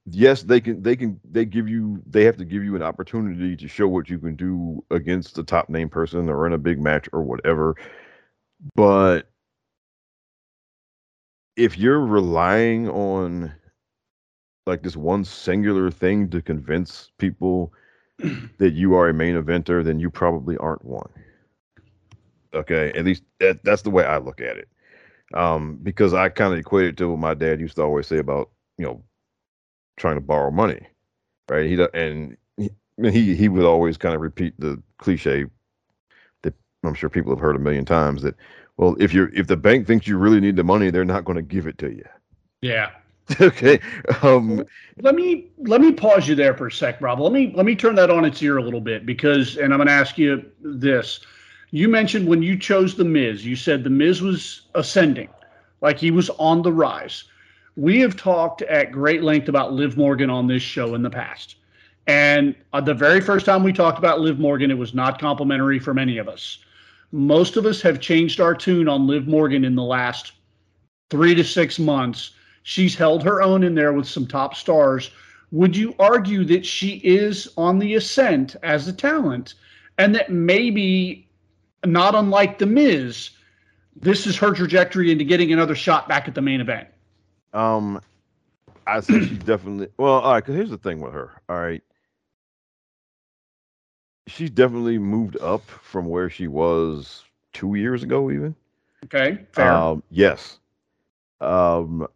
Yes, 0.09 0.45
they 0.45 0.61
can. 0.61 0.81
They 0.81 0.95
can. 0.95 1.19
They 1.29 1.45
give 1.45 1.69
you. 1.69 2.01
They 2.07 2.23
have 2.23 2.37
to 2.37 2.45
give 2.45 2.63
you 2.63 2.77
an 2.77 2.83
opportunity 2.83 3.57
to 3.57 3.67
show 3.67 3.89
what 3.89 4.09
you 4.09 4.21
can 4.21 4.37
do 4.37 4.81
against 4.93 5.35
the 5.35 5.43
top 5.43 5.69
name 5.69 5.89
person 5.89 6.29
or 6.29 6.47
in 6.47 6.53
a 6.53 6.59
big 6.59 6.81
match 6.81 7.09
or 7.13 7.23
whatever. 7.23 7.75
But 8.77 9.29
if 11.57 11.77
you're 11.77 12.07
relying 12.07 12.89
on 12.89 13.53
like 14.67 14.85
this 14.85 14.97
one 14.97 15.25
singular 15.25 15.91
thing 15.91 16.31
to 16.31 16.41
convince 16.41 17.11
people 17.19 17.73
that 18.59 18.75
you 18.75 18.95
are 18.95 19.09
a 19.09 19.15
main 19.15 19.35
eventer, 19.35 19.85
then 19.85 19.99
you 19.99 20.11
probably 20.11 20.57
aren't 20.59 20.85
one. 20.85 21.11
Okay, 22.55 22.93
at 22.95 23.05
least 23.05 23.23
that, 23.41 23.63
that's 23.65 23.83
the 23.83 23.91
way 23.91 24.05
I 24.05 24.19
look 24.19 24.41
at 24.41 24.57
it. 24.57 24.69
Um, 25.35 25.79
because 25.83 26.15
I 26.15 26.29
kind 26.29 26.53
of 26.53 26.59
equate 26.59 26.87
it 26.87 26.97
to 26.99 27.11
what 27.11 27.19
my 27.19 27.35
dad 27.35 27.61
used 27.61 27.77
to 27.77 27.83
always 27.83 28.07
say 28.07 28.19
about 28.19 28.51
you 28.79 28.85
know 28.85 29.03
trying 29.97 30.17
to 30.17 30.21
borrow 30.21 30.51
money, 30.51 30.87
right? 31.49 31.67
He 31.67 31.87
and 31.95 32.37
he 32.57 32.71
he, 33.11 33.35
he 33.35 33.49
would 33.49 33.65
always 33.65 33.97
kind 33.97 34.15
of 34.15 34.21
repeat 34.21 34.59
the 34.59 34.83
cliche 34.99 35.47
that 36.43 36.55
I'm 36.85 36.95
sure 36.95 37.11
people 37.11 37.33
have 37.33 37.41
heard 37.41 37.57
a 37.57 37.61
million 37.61 37.85
times 37.85 38.23
that 38.23 38.37
well, 38.77 38.97
if 39.01 39.13
you're 39.13 39.33
if 39.35 39.47
the 39.47 39.57
bank 39.57 39.87
thinks 39.87 40.07
you 40.07 40.19
really 40.19 40.41
need 40.41 40.57
the 40.57 40.65
money, 40.65 40.91
they're 40.91 41.05
not 41.05 41.25
going 41.25 41.37
to 41.37 41.43
give 41.43 41.67
it 41.67 41.79
to 41.79 41.91
you. 41.91 42.05
Yeah. 42.61 42.91
okay. 43.41 43.81
Um, 44.23 44.65
let 45.01 45.15
me 45.15 45.51
let 45.59 45.81
me 45.81 45.93
pause 45.93 46.29
you 46.29 46.35
there 46.35 46.55
for 46.55 46.69
a 46.69 46.73
sec, 46.73 47.01
Rob. 47.01 47.21
Let 47.21 47.33
me 47.33 47.53
let 47.57 47.67
me 47.67 47.75
turn 47.75 47.95
that 47.97 48.11
on 48.11 48.25
its 48.25 48.41
ear 48.43 48.59
a 48.59 48.63
little 48.63 48.81
bit 48.81 49.05
because, 49.05 49.57
and 49.57 49.73
I'm 49.73 49.79
going 49.79 49.89
to 49.89 49.93
ask 49.93 50.17
you 50.17 50.45
this. 50.61 51.21
You 51.77 51.89
mentioned 51.89 52.27
when 52.27 52.43
you 52.43 52.59
chose 52.59 52.95
the 52.95 53.05
Miz, 53.05 53.45
you 53.45 53.55
said 53.55 53.85
the 53.85 53.91
Miz 53.91 54.23
was 54.23 54.63
ascending, 54.75 55.29
like 55.83 55.99
he 55.99 56.11
was 56.11 56.31
on 56.31 56.63
the 56.63 56.73
rise. 56.73 57.25
We 57.77 58.01
have 58.01 58.17
talked 58.17 58.63
at 58.63 58.93
great 58.93 59.23
length 59.23 59.49
about 59.49 59.75
Liv 59.75 59.97
Morgan 59.97 60.31
on 60.31 60.47
this 60.47 60.63
show 60.63 60.95
in 60.95 61.03
the 61.03 61.11
past. 61.11 61.57
And 62.07 62.55
uh, 62.73 62.81
the 62.81 62.95
very 62.95 63.21
first 63.21 63.45
time 63.45 63.63
we 63.63 63.75
talked 63.75 63.99
about 63.99 64.21
Liv 64.21 64.39
Morgan, 64.39 64.71
it 64.71 64.79
was 64.79 64.95
not 64.95 65.21
complimentary 65.21 65.79
for 65.79 65.93
many 65.93 66.17
of 66.17 66.29
us. 66.29 66.59
Most 67.13 67.59
of 67.59 67.67
us 67.67 67.83
have 67.83 68.01
changed 68.01 68.41
our 68.41 68.55
tune 68.55 68.89
on 68.89 69.07
Liv 69.07 69.27
Morgan 69.27 69.65
in 69.65 69.75
the 69.75 69.83
last 69.83 70.33
three 71.11 71.35
to 71.35 71.45
six 71.45 71.79
months 71.79 72.33
She's 72.69 72.97
held 72.97 73.23
her 73.23 73.43
own 73.43 73.63
in 73.63 73.77
there 73.77 73.93
with 73.93 74.09
some 74.09 74.27
top 74.27 74.57
stars. 74.57 75.13
Would 75.53 75.77
you 75.77 75.95
argue 76.01 76.43
that 76.47 76.67
she 76.67 77.01
is 77.05 77.49
on 77.57 77.79
the 77.79 77.95
ascent 77.95 78.57
as 78.65 78.89
a 78.89 78.93
talent 78.93 79.55
and 79.99 80.13
that 80.17 80.33
maybe, 80.33 81.26
not 81.87 82.15
unlike 82.15 82.59
The 82.59 82.67
Miz, 82.67 83.31
this 83.95 84.27
is 84.27 84.37
her 84.37 84.53
trajectory 84.53 85.11
into 85.11 85.25
getting 85.25 85.53
another 85.53 85.75
shot 85.75 86.09
back 86.09 86.29
at 86.29 86.35
the 86.35 86.43
main 86.43 86.61
event? 86.61 86.89
Um, 87.53 88.01
I 88.87 89.01
think 89.01 89.25
she's 89.25 89.39
definitely 89.39 89.89
well. 89.99 90.21
All 90.21 90.33
right, 90.33 90.41
because 90.41 90.55
here's 90.55 90.71
the 90.71 90.79
thing 90.79 91.01
with 91.01 91.13
her. 91.13 91.33
All 91.49 91.59
right, 91.59 91.83
she's 94.27 94.51
definitely 94.51 94.99
moved 94.99 95.37
up 95.41 95.63
from 95.69 96.07
where 96.07 96.29
she 96.29 96.47
was 96.47 97.25
two 97.53 97.75
years 97.75 98.03
ago, 98.03 98.31
even. 98.31 98.55
Okay, 99.05 99.45
fair. 99.53 99.73
Um, 99.73 100.03
yes. 100.11 100.59
Um, 101.41 102.07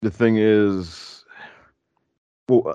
the 0.00 0.10
thing 0.10 0.36
is, 0.36 1.24
well, 2.48 2.68
uh, 2.68 2.74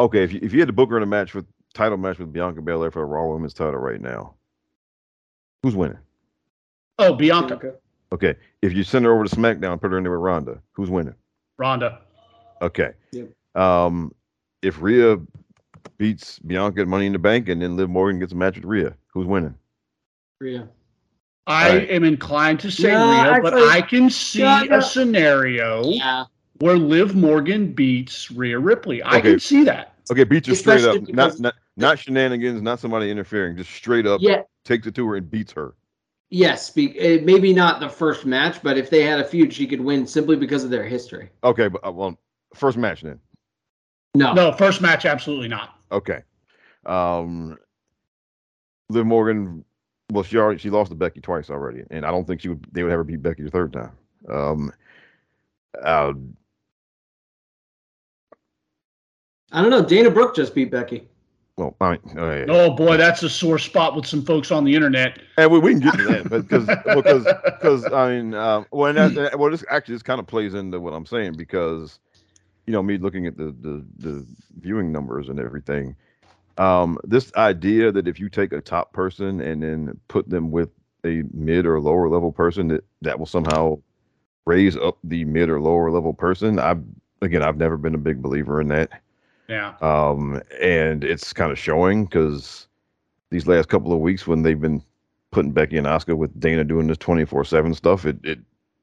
okay, 0.00 0.22
if 0.22 0.32
you, 0.32 0.40
if 0.42 0.52
you 0.52 0.60
had 0.60 0.68
to 0.68 0.72
book 0.72 0.90
her 0.90 0.96
in 0.96 1.02
a 1.02 1.06
match 1.06 1.34
with 1.34 1.46
title 1.74 1.98
match 1.98 2.18
with 2.18 2.32
Bianca 2.32 2.62
Belair 2.62 2.90
for 2.90 3.02
a 3.02 3.06
Raw 3.06 3.26
Women's 3.26 3.52
title 3.52 3.80
right 3.80 4.00
now, 4.00 4.34
who's 5.62 5.74
winning? 5.74 5.98
Oh, 6.98 7.14
Bianca. 7.14 7.56
Bianca. 7.56 7.78
Okay, 8.12 8.36
if 8.62 8.72
you 8.72 8.84
send 8.84 9.04
her 9.04 9.12
over 9.12 9.24
to 9.24 9.36
SmackDown, 9.36 9.80
put 9.80 9.90
her 9.90 9.98
in 9.98 10.04
there 10.04 10.12
with 10.12 10.20
Ronda, 10.20 10.60
who's 10.72 10.88
winning? 10.88 11.14
Ronda. 11.56 12.00
Okay. 12.62 12.92
Yep. 13.10 13.30
Um, 13.56 14.14
if 14.62 14.80
Rhea 14.80 15.18
beats 15.98 16.38
Bianca 16.38 16.82
at 16.82 16.88
Money 16.88 17.06
in 17.06 17.12
the 17.12 17.18
Bank, 17.18 17.48
and 17.48 17.60
then 17.60 17.76
Liv 17.76 17.90
Morgan 17.90 18.20
gets 18.20 18.32
a 18.32 18.36
match 18.36 18.54
with 18.54 18.64
Rhea, 18.64 18.94
who's 19.08 19.26
winning? 19.26 19.54
Rhea. 20.40 20.68
I 21.46 21.78
right. 21.78 21.90
am 21.90 22.04
inclined 22.04 22.60
to 22.60 22.70
say 22.70 22.92
no, 22.92 23.10
Rhea, 23.10 23.20
actually, 23.32 23.50
but 23.50 23.68
I 23.68 23.82
can 23.82 24.08
see 24.08 24.42
a 24.42 24.80
scenario 24.80 25.84
yeah. 25.84 26.24
where 26.60 26.76
Liv 26.76 27.14
Morgan 27.14 27.72
beats 27.72 28.30
Rhea 28.30 28.58
Ripley. 28.58 29.02
I 29.02 29.18
okay. 29.18 29.32
can 29.32 29.40
see 29.40 29.64
that. 29.64 29.94
Okay, 30.10 30.24
beats 30.24 30.48
her 30.48 30.54
straight 30.54 30.84
up. 30.84 31.06
Not, 31.08 31.38
not 31.40 31.54
not 31.76 31.98
shenanigans, 31.98 32.62
not 32.62 32.80
somebody 32.80 33.10
interfering, 33.10 33.56
just 33.56 33.70
straight 33.70 34.06
up 34.06 34.20
yeah. 34.22 34.42
takes 34.64 34.86
it 34.86 34.94
to 34.94 35.06
her 35.08 35.16
and 35.16 35.30
beats 35.30 35.52
her. 35.52 35.74
Yes, 36.30 36.70
be, 36.70 36.98
eh, 36.98 37.20
maybe 37.22 37.52
not 37.52 37.80
the 37.80 37.88
first 37.88 38.24
match, 38.24 38.62
but 38.62 38.76
if 38.76 38.90
they 38.90 39.02
had 39.02 39.20
a 39.20 39.24
feud, 39.24 39.52
she 39.52 39.66
could 39.66 39.80
win 39.80 40.06
simply 40.06 40.36
because 40.36 40.64
of 40.64 40.70
their 40.70 40.84
history. 40.84 41.30
Okay, 41.44 41.68
but 41.68 41.86
uh, 41.86 41.92
well, 41.92 42.18
first 42.54 42.76
match 42.76 43.02
then. 43.02 43.20
No, 44.14 44.32
no, 44.32 44.52
first 44.52 44.80
match, 44.80 45.04
absolutely 45.04 45.48
not. 45.48 45.78
Okay, 45.92 46.22
um, 46.86 47.58
Liv 48.88 49.06
Morgan 49.06 49.64
well, 50.10 50.22
she 50.22 50.36
already 50.36 50.58
she 50.58 50.70
lost 50.70 50.90
to 50.90 50.94
Becky 50.94 51.20
twice 51.20 51.50
already, 51.50 51.82
and 51.90 52.04
I 52.04 52.10
don't 52.10 52.26
think 52.26 52.40
she 52.40 52.48
would 52.48 52.64
they 52.72 52.82
would 52.82 52.92
ever 52.92 53.04
beat 53.04 53.22
Becky 53.22 53.42
the 53.42 53.50
third 53.50 53.72
time. 53.72 53.92
Um, 54.28 54.72
uh, 55.82 56.12
I 59.52 59.62
don't 59.62 59.70
know. 59.70 59.84
Dana 59.84 60.10
Brooke 60.10 60.36
just 60.36 60.54
beat 60.54 60.70
Becky. 60.70 61.08
Well, 61.56 61.76
I 61.80 61.90
mean, 61.92 62.18
uh, 62.18 62.46
oh 62.48 62.70
boy, 62.70 62.96
that's 62.96 63.22
a 63.22 63.30
sore 63.30 63.58
spot 63.58 63.94
with 63.94 64.06
some 64.06 64.24
folks 64.24 64.50
on 64.50 64.64
the 64.64 64.74
internet. 64.74 65.20
And 65.38 65.52
we, 65.52 65.60
we 65.60 65.72
can 65.72 65.80
get 65.80 65.94
to 65.94 66.04
that, 66.04 66.28
but 66.28 66.48
because 66.48 66.66
because 66.66 67.24
because 67.44 67.92
I 67.92 68.16
mean, 68.16 68.34
uh, 68.34 68.64
well, 68.72 68.92
that, 68.92 69.38
well, 69.38 69.50
this 69.50 69.64
actually 69.70 69.94
this 69.94 70.02
kind 70.02 70.18
of 70.18 70.26
plays 70.26 70.54
into 70.54 70.80
what 70.80 70.94
I'm 70.94 71.06
saying 71.06 71.34
because 71.36 72.00
you 72.66 72.72
know 72.72 72.82
me 72.82 72.98
looking 72.98 73.26
at 73.26 73.36
the 73.36 73.54
the 73.60 73.84
the 73.98 74.26
viewing 74.60 74.90
numbers 74.90 75.28
and 75.28 75.38
everything 75.38 75.94
um, 76.58 76.98
this 77.04 77.32
idea 77.34 77.90
that 77.92 78.06
if 78.06 78.20
you 78.20 78.28
take 78.28 78.52
a 78.52 78.60
top 78.60 78.92
person 78.92 79.40
and 79.40 79.62
then 79.62 80.00
put 80.08 80.28
them 80.28 80.50
with 80.50 80.70
a 81.04 81.22
mid 81.32 81.66
or 81.66 81.80
lower 81.80 82.08
level 82.08 82.32
person 82.32 82.68
that 82.68 82.84
that 83.02 83.18
will 83.18 83.26
somehow 83.26 83.78
raise 84.46 84.76
up 84.76 84.98
the 85.04 85.24
mid 85.24 85.48
or 85.50 85.60
lower 85.60 85.90
level 85.90 86.12
person 86.12 86.58
i 86.58 86.74
again 87.22 87.42
i've 87.42 87.56
never 87.56 87.76
been 87.76 87.94
a 87.94 87.98
big 87.98 88.22
believer 88.22 88.60
in 88.60 88.68
that 88.68 89.02
yeah 89.48 89.74
um 89.80 90.40
and 90.60 91.04
it's 91.04 91.32
kind 91.32 91.52
of 91.52 91.58
showing 91.58 92.04
because 92.04 92.66
these 93.30 93.46
last 93.46 93.68
couple 93.68 93.92
of 93.92 94.00
weeks 94.00 94.26
when 94.26 94.42
they've 94.42 94.60
been 94.60 94.82
putting 95.32 95.52
becky 95.52 95.76
and 95.76 95.86
Asuka 95.86 96.16
with 96.16 96.38
dana 96.38 96.64
doing 96.64 96.86
this 96.86 96.98
24-7 96.98 97.74
stuff 97.74 98.04
it 98.04 98.18
it 98.22 98.38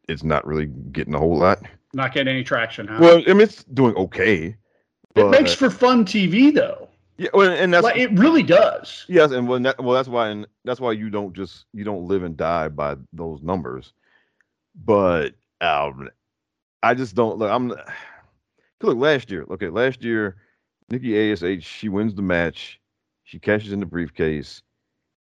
it's 0.07 0.23
not 0.23 0.45
really 0.45 0.65
getting 0.91 1.13
a 1.13 1.19
whole 1.19 1.37
lot 1.37 1.61
not 1.93 2.13
getting 2.13 2.33
any 2.33 2.43
traction 2.43 2.87
huh? 2.87 2.97
well 2.99 3.23
i 3.27 3.33
mean 3.33 3.41
it's 3.41 3.63
doing 3.65 3.95
okay 3.95 4.55
it 5.15 5.29
makes 5.29 5.53
for 5.53 5.69
fun 5.69 6.05
tv 6.05 6.53
though 6.53 6.87
yeah, 7.21 7.29
well, 7.35 7.51
and 7.51 7.71
that's 7.71 7.83
like, 7.83 7.97
it 7.97 8.11
really 8.17 8.41
does. 8.41 9.05
Yes, 9.07 9.29
and 9.29 9.47
well, 9.47 9.59
that, 9.59 9.83
well, 9.83 9.93
that's 9.93 10.09
why, 10.09 10.29
and 10.29 10.47
that's 10.65 10.79
why 10.79 10.91
you 10.93 11.11
don't 11.11 11.35
just 11.35 11.65
you 11.71 11.83
don't 11.83 12.07
live 12.07 12.23
and 12.23 12.35
die 12.35 12.67
by 12.67 12.95
those 13.13 13.43
numbers. 13.43 13.93
But 14.83 15.35
um, 15.61 16.09
I 16.81 16.95
just 16.95 17.13
don't 17.13 17.37
look. 17.37 17.51
I'm 17.51 17.67
look 18.81 18.97
last 18.97 19.29
year. 19.29 19.45
Okay, 19.51 19.69
last 19.69 20.03
year, 20.03 20.37
Nikki 20.91 21.31
Ash 21.31 21.63
she 21.63 21.89
wins 21.89 22.13
the 22.13 22.21
match, 22.21 22.79
she 23.23 23.39
cashes 23.39 23.71
in 23.71 23.79
the 23.79 23.85
briefcase, 23.85 24.61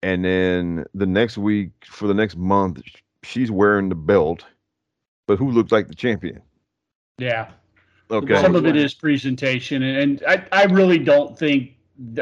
and 0.03 0.24
then 0.24 0.85
the 0.95 1.07
next 1.07 1.37
week 1.37 1.70
for 1.85 2.09
the 2.09 2.15
next 2.15 2.37
month, 2.37 2.81
she's 3.23 3.51
wearing 3.51 3.89
the 3.89 3.95
belt, 3.95 4.45
but 5.27 5.39
who 5.39 5.51
looks 5.51 5.70
like 5.70 5.89
the 5.89 5.95
champion? 5.95 6.41
Yeah. 7.19 7.51
Okay. 8.11 8.41
Some 8.41 8.57
of 8.57 8.66
it 8.66 8.74
is 8.74 8.95
presentation, 8.95 9.82
and 9.82 10.23
I, 10.27 10.45
I 10.51 10.65
really 10.65 10.99
don't 10.99 11.39
think 11.39 11.77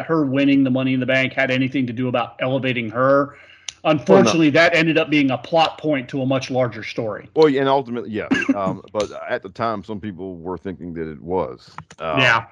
her 0.04 0.24
winning 0.26 0.64
the 0.64 0.70
Money 0.70 0.92
in 0.92 1.00
the 1.00 1.06
Bank 1.06 1.32
had 1.32 1.50
anything 1.50 1.86
to 1.86 1.92
do 1.92 2.08
about 2.08 2.36
elevating 2.40 2.90
her. 2.90 3.36
Unfortunately, 3.84 4.50
well, 4.50 4.64
no. 4.64 4.70
that 4.70 4.74
ended 4.74 4.98
up 4.98 5.08
being 5.08 5.30
a 5.30 5.38
plot 5.38 5.78
point 5.78 6.08
to 6.10 6.20
a 6.20 6.26
much 6.26 6.50
larger 6.50 6.82
story. 6.82 7.30
Well, 7.36 7.46
and 7.46 7.68
ultimately, 7.68 8.10
yeah. 8.10 8.26
um, 8.56 8.82
but 8.92 9.10
at 9.28 9.42
the 9.42 9.48
time, 9.48 9.84
some 9.84 10.00
people 10.00 10.36
were 10.36 10.58
thinking 10.58 10.92
that 10.94 11.10
it 11.10 11.22
was. 11.22 11.70
Um, 12.00 12.18
yeah. 12.18 12.46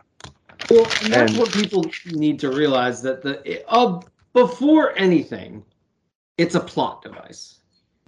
Well, 0.71 0.87
and 1.03 1.13
that's 1.13 1.33
and, 1.33 1.39
what 1.39 1.53
people 1.53 1.85
need 2.07 2.39
to 2.41 2.51
realize 2.51 3.03
that 3.03 3.23
the 3.23 3.65
uh, 3.69 4.01
before 4.33 4.97
anything, 4.99 5.65
it's 6.39 6.55
a 6.55 6.61
plot 6.61 7.03
device. 7.03 7.61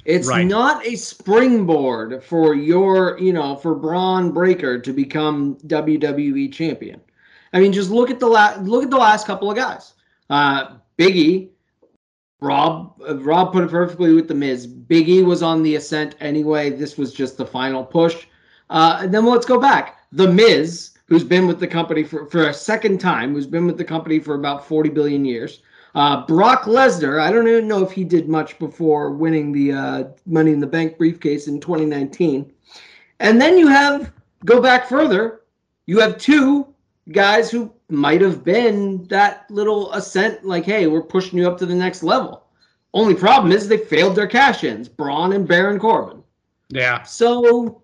It's 0.04 0.28
right. 0.28 0.46
not 0.46 0.86
a 0.86 0.96
springboard 0.96 2.24
for 2.24 2.54
your, 2.54 3.18
you 3.18 3.32
know, 3.32 3.56
for 3.56 3.74
Bron 3.74 4.32
Breakker 4.32 4.78
to 4.78 4.92
become 4.92 5.56
WWE 5.66 6.52
champion. 6.52 7.00
I 7.52 7.60
mean, 7.60 7.72
just 7.72 7.90
look 7.90 8.10
at 8.10 8.20
the 8.20 8.26
last 8.26 8.60
look 8.62 8.84
at 8.84 8.90
the 8.90 8.96
last 8.96 9.26
couple 9.26 9.50
of 9.50 9.56
guys. 9.56 9.94
Uh, 10.30 10.76
Biggie, 10.98 11.50
Rob, 12.40 13.00
uh, 13.06 13.16
Rob 13.18 13.52
put 13.52 13.64
it 13.64 13.70
perfectly 13.70 14.12
with 14.12 14.28
the 14.28 14.34
Miz. 14.34 14.66
Biggie 14.66 15.24
was 15.24 15.42
on 15.42 15.62
the 15.62 15.76
ascent 15.76 16.14
anyway. 16.20 16.70
This 16.70 16.96
was 16.96 17.12
just 17.12 17.36
the 17.36 17.46
final 17.46 17.84
push. 17.84 18.26
Uh, 18.70 19.00
and 19.02 19.12
then 19.12 19.24
let's 19.24 19.46
go 19.46 19.58
back. 19.58 19.98
The 20.12 20.30
Miz, 20.30 20.97
who's 21.08 21.24
been 21.24 21.46
with 21.46 21.58
the 21.58 21.66
company 21.66 22.04
for, 22.04 22.26
for 22.26 22.48
a 22.48 22.54
second 22.54 22.98
time, 23.00 23.32
who's 23.32 23.46
been 23.46 23.66
with 23.66 23.78
the 23.78 23.84
company 23.84 24.18
for 24.18 24.34
about 24.34 24.66
40 24.66 24.90
billion 24.90 25.24
years, 25.24 25.62
Uh, 25.94 26.26
Brock 26.26 26.64
Lesnar, 26.64 27.18
I 27.20 27.32
don't 27.32 27.48
even 27.48 27.66
know 27.66 27.82
if 27.82 27.90
he 27.92 28.04
did 28.04 28.28
much 28.28 28.58
before 28.58 29.10
winning 29.10 29.52
the 29.52 29.72
uh, 29.72 30.04
Money 30.26 30.52
in 30.52 30.60
the 30.60 30.66
Bank 30.66 30.98
briefcase 30.98 31.48
in 31.48 31.60
2019. 31.60 32.52
And 33.20 33.40
then 33.40 33.58
you 33.58 33.68
have, 33.68 34.12
go 34.44 34.60
back 34.60 34.86
further, 34.86 35.40
you 35.86 35.98
have 36.00 36.18
two 36.18 36.66
guys 37.10 37.50
who 37.50 37.72
might 37.88 38.20
have 38.20 38.44
been 38.44 39.04
that 39.08 39.50
little 39.50 39.90
ascent, 39.94 40.44
like, 40.44 40.66
hey, 40.66 40.86
we're 40.86 41.02
pushing 41.02 41.38
you 41.38 41.48
up 41.48 41.56
to 41.58 41.66
the 41.66 41.74
next 41.74 42.02
level. 42.02 42.44
Only 42.92 43.14
problem 43.14 43.50
is 43.50 43.66
they 43.66 43.78
failed 43.78 44.14
their 44.14 44.26
cash 44.28 44.64
ins, 44.64 44.88
Braun 44.88 45.32
and 45.32 45.48
Baron 45.48 45.78
Corbin. 45.78 46.22
Yeah. 46.68 47.02
So, 47.02 47.82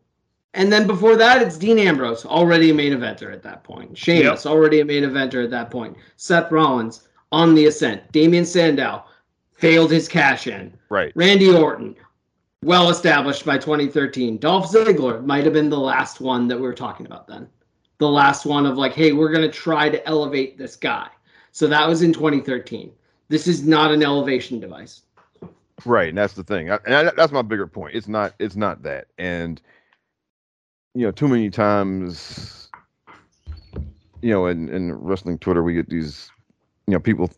and 0.55 0.73
then 0.73 0.87
before 0.87 1.17
that, 1.17 1.43
it's 1.43 1.59
Dean 1.59 1.79
Ambrose, 1.79 2.25
already 2.25 2.71
a 2.71 2.75
main 2.75 2.93
eventer 2.93 3.33
at 3.33 3.43
that 3.43 3.65
point. 3.65 3.99
Sheamus, 3.99 4.45
yep. 4.45 4.53
already 4.53 4.81
a 4.81 4.85
main 4.85 5.03
eventer 5.03 5.43
at 5.43 5.51
that 5.51 5.71
point. 5.71 5.97
Seth 6.17 6.51
Rollins 6.51 7.09
on 7.33 7.55
the 7.55 7.67
ascent. 7.67 8.11
Damien 8.13 8.45
Sandow 8.45 9.05
failed 9.53 9.91
his 9.91 10.09
cash 10.09 10.47
in. 10.47 10.73
Right. 10.89 11.13
Randy 11.17 11.53
Orton, 11.53 11.97
well 12.63 12.89
established 12.91 13.45
by 13.45 13.59
2013. 13.59 14.39
Dolph 14.39 14.71
Ziggler 14.71 15.25
might 15.25 15.45
have 15.45 15.53
been 15.53 15.71
the 15.71 15.79
last 15.79 16.21
one 16.21 16.47
that 16.49 16.57
we 16.57 16.63
were 16.63 16.73
talking 16.73 17.07
about 17.07 17.27
then. 17.27 17.49
The 17.99 18.09
last 18.09 18.47
one 18.47 18.65
of 18.65 18.79
like, 18.79 18.93
hey, 18.93 19.13
we're 19.13 19.33
going 19.33 19.49
to 19.49 19.57
try 19.57 19.89
to 19.89 20.07
elevate 20.07 20.57
this 20.57 20.77
guy. 20.77 21.09
So 21.51 21.67
that 21.67 21.89
was 21.89 22.03
in 22.03 22.13
2013. 22.13 22.93
This 23.29 23.49
is 23.49 23.67
not 23.67 23.91
an 23.91 24.03
elevation 24.03 24.61
device. 24.61 25.03
Right, 25.85 26.11
and 26.11 26.19
that's 26.19 26.35
the 26.35 26.45
thing. 26.45 26.71
I, 26.71 26.79
and 26.87 26.95
I, 26.95 27.11
that's 27.17 27.33
my 27.33 27.43
bigger 27.43 27.67
point. 27.67 27.95
It's 27.97 28.07
not. 28.09 28.35
It's 28.39 28.55
not 28.55 28.83
that. 28.85 29.09
And 29.19 29.61
you 30.95 31.07
know, 31.07 31.11
too 31.13 31.29
many 31.29 31.51
times, 31.51 32.71
you 34.23 34.31
know, 34.31 34.47
in, 34.47 34.69
in 34.69 34.95
wrestling 34.95 35.39
Twitter, 35.39 35.63
we 35.63 35.75
get 35.75 35.91
these, 35.91 36.31
you 36.87 36.93
know, 36.93 37.01
people 37.01 37.31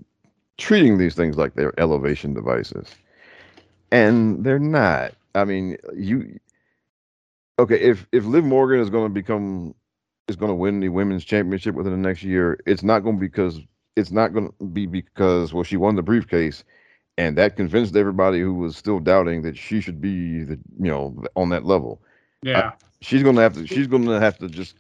treating 0.59 0.99
these 0.99 1.15
things 1.15 1.37
like 1.37 1.55
they're 1.55 1.79
elevation 1.79 2.35
devices, 2.35 2.89
and 3.91 4.45
they're 4.45 4.59
not. 4.59 5.15
I 5.35 5.45
mean, 5.45 5.77
you 5.95 6.39
okay? 7.59 7.81
If 7.81 8.07
if 8.13 8.25
Liv 8.25 8.45
Morgan 8.45 8.81
is 8.81 8.91
going 8.91 9.07
to 9.09 9.15
become 9.15 9.75
is 10.29 10.37
going 10.37 10.51
to 10.51 10.57
win 10.57 10.81
the 10.81 10.89
women's 10.89 11.25
championship 11.25 11.75
within 11.75 11.93
the 11.93 12.09
next 12.09 12.23
year, 12.23 12.59
it's 12.67 12.83
not 12.83 13.01
going 13.01 13.17
to 13.17 13.21
be 13.21 13.29
because 13.29 13.61
it's 13.97 14.11
not 14.11 14.33
going 14.33 14.53
to 14.59 14.65
be 14.67 14.87
because 14.87 15.55
well 15.55 15.65
she 15.65 15.77
won 15.77 15.97
the 15.97 16.03
briefcase 16.03 16.65
and 17.19 17.37
that 17.39 17.57
convinced 17.57 17.97
everybody 17.97 18.41
who 18.41 18.55
was 18.55 18.77
still 18.77 19.01
doubting 19.01 19.43
that 19.43 19.57
she 19.57 19.81
should 19.81 20.01
be 20.01 20.45
the 20.45 20.59
you 20.81 20.91
know 20.91 21.25
on 21.37 21.49
that 21.51 21.65
level. 21.65 22.01
Yeah, 22.43 22.71
I, 22.71 22.73
she's 23.01 23.23
gonna 23.23 23.41
have 23.41 23.55
to. 23.55 23.67
She's 23.67 23.87
gonna 23.87 24.21
have 24.21 24.39
to 24.39 24.49
just 24.49 24.77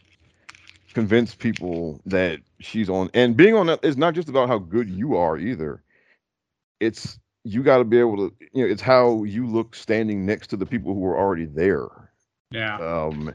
convince 0.94 1.34
people 1.34 2.00
that 2.06 2.40
she's 2.60 2.88
on. 2.88 3.10
And 3.12 3.36
being 3.36 3.54
on 3.54 3.66
that 3.66 3.84
is 3.84 3.96
not 3.96 4.14
just 4.14 4.28
about 4.28 4.48
how 4.48 4.58
good 4.58 4.88
you 4.88 5.16
are 5.16 5.36
either. 5.36 5.82
It's 6.80 7.18
you 7.44 7.62
got 7.62 7.78
to 7.78 7.84
be 7.84 7.98
able 7.98 8.16
to. 8.16 8.34
You 8.52 8.64
know, 8.64 8.72
it's 8.72 8.82
how 8.82 9.24
you 9.24 9.46
look 9.46 9.74
standing 9.74 10.24
next 10.24 10.48
to 10.48 10.56
the 10.56 10.66
people 10.66 10.94
who 10.94 11.04
are 11.06 11.18
already 11.18 11.46
there. 11.46 11.88
Yeah. 12.50 12.76
Um, 12.78 13.34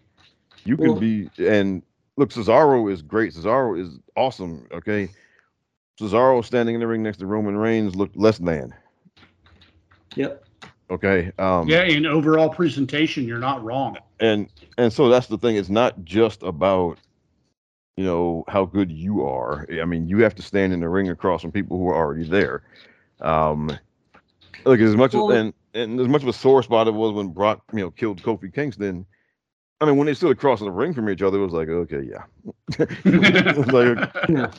you 0.64 0.78
can 0.78 0.92
well, 0.92 1.00
be 1.00 1.30
and 1.38 1.84
look. 2.18 2.30
Cesaro 2.30 2.92
is 2.92 3.02
great. 3.02 3.34
Cesaro 3.34 3.80
is 3.80 4.00
awesome. 4.16 4.68
Okay. 4.72 5.10
Cesaro 6.00 6.44
standing 6.44 6.76
in 6.76 6.82
the 6.82 6.88
ring 6.88 7.04
next 7.04 7.18
to 7.18 7.28
Roman 7.28 7.56
Reigns 7.56 7.96
looked 7.96 8.18
less 8.18 8.40
than. 8.40 8.74
Yep. 10.16 10.44
Okay. 10.92 11.32
Um, 11.40 11.70
yeah, 11.70 11.84
in 11.84 12.06
overall 12.06 12.50
presentation, 12.50 13.26
you're 13.26 13.40
not 13.40 13.64
wrong. 13.64 13.98
And 14.20 14.50
and 14.78 14.92
so 14.92 15.08
that's 15.08 15.28
the 15.28 15.38
thing. 15.38 15.56
It's 15.56 15.70
not 15.70 16.04
just 16.04 16.44
about 16.44 16.98
you 17.96 18.04
know 18.04 18.44
how 18.50 18.66
good 18.66 18.92
you 18.92 19.26
are. 19.26 19.66
I 19.82 19.86
mean, 19.86 20.10
you 20.10 20.18
have 20.20 20.36
to 20.36 20.42
stand 20.42 20.74
in 20.74 20.82
the 20.82 20.90
ring 20.90 21.10
across 21.10 21.42
from 21.42 21.54
people 21.54 21.78
who 21.78 21.88
are 21.88 21.96
already 21.96 22.28
there. 22.28 22.64
Um, 23.22 23.72
look, 24.66 24.82
as 24.82 24.98
much 24.98 25.14
well, 25.14 25.32
as 25.32 25.40
and, 25.40 25.54
and 25.74 26.00
as 26.00 26.10
much 26.10 26.24
of 26.24 26.28
a 26.28 26.34
sore 26.34 26.62
spot 26.62 26.88
it 26.88 26.94
was 26.94 27.14
when 27.14 27.30
Brock 27.30 27.64
you 27.72 27.80
know 27.80 27.92
killed 27.92 28.22
Kofi 28.22 28.54
Kingston. 28.54 29.06
I 29.80 29.86
mean, 29.86 29.96
when 29.96 30.06
they 30.06 30.14
stood 30.14 30.32
across 30.32 30.60
the 30.60 30.70
ring 30.70 30.94
from 30.94 31.10
each 31.10 31.24
other, 31.24 31.40
it 31.40 31.44
was 31.44 31.54
like, 31.54 31.68
okay, 31.68 32.02
yeah. 32.04 32.24
like, 32.78 34.14
yeah. 34.30 34.52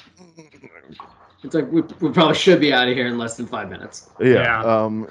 It's 1.44 1.54
like 1.54 1.70
we, 1.70 1.82
we 2.00 2.10
probably 2.10 2.34
should 2.34 2.60
be 2.60 2.72
out 2.72 2.88
of 2.88 2.96
here 2.96 3.06
in 3.06 3.18
less 3.18 3.36
than 3.36 3.46
five 3.46 3.70
minutes. 3.70 4.10
Yeah. 4.18 4.32
yeah. 4.32 4.62
Um, 4.62 5.08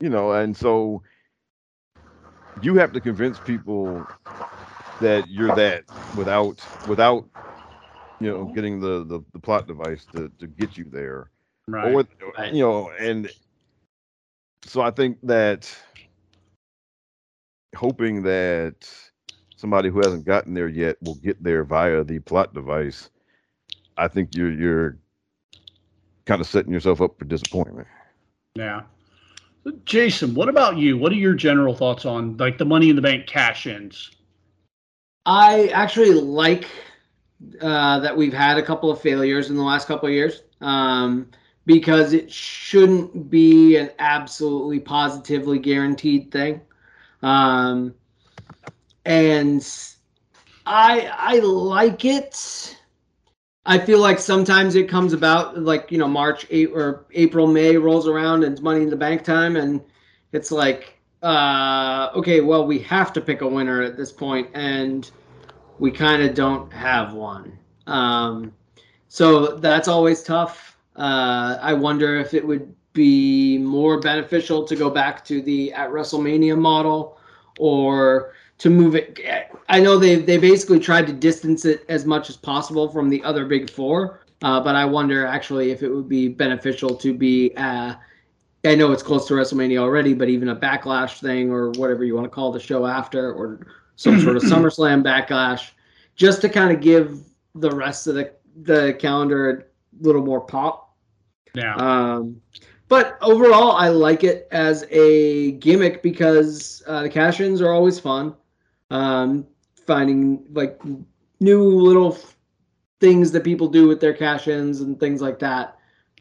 you 0.00 0.08
know, 0.08 0.32
and 0.32 0.56
so 0.56 1.02
you 2.62 2.74
have 2.76 2.92
to 2.92 3.00
convince 3.00 3.38
people 3.38 4.06
that 5.00 5.28
you're 5.28 5.54
that 5.56 5.84
without 6.16 6.60
without 6.86 7.26
you 8.20 8.30
know 8.30 8.44
mm-hmm. 8.44 8.54
getting 8.54 8.80
the 8.80 9.04
the, 9.04 9.20
the 9.32 9.38
plot 9.38 9.66
device 9.66 10.06
to 10.14 10.30
to 10.38 10.46
get 10.46 10.76
you 10.76 10.84
there. 10.84 11.30
Right. 11.66 11.94
Or 11.94 12.04
you 12.52 12.62
know, 12.62 12.90
and 12.98 13.30
so 14.64 14.82
I 14.82 14.90
think 14.90 15.18
that 15.22 15.74
hoping 17.74 18.22
that 18.22 18.88
somebody 19.56 19.88
who 19.88 19.98
hasn't 19.98 20.24
gotten 20.24 20.54
there 20.54 20.68
yet 20.68 20.96
will 21.02 21.16
get 21.16 21.42
there 21.42 21.64
via 21.64 22.04
the 22.04 22.18
plot 22.20 22.54
device. 22.54 23.10
I 23.96 24.08
think 24.08 24.34
you're 24.34 24.52
you're 24.52 24.98
kind 26.26 26.40
of 26.40 26.46
setting 26.46 26.72
yourself 26.72 27.00
up 27.00 27.18
for 27.18 27.24
disappointment. 27.24 27.88
Yeah. 28.54 28.82
Jason, 29.84 30.34
what 30.34 30.48
about 30.48 30.76
you? 30.76 30.98
What 30.98 31.12
are 31.12 31.16
your 31.16 31.34
general 31.34 31.74
thoughts 31.74 32.04
on 32.04 32.36
like 32.36 32.58
the 32.58 32.64
money 32.64 32.90
in 32.90 32.96
the 32.96 33.02
bank 33.02 33.26
cash 33.26 33.66
ins? 33.66 34.10
I 35.26 35.68
actually 35.68 36.12
like 36.12 36.66
uh, 37.60 38.00
that 38.00 38.16
we've 38.16 38.32
had 38.32 38.58
a 38.58 38.62
couple 38.62 38.90
of 38.90 39.00
failures 39.00 39.50
in 39.50 39.56
the 39.56 39.62
last 39.62 39.88
couple 39.88 40.08
of 40.08 40.14
years 40.14 40.42
um, 40.60 41.30
because 41.66 42.12
it 42.12 42.30
shouldn't 42.30 43.30
be 43.30 43.76
an 43.76 43.90
absolutely 43.98 44.80
positively 44.80 45.58
guaranteed 45.58 46.30
thing. 46.30 46.60
Um, 47.22 47.94
and 49.06 49.66
I 50.66 51.10
I 51.16 51.38
like 51.38 52.04
it 52.04 52.76
I 53.66 53.78
feel 53.78 53.98
like 53.98 54.18
sometimes 54.18 54.74
it 54.74 54.88
comes 54.88 55.12
about 55.12 55.58
like 55.58 55.90
you 55.90 55.98
know 55.98 56.08
March 56.08 56.46
eight 56.50 56.70
or 56.72 57.06
April 57.12 57.46
May 57.46 57.76
rolls 57.76 58.06
around 58.06 58.44
and 58.44 58.52
it's 58.52 58.60
Money 58.60 58.82
in 58.82 58.90
the 58.90 58.96
Bank 58.96 59.24
time 59.24 59.56
and 59.56 59.80
it's 60.32 60.50
like 60.50 60.98
uh, 61.22 62.10
okay 62.14 62.40
well 62.40 62.66
we 62.66 62.78
have 62.80 63.12
to 63.14 63.20
pick 63.20 63.40
a 63.40 63.48
winner 63.48 63.82
at 63.82 63.96
this 63.96 64.12
point 64.12 64.48
and 64.54 65.10
we 65.78 65.90
kind 65.90 66.22
of 66.22 66.34
don't 66.34 66.72
have 66.72 67.14
one. 67.14 67.58
Um, 67.86 68.52
so 69.08 69.56
that's 69.56 69.88
always 69.88 70.22
tough. 70.22 70.78
Uh, 70.96 71.58
I 71.60 71.72
wonder 71.74 72.16
if 72.16 72.34
it 72.34 72.46
would 72.46 72.74
be 72.92 73.58
more 73.58 73.98
beneficial 74.00 74.64
to 74.64 74.76
go 74.76 74.88
back 74.88 75.24
to 75.24 75.42
the 75.42 75.72
at 75.72 75.90
WrestleMania 75.90 76.56
model 76.56 77.18
or 77.58 78.34
to 78.58 78.70
move 78.70 78.94
it. 78.94 79.18
I 79.68 79.80
know 79.80 79.98
they 79.98 80.16
they 80.16 80.38
basically 80.38 80.78
tried 80.78 81.06
to 81.06 81.12
distance 81.12 81.64
it 81.64 81.84
as 81.88 82.04
much 82.04 82.30
as 82.30 82.36
possible 82.36 82.88
from 82.88 83.08
the 83.08 83.22
other 83.24 83.44
big 83.44 83.70
four, 83.70 84.20
uh, 84.42 84.60
but 84.60 84.76
I 84.76 84.84
wonder 84.84 85.26
actually 85.26 85.70
if 85.70 85.82
it 85.82 85.90
would 85.90 86.08
be 86.08 86.28
beneficial 86.28 86.94
to 86.96 87.14
be. 87.14 87.52
Uh, 87.56 87.94
I 88.66 88.74
know 88.74 88.92
it's 88.92 89.02
close 89.02 89.28
to 89.28 89.34
WrestleMania 89.34 89.78
already, 89.78 90.14
but 90.14 90.30
even 90.30 90.48
a 90.48 90.56
backlash 90.56 91.20
thing 91.20 91.50
or 91.50 91.70
whatever 91.72 92.02
you 92.02 92.14
want 92.14 92.24
to 92.24 92.30
call 92.30 92.50
the 92.50 92.60
show 92.60 92.86
after, 92.86 93.30
or 93.34 93.66
some 93.96 94.18
sort 94.20 94.36
of 94.36 94.42
SummerSlam 94.44 95.04
backlash, 95.04 95.72
just 96.16 96.40
to 96.40 96.48
kind 96.48 96.74
of 96.74 96.80
give 96.80 97.20
the 97.54 97.70
rest 97.70 98.06
of 98.06 98.14
the 98.14 98.32
the 98.62 98.94
calendar 98.94 99.50
a 99.50 99.64
little 100.00 100.22
more 100.22 100.40
pop. 100.40 100.94
Yeah. 101.54 101.74
Um, 101.76 102.40
but 102.88 103.18
overall, 103.20 103.72
I 103.72 103.88
like 103.88 104.24
it 104.24 104.46
as 104.50 104.86
a 104.90 105.52
gimmick 105.52 106.02
because 106.02 106.82
uh, 106.86 107.02
the 107.02 107.08
cash-ins 107.08 107.60
are 107.60 107.72
always 107.72 107.98
fun 107.98 108.34
um, 108.90 109.46
finding 109.86 110.44
like 110.52 110.80
new 111.40 111.62
little 111.62 112.18
things 113.00 113.32
that 113.32 113.44
people 113.44 113.68
do 113.68 113.86
with 113.86 114.00
their 114.00 114.14
cash 114.14 114.48
ins 114.48 114.80
and 114.80 114.98
things 114.98 115.20
like 115.20 115.38
that. 115.38 115.78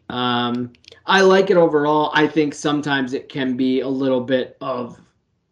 Um, 0.09 0.73
I 1.05 1.21
like 1.21 1.49
it 1.49 1.57
overall. 1.57 2.11
I 2.13 2.27
think 2.27 2.53
sometimes 2.53 3.13
it 3.13 3.29
can 3.29 3.55
be 3.55 3.81
a 3.81 3.87
little 3.87 4.21
bit 4.21 4.57
of 4.61 4.99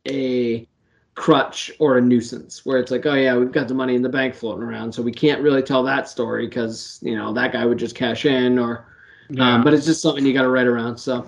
a 0.07 0.67
crutch 1.15 1.71
or 1.79 1.97
a 1.97 2.01
nuisance 2.01 2.65
where 2.65 2.79
it's 2.79 2.91
like, 2.91 3.05
oh 3.05 3.13
yeah, 3.13 3.35
we've 3.35 3.51
got 3.51 3.67
the 3.67 3.73
money 3.73 3.95
in 3.95 4.01
the 4.01 4.09
bank 4.09 4.33
floating 4.33 4.63
around, 4.63 4.91
so 4.91 5.01
we 5.01 5.11
can't 5.11 5.41
really 5.41 5.61
tell 5.61 5.83
that 5.83 6.09
story 6.09 6.47
because 6.47 6.99
you 7.01 7.15
know 7.15 7.33
that 7.33 7.53
guy 7.53 7.65
would 7.65 7.77
just 7.77 7.95
cash 7.95 8.25
in 8.25 8.57
or. 8.57 8.87
Um, 9.29 9.37
yeah. 9.37 9.55
Um, 9.55 9.63
but 9.63 9.73
it's 9.73 9.85
just 9.85 10.01
something 10.01 10.25
you 10.25 10.33
got 10.33 10.41
to 10.41 10.49
write 10.49 10.67
around. 10.67 10.97
So, 10.97 11.25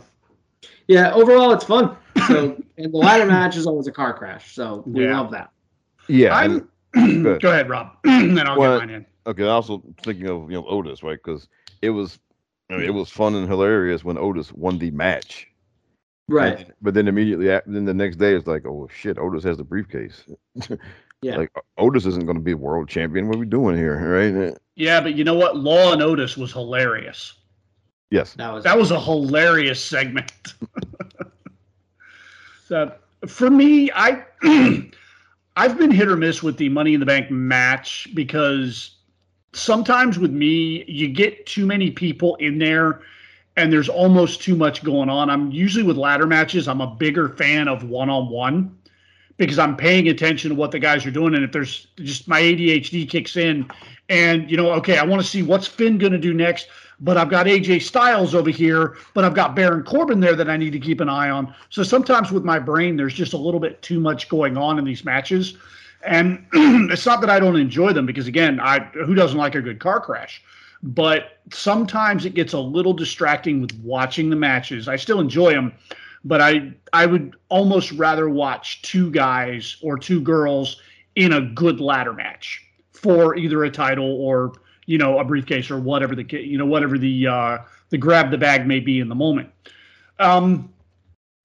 yeah, 0.90 1.14
overall 1.14 1.54
it's 1.54 1.64
fun. 1.64 1.96
So, 2.28 2.62
and 2.78 2.94
the 2.94 2.98
ladder 2.98 3.26
match 3.26 3.56
is 3.56 3.66
always 3.66 3.88
a 3.88 3.94
car 3.94 4.14
crash, 4.14 4.54
so 4.54 4.84
we 4.86 5.06
yeah. 5.06 5.18
love 5.18 5.32
that. 5.32 5.52
Yeah. 6.08 6.36
I'm, 6.36 6.70
go, 7.24 7.40
go 7.40 7.52
ahead, 7.52 7.70
Rob. 7.70 7.92
then 8.04 8.48
I'll 8.48 8.58
well, 8.58 8.80
get 8.80 8.88
mine 8.88 8.96
in. 8.96 9.06
Okay. 9.26 9.44
Also 9.44 9.84
thinking 10.04 10.28
of 10.28 10.52
you 10.52 10.58
know 10.58 10.66
Otis, 10.68 11.04
right? 11.04 11.20
Because 11.24 11.48
it 11.82 11.92
was 11.92 12.20
I 12.70 12.78
mean, 12.78 12.86
it 12.86 12.94
was 12.94 13.10
fun 13.10 13.36
and 13.36 13.48
hilarious 13.48 14.04
when 14.04 14.18
Otis 14.18 14.52
won 14.52 14.78
the 14.78 14.92
match. 14.92 15.48
Right. 16.28 16.60
And, 16.60 16.74
but 16.82 16.94
then 16.94 17.08
immediately, 17.08 17.52
after, 17.52 17.72
then 17.72 17.86
the 17.86 17.94
next 17.94 18.18
day, 18.18 18.34
it's 18.34 18.48
like, 18.48 18.66
oh 18.66 18.90
shit, 18.94 19.18
Otis 19.18 19.44
has 19.44 19.58
the 19.58 19.64
briefcase. 19.64 20.24
yeah. 21.22 21.38
Like 21.38 21.52
Otis 21.78 22.06
isn't 22.06 22.26
going 22.26 22.38
to 22.38 22.44
be 22.44 22.54
a 22.54 22.58
world 22.58 22.88
champion. 22.88 23.28
What 23.28 23.36
are 23.36 23.40
we 23.40 23.46
doing 23.46 23.76
here, 23.76 23.98
right? 23.98 24.58
Yeah, 24.76 25.02
but 25.02 25.16
you 25.16 25.24
know 25.24 25.36
what? 25.36 25.58
Law 25.58 25.94
and 25.94 26.02
Otis 26.02 26.38
was 26.38 26.52
hilarious. 26.52 27.34
Yes. 28.10 28.34
That 28.36 28.54
was 28.54 28.64
That 28.64 28.78
was 28.78 28.92
a 28.92 29.00
hilarious 29.00 29.84
segment. 29.84 30.32
so 32.68 32.94
for 33.28 33.50
me, 33.50 33.92
I 33.94 34.24
I've 35.56 35.78
been 35.78 35.92
hit 35.92 36.08
or 36.08 36.18
miss 36.18 36.42
with 36.42 36.58
the 36.58 36.70
Money 36.70 36.94
in 36.94 37.00
the 37.00 37.06
Bank 37.06 37.30
match 37.30 38.08
because 38.14 38.96
sometimes 39.54 40.18
with 40.18 40.32
me, 40.32 40.84
you 40.88 41.10
get 41.10 41.46
too 41.46 41.66
many 41.66 41.92
people 41.92 42.36
in 42.38 42.58
there 42.58 43.02
and 43.56 43.72
there's 43.72 43.90
almost 43.90 44.42
too 44.42 44.56
much 44.56 44.84
going 44.84 45.10
on. 45.10 45.30
I'm 45.30 45.52
usually 45.52 45.84
with 45.84 45.98
ladder 45.98 46.26
matches, 46.26 46.68
I'm 46.68 46.82
a 46.82 46.88
bigger 46.88 47.30
fan 47.30 47.68
of 47.68 47.84
one 47.84 48.10
on 48.10 48.30
one 48.30 48.76
because 49.38 49.60
I'm 49.60 49.78
paying 49.78 50.08
attention 50.10 50.50
to 50.50 50.56
what 50.56 50.72
the 50.72 50.80
guys 50.80 51.06
are 51.06 51.12
doing. 51.12 51.36
And 51.36 51.44
if 51.44 51.52
there's 51.52 51.88
just 51.98 52.28
my 52.28 52.42
ADHD 52.42 53.08
kicks 53.08 53.38
in 53.38 53.70
and, 54.10 54.50
you 54.50 54.58
know, 54.58 54.72
okay, 54.74 54.98
I 54.98 55.04
want 55.04 55.22
to 55.22 55.28
see 55.28 55.44
what's 55.44 55.68
Finn 55.68 56.00
going 56.00 56.14
to 56.14 56.20
do 56.20 56.34
next 56.34 56.68
but 57.04 57.18
I've 57.18 57.30
got 57.30 57.48
AJ 57.48 57.82
Styles 57.82 58.34
over 58.34 58.50
here, 58.50 58.96
but 59.14 59.26
I've 59.26 59.34
got 59.34 59.58
Baron 59.58 59.84
Corbin 59.84 60.22
there 60.22 60.38
that 60.38 60.50
I 60.50 60.56
need 60.56 60.72
to 60.72 60.80
keep 60.80 61.02
an 61.02 61.10
eye 61.10 61.30
on. 61.30 61.54
So 61.70 61.84
sometimes 61.84 62.32
with 62.32 62.46
my 62.46 62.60
brain, 62.60 62.96
there's 62.96 63.14
just 63.14 63.34
a 63.34 63.38
little 63.38 63.60
bit 63.60 63.82
too 63.82 64.00
much 64.00 64.30
going 64.30 64.56
on 64.56 64.80
in 64.80 64.86
these 64.86 65.04
matches. 65.04 65.58
And 66.06 66.46
it's 66.54 67.06
not 67.06 67.20
that 67.20 67.30
I 67.30 67.42
don't 67.42 67.58
enjoy 67.58 67.92
them 67.92 68.06
because 68.06 68.28
again, 68.28 68.58
I 68.62 68.80
who 69.06 69.16
doesn't 69.16 69.38
like 69.38 69.54
a 69.54 69.62
good 69.62 69.82
car 69.82 70.00
crash? 70.00 70.42
But 70.82 71.40
sometimes 71.52 72.26
it 72.26 72.36
gets 72.36 72.54
a 72.54 72.60
little 72.60 72.94
distracting 72.94 73.60
with 73.60 73.74
watching 73.84 74.30
the 74.30 74.36
matches. 74.38 74.88
I 74.88 74.96
still 74.96 75.20
enjoy 75.20 75.52
them, 75.52 75.74
but 76.24 76.40
I 76.40 76.72
I 76.94 77.06
would 77.06 77.36
almost 77.50 77.92
rather 77.92 78.30
watch 78.30 78.82
two 78.82 79.12
guys 79.12 79.76
or 79.82 79.98
two 79.98 80.22
girls 80.22 80.82
in 81.16 81.34
a 81.34 81.42
good 81.42 81.82
ladder 81.82 82.14
match 82.14 82.66
for 82.94 83.36
either 83.36 83.66
a 83.66 83.70
title 83.70 84.10
or 84.22 84.54
you 84.86 84.98
know 84.98 85.20
a 85.20 85.24
briefcase 85.24 85.72
or 85.72 85.80
whatever 85.80 86.16
the 86.16 86.26
you 86.30 86.58
know 86.58 86.66
whatever 86.66 86.98
the 86.98 87.28
uh, 87.28 87.58
the 87.90 87.98
grab 87.98 88.32
the 88.32 88.38
bag 88.38 88.68
may 88.68 88.80
be 88.80 89.00
in 89.00 89.10
the 89.10 89.16
moment. 89.16 89.50
Um, 90.20 90.74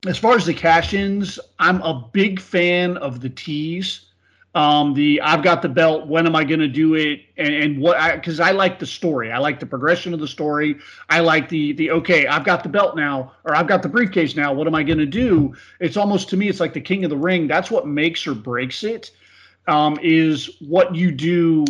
as 0.07 0.17
far 0.17 0.37
as 0.37 0.47
the 0.47 0.55
cash-ins, 0.55 1.41
I'm 1.59 1.83
a 1.83 2.09
big 2.13 2.41
fan 2.41 2.97
of 2.99 3.21
the 3.21 3.29
teas. 3.29 4.07
Um, 4.55 4.95
the 4.95 5.21
I've 5.21 5.43
got 5.43 5.61
the 5.61 5.69
belt. 5.69 6.09
When 6.09 6.27
am 6.27 6.35
I 6.35 6.43
going 6.43 6.61
to 6.61 6.69
do 6.69 6.95
it? 6.95 7.21
And, 7.37 7.53
and 7.53 7.81
what? 7.81 7.99
I 7.99 8.17
Because 8.17 8.41
I, 8.41 8.49
I, 8.49 8.53
like 8.53 8.79
the 8.79 8.87
story. 8.87 9.31
I 9.31 9.39
like 9.39 9.61
the 9.61 9.67
progression 9.67 10.15
of 10.15 10.21
the 10.21 10.27
story. 10.27 10.77
I 11.11 11.21
like 11.21 11.49
the 11.49 11.73
the 11.73 11.91
okay. 11.93 12.27
I've 12.27 12.45
got 12.45 12.63
the 12.63 12.69
belt 12.69 12.97
now, 12.97 13.33
or 13.45 13.55
I've 13.55 13.69
got 13.69 13.83
the 13.83 13.89
briefcase 13.89 14.37
now. 14.37 14.53
What 14.53 14.67
am 14.67 14.75
I 14.75 14.83
going 14.83 14.99
to 14.99 15.07
do? 15.07 15.55
It's 15.81 15.97
almost 15.97 16.29
to 16.31 16.37
me, 16.37 16.49
it's 16.49 16.61
like 16.61 16.73
the 16.73 16.81
King 16.81 17.05
of 17.05 17.11
the 17.11 17.17
Ring. 17.17 17.47
That's 17.47 17.71
what 17.71 17.87
makes 17.87 18.27
or 18.27 18.35
breaks 18.35 18.85
it. 18.85 19.11
Um, 19.67 19.99
is 20.03 20.57
what 20.61 20.95
you 20.95 21.13
do 21.13 21.67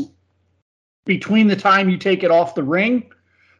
between 1.08 1.46
the 1.46 1.56
time 1.56 1.88
you 1.88 1.96
take 1.96 2.22
it 2.22 2.30
off 2.30 2.54
the 2.54 2.62
ring 2.62 3.10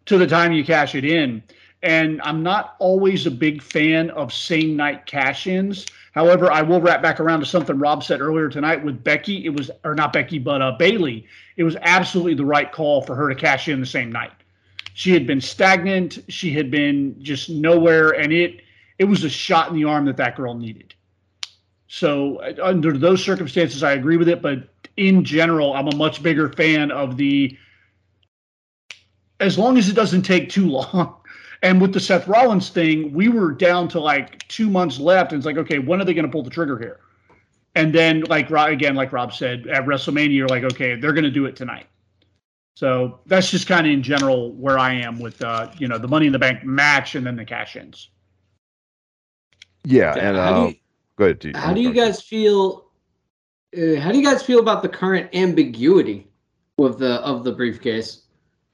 to 0.05 0.19
the 0.19 0.27
time 0.27 0.53
you 0.53 0.63
cash 0.63 0.95
it 0.95 1.05
in. 1.05 1.43
And 1.83 2.21
I'm 2.23 2.43
not 2.43 2.77
always 2.79 3.27
a 3.27 3.31
big 3.31 3.63
fan 3.63 4.11
of 4.11 4.35
same 4.35 4.77
night 4.77 5.07
cash 5.07 5.47
ins. 5.47 5.87
However, 6.13 6.53
I 6.53 6.61
will 6.61 6.81
wrap 6.81 7.01
back 7.01 7.21
around 7.21 7.41
to 7.41 7.47
something 7.47 7.79
Rob 7.79 8.05
said 8.05 8.21
earlier 8.21 8.51
tonight 8.51 8.85
with 8.85 9.03
Becky. 9.03 9.47
It 9.47 9.51
was, 9.51 9.71
or 9.83 9.95
not 9.95 10.13
Becky, 10.13 10.39
but 10.39 10.61
uh, 10.61 10.73
Bayley. 10.73 11.27
It 11.57 11.65
was 11.65 11.75
absolutely 11.81 12.35
the 12.35 12.45
right 12.45 12.71
call 12.71 13.01
for 13.01 13.15
her 13.15 13.31
to 13.31 13.35
cash 13.35 13.67
in 13.67 13.81
the 13.81 13.87
same 13.87 14.13
night. 14.13 14.33
She 14.93 15.13
had 15.13 15.27
been 15.27 15.41
stagnant. 15.41 16.19
She 16.29 16.53
had 16.53 16.71
been 16.71 17.17
just 17.23 17.49
nowhere, 17.49 18.11
and 18.11 18.31
it 18.31 18.61
it 18.99 19.05
was 19.05 19.25
a 19.25 19.31
shot 19.31 19.71
in 19.71 19.75
the 19.75 19.85
arm 19.85 20.05
that 20.07 20.19
that 20.19 20.37
girl 20.37 20.55
needed. 20.55 20.95
So 21.87 22.43
uh, 22.43 22.55
under 22.63 22.99
those 22.99 23.25
circumstances, 23.25 23.83
I 23.83 23.93
agree 23.93 24.19
with 24.19 24.29
it. 24.29 24.43
But 24.43 24.69
in 24.99 25.25
general, 25.25 25.73
I'm 25.73 25.89
a 25.89 25.95
much 25.95 26.23
bigger 26.23 26.53
fan 26.53 26.91
of 26.91 27.17
the 27.17 27.57
as 29.41 29.57
long 29.57 29.79
as 29.79 29.89
it 29.89 29.95
doesn't 29.95 30.23
take 30.23 30.51
too 30.51 30.69
long. 30.69 31.15
And 31.61 31.81
with 31.81 31.93
the 31.93 31.99
Seth 31.99 32.29
Rollins 32.29 32.71
thing, 32.71 33.13
we 33.13 33.29
were 33.29 33.51
down 33.51 33.89
to 33.89 33.99
like 33.99 34.47
two 34.47 34.71
months 34.71 35.01
left, 35.01 35.33
and 35.33 35.41
it's 35.41 35.45
like, 35.45 35.57
okay, 35.57 35.81
when 35.81 36.01
are 36.01 36.05
they 36.05 36.15
going 36.15 36.25
to 36.25 36.31
pull 36.31 36.45
the 36.45 36.51
trigger 36.51 36.79
here? 36.79 37.01
And 37.75 37.93
then, 37.93 38.21
like 38.29 38.49
again, 38.53 38.95
like 38.95 39.13
Rob 39.13 39.33
said, 39.33 39.67
at 39.67 39.85
WrestleMania, 39.85 40.37
you're 40.37 40.47
like, 40.47 40.63
okay, 40.63 40.95
they're 40.95 41.13
going 41.13 41.25
to 41.25 41.33
do 41.33 41.47
it 41.47 41.57
tonight. 41.57 41.87
So 42.77 43.19
that's 43.27 43.51
just 43.51 43.67
kind 43.67 43.89
of 43.89 43.93
in 43.93 44.05
general 44.05 44.53
where 44.53 44.79
I 44.79 44.93
am 44.93 45.19
with, 45.19 45.43
uh, 45.43 45.73
you 45.79 45.89
know, 45.89 45.99
the 45.99 46.07
Money 46.07 46.27
in 46.27 46.33
the 46.33 46.39
Bank 46.39 46.63
match 46.63 47.17
and 47.17 47.27
then 47.27 47.35
the 47.35 47.45
cash-ins. 47.45 48.11
Yeah, 49.83 50.15
and 50.15 50.37
uh, 50.37 50.71
go 51.17 51.25
ahead. 51.25 51.41
T. 51.41 51.51
How 51.57 51.75
do 51.75 51.81
you 51.81 51.93
guys 51.93 52.23
feel 52.23 52.88
uh, 53.77 54.01
how 54.01 54.13
do 54.13 54.19
you 54.19 54.25
guys 54.25 54.43
feel 54.43 54.61
about 54.61 54.83
the 54.83 54.89
current 54.89 55.29
ambiguity 55.35 56.27
of 56.79 56.99
the 56.99 57.15
of 57.17 57.45
the 57.45 57.53
briefcase? 57.53 58.23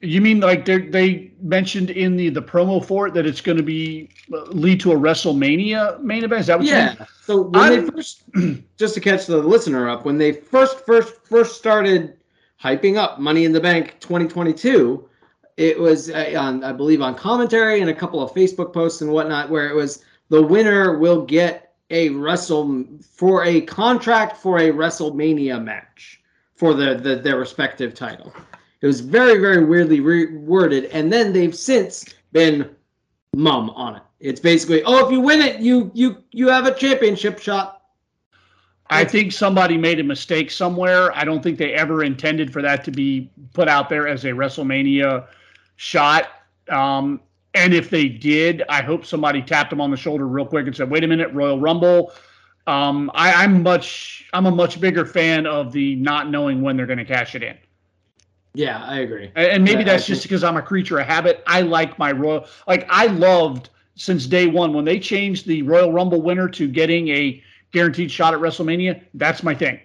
You 0.01 0.21
mean 0.21 0.41
like 0.41 0.65
they 0.65 0.79
they 0.79 1.33
mentioned 1.41 1.91
in 1.91 2.17
the 2.17 2.29
the 2.29 2.43
promo 2.43 2.85
for 2.85 3.09
it 3.09 3.15
that 3.15 3.27
it's 3.27 3.41
going 3.41 3.57
to 3.57 3.65
be 3.65 4.11
uh, 4.33 4.43
lead 4.45 4.81
to 4.81 4.93
a 4.93 4.97
WrestleMania 4.97 6.01
main 6.01 6.25
event? 6.25 6.43
Is 6.43 6.47
that 6.49 6.59
what 6.59 6.69
yeah. 6.69 7.07
So 7.23 7.43
when 7.43 7.63
I'm, 7.63 7.85
they 7.87 7.91
first, 7.91 8.23
just 8.77 8.95
to 8.95 9.01
catch 9.01 9.27
the 9.27 9.39
listener 9.39 9.89
up, 9.89 10.05
when 10.05 10.19
they 10.19 10.33
first 10.33 10.85
first 10.85 11.15
first 11.25 11.57
started 11.57 12.19
hyping 12.63 12.97
up 12.97 13.19
Money 13.19 13.45
in 13.45 13.53
the 13.53 13.61
Bank 13.61 13.97
2022, 14.01 15.09
it 15.57 15.79
was 15.79 16.11
uh, 16.11 16.35
on 16.37 16.63
I 16.63 16.73
believe 16.73 17.01
on 17.01 17.15
commentary 17.15 17.81
and 17.81 17.91
a 17.91 17.95
couple 17.95 18.23
of 18.23 18.33
Facebook 18.33 18.73
posts 18.73 19.01
and 19.01 19.11
whatnot, 19.11 19.51
where 19.51 19.69
it 19.69 19.75
was 19.75 20.05
the 20.29 20.43
winner 20.43 20.99
will 20.99 21.25
get 21.25 21.64
a 21.91 22.09
wrestle 22.11 22.85
for 23.03 23.45
a 23.45 23.61
contract 23.63 24.37
for 24.37 24.59
a 24.59 24.71
WrestleMania 24.71 25.63
match 25.63 26.21
for 26.55 26.75
the, 26.75 26.95
the 26.95 27.17
their 27.17 27.39
respective 27.39 27.95
title. 27.95 28.33
It 28.81 28.87
was 28.87 29.01
very 29.01 29.39
very 29.39 29.65
weirdly 29.65 30.01
worded, 30.01 30.87
and 30.87 31.13
then 31.13 31.33
they've 31.33 31.55
since 31.55 32.05
been 32.33 32.75
mum 33.35 33.71
on 33.71 33.97
it. 33.97 34.03
It's 34.21 34.41
basically, 34.41 34.83
oh, 34.85 35.05
if 35.05 35.13
you 35.13 35.21
win 35.21 35.41
it, 35.41 35.61
you 35.61 35.91
you 35.95 36.23
you 36.31 36.49
have 36.49 36.67
a 36.67 36.75
championship 36.75 37.39
shot. 37.39 37.83
I 38.91 39.05
think 39.05 39.33
somebody 39.33 39.79
made 39.79 39.99
a 39.99 40.05
mistake 40.05 40.51
somewhere. 40.51 41.15
I 41.17 41.25
don't 41.25 41.43
think 41.43 41.59
they 41.59 41.73
ever 41.73 42.05
intended 42.05 42.53
for 42.53 42.61
that 42.63 42.85
to 42.85 42.91
be 42.91 43.31
put 43.55 43.67
out 43.67 43.89
there 43.89 44.07
as 44.07 44.25
a 44.25 44.29
WrestleMania 44.29 45.27
shot. 45.77 46.29
Um, 46.69 47.21
and 47.55 47.73
if 47.73 47.91
they 47.91 48.09
did, 48.09 48.63
I 48.69 48.83
hope 48.83 49.07
somebody 49.07 49.41
tapped 49.41 49.71
them 49.71 49.81
on 49.81 49.91
the 49.91 49.97
shoulder 49.97 50.27
real 50.27 50.47
quick 50.47 50.67
and 50.67 50.77
said, 50.77 50.91
"Wait 50.91 51.05
a 51.05 51.07
minute, 51.07 51.33
Royal 51.33 51.59
Rumble." 51.59 52.13
Um, 52.67 53.11
I, 53.15 53.45
am 53.45 53.63
much, 53.63 54.27
I'm 54.33 54.47
a 54.47 54.51
much 54.51 54.81
bigger 54.81 55.05
fan 55.05 55.47
of 55.47 55.73
the 55.73 55.97
not 55.97 56.31
knowing 56.31 56.63
when 56.63 56.77
they're 56.77 56.87
going 56.87 56.99
to 56.99 57.05
cash 57.05 57.35
it 57.35 57.43
in. 57.43 57.59
Yeah, 58.55 58.83
I 58.85 59.01
agree. 59.01 59.31
And, 59.35 59.65
maybe 59.65 59.81
yeah, 59.81 59.89
that's 59.89 60.07
just 60.07 60.23
because 60.23 60.43
I'm 60.45 60.57
a 60.57 60.63
creature 60.63 60.99
of 60.99 61.07
habit. 61.07 61.43
I 61.47 61.61
like 61.61 61.99
my 61.99 62.13
Royal, 62.13 62.47
like 62.67 62.87
I 62.89 63.07
loved 63.07 63.71
since 63.97 64.27
day 64.27 64.47
one 64.47 64.73
when 64.73 64.85
they 64.85 64.99
changed 64.99 65.47
the 65.47 65.63
Royal 65.63 65.93
Rumble 65.93 66.23
winner 66.23 66.49
to 66.51 66.69
getting 66.69 67.09
a 67.09 67.43
guaranteed 67.73 68.11
shot 68.11 68.33
at 68.33 68.41
WrestleMania. 68.41 69.03
That's 69.15 69.43
my 69.43 69.55
thing. 69.55 69.81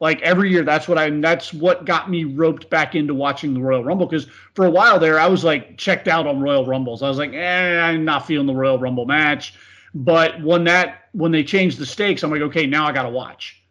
Like 0.00 0.20
every 0.22 0.50
year, 0.50 0.64
that's 0.64 0.88
what 0.88 0.98
I 0.98 1.08
that's 1.08 1.54
what 1.54 1.86
got 1.86 2.10
me 2.10 2.24
roped 2.24 2.68
back 2.68 2.94
into 2.94 3.14
watching 3.14 3.54
the 3.54 3.60
Royal 3.60 3.84
Rumble 3.84 4.06
because 4.06 4.26
for 4.54 4.66
a 4.66 4.70
while 4.70 4.98
there, 4.98 5.18
I 5.18 5.28
was 5.28 5.44
like 5.44 5.78
checked 5.78 6.08
out 6.08 6.26
on 6.26 6.40
Royal 6.40 6.66
Rumbles. 6.66 7.02
I 7.02 7.08
was 7.08 7.18
like, 7.18 7.32
eh, 7.32 7.80
I'm 7.80 8.04
not 8.04 8.26
feeling 8.26 8.46
the 8.46 8.54
Royal 8.54 8.78
Rumble 8.78 9.06
match. 9.06 9.54
But 9.94 10.42
when 10.42 10.64
that 10.64 11.04
when 11.12 11.30
they 11.30 11.44
changed 11.44 11.78
the 11.78 11.86
stakes, 11.86 12.22
I'm 12.22 12.30
like, 12.30 12.42
okay, 12.42 12.66
now 12.66 12.86
I 12.86 12.92
got 12.92 13.04
to 13.04 13.10
watch. 13.10 13.62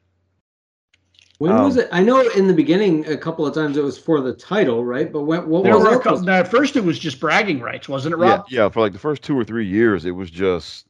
When 1.40 1.52
um, 1.52 1.66
was 1.66 1.76
it? 1.76 1.90
I 1.92 2.02
know 2.02 2.22
in 2.22 2.48
the 2.48 2.54
beginning 2.54 3.06
a 3.08 3.18
couple 3.18 3.46
of 3.46 3.54
times 3.54 3.76
it 3.76 3.84
was 3.84 3.98
for 3.98 4.22
the 4.22 4.34
title, 4.34 4.86
right? 4.86 5.12
But 5.12 5.24
when, 5.24 5.50
what 5.50 5.66
was 5.66 5.86
it? 5.86 6.02
Couple, 6.02 6.30
at 6.30 6.48
first, 6.48 6.78
it 6.78 6.84
was 6.86 6.98
just 6.98 7.20
bragging 7.20 7.60
rights, 7.60 7.90
wasn't 7.90 8.14
it, 8.14 8.18
Rob? 8.18 8.46
Yeah, 8.48 8.64
yeah, 8.64 8.70
for 8.70 8.80
like 8.80 8.94
the 8.94 9.00
first 9.00 9.24
two 9.24 9.38
or 9.38 9.44
three 9.44 9.68
years, 9.68 10.06
it 10.06 10.12
was 10.12 10.32
just 10.32 10.88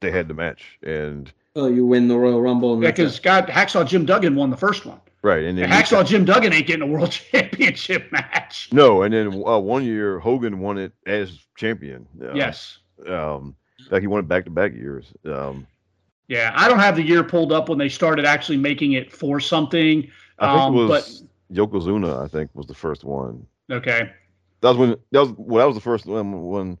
they 0.00 0.10
had 0.10 0.26
the 0.26 0.34
match, 0.34 0.78
and 0.82 1.32
Oh, 1.54 1.66
you 1.66 1.84
win 1.84 2.08
the 2.08 2.16
Royal 2.16 2.40
Rumble. 2.40 2.82
Yeah, 2.82 2.90
because 2.90 3.18
God, 3.20 3.46
Hacksaw 3.46 3.86
Jim 3.86 4.06
Duggan 4.06 4.34
won 4.34 4.50
the 4.50 4.56
first 4.56 4.86
one. 4.86 5.00
Right, 5.22 5.44
and 5.44 5.56
then 5.56 5.68
Hacksaw 5.68 6.04
Jim 6.06 6.24
Duggan 6.24 6.52
ain't 6.52 6.66
getting 6.66 6.82
a 6.82 6.86
world 6.86 7.12
championship 7.32 8.10
match. 8.10 8.70
No, 8.72 9.02
and 9.02 9.12
then 9.14 9.28
uh, 9.46 9.58
one 9.58 9.84
year 9.84 10.18
Hogan 10.18 10.58
won 10.58 10.78
it 10.78 10.92
as 11.06 11.38
champion. 11.56 12.06
Uh, 12.20 12.32
yes. 12.32 12.78
Um, 13.06 13.54
like 13.90 14.00
he 14.00 14.06
won 14.06 14.20
it 14.20 14.28
back 14.28 14.44
to 14.46 14.50
back 14.50 14.72
years. 14.72 15.12
Um, 15.24 15.66
yeah, 16.28 16.52
I 16.54 16.68
don't 16.68 16.78
have 16.78 16.96
the 16.96 17.02
year 17.02 17.22
pulled 17.22 17.52
up 17.52 17.68
when 17.68 17.78
they 17.78 17.88
started 17.88 18.24
actually 18.24 18.56
making 18.56 18.92
it 18.92 19.12
for 19.12 19.38
something. 19.38 20.08
I 20.38 20.52
think 20.52 20.62
um, 20.62 20.74
it 20.74 20.86
was 20.86 21.24
but, 21.50 21.56
Yokozuna. 21.56 22.24
I 22.24 22.28
think 22.28 22.50
was 22.54 22.66
the 22.66 22.74
first 22.74 23.04
one. 23.04 23.46
Okay. 23.70 24.10
That 24.62 24.68
was 24.70 24.78
when 24.78 24.96
that 25.10 25.20
was 25.20 25.32
well. 25.36 25.58
That 25.60 25.66
was 25.66 25.76
the 25.76 25.82
first 25.82 26.06
one 26.06 26.46
when 26.46 26.78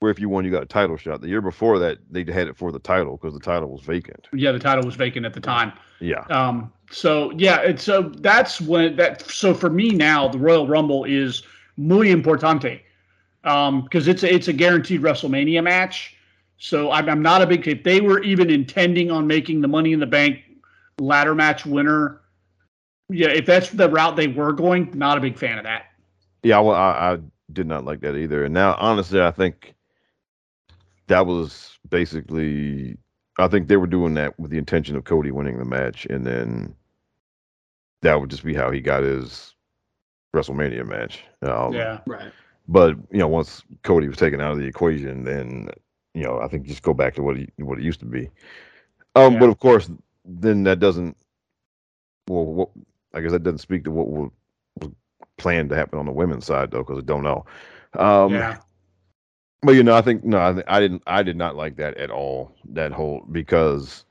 where 0.00 0.10
if 0.10 0.18
you 0.18 0.28
won, 0.28 0.44
you 0.44 0.50
got 0.50 0.62
a 0.62 0.66
title 0.66 0.96
shot. 0.96 1.20
The 1.20 1.28
year 1.28 1.40
before 1.40 1.78
that, 1.78 1.98
they 2.10 2.20
had 2.20 2.48
it 2.48 2.56
for 2.56 2.70
the 2.70 2.78
title 2.78 3.16
because 3.16 3.34
the 3.34 3.40
title 3.40 3.70
was 3.70 3.82
vacant. 3.82 4.28
Yeah, 4.32 4.52
the 4.52 4.58
title 4.58 4.84
was 4.84 4.94
vacant 4.94 5.24
at 5.24 5.32
the 5.32 5.40
time. 5.40 5.72
Yeah. 6.00 6.24
Um. 6.28 6.72
So 6.90 7.32
yeah, 7.32 7.62
and 7.62 7.80
so 7.80 8.02
that's 8.02 8.60
when 8.60 8.96
that. 8.96 9.22
So 9.30 9.54
for 9.54 9.70
me 9.70 9.90
now, 9.90 10.28
the 10.28 10.38
Royal 10.38 10.66
Rumble 10.66 11.04
is 11.04 11.42
muy 11.76 12.08
importante, 12.08 12.80
um, 13.44 13.82
because 13.82 14.06
it's 14.08 14.22
a, 14.22 14.32
it's 14.32 14.48
a 14.48 14.52
guaranteed 14.52 15.00
WrestleMania 15.00 15.62
match. 15.62 16.16
So 16.58 16.90
I'm, 16.90 17.08
I'm 17.08 17.22
not 17.22 17.42
a 17.42 17.46
big. 17.46 17.66
If 17.66 17.82
they 17.82 18.00
were 18.00 18.22
even 18.22 18.50
intending 18.50 19.10
on 19.10 19.26
making 19.26 19.62
the 19.62 19.68
Money 19.68 19.92
in 19.92 20.00
the 20.00 20.06
Bank 20.06 20.40
ladder 20.98 21.34
match 21.34 21.66
winner, 21.66 22.20
yeah, 23.08 23.28
if 23.28 23.46
that's 23.46 23.70
the 23.70 23.88
route 23.88 24.16
they 24.16 24.28
were 24.28 24.52
going, 24.52 24.90
not 24.94 25.18
a 25.18 25.20
big 25.20 25.38
fan 25.38 25.58
of 25.58 25.64
that. 25.64 25.86
Yeah, 26.42 26.60
well, 26.60 26.76
I, 26.76 27.14
I 27.14 27.18
did 27.52 27.66
not 27.66 27.84
like 27.84 28.00
that 28.00 28.16
either. 28.16 28.44
And 28.44 28.54
now, 28.54 28.76
honestly, 28.78 29.20
I 29.20 29.30
think 29.30 29.74
that 31.08 31.26
was 31.26 31.78
basically. 31.88 32.96
I 33.38 33.48
think 33.48 33.68
they 33.68 33.76
were 33.76 33.86
doing 33.86 34.14
that 34.14 34.38
with 34.40 34.50
the 34.50 34.58
intention 34.58 34.96
of 34.96 35.04
Cody 35.04 35.30
winning 35.30 35.58
the 35.58 35.64
match, 35.64 36.06
and 36.06 36.26
then 36.26 36.74
that 38.02 38.18
would 38.18 38.30
just 38.30 38.44
be 38.44 38.54
how 38.54 38.70
he 38.70 38.80
got 38.80 39.02
his 39.02 39.54
WrestleMania 40.34 40.86
match. 40.86 41.22
Um, 41.42 41.74
yeah, 41.74 42.00
right. 42.06 42.32
But 42.68 42.96
you 43.10 43.18
know, 43.18 43.28
once 43.28 43.62
Cody 43.82 44.08
was 44.08 44.16
taken 44.16 44.40
out 44.40 44.52
of 44.52 44.58
the 44.58 44.66
equation, 44.66 45.24
then 45.24 45.68
you 46.14 46.22
know, 46.22 46.40
I 46.40 46.48
think 46.48 46.66
just 46.66 46.82
go 46.82 46.94
back 46.94 47.14
to 47.16 47.22
what 47.22 47.36
he 47.36 47.48
what 47.58 47.78
it 47.78 47.84
used 47.84 48.00
to 48.00 48.06
be. 48.06 48.30
Um, 49.14 49.34
yeah. 49.34 49.40
but 49.40 49.48
of 49.50 49.58
course, 49.58 49.90
then 50.24 50.64
that 50.64 50.80
doesn't. 50.80 51.16
Well, 52.28 52.44
what, 52.44 52.68
I 53.14 53.20
guess 53.20 53.32
that 53.32 53.42
doesn't 53.42 53.58
speak 53.58 53.84
to 53.84 53.90
what 53.90 54.08
was 54.08 54.30
planned 55.36 55.70
to 55.70 55.76
happen 55.76 55.98
on 55.98 56.06
the 56.06 56.12
women's 56.12 56.46
side, 56.46 56.70
though, 56.70 56.82
because 56.82 56.98
I 56.98 57.02
don't 57.02 57.22
know. 57.22 57.44
Um, 57.94 58.32
yeah. 58.32 58.58
But 59.62 59.72
you 59.72 59.82
know, 59.82 59.96
I 59.96 60.02
think 60.02 60.24
no, 60.24 60.38
I, 60.38 60.62
I 60.68 60.80
didn't. 60.80 61.02
I 61.06 61.22
did 61.22 61.36
not 61.36 61.56
like 61.56 61.76
that 61.76 61.96
at 61.96 62.10
all. 62.10 62.54
That 62.66 62.92
whole 62.92 63.24
because 63.30 64.04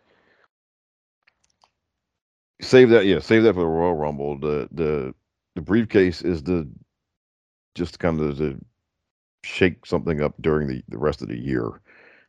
save 2.62 2.90
that. 2.90 3.06
Yeah, 3.06 3.20
save 3.20 3.44
that 3.44 3.54
for 3.54 3.62
the 3.62 3.68
Royal 3.68 3.96
Rumble. 3.96 4.38
The 4.40 4.68
the 4.72 5.14
the 5.56 5.62
briefcase 5.62 6.22
is 6.22 6.44
the 6.44 6.68
just 7.76 8.00
kind 8.00 8.20
of 8.20 8.38
to 8.38 8.60
shake 9.44 9.86
something 9.86 10.22
up 10.22 10.34
during 10.42 10.68
the, 10.68 10.84
the 10.90 10.98
rest 10.98 11.22
of 11.22 11.28
the 11.28 11.38
year. 11.38 11.82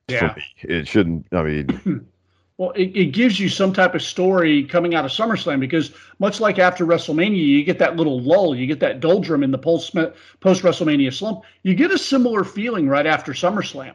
Yeah. 0.08 0.34
It 0.62 0.86
shouldn't, 0.86 1.26
I 1.32 1.42
mean, 1.42 2.06
well, 2.58 2.70
it, 2.70 2.96
it 2.96 3.12
gives 3.12 3.38
you 3.38 3.48
some 3.48 3.72
type 3.72 3.94
of 3.94 4.02
story 4.02 4.64
coming 4.64 4.94
out 4.94 5.04
of 5.04 5.10
SummerSlam 5.10 5.60
because 5.60 5.92
much 6.18 6.40
like 6.40 6.58
after 6.58 6.86
WrestleMania, 6.86 7.36
you 7.36 7.62
get 7.64 7.78
that 7.78 7.96
little 7.96 8.20
lull, 8.20 8.54
you 8.54 8.66
get 8.66 8.80
that 8.80 9.00
doldrum 9.00 9.42
in 9.42 9.50
the 9.50 9.58
post 9.58 9.94
post 10.40 10.62
WrestleMania 10.62 11.12
slump. 11.12 11.42
You 11.62 11.74
get 11.74 11.90
a 11.90 11.98
similar 11.98 12.44
feeling 12.44 12.88
right 12.88 13.06
after 13.06 13.32
SummerSlam. 13.32 13.94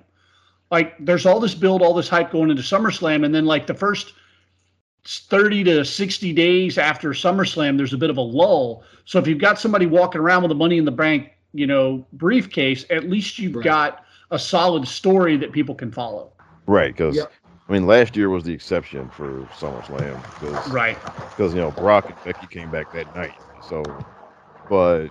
Like 0.69 0.93
there's 0.99 1.25
all 1.25 1.39
this 1.39 1.55
build, 1.55 1.81
all 1.81 1.93
this 1.93 2.07
hype 2.07 2.31
going 2.31 2.51
into 2.51 2.61
SummerSlam, 2.61 3.25
and 3.25 3.33
then 3.33 3.45
like 3.45 3.65
the 3.65 3.73
first 3.73 4.13
30 5.05 5.63
to 5.63 5.85
60 5.85 6.33
days 6.33 6.77
after 6.77 7.09
SummerSlam, 7.09 7.77
there's 7.77 7.93
a 7.93 7.97
bit 7.97 8.11
of 8.11 8.17
a 8.17 8.21
lull. 8.21 8.83
So 9.05 9.17
if 9.17 9.25
you've 9.25 9.39
got 9.39 9.59
somebody 9.59 9.87
walking 9.87 10.21
around 10.21 10.43
with 10.43 10.51
a 10.51 10.55
money 10.55 10.77
in 10.77 10.85
the 10.85 10.91
bank 10.91 11.31
you 11.53 11.67
know 11.67 12.05
briefcase, 12.13 12.85
at 12.89 13.09
least 13.09 13.39
you've 13.39 13.55
right. 13.55 13.65
got 13.65 14.05
a 14.29 14.39
solid 14.39 14.87
story 14.87 15.37
that 15.37 15.51
people 15.51 15.75
can 15.75 15.91
follow. 15.91 16.31
Right, 16.67 16.93
because 16.93 17.15
yep. 17.15 17.33
I 17.71 17.73
mean, 17.73 17.87
last 17.87 18.17
year 18.17 18.29
was 18.29 18.43
the 18.43 18.51
exception 18.51 19.07
for 19.07 19.43
SummerSlam. 19.57 20.21
Cause, 20.23 20.71
right. 20.71 21.01
Because 21.29 21.53
you 21.53 21.61
know 21.61 21.71
Brock 21.71 22.09
and 22.09 22.17
Becky 22.25 22.45
came 22.47 22.69
back 22.69 22.91
that 22.91 23.15
night. 23.15 23.31
So, 23.65 23.81
but 24.69 25.07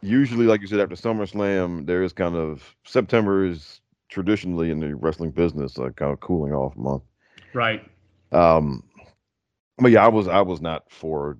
usually, 0.00 0.46
like 0.46 0.62
you 0.62 0.66
said, 0.66 0.80
after 0.80 0.96
SummerSlam, 0.96 1.86
there 1.86 2.02
is 2.02 2.12
kind 2.12 2.34
of 2.34 2.74
September 2.84 3.46
is 3.46 3.82
traditionally 4.08 4.72
in 4.72 4.80
the 4.80 4.96
wrestling 4.96 5.30
business 5.30 5.78
a 5.78 5.92
kind 5.92 6.12
of 6.12 6.18
cooling 6.18 6.52
off 6.52 6.76
month. 6.76 7.04
Right. 7.54 7.88
Um, 8.32 8.82
but 9.78 9.92
yeah, 9.92 10.04
I 10.04 10.08
was 10.08 10.26
I 10.26 10.40
was 10.40 10.60
not 10.60 10.90
for 10.90 11.38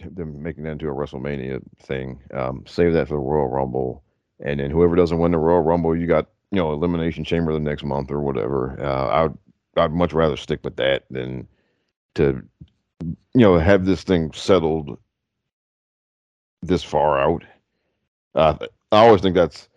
them 0.00 0.42
making 0.42 0.64
that 0.64 0.72
into 0.72 0.88
a 0.88 0.92
WrestleMania 0.92 1.62
thing. 1.82 2.20
Um, 2.34 2.64
save 2.66 2.94
that 2.94 3.06
for 3.06 3.14
the 3.14 3.20
Royal 3.20 3.46
Rumble, 3.46 4.02
and 4.44 4.58
then 4.58 4.72
whoever 4.72 4.96
doesn't 4.96 5.20
win 5.20 5.30
the 5.30 5.38
Royal 5.38 5.62
Rumble, 5.62 5.94
you 5.94 6.08
got 6.08 6.26
you 6.50 6.56
know 6.56 6.72
Elimination 6.72 7.22
Chamber 7.22 7.52
the 7.52 7.60
next 7.60 7.84
month 7.84 8.10
or 8.10 8.18
whatever. 8.18 8.76
Uh, 8.84 9.06
I'd 9.26 9.38
I'd 9.80 9.92
much 9.92 10.12
rather 10.12 10.36
stick 10.36 10.60
with 10.62 10.76
that 10.76 11.04
than 11.10 11.48
to 12.14 12.42
you 13.00 13.16
know 13.34 13.58
have 13.58 13.84
this 13.84 14.02
thing 14.02 14.32
settled 14.32 14.98
this 16.62 16.82
far 16.82 17.20
out. 17.20 17.44
Uh, 18.34 18.56
I 18.92 18.98
always 19.06 19.22
think 19.22 19.34
that's 19.34 19.68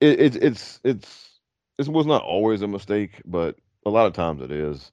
it, 0.00 0.20
it, 0.20 0.36
it's 0.42 0.80
it's 0.84 1.38
it 1.78 1.88
was 1.88 2.06
not 2.06 2.22
always 2.22 2.62
a 2.62 2.68
mistake, 2.68 3.22
but 3.24 3.56
a 3.84 3.90
lot 3.90 4.06
of 4.06 4.12
times 4.12 4.42
it 4.42 4.50
is. 4.50 4.92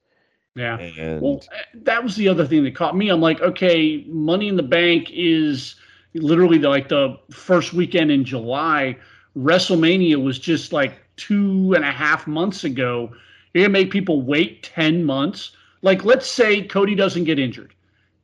Yeah. 0.55 0.77
And 0.77 1.21
well, 1.21 1.41
that 1.73 2.03
was 2.03 2.15
the 2.15 2.27
other 2.27 2.45
thing 2.45 2.63
that 2.63 2.75
caught 2.75 2.95
me. 2.95 3.09
I'm 3.09 3.21
like, 3.21 3.41
okay, 3.41 4.05
Money 4.07 4.47
in 4.47 4.55
the 4.55 4.63
Bank 4.63 5.09
is 5.11 5.75
literally 6.13 6.59
the, 6.59 6.69
like 6.69 6.89
the 6.89 7.17
first 7.31 7.73
weekend 7.73 8.11
in 8.11 8.23
July. 8.23 8.97
WrestleMania 9.35 10.23
was 10.23 10.37
just 10.37 10.71
like 10.71 11.02
two 11.17 11.73
and 11.75 11.85
a 11.85 11.91
half 11.91 12.27
months 12.27 12.63
ago. 12.63 13.11
You're 13.53 13.65
gonna 13.65 13.73
make 13.73 13.91
people 13.91 14.21
wait 14.21 14.63
10 14.63 15.03
months. 15.03 15.51
Like, 15.81 16.05
let's 16.05 16.29
say 16.29 16.63
Cody 16.63 16.95
doesn't 16.95 17.25
get 17.25 17.39
injured 17.39 17.73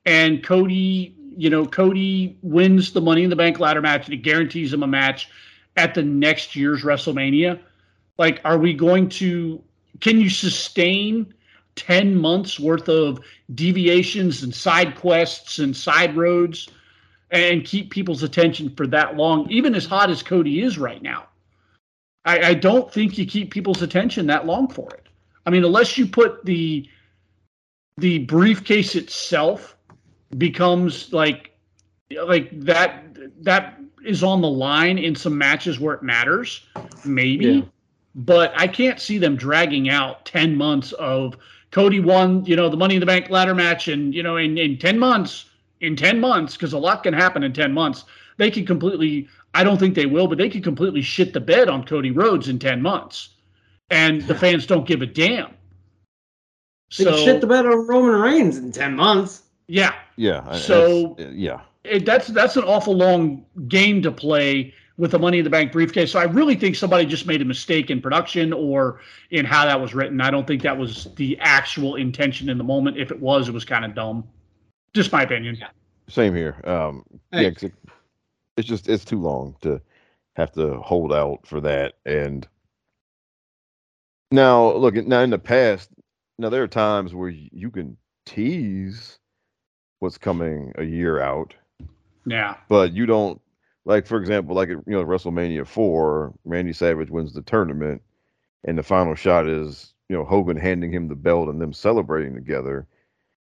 and 0.05 0.43
Cody, 0.43 1.15
you 1.37 1.49
know, 1.49 1.65
Cody 1.65 2.37
wins 2.41 2.93
the 2.93 3.01
Money 3.01 3.23
in 3.23 3.29
the 3.29 3.35
Bank 3.35 3.59
ladder 3.59 3.81
match 3.81 4.05
and 4.05 4.13
it 4.13 4.23
guarantees 4.23 4.73
him 4.73 4.83
a 4.83 4.87
match 4.87 5.29
at 5.77 5.93
the 5.93 6.03
next 6.03 6.55
year's 6.55 6.83
WrestleMania. 6.83 7.59
Like, 8.17 8.41
are 8.43 8.57
we 8.57 8.73
going 8.73 9.09
to, 9.09 9.61
can 10.01 10.19
you 10.19 10.29
sustain 10.29 11.33
10 11.75 12.19
months 12.19 12.59
worth 12.59 12.89
of 12.89 13.19
deviations 13.55 14.43
and 14.43 14.53
side 14.53 14.95
quests 14.95 15.59
and 15.59 15.75
side 15.75 16.17
roads 16.17 16.67
and 17.31 17.63
keep 17.63 17.91
people's 17.91 18.23
attention 18.23 18.75
for 18.75 18.85
that 18.87 19.15
long, 19.15 19.49
even 19.49 19.75
as 19.75 19.85
hot 19.85 20.09
as 20.09 20.21
Cody 20.21 20.61
is 20.61 20.77
right 20.77 21.01
now. 21.01 21.28
I, 22.25 22.49
I 22.49 22.53
don't 22.53 22.91
think 22.91 23.17
you 23.17 23.25
keep 23.25 23.51
people's 23.51 23.81
attention 23.81 24.27
that 24.27 24.45
long 24.45 24.67
for 24.67 24.89
it. 24.93 25.07
I 25.45 25.49
mean, 25.49 25.63
unless 25.63 25.97
you 25.97 26.05
put 26.05 26.45
the 26.45 26.87
the 27.97 28.19
briefcase 28.19 28.95
itself 28.95 29.75
becomes 30.37 31.11
like 31.11 31.51
like 32.23 32.49
that 32.61 33.03
that 33.43 33.79
is 34.05 34.23
on 34.23 34.41
the 34.41 34.49
line 34.49 34.97
in 34.97 35.15
some 35.15 35.37
matches 35.37 35.79
where 35.79 35.93
it 35.95 36.03
matters, 36.03 36.65
maybe. 37.05 37.45
Yeah. 37.45 37.61
But 38.15 38.53
I 38.55 38.67
can't 38.67 38.99
see 38.99 39.17
them 39.17 39.35
dragging 39.35 39.89
out 39.89 40.25
10 40.25 40.55
months 40.55 40.93
of 40.93 41.37
Cody 41.71 41.99
won, 41.99 42.45
you 42.45 42.55
know, 42.55 42.69
the 42.69 42.77
Money 42.77 42.95
in 42.95 42.99
the 42.99 43.05
Bank 43.05 43.29
ladder 43.29 43.53
match, 43.53 43.87
and 43.87 44.13
you 44.13 44.23
know, 44.23 44.37
in 44.37 44.57
in 44.57 44.77
ten 44.77 44.97
months, 44.97 45.45
in 45.81 45.95
ten 45.95 46.19
months, 46.19 46.55
because 46.55 46.73
a 46.73 46.79
lot 46.79 47.03
can 47.03 47.13
happen 47.13 47.43
in 47.43 47.53
ten 47.53 47.73
months. 47.73 48.05
They 48.37 48.49
can 48.49 48.65
completely. 48.65 49.27
I 49.53 49.63
don't 49.63 49.77
think 49.77 49.95
they 49.95 50.05
will, 50.05 50.27
but 50.27 50.37
they 50.37 50.49
could 50.49 50.63
completely 50.63 51.01
shit 51.01 51.33
the 51.33 51.39
bed 51.39 51.69
on 51.69 51.85
Cody 51.85 52.11
Rhodes 52.11 52.47
in 52.47 52.59
ten 52.59 52.81
months, 52.81 53.29
and 53.89 54.21
the 54.23 54.35
fans 54.35 54.65
don't 54.65 54.87
give 54.87 55.01
a 55.01 55.05
damn. 55.05 55.53
They 56.97 57.03
so, 57.03 57.17
shit 57.17 57.41
the 57.41 57.47
bed 57.47 57.65
on 57.65 57.87
Roman 57.87 58.19
Reigns 58.19 58.57
in 58.57 58.71
ten 58.71 58.95
months. 58.95 59.43
Yeah. 59.67 59.93
Yeah. 60.15 60.51
So 60.53 61.15
yeah, 61.17 61.61
it, 61.83 62.05
that's 62.05 62.27
that's 62.27 62.57
an 62.57 62.63
awful 62.63 62.95
long 62.95 63.45
game 63.67 64.01
to 64.01 64.11
play 64.11 64.73
with 64.97 65.11
the 65.11 65.19
Money 65.19 65.37
in 65.37 65.43
the 65.45 65.49
Bank 65.49 65.71
briefcase. 65.71 66.11
So 66.11 66.19
I 66.19 66.25
really 66.25 66.55
think 66.55 66.75
somebody 66.75 67.05
just 67.05 67.25
made 67.25 67.41
a 67.41 67.45
mistake 67.45 67.89
in 67.89 68.01
production 68.01 68.51
or 68.51 68.99
in 69.31 69.45
how 69.45 69.65
that 69.65 69.79
was 69.79 69.95
written. 69.95 70.19
I 70.19 70.29
don't 70.29 70.45
think 70.45 70.61
that 70.63 70.77
was 70.77 71.07
the 71.15 71.39
actual 71.39 71.95
intention 71.95 72.49
in 72.49 72.57
the 72.57 72.65
moment. 72.65 72.97
If 72.97 73.09
it 73.09 73.19
was, 73.19 73.47
it 73.47 73.53
was 73.53 73.63
kind 73.63 73.85
of 73.85 73.95
dumb. 73.95 74.27
Just 74.93 75.11
my 75.11 75.21
opinion. 75.21 75.57
Same 76.09 76.35
here. 76.35 76.59
Um, 76.65 77.05
hey. 77.31 77.43
Yeah, 77.43 77.47
it, 77.61 77.73
it's 78.59 78.67
just 78.67 78.89
it's 78.89 79.05
too 79.05 79.21
long 79.21 79.55
to 79.61 79.81
have 80.35 80.51
to 80.51 80.79
hold 80.81 81.13
out 81.13 81.47
for 81.47 81.61
that. 81.61 81.93
And 82.05 82.47
now, 84.31 84.73
look, 84.73 84.95
now 84.95 85.21
in 85.21 85.29
the 85.29 85.39
past, 85.39 85.89
now 86.37 86.49
there 86.49 86.61
are 86.61 86.67
times 86.67 87.15
where 87.15 87.29
you 87.29 87.71
can 87.71 87.97
tease 88.25 89.17
what's 89.99 90.17
coming 90.17 90.73
a 90.77 90.83
year 90.83 91.21
out. 91.21 91.55
Yeah. 92.25 92.57
But 92.67 92.93
you 92.93 93.05
don't 93.05 93.41
like 93.85 94.05
for 94.05 94.17
example, 94.17 94.55
like 94.55 94.69
you 94.69 94.83
know 94.85 95.05
WrestleMania 95.05 95.65
four, 95.65 96.33
Randy 96.43 96.73
Savage 96.73 97.09
wins 97.09 97.33
the 97.33 97.41
tournament, 97.41 98.01
and 98.65 98.77
the 98.77 98.83
final 98.83 99.15
shot 99.15 99.47
is 99.47 99.93
you 100.09 100.17
know 100.17 100.25
Hogan 100.25 100.57
handing 100.57 100.91
him 100.91 101.07
the 101.07 101.15
belt 101.15 101.47
and 101.47 101.61
them 101.61 101.73
celebrating 101.73 102.35
together. 102.35 102.87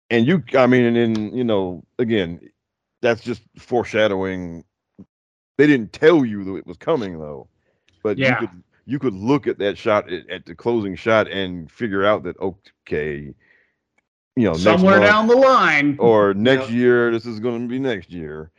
And 0.08 0.26
you, 0.26 0.42
I 0.56 0.66
mean, 0.66 0.84
and 0.84 0.96
then 0.96 1.36
you 1.36 1.44
know, 1.44 1.84
again, 1.98 2.40
that's 3.02 3.22
just 3.22 3.42
foreshadowing. 3.58 4.64
They 5.60 5.66
didn't 5.66 5.92
tell 5.92 6.24
you 6.24 6.42
that 6.44 6.54
it 6.54 6.66
was 6.66 6.78
coming 6.78 7.18
though, 7.18 7.46
but 8.02 8.16
yeah. 8.16 8.40
you 8.40 8.46
could 8.46 8.62
you 8.86 8.98
could 8.98 9.12
look 9.12 9.46
at 9.46 9.58
that 9.58 9.76
shot 9.76 10.10
at, 10.10 10.26
at 10.30 10.46
the 10.46 10.54
closing 10.54 10.96
shot 10.96 11.30
and 11.30 11.70
figure 11.70 12.02
out 12.02 12.22
that 12.22 12.40
okay, 12.40 13.34
you 14.36 14.42
know, 14.42 14.54
somewhere 14.54 15.00
month, 15.00 15.10
down 15.10 15.26
the 15.26 15.36
line 15.36 15.98
or 16.00 16.32
next 16.32 16.70
yep. 16.70 16.70
year, 16.70 17.12
this 17.12 17.26
is 17.26 17.40
going 17.40 17.60
to 17.60 17.68
be 17.68 17.78
next 17.78 18.10
year. 18.10 18.50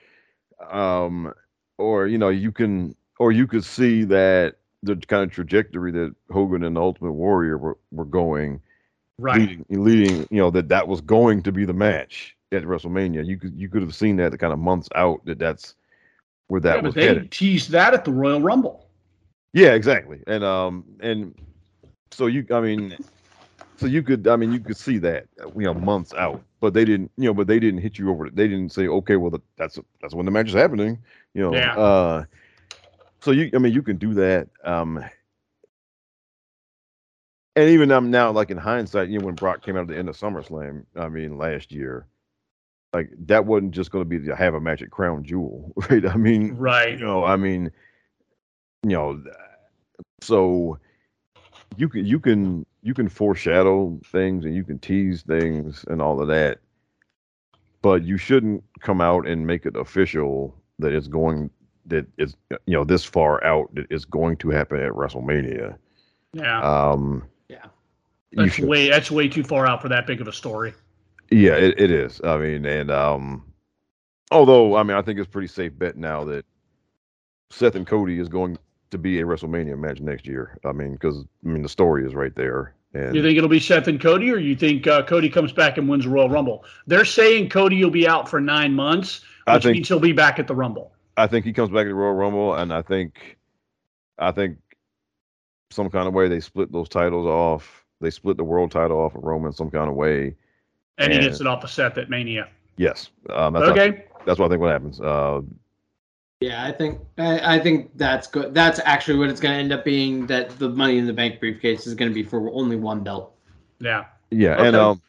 Um, 0.69 1.34
or 1.80 2.06
you 2.06 2.19
know 2.19 2.30
you 2.30 2.52
can 2.52 2.95
or 3.18 3.32
you 3.32 3.48
could 3.48 3.65
see 3.65 4.03
that 4.03 4.57
the 4.84 4.95
kind 4.95 5.23
of 5.23 5.32
trajectory 5.32 5.91
that 5.94 6.14
Hogan 6.30 6.64
and 6.64 6.76
the 6.76 6.82
Ultimate 6.82 7.14
Warrior 7.14 7.57
were, 7.57 7.80
were 7.91 8.06
going, 8.06 8.61
right, 9.18 9.40
leading, 9.40 9.65
leading, 9.69 10.28
you 10.30 10.38
know 10.38 10.52
that 10.52 10.69
that 10.69 10.88
was 10.88 11.02
going 11.02 11.41
to 11.41 11.52
be 11.52 11.65
the 11.65 11.73
match 11.73 12.38
at 12.52 12.61
WrestleMania. 12.61 13.26
You 13.26 13.40
could 13.40 13.60
you 13.60 13.69
could 13.69 13.82
have 13.82 13.95
seen 13.95 14.18
that 14.18 14.32
the 14.32 14.38
kind 14.38 14.53
of 14.53 14.60
months 14.60 14.88
out 14.94 15.26
that 15.26 15.40
that's 15.40 15.73
where 16.52 16.60
that 16.60 16.76
yeah, 16.76 16.82
was 16.82 16.94
but 16.94 16.99
they 16.99 17.07
headed. 17.07 17.32
teased 17.32 17.69
that 17.72 17.94
at 17.94 18.03
the 18.03 18.11
Royal 18.11 18.41
Rumble. 18.41 18.90
Yeah, 19.53 19.73
exactly, 19.73 20.22
and 20.28 20.44
um 20.44 20.84
and 20.99 21.34
so 22.11 22.28
you 22.28 22.45
I 22.52 22.60
mean 22.60 22.98
so 23.78 23.86
you 23.86 24.03
could 24.03 24.28
I 24.28 24.36
mean 24.36 24.52
you 24.52 24.60
could 24.60 24.76
see 24.76 24.98
that 24.98 25.28
you 25.56 25.64
know 25.64 25.73
months 25.73 26.14
out, 26.14 26.44
but 26.60 26.73
they 26.73 26.84
didn't 26.84 27.10
you 27.15 27.26
know 27.26 27.34
but 27.34 27.48
they 27.48 27.57
didn't 27.57 27.80
hit 27.80 27.98
you 27.98 28.10
over. 28.11 28.30
They 28.30 28.49
didn't 28.49 28.73
say 28.73 28.88
okay 28.90 29.15
well 29.15 29.32
the, 29.32 29.40
that's 29.56 29.80
that's 30.02 30.14
when 30.14 30.26
the 30.26 30.32
match 30.32 30.49
is 30.49 30.53
happening. 30.53 30.99
You 31.34 31.44
know, 31.44 31.53
yeah. 31.53 31.78
uh, 31.78 32.26
so 33.22 33.32
you, 33.32 33.49
I 33.53 33.60
mean, 33.60 33.72
you 33.72 33.82
can 33.82 33.95
do 33.95 34.14
that. 34.15 34.49
Um, 34.65 35.03
and 37.56 37.69
even 37.69 37.91
um, 37.91 38.11
now, 38.11 38.32
like 38.32 38.49
in 38.49 38.57
hindsight, 38.57 39.07
you 39.07 39.19
know, 39.19 39.26
when 39.26 39.36
Brock 39.36 39.64
came 39.64 39.78
out 39.78 39.84
at 39.84 39.88
the 39.88 39.98
end 39.98 40.10
of 40.10 40.18
SummerSlam, 40.18 40.84
I 40.98 41.07
mean, 41.07 41.38
last 41.38 41.72
year, 41.72 42.07
like 42.93 43.09
that 43.27 43.45
wasn't 43.45 43.72
just 43.72 43.91
going 43.91 44.03
to 44.03 44.09
be 44.09 44.26
to 44.26 44.35
have 44.35 44.53
a 44.53 44.59
magic 44.59 44.91
Crown 44.91 45.23
Jewel, 45.23 45.73
right? 45.89 46.05
I 46.05 46.15
mean, 46.15 46.55
right? 46.55 46.91
You 46.91 47.05
know, 47.05 47.23
I 47.23 47.35
mean, 47.35 47.72
you 48.84 48.89
know, 48.89 49.23
so 50.22 50.77
you 51.77 51.88
can 51.88 52.05
you 52.05 52.19
can 52.19 52.65
you 52.84 52.93
can 52.93 53.07
foreshadow 53.07 53.99
things 54.05 54.45
and 54.45 54.55
you 54.55 54.63
can 54.63 54.80
tease 54.80 55.22
things 55.22 55.85
and 55.88 56.01
all 56.01 56.22
of 56.22 56.27
that, 56.27 56.59
but 57.81 58.03
you 58.03 58.18
shouldn't 58.18 58.63
come 58.80 59.01
out 59.01 59.27
and 59.27 59.45
make 59.45 59.65
it 59.65 59.76
official 59.76 60.55
that 60.80 60.91
it's 60.91 61.07
going 61.07 61.49
that 61.85 62.05
it's 62.18 62.35
you 62.65 62.73
know 62.73 62.84
this 62.84 63.03
far 63.03 63.43
out 63.43 63.73
that 63.76 63.88
it's 63.89 64.05
going 64.05 64.38
to 64.38 64.49
happen 64.49 64.80
at 64.81 64.91
WrestleMania. 64.91 65.76
Yeah. 66.34 66.61
Um, 66.61 67.23
yeah. 67.49 67.65
That's 68.34 68.59
way 68.59 68.89
that's 68.89 69.11
way 69.11 69.27
too 69.27 69.43
far 69.43 69.68
out 69.68 69.81
for 69.81 69.89
that 69.89 70.07
big 70.07 70.22
of 70.22 70.27
a 70.27 70.34
story. 70.34 70.73
Yeah, 71.31 71.53
it, 71.53 71.79
it 71.79 71.91
is. 71.91 72.19
I 72.23 72.37
mean, 72.37 72.65
and 72.65 72.91
um, 72.91 73.43
although 74.31 74.75
I 74.75 74.83
mean, 74.83 74.97
I 74.97 75.01
think 75.01 75.19
it's 75.19 75.29
pretty 75.29 75.47
safe 75.47 75.71
bet 75.77 75.97
now 75.97 76.23
that 76.25 76.45
Seth 77.49 77.75
and 77.75 77.87
Cody 77.87 78.19
is 78.19 78.27
going 78.29 78.57
to 78.91 78.97
be 78.97 79.21
a 79.21 79.23
WrestleMania 79.23 79.77
match 79.77 80.01
next 80.01 80.27
year. 80.27 80.59
I 80.65 80.73
mean, 80.73 80.93
because 80.93 81.23
I 81.45 81.47
mean 81.47 81.63
the 81.63 81.69
story 81.69 82.05
is 82.05 82.13
right 82.13 82.35
there. 82.35 82.75
And 82.93 83.15
you 83.15 83.23
think 83.23 83.37
it'll 83.37 83.49
be 83.49 83.59
Seth 83.59 83.87
and 83.87 84.01
Cody, 84.01 84.29
or 84.29 84.37
you 84.37 84.55
think 84.55 84.85
uh, 84.85 85.03
Cody 85.03 85.29
comes 85.29 85.53
back 85.53 85.77
and 85.77 85.87
wins 85.87 86.03
the 86.03 86.09
Royal 86.09 86.29
Rumble? 86.29 86.65
They're 86.87 87.05
saying 87.05 87.49
Cody 87.49 87.81
will 87.81 87.91
be 87.91 88.05
out 88.05 88.27
for 88.27 88.41
nine 88.41 88.73
months, 88.73 89.21
which 89.47 89.63
think, 89.63 89.75
means 89.75 89.87
he'll 89.87 89.99
be 89.99 90.11
back 90.11 90.39
at 90.39 90.47
the 90.47 90.55
Rumble. 90.55 90.91
I 91.15 91.27
think 91.27 91.45
he 91.45 91.53
comes 91.53 91.69
back 91.69 91.85
at 91.85 91.89
the 91.89 91.95
Royal 91.95 92.15
Rumble, 92.15 92.55
and 92.55 92.73
I 92.73 92.81
think, 92.81 93.37
I 94.17 94.31
think, 94.31 94.57
some 95.69 95.89
kind 95.89 96.05
of 96.05 96.13
way 96.13 96.27
they 96.27 96.41
split 96.41 96.73
those 96.73 96.89
titles 96.89 97.25
off. 97.25 97.85
They 98.01 98.09
split 98.09 98.35
the 98.35 98.43
world 98.43 98.71
title 98.71 98.99
off 98.99 99.15
of 99.15 99.23
Roman 99.23 99.53
some 99.53 99.71
kind 99.71 99.87
of 99.87 99.95
way, 99.95 100.35
and, 101.02 101.14
and 101.14 101.22
he 101.22 101.28
gets 101.28 101.41
it 101.41 101.48
off 101.48 101.64
of 101.64 101.69
Seth 101.69 101.98
at 101.98 102.10
Mania. 102.10 102.49
Yes. 102.78 103.10
Um, 103.30 103.53
that's 103.53 103.68
okay. 103.68 103.90
What, 103.91 104.26
that's 104.26 104.40
what 104.40 104.45
I 104.45 104.49
think. 104.49 104.61
What 104.61 104.72
happens? 104.72 104.99
Uh, 104.99 105.41
yeah, 106.40 106.65
I 106.65 106.72
think 106.72 106.99
I, 107.18 107.56
I, 107.56 107.60
think 107.60 107.91
that's 107.95 108.28
good. 108.28 108.53
That's 108.53 108.80
actually 108.84 109.19
what 109.19 109.30
it's 109.30 109.40
going 109.40 109.53
to 109.53 109.60
end 109.60 109.72
up 109.72 109.86
being. 109.86 110.26
That 110.28 110.57
the 110.57 110.69
Money 110.69 110.98
in 110.98 111.06
the 111.06 111.14
Bank 111.14 111.40
briefcase 111.40 111.86
is 111.86 111.94
going 111.94 112.10
to 112.10 112.15
be 112.15 112.23
for 112.23 112.52
only 112.52 112.76
one 112.76 113.03
belt. 113.03 113.36
Yeah. 113.80 114.06
Yeah, 114.32 114.56
okay. 114.56 114.68
and 114.68 114.76
um, 114.76 115.02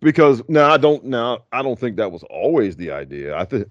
because 0.00 0.42
now 0.48 0.70
I 0.70 0.76
don't 0.76 1.04
now 1.04 1.44
I 1.52 1.62
don't 1.62 1.78
think 1.78 1.96
that 1.96 2.10
was 2.10 2.22
always 2.24 2.76
the 2.76 2.90
idea. 2.90 3.36
I 3.36 3.44
think 3.44 3.68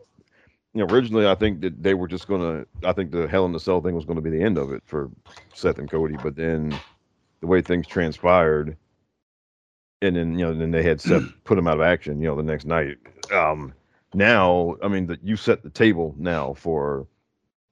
you 0.73 0.85
know 0.85 0.93
originally 0.93 1.27
I 1.27 1.35
think 1.35 1.61
that 1.61 1.81
they 1.81 1.93
were 1.93 2.07
just 2.07 2.27
gonna 2.27 2.65
I 2.83 2.93
think 2.93 3.11
the 3.11 3.27
Hell 3.27 3.45
in 3.45 3.51
the 3.51 3.59
Cell 3.59 3.81
thing 3.81 3.95
was 3.95 4.05
going 4.05 4.17
to 4.17 4.21
be 4.21 4.29
the 4.29 4.41
end 4.41 4.57
of 4.57 4.71
it 4.71 4.83
for 4.85 5.09
Seth 5.53 5.79
and 5.79 5.89
Cody, 5.89 6.15
but 6.21 6.35
then 6.35 6.77
the 7.41 7.47
way 7.47 7.61
things 7.61 7.87
transpired, 7.87 8.77
and 10.03 10.15
then 10.15 10.37
you 10.37 10.45
know 10.45 10.53
then 10.53 10.71
they 10.71 10.83
had 10.83 11.01
Seth 11.01 11.23
put 11.43 11.57
him 11.57 11.67
out 11.67 11.75
of 11.75 11.81
action. 11.81 12.21
You 12.21 12.27
know 12.27 12.35
the 12.35 12.43
next 12.43 12.65
night. 12.65 12.97
Um, 13.31 13.73
now, 14.13 14.75
I 14.83 14.87
mean, 14.87 15.07
that 15.07 15.23
you 15.23 15.35
set 15.35 15.63
the 15.63 15.69
table 15.69 16.13
now 16.17 16.53
for 16.53 17.07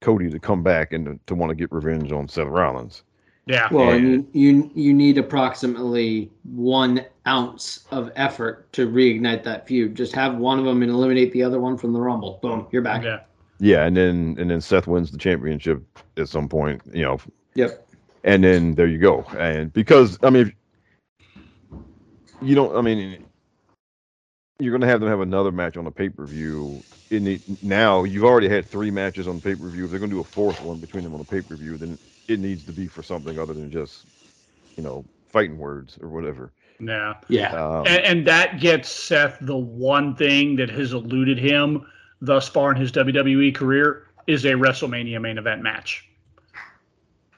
Cody 0.02 0.30
to 0.30 0.40
come 0.40 0.64
back 0.64 0.94
and 0.94 1.06
to, 1.06 1.20
to 1.28 1.36
want 1.36 1.52
to 1.52 1.56
get 1.56 1.72
revenge 1.72 2.12
on 2.12 2.28
Seth 2.28 2.48
Rollins. 2.48 3.03
Yeah. 3.45 3.68
Well, 3.72 3.90
and, 3.90 4.03
you, 4.03 4.28
you 4.34 4.72
you 4.74 4.94
need 4.94 5.18
approximately 5.18 6.32
one 6.44 7.06
ounce 7.28 7.86
of 7.91 8.12
effort 8.16 8.72
to 8.74 8.88
reignite 8.88 9.44
that 9.44 9.68
feud. 9.68 9.95
Just 9.95 10.14
have 10.14 10.38
one 10.38 10.60
of 10.60 10.66
them 10.66 10.82
and 10.82 10.91
eliminate 10.91 11.32
the 11.32 11.44
other 11.44 11.60
one 11.60 11.78
from 11.78 11.94
the 11.94 11.99
Rumble. 11.99 12.40
Boom, 12.41 12.68
you're 12.72 12.82
back. 12.82 13.03
Yeah. 13.03 13.22
Yeah, 13.60 13.86
and 13.86 13.95
then 13.95 14.36
and 14.40 14.49
then 14.49 14.62
Seth 14.62 14.88
wins 14.88 15.12
the 15.12 15.18
championship 15.18 15.84
at 16.18 16.30
some 16.30 16.49
point. 16.49 16.82
You 16.94 17.03
know. 17.03 17.20
Yep. 17.56 17.88
And 18.24 18.44
then 18.44 18.76
there 18.76 18.88
you 18.88 18.98
go. 18.98 19.24
And 19.38 19.74
because 19.74 20.18
I 20.24 20.30
mean, 20.30 20.53
you 22.42 22.56
don't. 22.56 22.76
I 22.76 22.82
mean, 22.82 23.26
you're 24.60 24.72
going 24.72 24.82
to 24.82 24.88
have 24.88 25.00
them 25.00 25.10
have 25.10 25.22
another 25.22 25.52
match 25.52 25.78
on 25.78 25.88
a 25.88 25.92
pay 25.92 26.10
per 26.10 26.26
view. 26.26 26.84
In 27.10 27.26
the, 27.26 27.42
now, 27.62 28.04
you've 28.04 28.24
already 28.24 28.48
had 28.48 28.66
three 28.66 28.92
matches 28.92 29.28
on 29.28 29.42
pay 29.42 29.56
per 29.56 29.68
view. 29.70 29.86
If 29.86 29.92
they're 29.92 30.00
going 30.00 30.12
to 30.12 30.16
do 30.16 30.22
a 30.22 30.26
fourth 30.26 30.62
one 30.62 30.78
between 30.80 31.04
them 31.04 31.14
on 31.14 31.22
a 31.22 31.26
pay 31.26 31.42
per 31.42 31.56
view, 31.56 31.78
then 31.78 31.98
it 32.28 32.40
needs 32.40 32.64
to 32.66 32.72
be 32.72 32.88
for 32.88 33.04
something 33.04 33.40
other 33.40 33.54
than 33.54 33.70
just, 33.72 34.06
you 34.78 34.84
know, 34.84 35.04
fighting 35.30 35.58
words 35.58 35.98
or 36.02 36.10
whatever. 36.10 36.52
Yeah. 36.80 37.16
Yeah. 37.28 37.54
Um, 37.54 37.86
and, 37.88 38.04
and 38.04 38.28
that 38.28 38.60
gets 38.60 38.90
Seth 38.90 39.38
the 39.42 39.58
one 39.58 40.16
thing 40.16 40.56
that 40.56 40.70
has 40.70 40.94
eluded 40.94 41.38
him 41.38 41.86
thus 42.22 42.48
far 42.48 42.72
in 42.72 42.78
his 42.80 42.92
WWE 42.92 43.54
career 43.54 44.08
is 44.28 44.46
a 44.46 44.52
WrestleMania 44.52 45.20
main 45.22 45.38
event 45.38 45.62
match. 45.62 46.08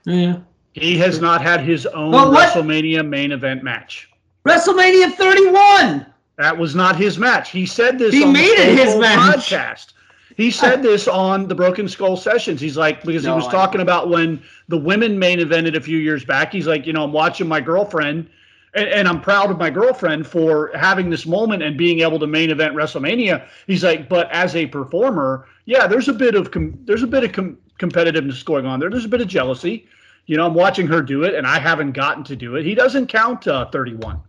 Yeah. 0.05 0.39
He 0.73 0.97
has 0.97 1.21
not 1.21 1.41
had 1.41 1.61
his 1.61 1.85
own 1.85 2.13
WrestleMania 2.13 3.07
main 3.07 3.31
event 3.31 3.63
match. 3.63 4.09
WrestleMania 4.45 5.13
31. 5.13 6.05
That 6.37 6.57
was 6.57 6.75
not 6.75 6.95
his 6.95 7.17
match. 7.17 7.51
He 7.51 7.65
said 7.65 7.99
this 7.99 8.13
he 8.13 8.23
on 8.23 8.33
made 8.33 8.57
the 8.57 8.71
it 8.71 8.77
his 8.77 8.95
match. 8.97 9.49
podcast. 9.49 9.93
He 10.35 10.51
said 10.51 10.81
this 10.83 11.07
on 11.07 11.47
the 11.47 11.55
Broken 11.55 11.87
Skull 11.87 12.17
sessions. 12.17 12.59
He's 12.59 12.75
like, 12.75 13.03
because 13.03 13.23
no, 13.23 13.31
he 13.31 13.35
was 13.35 13.47
talking 13.47 13.81
about 13.81 14.09
when 14.09 14.41
the 14.67 14.77
women 14.77 15.17
main 15.19 15.39
evented 15.39 15.75
a 15.75 15.81
few 15.81 15.97
years 15.97 16.25
back. 16.25 16.51
He's 16.51 16.67
like, 16.67 16.85
you 16.85 16.93
know, 16.93 17.03
I'm 17.03 17.13
watching 17.13 17.47
my 17.47 17.61
girlfriend, 17.61 18.29
and, 18.73 18.89
and, 18.89 19.07
I'm 19.07 19.21
proud 19.21 19.51
of 19.51 19.59
my 19.59 19.69
girlfriend 19.69 20.25
for 20.25 20.71
having 20.73 21.11
this 21.11 21.27
moment 21.27 21.61
and 21.61 21.77
being 21.77 21.99
able 21.99 22.17
to 22.19 22.25
main 22.25 22.49
event 22.49 22.75
WrestleMania. 22.75 23.45
He's 23.67 23.83
like, 23.83 24.09
but 24.09 24.31
as 24.31 24.55
a 24.55 24.65
performer, 24.65 25.47
yeah, 25.65 25.85
there's 25.85 26.07
a 26.07 26.13
bit 26.13 26.33
of 26.33 26.49
com- 26.49 26.79
there's 26.85 27.03
a 27.03 27.07
bit 27.07 27.23
of 27.23 27.31
com- 27.31 27.57
competitiveness 27.79 28.43
going 28.43 28.65
on 28.65 28.79
there. 28.79 28.89
There's 28.89 29.05
a 29.05 29.09
bit 29.09 29.21
of 29.21 29.27
jealousy. 29.27 29.87
You 30.25 30.37
know, 30.37 30.47
I'm 30.47 30.55
watching 30.55 30.87
her 30.87 31.01
do 31.01 31.23
it, 31.23 31.35
and 31.35 31.45
I 31.45 31.59
haven't 31.59 31.91
gotten 31.91 32.23
to 32.23 32.35
do 32.35 32.55
it. 32.55 32.65
He 32.65 32.73
doesn't 32.73 33.07
count 33.07 33.47
uh, 33.47 33.69
31. 33.69 34.19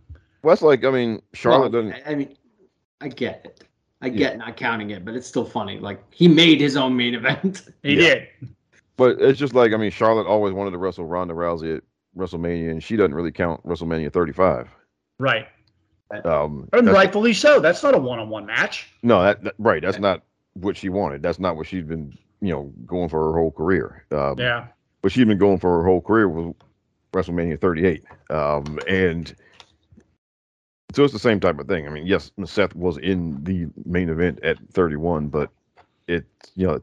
Well, 0.45 0.53
that's 0.53 0.61
like 0.61 0.85
I 0.85 0.91
mean, 0.91 1.23
Charlotte 1.33 1.71
well, 1.71 1.81
doesn't. 1.81 2.07
I 2.07 2.13
mean, 2.13 2.37
I 3.01 3.07
get 3.07 3.41
it. 3.45 3.63
I 3.99 4.09
get 4.09 4.33
yeah. 4.33 4.37
not 4.37 4.55
counting 4.55 4.91
it, 4.91 5.03
but 5.03 5.15
it's 5.15 5.25
still 5.25 5.43
funny. 5.43 5.79
Like 5.79 5.99
he 6.13 6.27
made 6.27 6.61
his 6.61 6.77
own 6.77 6.95
main 6.95 7.15
event. 7.15 7.63
he 7.81 7.95
yeah. 7.95 8.01
did. 8.01 8.27
But 8.95 9.19
it's 9.19 9.39
just 9.39 9.55
like 9.55 9.73
I 9.73 9.77
mean, 9.77 9.89
Charlotte 9.89 10.27
always 10.27 10.53
wanted 10.53 10.69
to 10.71 10.77
wrestle 10.77 11.05
Ronda 11.05 11.33
Rousey 11.33 11.77
at 11.77 11.83
WrestleMania, 12.15 12.69
and 12.69 12.83
she 12.83 12.95
doesn't 12.95 13.15
really 13.15 13.31
count 13.31 13.65
WrestleMania 13.65 14.13
35. 14.13 14.69
Right. 15.17 15.47
Um, 16.23 16.69
and 16.73 16.89
rightfully 16.89 17.33
so. 17.33 17.59
That's 17.59 17.81
not 17.81 17.95
a 17.95 17.97
one-on-one 17.97 18.45
match. 18.45 18.87
No, 19.01 19.23
that, 19.23 19.43
that 19.43 19.55
right. 19.57 19.81
That's 19.81 19.97
not 19.97 20.21
what 20.53 20.77
she 20.77 20.89
wanted. 20.89 21.23
That's 21.23 21.39
not 21.39 21.55
what 21.55 21.65
she's 21.65 21.83
been, 21.83 22.15
you 22.41 22.53
know, 22.53 22.71
going 22.85 23.09
for 23.09 23.31
her 23.31 23.37
whole 23.39 23.51
career. 23.51 24.05
Um, 24.11 24.37
yeah. 24.37 24.67
But 25.01 25.11
she's 25.11 25.25
been 25.25 25.39
going 25.39 25.57
for 25.57 25.81
her 25.81 25.85
whole 25.87 26.01
career 26.01 26.29
was 26.29 26.53
WrestleMania 27.13 27.59
38, 27.59 28.03
um, 28.29 28.77
and 28.87 29.35
so 30.95 31.03
it's 31.03 31.13
the 31.13 31.19
same 31.19 31.39
type 31.39 31.59
of 31.59 31.67
thing. 31.67 31.87
I 31.87 31.89
mean, 31.89 32.07
yes, 32.07 32.31
Seth 32.45 32.73
was 32.75 32.97
in 32.97 33.43
the 33.43 33.67
main 33.85 34.09
event 34.09 34.41
at 34.43 34.57
31, 34.71 35.27
but 35.27 35.49
it, 36.07 36.25
you 36.55 36.65
know, 36.67 36.81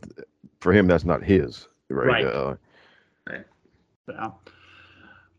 for 0.61 0.73
him, 0.73 0.87
that's 0.87 1.05
not 1.05 1.25
his, 1.25 1.67
right? 1.89 2.25
Right. 2.25 2.25
Uh, 2.27 2.57
right. 3.29 3.45
Yeah. 4.09 4.31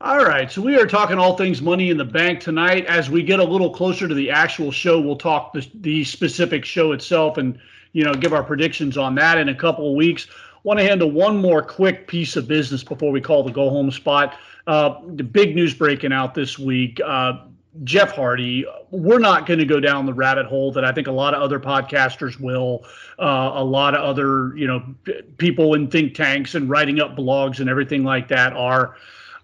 All 0.02 0.26
right, 0.26 0.52
so 0.52 0.62
we 0.62 0.76
are 0.76 0.86
talking 0.86 1.18
all 1.18 1.38
things 1.38 1.62
money 1.62 1.90
in 1.90 1.95
the 1.98 2.04
bank 2.04 2.41
tonight. 2.41 2.86
As 2.88 3.10
we 3.10 3.24
get 3.24 3.40
a 3.40 3.44
little 3.44 3.70
closer 3.70 4.06
to 4.06 4.14
the 4.14 4.32
actual 4.32 4.70
show, 4.70 5.00
we'll 5.00 5.16
talk 5.16 5.54
the, 5.54 5.66
the 5.76 6.04
specific 6.04 6.66
show 6.66 6.91
itself 6.91 7.38
and 7.38 7.58
you 7.94 8.04
know 8.04 8.14
give 8.14 8.34
our 8.34 8.44
predictions 8.44 8.98
on 8.98 9.16
that 9.16 9.38
in 9.38 9.48
a 9.48 9.56
couple 9.56 9.88
of 9.90 9.95
weeks. 9.95 10.28
Want 10.64 10.80
to 10.80 10.86
handle 10.86 11.10
one 11.10 11.38
more 11.38 11.62
quick 11.62 12.08
piece 12.08 12.36
of 12.36 12.50
business 12.50 12.84
before 12.84 13.12
we 13.12 13.22
call 13.22 13.44
the 13.44 13.52
go 13.52 13.70
home 13.70 13.91
spot. 13.91 14.38
Uh, 14.68 14.95
the 15.08 15.24
big 15.24 15.56
news 15.56 15.74
breaking 15.74 16.12
out 16.12 16.34
this 16.34 16.60
week. 16.60 17.00
Uh, 17.00 17.38
Jeff 17.84 18.12
Hardy, 18.12 18.66
we're 18.91 19.20
not 19.20 19.48
going 19.48 19.60
to 19.60 19.66
go 19.66 19.80
down 19.80 20.06
the 20.06 20.14
rabbit 20.14 20.45
hole 20.45 20.72
that 20.74 20.86
I 20.86 20.91
think 20.91 21.08
a 21.08 21.12
lot 21.12 21.34
of 21.34 21.41
other 21.41 21.60
podcasters 21.60 22.40
will, 22.40 22.86
uh, 23.20 23.52
a 23.56 23.64
lot 23.64 23.95
of 23.95 24.04
other 24.04 24.56
you 24.56 24.68
know 24.68 24.84
people 25.38 25.74
in 25.74 25.88
think 25.88 26.14
tanks 26.14 26.54
and 26.54 26.70
writing 26.70 27.00
up 27.00 27.16
blogs 27.16 27.60
and 27.60 27.70
everything 27.70 28.04
like 28.04 28.28
that 28.28 28.54
are. 28.54 28.95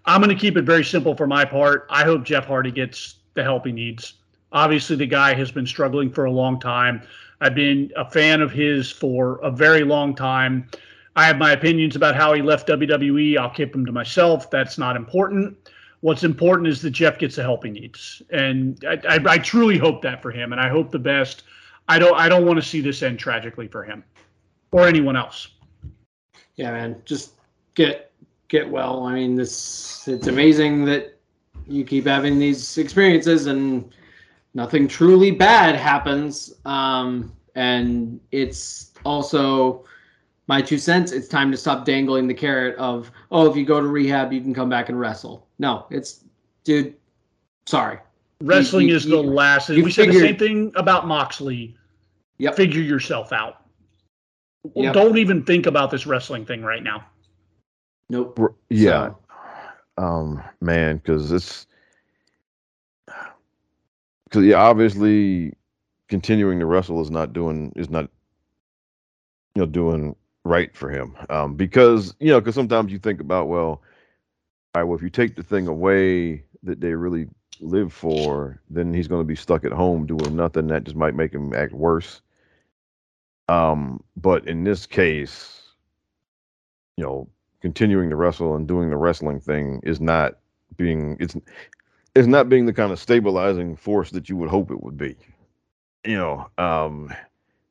I'm 0.06 0.22
going 0.22 0.34
to 0.34 0.40
keep 0.40 0.56
it 0.56 0.62
very 0.62 0.84
simple 0.84 1.14
for 1.14 1.26
my 1.26 1.44
part. 1.44 1.86
I 1.90 2.04
hope 2.04 2.24
Jeff 2.24 2.46
Hardy 2.46 2.70
gets 2.70 3.16
the 3.34 3.42
help 3.42 3.66
he 3.66 3.72
needs. 3.72 4.14
Obviously, 4.52 4.96
the 4.96 5.06
guy 5.06 5.34
has 5.34 5.50
been 5.50 5.66
struggling 5.66 6.10
for 6.10 6.24
a 6.24 6.30
long 6.30 6.58
time. 6.58 7.02
I've 7.40 7.54
been 7.54 7.92
a 7.96 8.08
fan 8.08 8.40
of 8.40 8.50
his 8.50 8.90
for 8.90 9.38
a 9.42 9.50
very 9.50 9.84
long 9.84 10.14
time. 10.14 10.68
I 11.16 11.26
have 11.26 11.38
my 11.38 11.52
opinions 11.52 11.96
about 11.96 12.14
how 12.14 12.32
he 12.32 12.42
left 12.42 12.68
WWE. 12.68 13.36
I'll 13.36 13.50
keep 13.50 13.72
them 13.72 13.84
to 13.86 13.92
myself. 13.92 14.50
That's 14.50 14.78
not 14.78 14.96
important. 14.96 15.56
What's 16.02 16.24
important 16.24 16.68
is 16.68 16.80
that 16.82 16.90
Jeff 16.90 17.18
gets 17.18 17.36
the 17.36 17.42
help 17.42 17.64
he 17.64 17.70
needs, 17.70 18.22
and 18.30 18.82
I, 18.88 19.00
I, 19.08 19.18
I 19.26 19.38
truly 19.38 19.76
hope 19.76 20.00
that 20.02 20.22
for 20.22 20.30
him, 20.30 20.52
and 20.52 20.60
I 20.60 20.68
hope 20.68 20.90
the 20.90 20.98
best. 20.98 21.42
I 21.88 21.98
don't 21.98 22.16
I 22.18 22.28
don't 22.28 22.46
want 22.46 22.56
to 22.56 22.62
see 22.62 22.80
this 22.80 23.02
end 23.02 23.18
tragically 23.18 23.68
for 23.68 23.84
him 23.84 24.04
or 24.72 24.86
anyone 24.86 25.16
else. 25.16 25.48
Yeah, 26.56 26.72
man, 26.72 27.02
just 27.04 27.34
get 27.74 28.12
get 28.48 28.68
well. 28.68 29.04
I 29.04 29.14
mean, 29.14 29.34
this 29.34 30.06
it's 30.08 30.26
amazing 30.26 30.84
that 30.86 31.18
you 31.66 31.84
keep 31.84 32.06
having 32.06 32.38
these 32.38 32.78
experiences 32.78 33.46
and 33.46 33.92
nothing 34.54 34.88
truly 34.88 35.30
bad 35.30 35.76
happens. 35.76 36.54
Um, 36.64 37.32
and 37.54 38.20
it's 38.32 38.92
also 39.04 39.84
my 40.50 40.60
two 40.60 40.78
cents. 40.78 41.12
It's 41.12 41.28
time 41.28 41.52
to 41.52 41.56
stop 41.56 41.84
dangling 41.84 42.26
the 42.26 42.34
carrot 42.34 42.74
of, 42.74 43.12
oh, 43.30 43.48
if 43.48 43.56
you 43.56 43.64
go 43.64 43.80
to 43.80 43.86
rehab, 43.86 44.32
you 44.32 44.40
can 44.40 44.52
come 44.52 44.68
back 44.68 44.88
and 44.88 44.98
wrestle. 44.98 45.46
No, 45.60 45.86
it's, 45.90 46.24
dude, 46.64 46.96
sorry. 47.66 48.00
Wrestling 48.40 48.88
you, 48.88 48.94
you, 48.94 48.96
is 48.96 49.04
the 49.04 49.10
you, 49.10 49.30
last. 49.30 49.68
we 49.68 49.76
figured, 49.76 49.94
said 49.94 50.08
the 50.08 50.18
same 50.18 50.36
thing 50.36 50.72
about 50.74 51.06
Moxley. 51.06 51.76
Yep. 52.38 52.56
Figure 52.56 52.82
yourself 52.82 53.32
out. 53.32 53.62
Yep. 54.74 54.92
Don't 54.92 55.18
even 55.18 55.44
think 55.44 55.66
about 55.66 55.92
this 55.92 56.04
wrestling 56.04 56.44
thing 56.44 56.64
right 56.64 56.82
now. 56.82 57.06
Nope. 58.08 58.56
Yeah. 58.70 59.10
So. 59.98 60.04
Um, 60.04 60.42
man, 60.60 60.96
because 60.96 61.30
it's 61.30 61.68
because 64.24 64.44
yeah, 64.44 64.56
obviously 64.56 65.52
continuing 66.08 66.58
to 66.58 66.66
wrestle 66.66 67.00
is 67.00 67.10
not 67.10 67.32
doing 67.32 67.72
is 67.76 67.88
not 67.88 68.10
you 69.54 69.62
know 69.62 69.66
doing 69.66 70.16
right 70.44 70.74
for 70.74 70.90
him. 70.90 71.16
Um, 71.28 71.54
because 71.54 72.14
you 72.20 72.28
know, 72.28 72.40
because 72.40 72.54
sometimes 72.54 72.92
you 72.92 72.98
think 72.98 73.20
about 73.20 73.48
well, 73.48 73.66
all 73.66 73.82
right, 74.74 74.84
well 74.84 74.96
if 74.96 75.02
you 75.02 75.10
take 75.10 75.36
the 75.36 75.42
thing 75.42 75.66
away 75.66 76.44
that 76.62 76.80
they 76.80 76.94
really 76.94 77.28
live 77.60 77.92
for, 77.92 78.60
then 78.70 78.94
he's 78.94 79.08
going 79.08 79.20
to 79.20 79.28
be 79.28 79.36
stuck 79.36 79.64
at 79.64 79.72
home 79.72 80.06
doing 80.06 80.36
nothing. 80.36 80.66
That 80.68 80.84
just 80.84 80.96
might 80.96 81.14
make 81.14 81.32
him 81.32 81.52
act 81.54 81.72
worse. 81.72 82.20
Um, 83.48 84.02
but 84.16 84.46
in 84.46 84.64
this 84.64 84.86
case, 84.86 85.60
you 86.96 87.04
know, 87.04 87.28
continuing 87.60 88.10
to 88.10 88.16
wrestle 88.16 88.54
and 88.54 88.66
doing 88.66 88.90
the 88.90 88.96
wrestling 88.96 89.40
thing 89.40 89.80
is 89.82 90.00
not 90.00 90.38
being 90.76 91.16
it's 91.20 91.36
it's 92.14 92.28
not 92.28 92.48
being 92.48 92.66
the 92.66 92.72
kind 92.72 92.92
of 92.92 92.98
stabilizing 92.98 93.76
force 93.76 94.10
that 94.10 94.28
you 94.28 94.36
would 94.36 94.48
hope 94.48 94.70
it 94.70 94.82
would 94.82 94.96
be. 94.96 95.16
You 96.04 96.16
know, 96.16 96.50
um, 96.58 97.12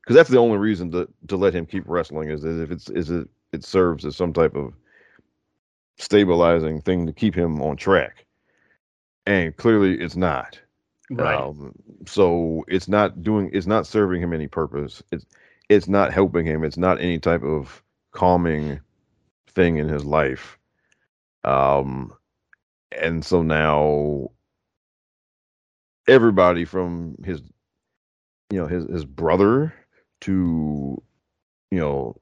because 0.10 0.22
that's 0.22 0.30
the 0.31 0.40
only 0.40 0.57
reason 0.57 0.90
to 0.90 1.07
to 1.27 1.38
let 1.38 1.53
him 1.53 1.68
keep 1.68 1.84
wrestling 1.86 2.31
is 2.31 2.44
if 2.44 2.72
it's 2.72 2.90
is 2.90 3.11
it 3.11 3.30
it 3.53 3.64
serves 3.64 4.06
as 4.06 4.15
some 4.15 4.34
type 4.34 4.56
of 4.56 4.73
stabilizing 5.99 6.81
thing 6.81 7.06
to 7.06 7.14
keep 7.14 7.36
him 7.36 7.61
on 7.61 7.77
track, 7.77 8.26
and 9.27 9.56
clearly 9.56 10.02
it's 10.02 10.15
not. 10.15 10.60
Right. 11.11 11.40
Um, 11.40 11.76
so 12.07 12.65
it's 12.68 12.88
not 12.88 13.22
doing 13.22 13.52
it's 13.53 13.68
not 13.68 13.86
serving 13.86 14.19
him 14.19 14.34
any 14.34 14.48
purpose. 14.48 15.03
It's 15.11 15.27
it's 15.69 15.88
not 15.88 16.11
helping 16.11 16.44
him. 16.44 16.64
It's 16.64 16.77
not 16.77 16.99
any 16.99 17.19
type 17.19 17.44
of 17.44 17.84
calming 18.11 18.80
thing 19.52 19.77
in 19.77 19.88
his 19.88 20.06
life. 20.06 20.57
Um, 21.44 22.11
and 22.99 23.23
so 23.23 23.44
now 23.44 24.31
everybody 26.07 26.65
from 26.65 27.15
his, 27.23 27.44
you 28.49 28.57
know, 28.57 28.65
his 28.65 28.86
his 28.86 29.06
brother 29.06 29.72
to, 30.21 31.01
you 31.71 31.79
know, 31.79 32.15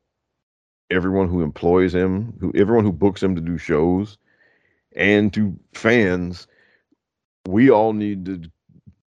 everyone 0.89 1.27
who 1.27 1.41
employs 1.41 1.93
him, 1.93 2.37
who 2.39 2.51
everyone 2.55 2.85
who 2.85 2.91
books 2.91 3.21
him 3.21 3.35
to 3.35 3.41
do 3.41 3.57
shows, 3.57 4.17
and 4.95 5.33
to 5.33 5.57
fans, 5.73 6.47
we 7.47 7.69
all 7.69 7.93
need 7.93 8.25
to. 8.25 8.41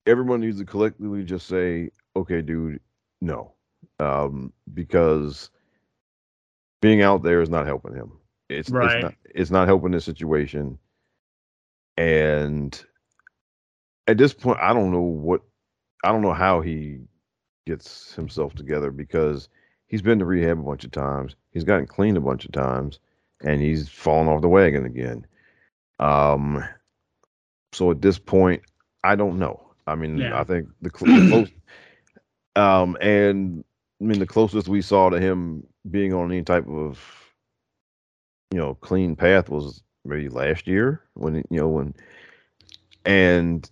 Everyone 0.06 0.42
needs 0.42 0.58
to 0.60 0.66
collectively 0.66 1.24
just 1.24 1.48
say, 1.48 1.92
"Okay, 2.16 2.42
dude, 2.42 2.80
no," 3.22 3.54
um, 4.00 4.52
because 4.74 5.50
being 6.82 7.02
out 7.02 7.24
there 7.24 7.42
is 7.42 7.50
not 7.50 7.66
helping 7.66 7.94
him. 7.94 8.12
It's 8.50 8.70
right. 8.70 8.96
it's 8.96 9.04
not 9.04 9.14
it's 9.26 9.52
not 9.52 9.68
helping 9.68 9.92
the 9.92 10.02
situation. 10.02 10.78
And 11.98 12.84
at 14.08 14.18
this 14.18 14.34
point, 14.34 14.60
I 14.60 14.74
don't 14.74 14.92
know 14.92 15.02
what 15.02 15.42
I 16.04 16.12
don't 16.12 16.22
know 16.22 16.34
how 16.34 16.62
he 16.62 17.02
gets 17.66 18.14
himself 18.14 18.54
together 18.56 18.92
because 18.92 19.50
he's 19.88 20.02
been 20.02 20.20
to 20.20 20.26
rehab 20.26 20.60
a 20.60 20.64
bunch 20.64 20.84
of 20.84 20.92
times. 20.92 21.36
He's 21.52 21.64
gotten 21.64 21.88
clean 21.88 22.18
a 22.18 22.22
bunch 22.22 22.46
of 22.46 22.52
times, 22.52 23.00
and 23.44 23.62
he's 23.62 23.90
fallen 23.90 24.28
off 24.28 24.42
the 24.42 24.48
wagon 24.48 24.86
again. 24.86 25.26
Um, 26.00 26.64
so 27.74 27.92
at 27.92 28.02
this 28.02 28.18
point, 28.18 28.62
I 29.04 29.16
don't 29.16 29.40
know. 29.40 29.74
I 29.88 29.96
mean, 29.96 30.18
yeah. 30.18 30.40
I 30.40 30.44
think 30.44 30.70
the, 30.82 30.90
the 30.90 30.90
close, 30.90 31.50
um, 32.56 32.98
and 33.02 33.64
I 34.02 34.04
mean 34.04 34.20
the 34.20 34.28
closest 34.28 34.68
we 34.68 34.82
saw 34.82 35.10
to 35.10 35.20
him 35.20 35.66
being 35.90 36.14
on 36.14 36.32
any 36.32 36.44
type 36.44 36.68
of 36.68 37.00
you 38.52 38.58
know 38.58 38.76
clean 38.76 39.16
path 39.16 39.50
was 39.50 39.84
maybe 40.06 40.30
last 40.30 40.68
year 40.68 41.02
when 41.14 41.36
you 41.50 41.60
know 41.60 41.68
when 41.68 41.94
and 43.06 43.70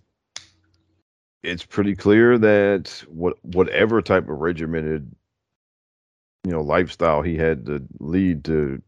it's 1.42 1.64
pretty 1.64 1.94
clear 1.94 2.38
that 2.38 3.04
what 3.08 3.36
whatever 3.42 4.02
type 4.02 4.28
of 4.28 4.40
regimented 4.40 5.10
you 6.44 6.52
know 6.52 6.60
lifestyle 6.60 7.22
he 7.22 7.36
had 7.36 7.66
to 7.66 7.82
lead 7.98 8.44
to 8.44 8.80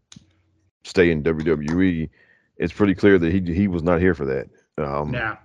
stay 0.85 1.11
in 1.11 1.23
WWE 1.23 2.09
it's 2.57 2.73
pretty 2.73 2.95
clear 2.95 3.19
that 3.19 3.33
he 3.33 3.41
he 3.53 3.69
was 3.69 3.83
not 3.83 4.01
here 4.01 4.15
for 4.15 4.25
that. 4.27 4.49
Um 4.79 5.15
yeah. 5.15 5.37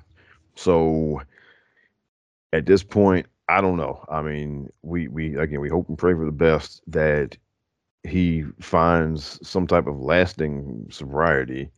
so 0.56 1.22
at 2.54 2.66
this 2.66 2.84
point 2.84 3.26
I 3.50 3.62
don't 3.62 3.78
know. 3.78 4.04
I 4.10 4.22
mean 4.22 4.70
we 4.82 5.08
we 5.08 5.38
again 5.38 5.62
we 5.62 5.70
hope 5.70 5.88
and 5.90 5.98
pray 5.98 6.14
for 6.14 6.26
the 6.26 6.32
best 6.32 6.82
that 6.88 7.38
he 8.04 8.46
finds 8.60 9.40
some 9.48 9.68
type 9.68 9.88
of 9.88 10.00
lasting 10.00 10.88
sobriety 10.90 11.70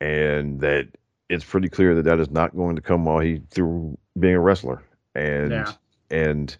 and 0.00 0.60
that 0.60 0.88
it's 1.28 1.44
pretty 1.44 1.68
clear 1.68 1.94
that 1.94 2.04
that 2.04 2.20
is 2.20 2.30
not 2.30 2.54
going 2.54 2.76
to 2.76 2.82
come 2.82 3.04
while 3.04 3.20
he 3.20 3.40
through 3.50 3.96
being 4.18 4.34
a 4.34 4.40
wrestler 4.40 4.82
and 5.14 5.50
yeah. 5.50 5.72
and 6.10 6.56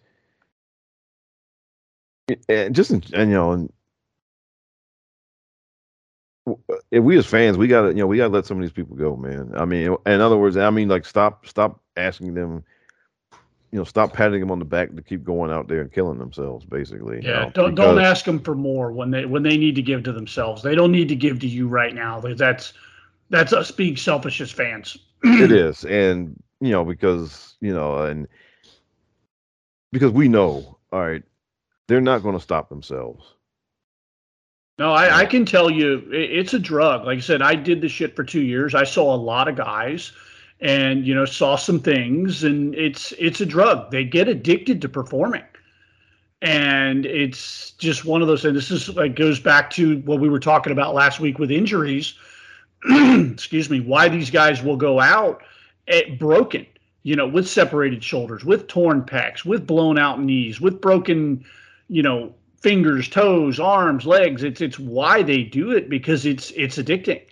and 2.49 2.75
just 2.75 2.91
and 2.91 3.11
you 3.13 3.27
know 3.27 3.53
and 3.53 3.73
if 6.91 7.03
we 7.03 7.17
as 7.19 7.27
fans 7.27 7.57
we 7.57 7.67
gotta 7.67 7.89
you 7.89 7.95
know 7.95 8.07
we 8.07 8.17
gotta 8.17 8.33
let 8.33 8.47
some 8.47 8.59
of 8.59 8.63
these 8.63 8.73
people 8.73 8.97
go 8.97 9.17
man 9.17 9.51
i 9.57 9.65
mean 9.65 9.97
in 10.07 10.21
other 10.21 10.37
words 10.37 10.57
i 10.57 10.71
mean 10.71 10.89
like 10.89 11.05
stop 11.05 11.47
stop 11.47 11.81
asking 11.97 12.35
them 12.35 12.65
you 13.75 13.81
know, 13.81 13.85
stop 13.85 14.13
patting 14.13 14.39
them 14.39 14.53
on 14.53 14.61
the 14.61 14.65
back 14.65 14.95
to 14.95 15.03
keep 15.03 15.25
going 15.25 15.51
out 15.51 15.67
there 15.67 15.81
and 15.81 15.93
killing 15.93 16.17
themselves, 16.17 16.65
basically. 16.65 17.17
Yeah, 17.25 17.41
you 17.41 17.47
know, 17.47 17.51
don't 17.51 17.75
don't 17.75 17.99
ask 17.99 18.25
them 18.25 18.39
for 18.39 18.55
more 18.55 18.93
when 18.93 19.11
they 19.11 19.25
when 19.25 19.43
they 19.43 19.57
need 19.57 19.75
to 19.75 19.83
give 19.83 20.05
to 20.05 20.13
themselves. 20.13 20.63
They 20.63 20.77
don't 20.77 20.93
need 20.93 21.09
to 21.09 21.17
give 21.17 21.41
to 21.41 21.49
you 21.49 21.67
right 21.67 21.93
now. 21.93 22.21
That's 22.21 22.73
that's 23.31 23.53
us 23.53 23.71
being 23.71 23.97
selfish 23.97 24.41
as 24.41 24.51
fans. 24.51 24.97
it 25.23 25.53
is, 25.53 25.85
and 25.85 26.41
you 26.61 26.71
know, 26.71 26.85
because 26.85 27.57
you 27.61 27.73
know, 27.73 28.05
and 28.05 28.29
because 29.93 30.13
we 30.13 30.29
know, 30.29 30.79
all 30.93 31.01
right, 31.01 31.23
they're 31.89 32.01
not 32.01 32.23
going 32.23 32.37
to 32.37 32.43
stop 32.43 32.69
themselves. 32.69 33.35
No, 34.79 34.93
I, 34.93 35.21
I 35.21 35.27
can 35.27 35.47
tell 35.47 35.71
you, 35.71 36.03
it's 36.11 36.53
a 36.53 36.59
drug. 36.59 37.05
Like 37.05 37.19
I 37.19 37.21
said, 37.21 37.43
I 37.43 37.55
did 37.55 37.81
this 37.81 37.93
shit 37.93 38.17
for 38.17 38.25
two 38.25 38.43
years. 38.43 38.75
I 38.75 38.83
saw 38.83 39.15
a 39.15 39.17
lot 39.17 39.47
of 39.47 39.55
guys 39.55 40.13
and 40.61 41.07
you 41.07 41.15
know 41.15 41.25
saw 41.25 41.57
some 41.57 41.79
things 41.79 42.45
and 42.45 42.75
it's 42.75 43.13
it's 43.19 43.41
a 43.41 43.47
drug 43.47 43.91
they 43.91 44.05
get 44.05 44.29
addicted 44.29 44.81
to 44.81 44.89
performing 44.89 45.45
and 46.43 47.07
it's 47.07 47.73
just 47.73 48.05
one 48.05 48.23
of 48.23 48.29
those 48.29 48.43
things 48.43 48.55
this 48.55 48.71
is 48.71 48.89
like 48.97 49.15
goes 49.15 49.41
back 49.41 49.71
to 49.71 49.99
what 50.01 50.21
we 50.21 50.29
were 50.29 50.41
talking 50.41 50.73
about 50.73 50.95
last 50.95 51.21
week 51.21 51.39
with 51.39 51.51
injuries 51.51 52.15
excuse 53.33 53.71
me 53.71 53.81
why 53.81 54.09
these 54.09 54.31
guys 54.31 54.63
will 54.63 54.77
go 54.77 55.01
out 55.01 55.43
at 55.89 56.19
broken 56.19 56.67
you 57.03 57.17
know 57.17 57.27
with 57.27 57.49
separated 57.49 58.03
shoulders 58.03 58.45
with 58.45 58.67
torn 58.67 59.03
pecs 59.03 59.45
with 59.45 59.67
blown 59.67 59.99
out 59.99 60.21
knees 60.21 60.61
with 60.61 60.81
broken 60.81 61.45
you 61.89 62.03
know 62.03 62.35
fingers 62.61 63.09
toes 63.09 63.61
arms 63.61 64.07
legs 64.07 64.43
it's 64.43 64.61
it's 64.61 64.79
why 64.79 65.23
they 65.23 65.43
do 65.43 65.71
it 65.71 65.89
because 65.89 66.25
it's 66.25 66.51
it's 66.53 66.79
addicting 66.79 67.23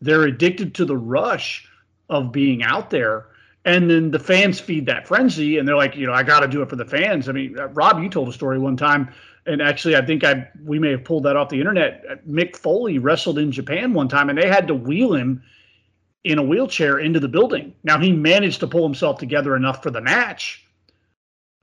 they're 0.00 0.24
addicted 0.24 0.74
to 0.74 0.84
the 0.84 0.96
rush 0.96 1.68
of 2.08 2.32
being 2.32 2.62
out 2.62 2.90
there. 2.90 3.26
And 3.64 3.90
then 3.90 4.10
the 4.12 4.18
fans 4.18 4.60
feed 4.60 4.86
that 4.86 5.08
frenzy, 5.08 5.58
and 5.58 5.66
they're 5.66 5.76
like, 5.76 5.96
you 5.96 6.06
know, 6.06 6.12
I 6.12 6.22
got 6.22 6.40
to 6.40 6.48
do 6.48 6.62
it 6.62 6.70
for 6.70 6.76
the 6.76 6.84
fans. 6.84 7.28
I 7.28 7.32
mean, 7.32 7.54
Rob, 7.72 8.00
you 8.00 8.08
told 8.08 8.28
a 8.28 8.32
story 8.32 8.58
one 8.58 8.76
time, 8.76 9.12
and 9.46 9.62
actually, 9.62 9.96
I 9.96 10.04
think 10.04 10.24
I 10.24 10.48
we 10.64 10.78
may 10.78 10.90
have 10.90 11.04
pulled 11.04 11.24
that 11.24 11.36
off 11.36 11.48
the 11.48 11.60
internet. 11.60 12.26
Mick 12.26 12.56
Foley 12.56 12.98
wrestled 12.98 13.38
in 13.38 13.52
Japan 13.52 13.92
one 13.94 14.08
time, 14.08 14.28
and 14.28 14.38
they 14.38 14.48
had 14.48 14.66
to 14.68 14.74
wheel 14.74 15.14
him 15.14 15.42
in 16.24 16.38
a 16.38 16.42
wheelchair 16.42 16.98
into 16.98 17.20
the 17.20 17.28
building. 17.28 17.74
Now 17.84 17.98
he 17.98 18.12
managed 18.12 18.60
to 18.60 18.66
pull 18.66 18.82
himself 18.82 19.18
together 19.18 19.54
enough 19.54 19.82
for 19.82 19.90
the 19.90 20.00
match, 20.00 20.66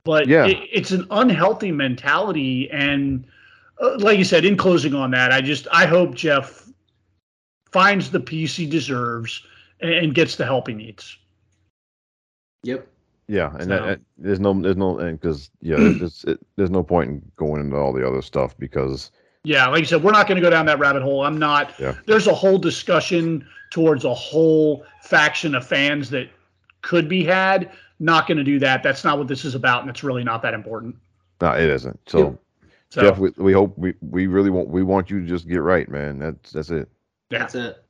but 0.04 0.26
yeah. 0.26 0.46
it, 0.46 0.56
it's 0.72 0.90
an 0.90 1.06
unhealthy 1.10 1.70
mentality. 1.70 2.70
And 2.70 3.26
uh, 3.80 3.98
like 3.98 4.18
you 4.18 4.24
said, 4.24 4.44
in 4.44 4.56
closing 4.56 4.94
on 4.94 5.10
that, 5.10 5.32
I 5.32 5.40
just 5.40 5.68
I 5.70 5.86
hope 5.86 6.14
Jeff 6.14 6.68
finds 7.70 8.10
the 8.10 8.20
peace 8.20 8.56
he 8.56 8.66
deserves 8.66 9.44
and 9.80 10.14
gets 10.14 10.36
the 10.36 10.44
help 10.44 10.68
he 10.68 10.74
needs. 10.74 11.18
Yep. 12.62 12.88
Yeah, 13.26 13.52
and 13.54 13.64
so. 13.64 13.86
that, 13.86 14.00
there's 14.18 14.40
no, 14.40 14.52
there's 14.60 14.76
no, 14.76 14.98
and 14.98 15.18
because 15.18 15.50
yeah, 15.60 15.76
there's, 15.98 16.24
it, 16.24 16.38
there's 16.56 16.70
no 16.70 16.82
point 16.82 17.10
in 17.10 17.32
going 17.36 17.60
into 17.60 17.76
all 17.76 17.92
the 17.92 18.06
other 18.06 18.22
stuff 18.22 18.56
because. 18.58 19.10
Yeah, 19.46 19.66
like 19.66 19.80
you 19.80 19.86
said, 19.86 20.02
we're 20.02 20.12
not 20.12 20.26
going 20.26 20.36
to 20.36 20.42
go 20.42 20.48
down 20.48 20.64
that 20.66 20.78
rabbit 20.78 21.02
hole. 21.02 21.22
I'm 21.22 21.38
not. 21.38 21.74
Yeah. 21.78 21.94
There's 22.06 22.26
a 22.26 22.34
whole 22.34 22.56
discussion 22.56 23.46
towards 23.70 24.04
a 24.04 24.14
whole 24.14 24.86
faction 25.02 25.54
of 25.54 25.66
fans 25.66 26.08
that 26.10 26.30
could 26.80 27.08
be 27.08 27.24
had. 27.24 27.70
Not 28.00 28.26
going 28.26 28.38
to 28.38 28.44
do 28.44 28.58
that. 28.60 28.82
That's 28.82 29.04
not 29.04 29.18
what 29.18 29.28
this 29.28 29.44
is 29.44 29.54
about, 29.54 29.82
and 29.82 29.90
it's 29.90 30.02
really 30.02 30.24
not 30.24 30.40
that 30.42 30.54
important. 30.54 30.96
No, 31.40 31.52
it 31.52 31.68
isn't. 31.68 32.00
So. 32.06 32.38
So, 32.90 33.00
Jeff, 33.00 33.18
we, 33.18 33.32
we 33.38 33.52
hope 33.52 33.76
we, 33.76 33.94
we 34.02 34.28
really 34.28 34.50
want 34.50 34.68
we 34.68 34.84
want 34.84 35.10
you 35.10 35.20
to 35.20 35.26
just 35.26 35.48
get 35.48 35.60
right, 35.60 35.88
man. 35.88 36.20
That's 36.20 36.52
that's 36.52 36.70
it. 36.70 36.88
Yeah. 37.28 37.40
That's 37.40 37.56
it. 37.56 37.84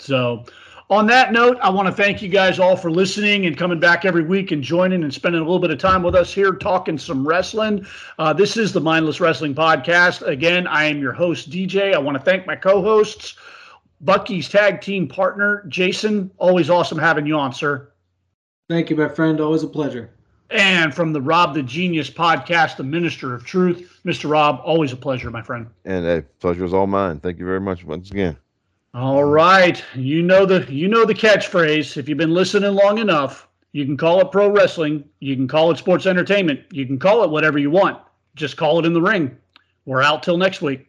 So, 0.00 0.44
on 0.90 1.06
that 1.06 1.32
note, 1.32 1.58
I 1.60 1.68
want 1.68 1.86
to 1.86 1.92
thank 1.92 2.22
you 2.22 2.28
guys 2.28 2.58
all 2.58 2.74
for 2.74 2.90
listening 2.90 3.44
and 3.44 3.56
coming 3.56 3.78
back 3.78 4.06
every 4.06 4.22
week 4.22 4.52
and 4.52 4.62
joining 4.62 5.02
and 5.02 5.12
spending 5.12 5.40
a 5.40 5.44
little 5.44 5.58
bit 5.58 5.70
of 5.70 5.78
time 5.78 6.02
with 6.02 6.14
us 6.14 6.32
here 6.32 6.52
talking 6.52 6.96
some 6.96 7.28
wrestling. 7.28 7.86
Uh, 8.18 8.32
this 8.32 8.56
is 8.56 8.72
the 8.72 8.80
Mindless 8.80 9.20
Wrestling 9.20 9.54
Podcast. 9.54 10.26
Again, 10.26 10.66
I 10.66 10.84
am 10.84 10.98
your 10.98 11.12
host, 11.12 11.50
DJ. 11.50 11.94
I 11.94 11.98
want 11.98 12.16
to 12.16 12.22
thank 12.22 12.46
my 12.46 12.56
co 12.56 12.80
hosts, 12.80 13.36
Bucky's 14.00 14.48
tag 14.48 14.80
team 14.80 15.06
partner, 15.06 15.64
Jason. 15.68 16.30
Always 16.38 16.70
awesome 16.70 16.98
having 16.98 17.26
you 17.26 17.36
on, 17.36 17.52
sir. 17.52 17.90
Thank 18.70 18.88
you, 18.88 18.96
my 18.96 19.08
friend. 19.08 19.40
Always 19.40 19.62
a 19.62 19.68
pleasure. 19.68 20.10
And 20.50 20.94
from 20.94 21.12
the 21.12 21.20
Rob 21.20 21.52
the 21.52 21.62
Genius 21.62 22.08
podcast, 22.08 22.76
the 22.78 22.84
Minister 22.84 23.34
of 23.34 23.44
Truth, 23.44 24.00
Mr. 24.06 24.30
Rob, 24.30 24.62
always 24.64 24.94
a 24.94 24.96
pleasure, 24.96 25.30
my 25.30 25.42
friend. 25.42 25.66
And 25.84 26.06
a 26.06 26.22
pleasure 26.40 26.64
is 26.64 26.72
all 26.72 26.86
mine. 26.86 27.20
Thank 27.20 27.38
you 27.38 27.44
very 27.44 27.60
much 27.60 27.84
once 27.84 28.10
again. 28.10 28.38
All 28.98 29.22
right, 29.22 29.80
you 29.94 30.24
know 30.24 30.44
the 30.44 30.66
you 30.68 30.88
know 30.88 31.04
the 31.04 31.14
catchphrase. 31.14 31.96
If 31.96 32.08
you've 32.08 32.18
been 32.18 32.34
listening 32.34 32.74
long 32.74 32.98
enough, 32.98 33.46
you 33.70 33.84
can 33.84 33.96
call 33.96 34.20
it 34.20 34.32
pro 34.32 34.50
wrestling, 34.50 35.04
you 35.20 35.36
can 35.36 35.46
call 35.46 35.70
it 35.70 35.78
sports 35.78 36.04
entertainment, 36.04 36.62
you 36.72 36.84
can 36.84 36.98
call 36.98 37.22
it 37.22 37.30
whatever 37.30 37.60
you 37.60 37.70
want. 37.70 38.02
Just 38.34 38.56
call 38.56 38.80
it 38.80 38.84
in 38.84 38.92
the 38.92 39.00
ring. 39.00 39.38
We're 39.86 40.02
out 40.02 40.24
till 40.24 40.36
next 40.36 40.62
week. 40.62 40.87